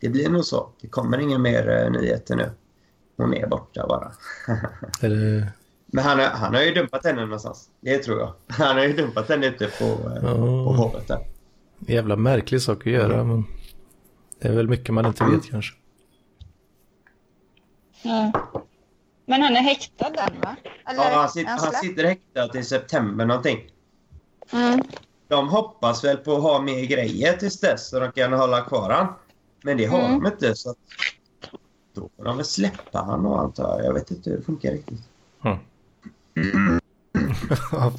[0.00, 0.70] Det blir nog så.
[0.80, 2.50] Det kommer inga mer uh, nyheter nu.
[3.16, 4.12] Hon är borta bara.
[5.00, 5.52] Är det...
[5.86, 7.70] Men han, har- han har ju dumpat henne någonstans.
[7.80, 8.34] Det tror jag.
[8.48, 10.34] Han har ju dumpat henne ute på, uh, Ja.
[10.64, 11.18] på havet där.
[11.78, 13.24] Jävla märklig sak att göra.
[13.24, 13.44] Men
[14.40, 15.74] det är väl mycket man inte vet kanske.
[18.02, 18.32] Ja.
[19.28, 20.56] Men han är häktad den va?
[20.86, 23.70] Eller Ja, han, sitter, han sitter häktad till september någonting.
[24.52, 24.80] Mm.
[25.28, 28.90] De hoppas väl på att ha mer grejer tills dess så de kan hålla kvar
[28.90, 29.06] han.
[29.62, 30.22] Men det har Mm.
[30.22, 30.76] de inte så att
[31.94, 33.86] då får de väl släppa han och antar jag.
[33.86, 35.00] Jag vet inte hur det funkar riktigt.
[35.44, 36.80] Mm.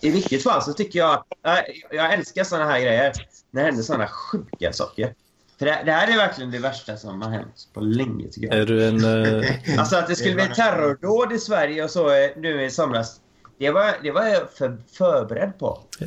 [0.00, 1.24] I vilket fall så tycker jag...
[1.42, 3.12] Jag, jag älskar såna här grejer.
[3.50, 5.14] När det händer såna sjuka saker.
[5.58, 8.56] För det, det här är verkligen det värsta som har hänt på länge tycker jag.
[8.58, 9.24] Är du en...
[9.42, 13.20] eh, Alltså att det skulle bli terrordåd i Sverige och så eh, nu i somras.
[13.58, 15.80] Det var, det var jag för, förberedd på.
[15.98, 16.06] Ja.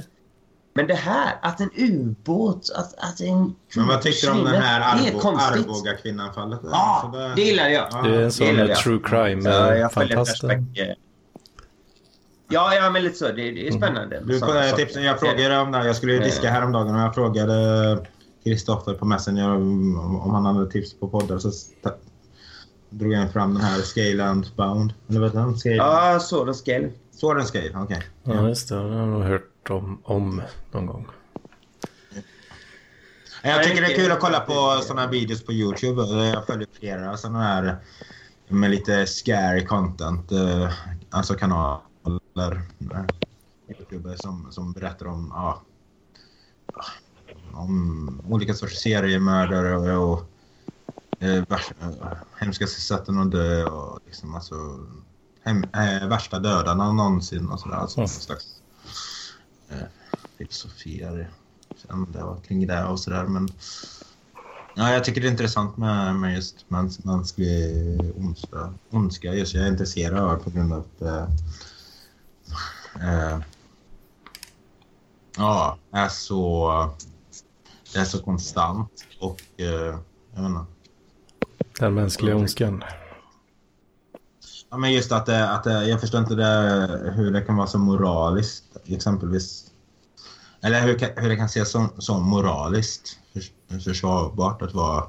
[0.73, 3.55] Men det här, att en ubåt, att, att en...
[3.75, 5.37] Men vad tyckte du om den här Det är Arbo-.
[5.37, 6.59] Arboga-kvinnan-fallet?
[6.63, 7.87] Ja, Så det gillade jag.
[7.91, 8.01] Ja.
[8.01, 8.23] du är en
[8.67, 10.39] det sån true crime Så jag följer fantast.
[10.39, 10.77] Flashback.
[10.77, 10.93] eh.
[12.49, 13.25] Ja, ja, men lite så.
[13.25, 14.21] Det, det är spännande.
[14.25, 14.85] Du, Sådana jag, saker.
[14.85, 15.85] tips, jag frågade om det här.
[15.85, 17.53] Jag skulle ju diska häromdagen och jag frågade
[18.49, 21.39] Kristoffer på Messenger om, han hade tips på poddar.
[21.39, 21.51] Så
[22.89, 24.93] drog jag fram den här Scale and Bound.
[25.09, 25.57] Eller vad den?
[25.57, 25.75] Scale?
[25.75, 26.91] Ja, Sword and Scale.
[27.11, 28.03] Sword and Scale, okej.
[28.23, 28.75] Ja, just det.
[28.75, 30.41] Det har jag nog hört om, om
[30.71, 31.07] någon gång.
[33.43, 36.01] Jag tycker det är kul att kolla på såna här videos på Youtube.
[36.03, 37.77] Jag följer flera såna här
[38.47, 40.31] med lite scary content.
[40.31, 40.69] eh,
[41.09, 41.81] Alltså kanaler.
[42.91, 43.01] eh,
[43.79, 45.61] Youtubers som, som berättar om, ja,
[47.57, 50.25] om olika sorters seriemördare och, och
[51.19, 54.55] eh, värsta, eh, hemskaste sätten att dö och liksom alltså
[55.43, 57.75] hem, eh, värsta dödarna någonsin och sådär.
[57.75, 58.61] Alltså, någon slags
[59.69, 59.87] eh,
[60.37, 61.29] filosofier
[61.87, 63.23] kände och kring det och sådär.
[63.23, 63.49] Men
[64.75, 68.73] ja, jag tycker det är intressant med, med just mäns, mänsklig ondska.
[68.89, 69.33] ondska.
[69.33, 71.27] Just jag är intresserad av på grund av att eh,
[73.01, 73.39] eh,
[75.37, 76.71] ja, är så,
[77.97, 79.65] det är så konstant och eh,
[80.35, 80.65] jag vet inte.
[81.79, 82.83] Den mänskliga ondskan.
[84.69, 87.67] Ja, men just att, det, att det, jag förstår inte det, hur det kan vara
[87.67, 89.65] så moraliskt exempelvis.
[90.61, 95.03] Eller hur, hur det kan ses som, som moraliskt förs- försvarbart att vara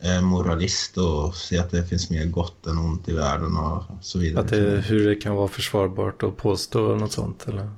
[0.00, 4.18] eh, moralist och se att det finns mer gott än ont i världen och så
[4.18, 4.44] vidare.
[4.44, 7.70] Att det, hur det kan vara försvarbart att påstå något sånt eller?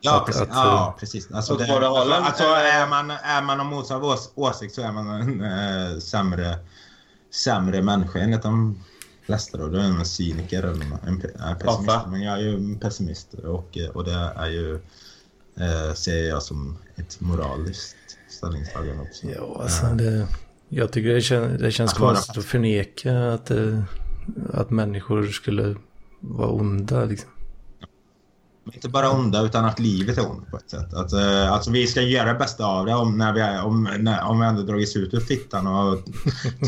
[0.00, 0.42] Ja, Att- precis.
[0.42, 1.30] att- ja, precis.
[1.32, 5.08] Alltså, det, alltså, alltså är, man, är man av motsatt ås, åsikt så är man
[5.08, 5.42] en
[5.92, 6.58] äh, sämre,
[7.34, 8.82] sämre människa enligt de
[9.26, 9.58] flesta.
[9.58, 9.68] Då.
[9.68, 11.86] Du är en cyniker eller en, en pessimist.
[11.86, 12.10] Varför?
[12.10, 14.74] Men jag är ju en pessimist och, och det är ju,
[15.60, 17.96] eh, ser jag som ett moraliskt
[18.30, 19.26] ställningstagande också.
[19.26, 20.26] Ja, alltså det,
[20.68, 23.50] jag tycker det, kän, det känns konstigt att förneka att,
[24.52, 25.76] att människor skulle
[26.20, 27.04] vara onda.
[27.04, 27.30] Liksom.
[28.74, 30.94] Inte bara onda, utan att livet är ont på ett sätt.
[30.94, 33.84] Att, eh, alltså vi ska göra det bästa av det om, när vi, är, om,
[33.98, 35.98] när, om vi ändå dragits ut ur fittan och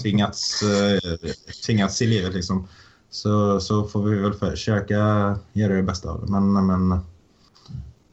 [0.02, 1.28] tvingats, eh,
[1.66, 2.34] tvingats i livet.
[2.34, 2.68] Liksom,
[3.10, 4.94] så, så får vi väl försöka
[5.52, 6.32] göra det bästa av det.
[6.32, 6.66] Men...
[6.66, 6.92] men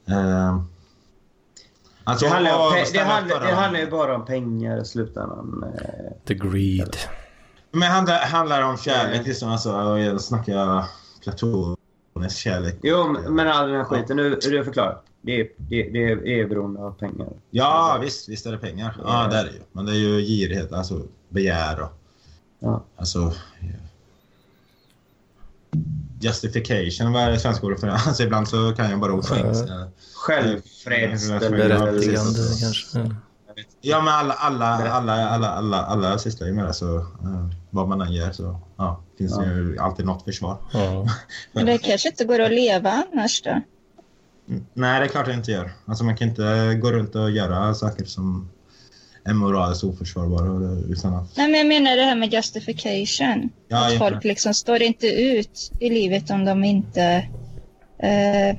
[0.07, 0.61] eh,
[2.03, 5.65] alltså, Det handlar, ju om det, handlar, det handlar ju bara om pengar i slutändan.
[5.75, 6.25] eh.
[6.27, 6.97] The greed.
[7.71, 9.27] Men det handlar, handlar om kärlek.
[9.27, 10.85] Liksom, alltså, och jag snackar
[12.17, 12.79] platonisk kärlek.
[12.83, 15.03] Jo, men all den här skiten, nu är det förklarat.
[15.21, 15.83] Det är, det,
[16.15, 17.27] det är beroende av pengar.
[17.51, 18.97] Ja, visst, visst är det pengar.
[19.03, 19.61] Ja, det är det ju.
[19.71, 21.89] Men det är ju girighet, alltså begär och...
[22.59, 22.83] Ja.
[22.95, 23.33] Alltså...
[26.19, 27.93] Justification, vad är det svenska ordet för det?
[28.07, 29.87] Alltså ibland så kan jag bara ord på engelska.
[31.91, 32.61] Precis.
[32.61, 33.15] kanske.
[33.81, 37.05] Ja, men alla, alla, alla, alla, alla, alla sysslar ju med det så
[37.69, 40.57] vad man än gör så ja, finns det ju alltid något försvar.
[40.73, 41.07] Ja.
[41.51, 43.61] Men det kanske inte går att leva annars då?
[44.49, 45.71] Mm, Nej, det är klart det inte gör.
[45.85, 48.49] Alltså man kan inte gå runt och göra saker som
[49.25, 51.37] är moraliskt oförsvarbara utan att...
[51.37, 53.49] Nej, men jag menar det här med justification.
[53.67, 57.01] Ja, att folk liksom står inte ut i livet om de inte
[57.99, 58.57] eh,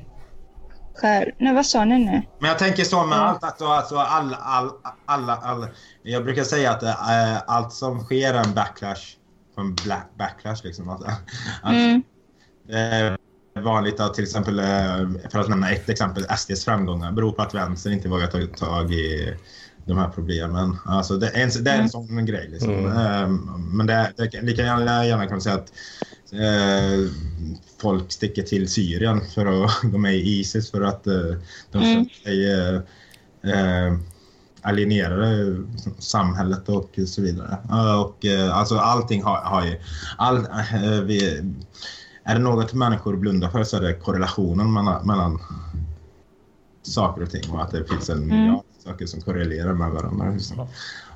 [0.95, 1.35] skär...
[1.39, 2.23] Nej, vad sa ni nu?
[2.39, 3.23] Men jag tänker så med Ja.
[3.23, 4.71] allt, att alltså, alla, all,
[5.07, 5.69] alla, alla,
[6.03, 9.17] jag brukar säga att äh, allt som sker är en backlash,
[9.61, 10.89] en black backlash liksom.
[10.89, 11.03] Att,
[11.63, 12.03] att, Mm.
[12.69, 13.17] Det är
[13.63, 17.55] vanligt att till exempel, eh, för att nämna ett exempel, SDs framgångar beror på att
[17.55, 19.35] vänstern inte vågar ta tag i
[19.87, 20.77] de här problemen.
[20.85, 21.89] Alltså det är en, det är en Mm.
[21.89, 22.49] sån grej.
[22.49, 22.71] Liksom.
[22.71, 22.87] Mm.
[22.97, 23.29] Eh,
[23.73, 25.73] Men det, det, kan- lika gärna, gärna kan man säga att
[26.33, 27.11] eh,
[27.81, 31.15] folk sticker till Syrien för att gå med i Isis för att eh,
[31.73, 31.85] de Mm.
[31.95, 32.75] känner sig eh,
[33.87, 33.95] eh,
[34.69, 35.57] alienerade
[35.99, 37.59] samhället och så vidare.
[38.05, 39.81] Och, eh, alltså allting har, har ju...
[40.19, 41.43] All, eh, vi,
[42.25, 45.39] är det något människor blundar för så är det korrelationen mellan, mellan
[46.83, 48.39] saker och ting och att det finns en Mm.
[48.41, 50.31] miljard saker som korrelerar med varandra.
[50.31, 50.67] Liksom.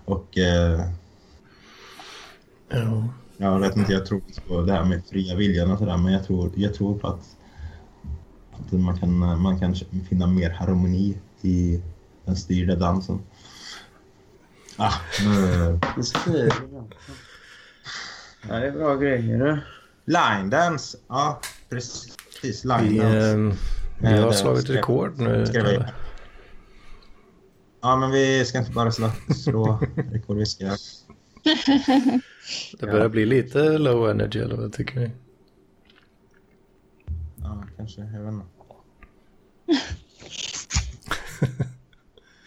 [0.05, 0.81] Och eh,
[2.69, 3.09] Ja.
[3.37, 6.27] jag vet inte, jag tror på det här med fria viljan och sådär men jag
[6.27, 7.37] tror, jag tror på att,
[8.53, 9.75] att man, kan, man kan
[10.09, 11.83] finna mer harmoni i
[12.25, 13.19] den styrda dansen.
[14.77, 14.95] Ah,
[15.25, 15.79] nu,
[18.49, 19.39] Ja, det är bra grejer.
[19.39, 19.61] du.
[20.05, 22.17] line dance, ja precis.
[22.17, 22.65] precis.
[22.65, 23.55] Vi, Line eh,
[23.99, 25.45] vi har slagit rekord nu.
[27.81, 29.81] Ja, men vi ska inte bara slå, slå
[30.13, 30.37] rekord.
[30.37, 30.77] Vi ska...
[32.79, 35.11] Det börjar bli lite low energy eller vad tycker ni?
[37.37, 38.01] Ja, kanske.
[38.01, 38.47] Jag vet inte.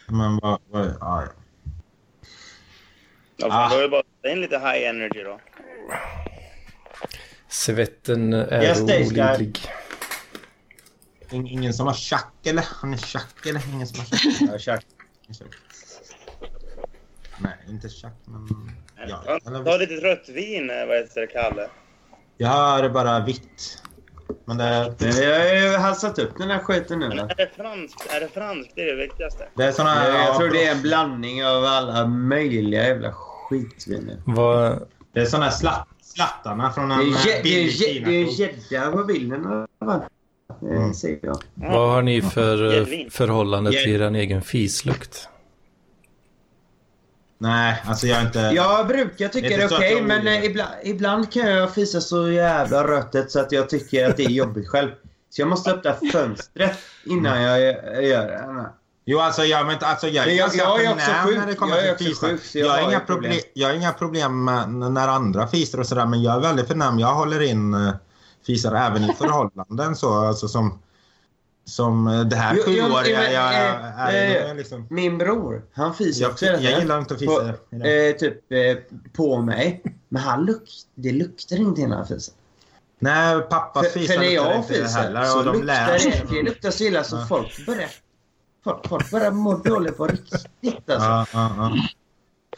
[0.07, 0.59] Men vad...
[0.71, 1.27] vad ja, ja.
[3.37, 3.69] Ja, Ah.
[3.69, 5.39] då är det bara att in lite higg energy då.
[7.47, 9.59] Svetten är Yes, olidlig.
[11.31, 12.65] In- Ingen som har tjack eller?
[12.81, 13.61] Han är tjack eller?
[13.73, 14.35] Ingen som har tjack?
[14.51, 14.85] Ja, tjack.
[17.39, 18.71] Nej, inte tjack men...
[19.07, 21.69] Ja, Ta lite rött vin, eh, vad heter det, Kalle?
[22.37, 23.83] Jag har bara vitt.
[24.45, 27.05] Men det, Men jag har ju halsat upp den här skiten nu.
[27.05, 28.07] Är det franskt?
[28.15, 28.71] Är det franskt?
[28.75, 29.47] Det är det viktigaste.
[29.55, 30.09] det är såna här...
[30.09, 34.17] Jag, jag ja, tror det är en blandning av alla möjliga jävla skitviner.
[34.25, 38.91] Vad, Det är såna här slatt, slattarna från Det en det billig det är gädda
[38.91, 39.45] på bilden.
[40.61, 40.93] Mm.
[41.55, 43.09] Vad har ni för Gäddvin.
[43.11, 45.29] förhållande till er egen fislukt?
[47.45, 48.39] Nej, alltså jag är inte...
[48.39, 51.47] Jag brukar Det tycka är det är så okej, jag men eh, ibland, ibland kan
[51.49, 54.91] jag fisa så jävla rötet så att jag tycker att det är jobbigt själv.
[55.29, 58.65] Så jag måste öppna fönstret innan jag jag gör det.
[59.05, 61.37] Jo, alltså jag, men, alltså, jag är Men jag- ganska jag är också sjuk.
[61.37, 63.31] när det kommer Jag är till också sjuk, jag jag, har inga problem.
[63.31, 63.41] problem.
[63.53, 66.99] jag har inga problem med när andra fiser och sådär, men jag är väldigt förnäm.
[66.99, 67.91] Jag håller in uh,
[68.47, 70.79] fisar även i förhållanden så, alltså som...
[71.67, 74.87] Som eh, det här sjuåriga men, jag eh, är eh, är liksom...
[74.89, 76.79] Min bror, han fiser Jag, också jag tiden.
[76.79, 77.87] gillar inte att på, fisa.
[77.89, 78.77] eh, typ eh,
[79.13, 79.83] på mig.
[80.09, 82.33] Men han luk det luktar ingenting när han fiser.
[82.99, 85.25] Nej, pappas För, fisar för när jag inte fiser heller.
[85.25, 87.25] så Och de luktar det, det luktar så illa så Ja.
[87.29, 87.89] folk börjar...
[88.63, 91.09] Folk, folk börjar må dåligt på riktigt alltså.
[91.09, 91.75] Ja, ja.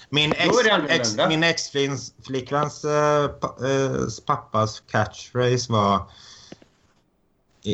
[0.10, 0.50] Min ex,
[0.90, 3.92] ex, min ex-flickväns eh, pa, eh,
[4.26, 6.00] pappas catchphrase var "E-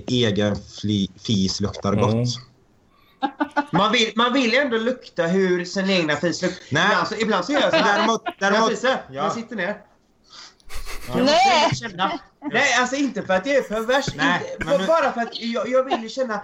[0.07, 2.13] egen fli, fis luktar gott.
[2.13, 2.25] Mm.
[3.71, 6.65] Man, vill, man vill ändå lukta hur sin egna fis luktar.
[6.71, 6.85] Nej.
[6.85, 7.97] Ibland, så, ibland så gör jag så här.
[7.97, 9.23] Däremot, När jag däremot, fiser, Ja.
[9.23, 9.77] jag sitter ner.
[11.15, 11.75] Nej!
[11.75, 12.19] Känna.
[12.51, 14.15] Nej, alltså inte för att jag är pervers.
[14.15, 16.41] Nej, men Bara för att jag, jag vill ju känna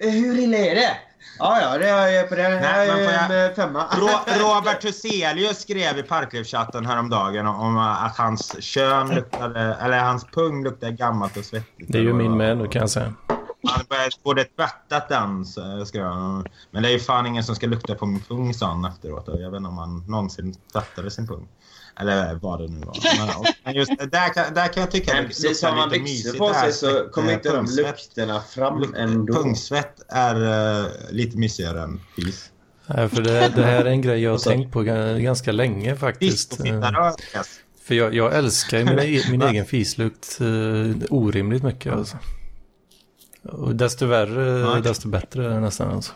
[0.00, 0.96] hur illa är det?
[1.38, 2.50] Ja, ja, det jag på den.
[2.62, 3.84] Nej, jag jag- en femma.
[3.96, 10.64] Ro- Robert Huselius skrev i Parklivschatten häromdagen om att hans kön luktade, eller hans pung
[10.64, 11.92] luktade gammalt och svettigt.
[11.92, 13.12] Det är ju min med nu kan jag säga.
[13.68, 13.84] Han
[14.24, 15.44] både tvättat den,
[15.86, 16.46] skrev han.
[16.70, 19.24] Men det är ju fan ingen som ska lukta på min pung, sa han efteråt.
[19.26, 21.48] Jag vet inte om han någonsin tvättade sin pung.
[22.00, 22.96] Eller vad det nu var.
[23.18, 25.90] Men, men just där, kan, där kan jag tycka Men det precis, luktar har man
[25.90, 29.34] byxor på sig så kommer eh, inte de lukterna fram ändå.
[29.34, 30.36] Pungsvett är
[30.82, 32.50] uh, lite mysigare än fis.
[32.86, 35.96] Nej, för det, det här är en grej jag har tänkt på ga- ganska länge
[35.96, 36.60] faktiskt.
[36.64, 37.10] Eh,
[37.84, 42.16] För jag, jag älskar min, e- min egen fislukt eh, orimligt mycket alltså.
[43.42, 46.12] Och desto värre, desto bättre nästan alltså.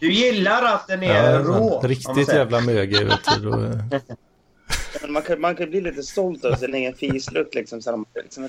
[0.00, 1.80] Du gillar att den Ja, är men rå?
[1.84, 3.50] riktigt jävla möge vet du.
[3.50, 3.56] Då,
[5.02, 7.54] Men man, kan, man kan bli lite stolt över sin egen fislukt.
[7.54, 8.48] Liksom, så liksom,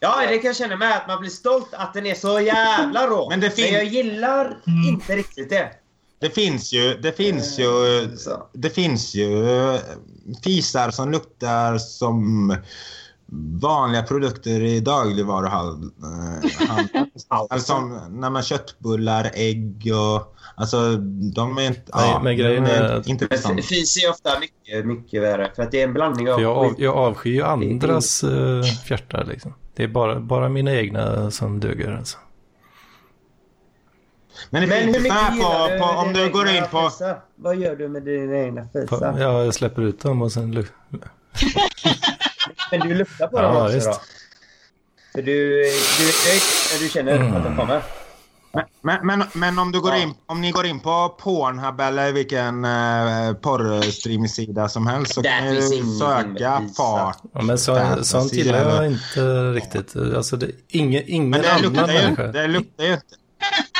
[0.00, 0.96] Ja, det kan jag känna med.
[0.96, 3.28] Att man blir stolt att den är så jävla rå.
[3.30, 4.56] Men det fin- jag gillar
[4.88, 5.70] inte riktigt det.
[6.18, 8.08] Det finns ju, det finns ju, Eh,
[8.52, 9.44] det finns ju
[10.44, 12.56] fisar som luktar som
[13.60, 15.92] vanliga produkter i dagligvaruhandeln.
[17.28, 20.36] alltså som när man köttbullar, ägg och...
[20.54, 20.96] Alltså
[21.34, 21.82] de är inte...
[21.94, 23.54] Nej, men grejen är att- intressant.
[23.54, 25.52] Men fis är ofta mycket, mycket värre.
[25.56, 28.62] För att det är en blandning av för jag, av, jag avskyr ju andras uh,
[28.62, 29.54] fjärtar liksom.
[29.74, 32.18] Det är bara, bara mina egna som duger alltså.
[34.50, 36.90] Men det Men hur mycket här gillar på, på, om du går in på...
[36.90, 37.20] fisar?
[37.36, 39.18] Vad gör du med dina egna fisar?
[39.18, 40.66] Ja, jag släpper ut dem och sen...
[42.72, 43.86] Men du luktar på Ja, dem också visst.
[43.86, 43.98] då?
[45.12, 45.62] För du,
[45.98, 47.36] du, du, du känner Mm.
[47.36, 47.82] att de kommer?
[48.82, 49.98] Men, men, men om, du går Ja.
[49.98, 55.38] in, om ni går in på Pornhub eller vilken uh, porrstreamsida som helst så Där
[55.38, 57.18] kan ni ju söka fart.
[57.34, 59.20] Ja, men så, Fantasy sånt gillar eller- jag inte
[59.52, 59.96] riktigt.
[59.96, 62.26] Alltså, det, ingen, ingen Men det annan luktar, ju, människa.
[62.26, 63.06] inte- det luktar ju inte.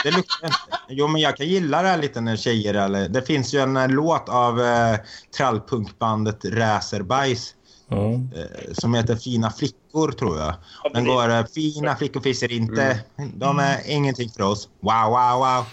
[0.04, 0.58] Det luktar inte.
[0.88, 3.08] Jo, men jag kan gilla det här lite när tjejer eller...
[3.08, 4.96] Det finns ju en eh, låt av eh,
[5.36, 7.54] trallpunkbandet Räserbajs
[7.92, 8.12] Ja.
[8.40, 10.54] eh, som heter Fina flickor, tror jag.
[10.84, 13.00] Ja, Den går eh, Fina flickor finns inte.
[13.34, 14.68] De är ingenting för oss.
[14.80, 15.64] Wow, wow, wow.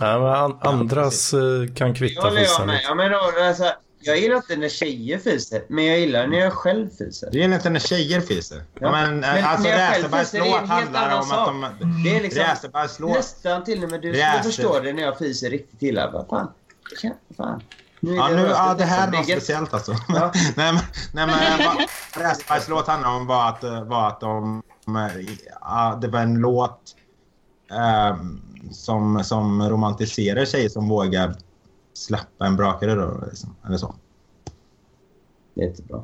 [0.00, 2.80] Ja, men an, andras eh, kan kvitta lite.
[2.84, 3.64] Ja, men då, alltså,
[4.00, 7.28] jag gillar inte när tjejer fiser, men jag gillar när jag själv fiser.
[7.32, 8.56] Det gillar inte när tjejer fiser.
[8.56, 8.80] Ja.
[8.80, 8.90] Ja.
[8.90, 11.08] men, Men eh, alltså när jag själv Räserbajs fiser, det är en låt helt handlar
[11.08, 11.48] annan om sak.
[11.64, 12.02] att de...
[12.04, 13.16] Det är liksom Räserbajs låt...
[13.16, 16.10] nästan till och med du skulle förstå det när jag fiser riktigt illa.
[16.10, 16.50] Vad fan?
[17.36, 17.62] Fan.
[18.04, 19.26] Nu Ja, nu, ja, det här var är gött.
[19.42, 19.92] speciellt alltså.
[20.08, 20.32] Ja.
[20.56, 20.76] nej, men,
[21.12, 21.86] nej, men
[22.24, 24.62] Räsbergs låt handlar om var att, eh, var att de
[25.60, 26.80] ja, det var en låt
[27.72, 28.40] ehm,
[28.72, 31.34] som, som romantiserar tjejer som vågar
[31.94, 33.94] släppa en brakare då, liksom, eller så.
[35.54, 36.02] Jättebra.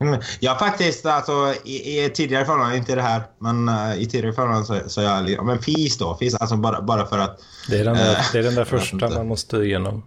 [0.00, 4.06] Mm, Jag har faktiskt, alltså i, i tidigare förhållanden, inte det här, men eh, i
[4.06, 7.40] tidigare förhållanden så, så jag, ja, men fis då, fis, alltså bara, bara för att,
[7.70, 10.02] Det är den där, Eh, det är den där första man måste igenom.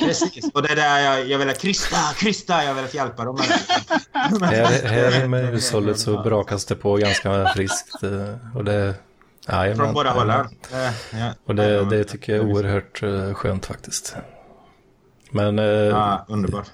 [0.00, 3.38] Precis, och det är där jag, jag vill Krista, Krista, jag vill hjälpa dem.
[4.12, 8.02] Här, här med hushållet så brakas det på ganska friskt.
[8.02, 8.94] eh, Och det,
[9.48, 10.46] jajamän, Från båda hållen.
[11.12, 11.32] Ja.
[11.46, 14.16] Och det, det tycker jag är oerhört eh, skönt faktiskt.
[15.30, 16.70] Men, eh, Ja, underbart.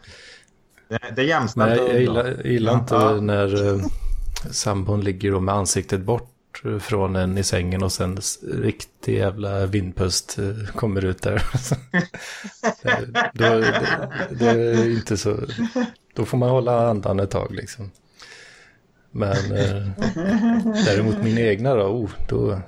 [0.89, 1.77] Det, det är jämställt.
[1.77, 3.21] jag, och jag gillar, gillar inte Ja.
[3.21, 3.81] när
[4.51, 6.31] sambon ligger då med ansiktet bort
[6.81, 8.19] från en i sängen och sen
[8.53, 11.43] riktig jävla vindpust eh, kommer ut där.
[13.33, 15.37] då, det, det är inte så...
[16.15, 17.91] Då får man hålla andan ett tag liksom.
[19.11, 19.89] Men eh,
[20.85, 22.61] däremot min egna då, oh, då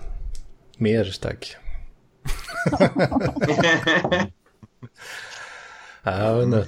[0.77, 1.57] mer tack.
[6.03, 6.65] Ja.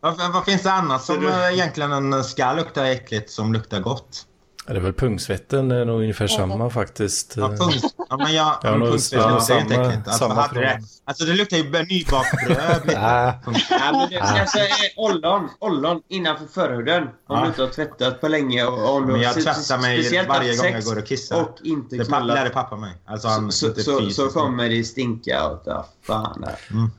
[0.00, 4.26] Vad, vad finns det annat som eh, egentligen ska lukta äckligt som luktar gott?
[4.66, 7.34] Ja, Det är väl pungsvetten är nog ungefär samma faktiskt.
[7.36, 7.94] Ja, punkt.
[8.08, 9.96] Ja, men jag, Ja, samma- luktar ju inte äckligt.
[10.08, 12.80] Alltså, samma hade det, alltså det luktar ju nybakt bröd.
[12.84, 13.00] lite.
[13.00, 13.60] Ah, Punkt.
[13.70, 14.58] Ja, men det, alltså,
[14.96, 17.02] ollon, ollon innanför förhuden.
[17.02, 17.40] Om Ja.
[17.40, 18.64] du inte har tvättat på länge.
[18.64, 21.40] Och om Men jag tvättar mig speciellt varje gång jag går och kissar.
[21.42, 22.92] Och inte Det lärde pappa mig.
[23.06, 26.44] Alltså han Så, inte så, så, kommer det stinka åt ja, fan.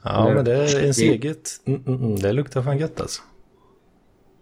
[0.03, 1.49] ja, men det är ens Det- eget.
[1.65, 3.21] Mm, mm, mm, det luktar fan gött alltså.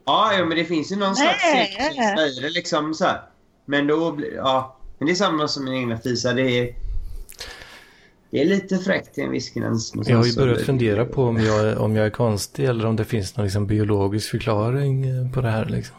[0.10, 1.68] Ja, ja, men det finns ju någon slags Nej.
[1.68, 3.22] säkerhetskänsla i det liksom så här.
[3.66, 4.78] Men då blir ja.
[4.98, 6.34] Men det är samma som mina egna fisar.
[6.34, 6.76] Det är,
[8.32, 9.94] det är lite fräckt till en viss gräns.
[10.06, 12.96] Jag har ju börjat det- fundera på om jag, om jag är konstig eller om
[12.96, 15.66] det finns någon liksom biologisk förklaring eh, på det här.
[15.66, 15.96] Liksom.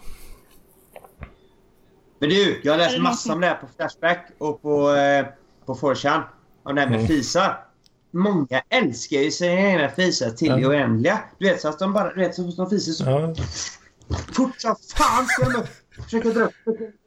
[2.18, 5.26] Men du, jag har läst det massor om det här på Flashback och på, eh,
[5.66, 6.22] på 4chan.
[6.62, 7.08] Om det här med Mm.
[7.08, 7.64] fisar.
[8.10, 10.68] Många älskar ju sina egna fisar till det Ja.
[10.68, 11.20] oändliga.
[11.38, 13.34] Du vet, så att de bara, du vet, så de fisar så Ja,
[14.32, 15.68] fort som fan ska de upp.
[16.04, 16.52] Försöka dra upp.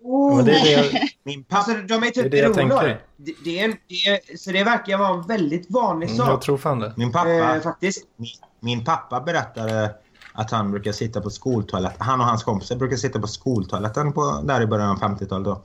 [0.03, 0.43] Oh.
[0.43, 1.71] det jag, Min pappa...
[1.71, 3.33] Alltså, de är Det är typ det jag beroende det.
[3.43, 6.43] Det, är en, det är, så det verkar vara en väldigt vanlig jag sak.
[6.43, 6.93] tror fan det.
[6.97, 8.05] Min pappa, Eh, faktiskt.
[8.17, 8.27] min,
[8.59, 9.95] min pappa berättade
[10.33, 12.01] att han brukar sitta på skoltoaletten.
[12.01, 15.63] Han och hans kompisar brukar sitta på skoltoaletten på, där i början av 50-talet då.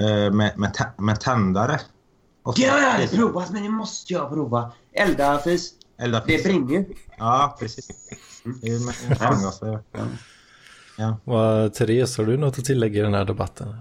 [0.00, 1.80] Eh, med, med, med tändare.
[2.42, 4.72] Och Det har jag aldrig provat, men det måste jag prova.
[4.92, 5.70] Elda fis.
[5.98, 6.84] Elda Det brinner ju.
[7.18, 7.88] Ja, precis.
[9.18, 9.78] Framgaser.
[11.24, 13.76] Vad, Therese, har du något att tillägga i den här debatten?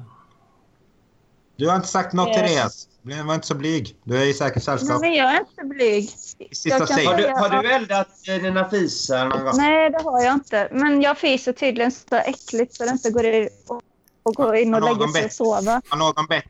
[1.55, 2.37] Du har inte sagt något Yes.
[2.37, 2.87] Therese.
[3.01, 3.95] Bli- Var inte så blyg.
[4.03, 5.01] Du är i säkert Nej, sällskap.
[5.01, 6.09] men jag är inte blyg.
[6.51, 7.05] Sista jag kan säg.
[7.05, 9.53] Har du, säga har du eldat eh, dina fisar någon gång?
[9.57, 10.69] Nej, det har jag inte.
[10.71, 13.81] Men jag fiser tydligen så äckligt så det inte går i och,
[14.23, 15.81] och gå in och lägga sig och sova.
[15.89, 16.43] Har någon bett?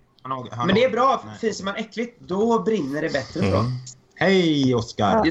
[0.65, 1.21] Men det är bra.
[1.25, 1.37] Nej.
[1.39, 3.39] Fiser man äckligt, då brinner det bättre.
[3.39, 3.65] tror jag.
[4.21, 5.23] Hej Oskar!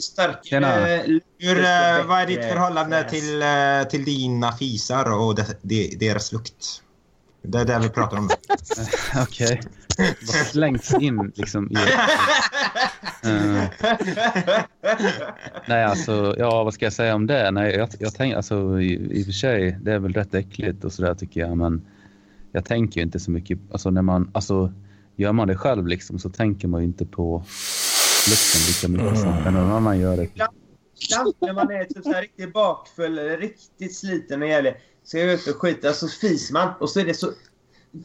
[0.51, 5.43] Det eh, Hur, eh, vad är ditt förhållande till, eh, till dina fisar och de,
[5.63, 6.83] de, deras lukt?
[7.43, 8.31] Det är det vi pratar om.
[9.23, 9.61] Okej.
[9.99, 11.75] Vad slängs in liksom i...
[13.23, 13.65] Eh,
[15.69, 17.51] nej, alltså, ja, vad ska jag säga om det?
[17.51, 20.85] Nej, jag, jag tänker, alltså, i, i och för sig, det är väl rätt äckligt
[20.85, 21.87] och sådär tycker jag, men
[22.53, 24.73] jag tänker ju inte så mycket, alltså när man, alltså,
[25.17, 27.45] gör man det själv liksom så tänker man ju inte på
[28.29, 30.25] lukten lika mycket som när någon annan gör det.
[30.25, 34.75] Ibland när man är typ så här riktigt bakfull eller riktigt sliten och jävlig
[35.05, 37.33] ska jag ut och skita så fiser man och så är det så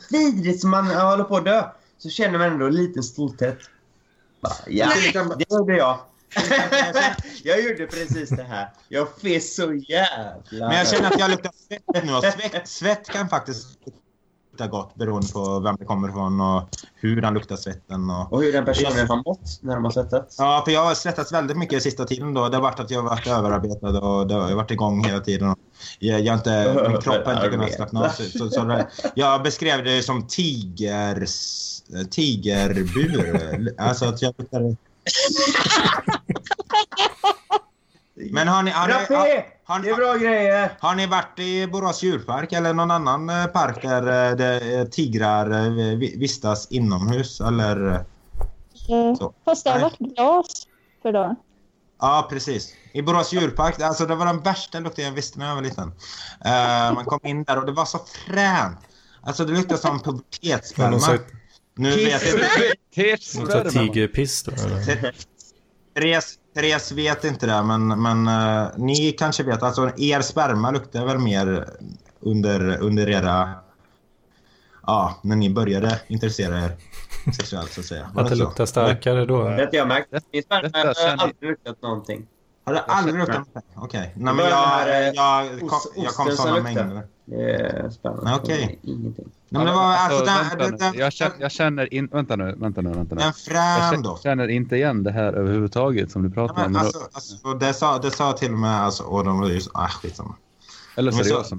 [0.09, 1.63] vidrigt som man håller på att dö.
[1.97, 3.57] Så känner man ändå en liten stolthet.
[4.41, 4.91] Bara, Ja,
[5.37, 5.99] det gjorde jag.
[7.43, 8.69] jag gjorde precis det här.
[8.87, 10.41] Jag fes så jävla...
[10.51, 13.67] Men jag känner att jag luktar svett nu och svett, svett kan faktiskt
[14.55, 16.63] lukta gott beroende på vem det kommer ifrån och
[16.95, 18.09] hur den luktar svetten.
[18.09, 18.33] Och...
[18.33, 20.35] Och hur den personen har mått när de har svettats.
[20.39, 22.49] Ja, för jag har svettats väldigt mycket sista tiden då.
[22.49, 25.55] Det har varit att jag har varit överarbetad och det har varit igång hela tiden.
[25.99, 28.09] Jag, jag har inte, min kropp har inte kunnat slappna av.
[28.09, 33.75] Så, så, så det, jag beskrev det som tigers, tigerbur.
[33.77, 34.75] Alltså att jag luktade...
[38.15, 40.77] Men har ni, har, ni, har, har, Det är bra grejer!
[40.79, 44.85] har ni varit i Borås djurpark eller någon annan eh, park där, eh, där eh,
[44.85, 47.41] tigrar vi- vistas inomhus?
[47.41, 47.91] Eller...
[47.91, 49.33] Eh, Så.
[49.45, 50.67] Fast det har varit glas
[51.01, 51.35] för då.
[52.01, 52.73] Ja, precis.
[52.93, 55.91] I Borås djurpark, alltså det var den värsta lukten jag visste när jag var liten.
[56.45, 58.79] Eh, man kom in där och det var så fränt.
[59.21, 61.19] Alltså det luktade som pubertetssperma.
[61.77, 62.11] Nu vet
[62.95, 64.51] jag slags tigerpiss då?
[64.51, 65.15] Eller?
[65.95, 69.63] Therese, Therese vet inte det, men, men eh, ni kanske vet.
[69.63, 71.69] Alltså er sperma luktar väl mer
[72.19, 73.49] under, under era
[74.87, 76.71] ja, när ni började intressera er
[77.37, 78.09] sexuellt så att säga.
[78.13, 79.43] Var Att det luktar starkare då.
[79.43, 80.07] Det har jag märkt.
[80.31, 82.27] Min sperma har aldrig luktat någonting.
[82.65, 83.65] Har det aldrig luktat något?
[83.75, 84.13] Okej.
[84.15, 87.03] Nej, men jag, här, eh, jag, kom, jag kom sådana mängder.
[87.25, 88.23] Det är spännande.
[88.23, 88.79] Nej, okej.
[88.81, 89.31] Ingenting.
[89.57, 90.93] Men alltså, Alltså, den, den.
[90.93, 93.21] Jag känner, jag känner in, vänta nu, vänta nu, vänta nu.
[93.21, 94.23] en Jag frän känner, doft.
[94.23, 96.71] känner inte igen det här överhuvudtaget som du Ja, pratar om.
[96.71, 99.61] men alltså, alltså, det, sa, det sa till och med, alltså, och de var ju
[99.61, 100.35] så, ah, skitsamma.
[100.95, 101.53] Eller seriöst.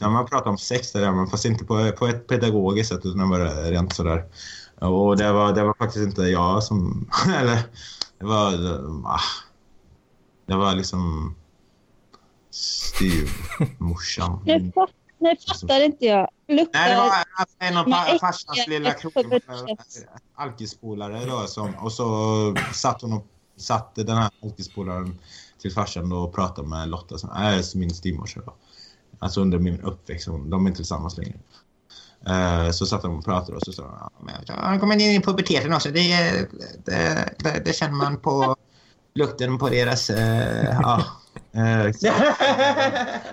[0.00, 3.28] Ja, man pratar om sex där, men fast inte på, på ett pedagogiskt sätt utan
[3.30, 4.24] var rent sådär.
[4.80, 7.08] Och det var, det var faktiskt inte jag som...
[7.40, 7.58] Eller,
[8.18, 8.52] det var...
[9.06, 9.20] Ah,
[10.46, 11.34] det var liksom...
[12.50, 14.40] Styvmorsan.
[15.18, 16.28] Nu fattar inte jag.
[16.48, 16.80] Luktar...
[16.80, 17.84] Nej, det var alltså, en av
[18.18, 18.94] farsans lilla
[20.34, 21.46] alkispolare då.
[21.46, 25.18] Som, och så satt hon och satte den här alkispolaren
[25.60, 28.54] till farsan då och pratade med Lotta, som är min styvmorsa då.
[29.18, 31.38] Alltså under min uppväxt, de är inte tillsammans längre.
[32.26, 35.20] Eh, så satt de och pratade och så sa de, ja, har kommit in i
[35.20, 35.90] puberteten också.
[35.90, 36.48] Det,
[36.84, 38.56] det, det, det känner man på
[39.14, 40.10] lukten på deras...
[40.10, 41.04] ja,
[41.52, 42.12] eh, så-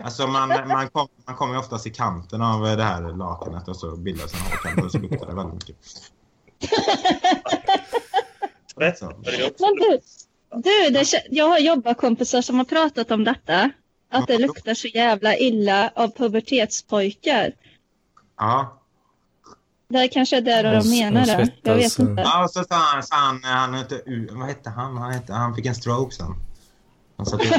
[0.04, 3.76] Alltså man, man, kom, man kommer ju oftast i kanten av det här lakanet och
[3.76, 5.76] så bildas en hårkant och så luktar det väldigt mycket.
[8.98, 9.06] Så.
[9.06, 10.00] Men du,
[10.64, 13.70] du det, jag har jobbarkompisar som har pratat om detta.
[14.12, 17.52] Att det luktar så jävla illa av pubertetspojkar.
[18.38, 18.80] Ja.
[19.88, 21.26] Det här kanske är det de menar.
[21.26, 21.52] det.
[21.64, 22.22] Jag vet inte.
[22.22, 23.76] ja, så sa han, sa han, han
[24.06, 24.98] U- vad hette han?
[24.98, 26.36] Han, hette, han fick en stroke sen.
[27.24, 27.50] Han satt i-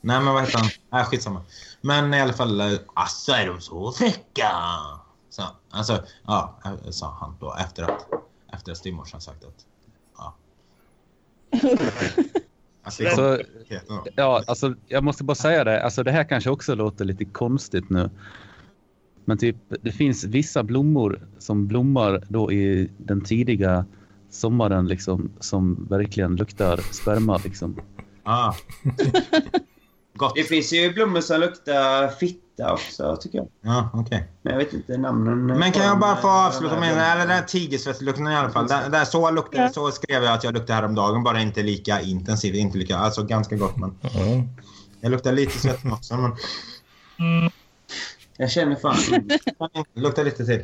[0.00, 0.68] Nej men vad hette han?
[0.90, 1.42] Nej skitsamma.
[1.80, 4.50] Men i alla fall, eh, alltså är de så fräcka?
[5.30, 8.08] Så, alltså, ja, sa han då efter att,
[8.52, 9.66] efter att styvmorsan sagt att,
[10.16, 10.36] ja.
[12.82, 13.40] Alltså, Så,
[14.16, 15.84] ja, alltså, jag måste bara säga det.
[15.84, 18.10] Alltså, det här kanske också låter lite konstigt nu.
[19.24, 23.84] Men typ, det finns vissa blommor som blommar då i den tidiga
[24.36, 27.40] sommaren liksom, som verkligen luktar sperma.
[27.44, 27.80] Liksom.
[28.24, 28.52] Ah.
[30.16, 30.32] Gott.
[30.34, 33.48] Det finns ju blommor som luktar fitta också, tycker jag.
[33.60, 34.28] Ja, okej.
[34.42, 35.46] Men jag vet inte namnen.
[35.46, 38.50] Men kan jag bara få eh, avsluta med här eller den här tigersvetslukten i alla
[38.50, 38.66] fall.
[38.66, 39.68] Där, där, så, luktade, Ja.
[39.72, 42.54] så skrev jag att jag luktade häromdagen, bara inte lika intensivt.
[42.56, 44.48] Inte lika, alltså ganska gott men Mm.
[45.00, 46.16] jag luktar lite svett också.
[46.16, 46.32] Men
[48.36, 48.96] Jag känner fan...
[49.94, 50.62] det luktar lite till.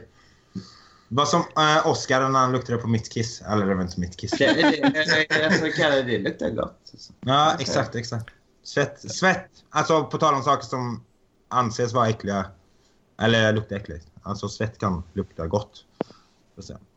[1.14, 3.42] Vad som äh, Oscar när han luktade på mitt kiss.
[3.42, 4.32] Eller det var inte mitt kiss.
[4.32, 6.92] Alltså, kallar det luktar gott.
[7.20, 8.26] Ja, exakt, exakt.
[8.64, 9.50] Svett, svett.
[9.70, 11.04] Alltså på tal om saker som
[11.48, 12.46] anses vara äckliga.
[13.20, 14.06] Eller lukta äckligt.
[14.22, 15.84] Alltså svett kan lukta gott.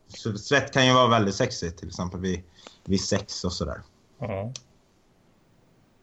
[0.08, 2.42] Så Svett kan ju vara väldigt sexigt till exempel vid,
[2.84, 3.82] vid sex och sådär.
[4.18, 4.52] Ja.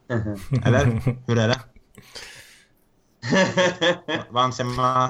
[0.66, 0.86] Eller?
[1.28, 1.60] Hur är det?
[4.30, 5.10] Vad anser man?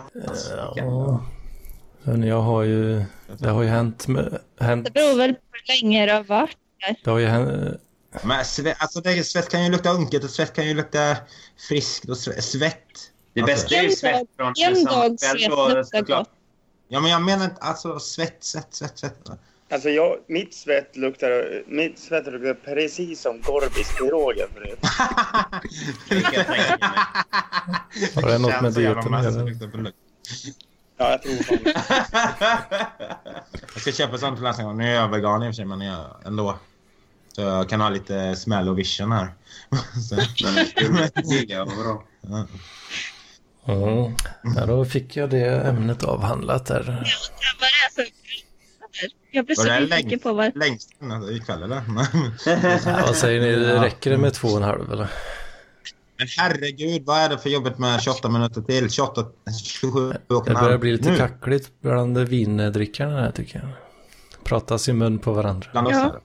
[2.03, 3.03] Men jag har ju...
[3.37, 4.39] Det har ju hänt med...
[4.59, 6.57] Hänt, Det beror väl på hur länge det har varit.
[7.03, 7.81] det har ju hänt...
[8.23, 11.15] Men svett, alltså det, svett kan ju lukta unket och svett kan ju lukta
[11.69, 12.77] friskt och sve- svett.
[13.33, 16.29] Det Alltså- bästa är ju svett från en dag svett luktar gott.
[16.87, 19.17] Ja men jag menar inte alltså svett, svett, svett, svett.
[19.71, 24.79] Alltså jag, mitt svett luktar, mitt svett luktar precis som Gorbis-pirogen förut.
[26.09, 28.11] Det kan jag tänka mig.
[28.15, 29.91] Har det något med dieten att göra?
[31.03, 32.87] Ja, jag tror fan
[33.73, 34.77] Jag ska köpa sånt till nästa gång.
[34.77, 36.59] Nu är jag vegan i och för sig, men jag, ändå.
[37.35, 39.33] Så jag kan ha lite smäll och vision här.
[40.09, 40.15] Så,
[41.65, 42.03] bra.
[42.21, 42.47] ja.
[43.67, 44.15] Mm.
[44.55, 47.15] Ja, då fick jag det ämnet avhandlat där.
[49.31, 50.57] Jag blir Var så det nyfiken längst, på vad...
[50.57, 51.81] längst in ikväll eller?
[52.85, 53.55] Ja, vad säger ni?
[53.55, 55.07] Räcker det med två och en halv eller?
[56.17, 58.89] Men herregud, vad är det för jobbet med 28 minuter till?
[58.89, 59.25] 28,
[59.63, 63.67] 27 och Det börjar bli lite Nu, kackligt bland vindrickarna här tycker jag.
[64.43, 65.67] Pratas i mun på varandra.
[65.71, 66.19] Bland oss Ja.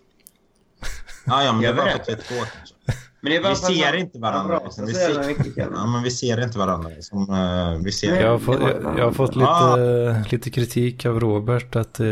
[1.27, 2.05] Ja, ja, men det var vi för det?
[2.05, 2.75] 32 kanske.
[3.21, 4.87] Men det är bara Vi att ser man- inte varandra, liksom.
[4.87, 5.35] Vi ser-.
[5.57, 8.21] Ja, men vi ser inte varandra som uh, vi ser.
[8.21, 10.25] Jag har fått, jag, jag har fått lite, Ah.
[10.31, 12.07] lite kritik av Robert att eh,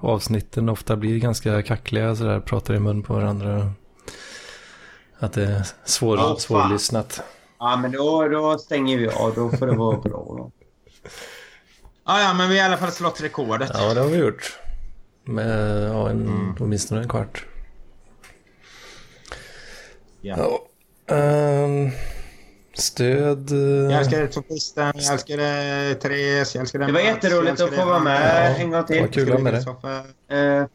[0.00, 3.72] avsnitten ofta blir ganska kackliga sådär, pratar i mun på varandra.
[5.22, 6.36] Att det är svår, fan.
[6.40, 7.22] svårlyssnat.
[7.58, 9.34] Ja, men då, då stänger vi av.
[9.34, 10.10] Då får det vara bra.
[10.28, 10.50] Då.
[12.06, 13.70] Ja, ja, men vi har i alla fall slått rekordet.
[13.74, 14.58] Ja, det har vi gjort.
[15.24, 16.56] Med ja, en, Mm.
[16.60, 17.46] åtminstone en kvart.
[20.20, 20.36] Ja.
[21.08, 21.16] Ja.
[21.16, 21.90] Ehm,
[22.74, 23.50] stöd.
[23.52, 27.60] eh, Jag älskar dig Sofisten, jag älskar dig Therese, jag älskar dig Det var jätteroligt
[27.60, 28.62] att få vara med Ja.
[28.62, 29.00] en gång till.
[29.00, 30.66] Vad kul att ha med dig.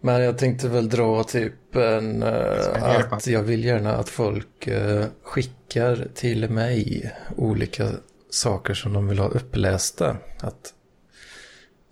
[0.00, 3.16] Men jag tänkte väl dra typ en, hjälpa.
[3.16, 7.90] att jag vill gärna att folk eh, skickar till mig olika
[8.30, 10.16] saker som de vill ha upplästa.
[10.40, 10.74] Att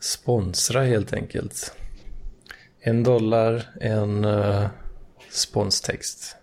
[0.00, 1.72] sponsra helt enkelt.
[2.80, 4.66] En dollar, en uh,
[5.30, 6.36] sponstext.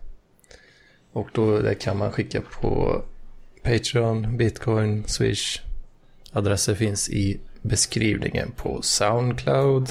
[1.12, 3.02] Och då det kan man skicka på
[3.64, 5.62] Patreon, Bitcoin, Swish.
[6.32, 9.90] Adresser finns i beskrivningen på Soundcloud.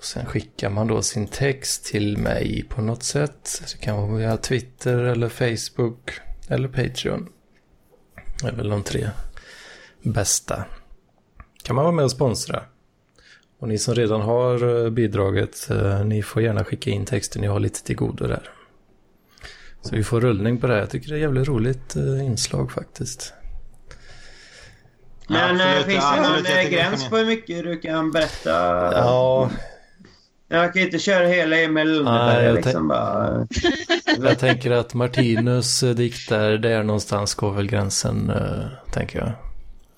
[0.00, 3.62] Och sen skickar man då sin text till mig på något sätt.
[3.72, 7.28] Det kan vara via Twitter eller Facebook eller Patreon.
[8.42, 9.10] Det är väl de tre
[10.02, 10.64] bästa.
[11.62, 12.62] Kan man vara med och sponsra.
[13.58, 17.46] Och ni som redan har eh, bidraget, eh, ni får gärna skicka in texter ni
[17.46, 18.50] har lite till godo där.
[19.82, 20.80] Så vi får rullning på det här.
[20.80, 23.34] Jag tycker det är ett jävligt roligt eh, inslag faktiskt.
[25.28, 25.86] Men absolut.
[25.86, 28.50] finns det någon gräns på hur mycket du kan berätta?
[28.94, 29.50] Ja,
[30.52, 33.46] Jag kan inte köra hela Emil Lönneberg Nej, jag liksom bara...
[34.28, 39.32] jag tänker att Martinus eh, dikt där, där någonstans går väl gränsen, eh, tänker jag.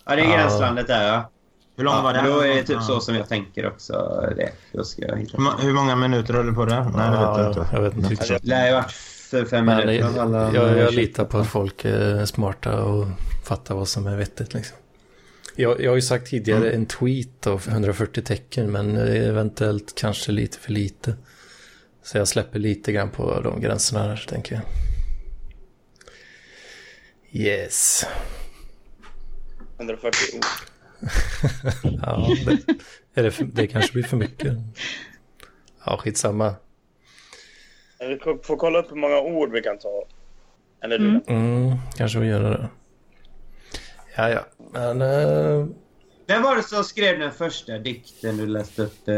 [0.07, 0.37] Ja, det är Ja.
[0.37, 1.31] gränslandet där ja.
[1.77, 2.25] Hur lång ja var den?
[2.25, 2.81] Då är det typ Ja.
[2.81, 3.93] så som jag tänker också.
[4.37, 4.49] Det.
[4.73, 5.37] Då ska jag hitta.
[5.37, 6.75] Hur, må- hur många minuter höll du på det?
[6.75, 7.67] Nej, det vet jag Ja, inte.
[7.73, 8.25] jag vet inte.
[8.25, 10.17] Det lär ju varit fem Men minuter.
[10.17, 13.07] jag, jag, jag litar på att folk är smarta och
[13.45, 14.55] fattar vad som är vettigt.
[14.55, 14.77] Liksom.
[15.57, 20.59] Jag, jag har ju sagt tidigare en tweet av 140 tecken men eventuellt kanske lite
[20.59, 21.15] för lite.
[22.03, 24.63] Så jag släpper lite grann på de gränserna där, tänker jag.
[27.33, 28.07] Yes.
[29.79, 30.45] 140 ord.
[32.03, 34.53] Ja, det, är det, för, det kanske blir för mycket.
[35.87, 36.55] Ja, skitsamma.
[38.01, 40.05] Vi får kolla upp hur många ord vi kan ta.
[40.85, 41.09] Eller du.
[41.09, 41.23] Mm.
[41.27, 42.69] Mm, kanske vi gör det.
[44.17, 44.47] Ja, ja.
[44.73, 45.03] Men...
[45.03, 45.67] eh,
[46.27, 49.15] Vem var det som skrev den första dikten du läste upp eh,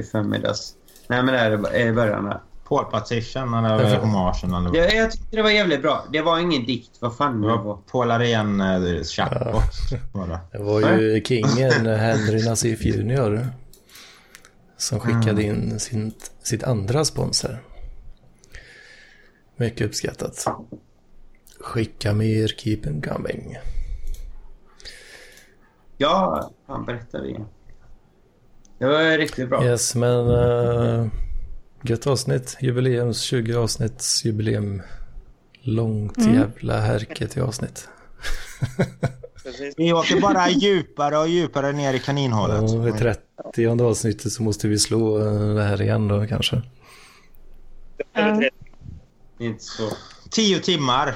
[0.00, 0.74] i förmiddags?
[1.08, 2.40] Nej, men det är i början här.
[2.68, 3.96] Paul Patrician eller Varför?
[3.96, 4.76] Hommagen eller vad?
[4.78, 6.04] Jag, jag tyckte det var jävligt bra.
[6.12, 6.90] Det var ingen dikt.
[7.00, 7.78] Vad fan Det var var.
[7.90, 9.62] Paul Arén eh, chatbot.
[10.12, 10.58] Var det.
[10.58, 13.46] Var ju kingen Henry Nassif Junior
[14.76, 17.58] som skickade in sin, sitt andra sponsor.
[19.56, 20.44] Mycket uppskattat.
[21.60, 23.56] Skicka mer, keep them coming.
[25.98, 27.46] Ja, han berättade igen.
[28.78, 29.64] Det var riktigt bra.
[29.64, 31.06] Yes, men uh,
[31.82, 32.56] gött avsnitt.
[32.60, 34.82] Jubileums 20 avsnitts jubileum.
[35.60, 37.88] Långt jävla härke till avsnitt.
[39.76, 42.62] Vi åker bara djupare och djupare ner i kaninhålet.
[42.62, 46.62] Och vid 30 avsnittet så måste vi slå eh, det här igen då kanske.
[48.14, 48.50] Tre.
[49.38, 49.90] Inte så.
[50.30, 51.14] Tio timmar.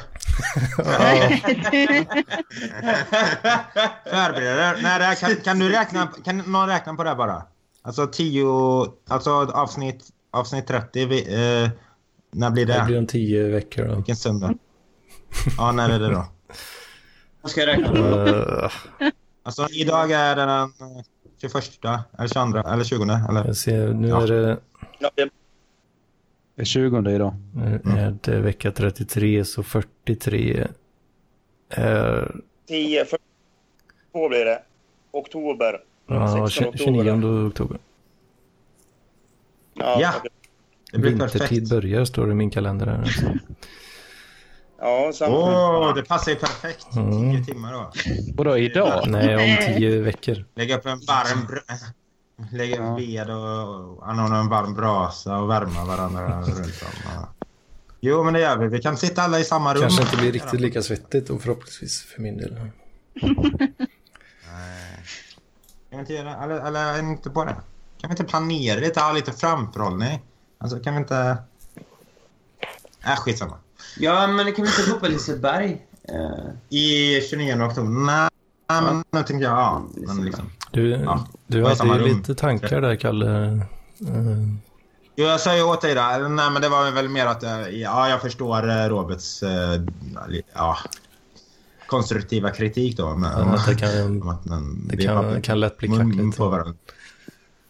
[4.10, 4.76] Förbered.
[4.82, 6.08] Nej, det här, kan, kan du räkna?
[6.24, 7.42] Kan någon räkna på det här bara?
[7.82, 8.46] Alltså tio...
[9.08, 11.06] Alltså avsnitt, avsnitt 30.
[11.06, 11.34] Vi,
[11.64, 11.70] eh,
[12.32, 12.84] när blir Det det?
[12.86, 13.94] blir om 10 veckor då.
[13.94, 14.54] Vilken söndag?
[15.58, 16.26] Ja, när är det då?
[17.42, 17.96] Jag ska räkna på.
[17.96, 18.70] Uh,
[19.42, 20.70] Alltså idag är det den eh,
[21.40, 21.54] 21
[22.18, 23.46] eller 22 eller 20 eller?
[23.46, 24.22] jag ser, nu Ja.
[24.22, 24.58] är det,
[26.58, 27.34] det är 20 idag.
[27.54, 30.66] nu är det vecka 33 så 43
[31.70, 34.62] är 10, 42 blir det.
[35.10, 35.80] Oktober.
[36.06, 37.78] ja, 16 29 oktober.
[39.74, 40.12] Ja, Ja.
[40.92, 41.70] Det blir Vintertid perfekt.
[41.70, 42.98] börjar står det i min kalender här.
[42.98, 43.26] Alltså.
[44.80, 45.36] ja samma.
[45.36, 46.96] Åh, det passar ju perfekt.
[46.96, 47.36] Mm.
[47.36, 47.92] 10 timmar då.
[48.34, 49.04] Vadå idag?
[49.06, 50.44] Nej, om 10 veckor.
[50.54, 51.58] Lägga upp en varm...
[52.52, 57.26] Lägga upp ved och anordna en varm brasa och värma varandra runt om.
[58.00, 58.68] Jo, men det gör vi.
[58.68, 59.80] Vi kan sitta alla i samma rum.
[59.80, 62.54] Kanske inte blir riktigt lika svettigt och förhoppningsvis för min del.
[62.54, 62.72] Nej.
[65.90, 66.44] Kan vi inte göra...
[66.44, 67.56] Eller, eller inte på det.
[68.00, 69.00] Kan vi inte planera lite?
[69.00, 70.20] Ha lite framförhållning?
[70.58, 71.36] Alltså, kan vi inte...
[73.04, 73.58] Äh, skitsamma.
[73.98, 75.82] Ja, men kan vi inte gå på Liseberg?
[76.68, 77.90] I 29 oktober?
[77.90, 78.30] Nej,
[78.82, 79.52] men nu tänkte jag...
[79.52, 80.50] Ja, men liksom.
[80.70, 83.44] Du, Ja, du hade ju lite tankar där, Kalle.
[83.44, 83.58] Eh,
[85.16, 86.28] Jo, jag sa ju åt dig där.
[86.28, 87.42] Nej, men det var väl mer att...
[87.42, 89.42] eh, Ja, jag förstår eh, Roberts...
[89.42, 89.80] eh,
[90.54, 90.76] Ja,
[91.86, 93.16] konstruktiva kritik då.
[93.16, 96.36] Men, att det kan, att den, det kan, har kan lätt bli kackligt.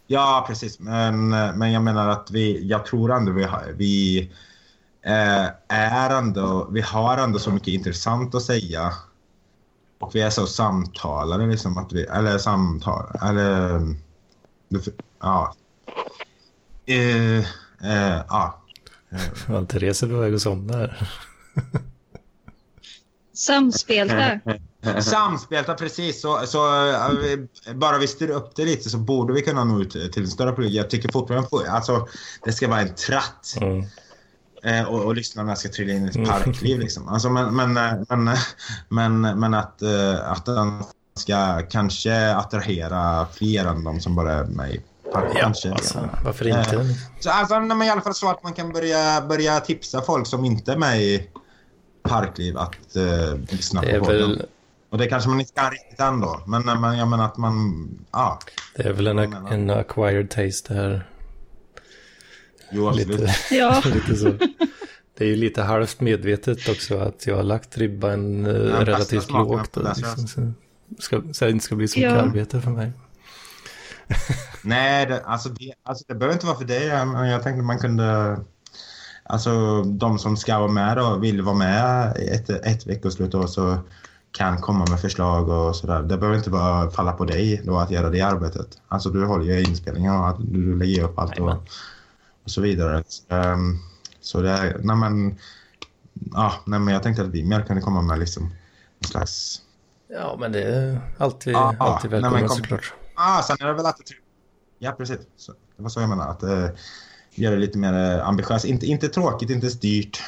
[0.07, 0.79] Ja, precis.
[0.79, 2.67] Men, men jag menar att vi...
[2.67, 4.19] Jag tror ändå vi, vi
[5.05, 6.67] eh, är ändå...
[6.71, 8.93] Vi har ändå så mycket intressant att säga.
[9.99, 12.03] Och vi är så samtalare liksom att vi...
[12.03, 13.05] Eller samtal...
[13.21, 13.81] Eller...
[15.21, 15.55] Ja.
[16.85, 17.37] Eh,
[17.91, 18.61] eh, ja.
[19.47, 21.09] Ja, Therese är på väg att somna här.
[23.33, 24.39] Samspelta.
[25.01, 26.21] Samspelta precis.
[26.21, 26.59] Så, så
[27.21, 30.27] vi- bara vi styr upp det lite så borde vi kunna nå ut till en
[30.27, 30.73] större publik.
[30.73, 32.07] Jag tycker fortfarande på, alltså,
[32.43, 33.55] det ska vara en tratt.
[33.61, 33.85] Mm.
[34.63, 36.79] Eh, och, och lyssnarna ska trilla in i ett parkliv.
[36.79, 37.07] Liksom.
[37.07, 38.29] Alltså, men, men, eh, men,
[38.89, 40.83] men, men att, eh, att den
[41.15, 44.81] ska kanske attrahera fler än de som bara är med i
[45.13, 45.31] park.
[45.33, 45.71] Ja, kanske.
[45.71, 46.75] alltså, varför inte?
[46.75, 46.85] Eh,
[47.19, 50.45] Så, alltså, men I alla fall så att man kan börja, börja tipsa folk som
[50.45, 51.27] inte är med i
[52.03, 54.41] parkliv att eh, lyssna på podden.
[54.89, 56.41] Och det kanske man inte kan riktigt ändå.
[56.47, 57.87] Men, men jag menar att man...
[58.11, 58.39] Ja,
[58.75, 61.09] det är väl en, en acquired taste det här.
[62.71, 63.19] Jo absolut.
[63.19, 64.33] Lite, Ja, lite så.
[65.17, 69.31] Det är ju lite halvt medvetet också att jag har lagt ribban eh, bästa relativt
[69.31, 69.77] lågt.
[69.77, 70.15] Och, läsare.
[70.21, 72.21] liksom, så, ska, så det inte ska bli så mycket Ja.
[72.21, 72.91] arbete för mig.
[74.61, 76.85] Nej, det, alltså, det, alltså det behöver inte vara för dig.
[76.87, 78.39] Jag, jag tänkte man kunde...
[79.23, 83.77] Alltså de som ska vara med då, vill vara med ett, ett veckoslut då, så
[84.31, 86.01] kan komma med förslag och sådär.
[86.03, 88.67] Det behöver inte bara falla på dig då att göra det arbetet.
[88.87, 91.55] Alltså du håller ju inspelningen och att du lägger upp allt och.
[92.49, 93.03] Och så vidare.
[93.07, 93.77] Så, ehm,
[94.21, 95.37] så det är, nej men,
[96.33, 98.43] ja, nej men jag tänkte att vi mer kunde komma med liksom
[98.99, 99.61] en slags
[100.11, 101.85] Ja, men det är alltid, Ja, ja.
[101.85, 102.93] alltid välkommet kom- såklart.
[103.15, 103.99] Ah, sen är det väl att...
[104.79, 105.17] Ja, precis.
[105.37, 106.29] Så, det var så jag menade.
[106.31, 106.69] Att eh,
[107.31, 108.65] göra det lite mer eh, ambitiöst.
[108.65, 110.21] Inte, inte tråkigt, inte styrt.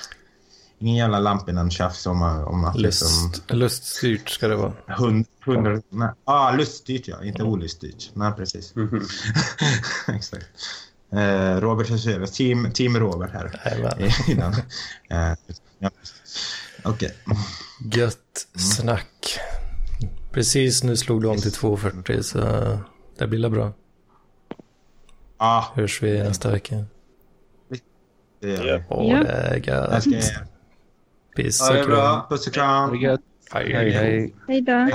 [0.79, 3.07] Ingen jävla Lampinen-tjafs om, eh, om att liksom...
[3.31, 4.73] Lust, luststyrt ska det vara.
[4.87, 5.81] Hund, hundra...
[5.89, 6.09] Nej.
[6.23, 8.11] Ah, luststyrt ja, inte oluststyrt.
[8.13, 8.75] Nej, precis.
[8.75, 9.07] Mhm.
[10.07, 10.45] Exakt.
[11.13, 13.61] Eh, Robert Husseus, team, team Robert här.
[15.09, 15.33] Eh,
[15.79, 15.89] ja.
[16.83, 17.13] Okej.
[17.93, 19.39] Gött snack.
[20.31, 22.39] Precis nu slog du om till 2.40 så
[23.17, 23.73] det blir bra.
[25.37, 26.85] Ah, Hörs vi nästa vecka.
[28.41, 28.69] det gör vi.
[28.69, 28.81] Ja.
[28.89, 30.05] Åh, det är gött.
[31.35, 31.95] Piss Ha det och kram.
[31.97, 32.27] bra.
[32.29, 32.89] Puss och kram.
[33.53, 33.73] Hej.
[33.73, 34.61] Hej, hej.
[34.61, 34.89] då.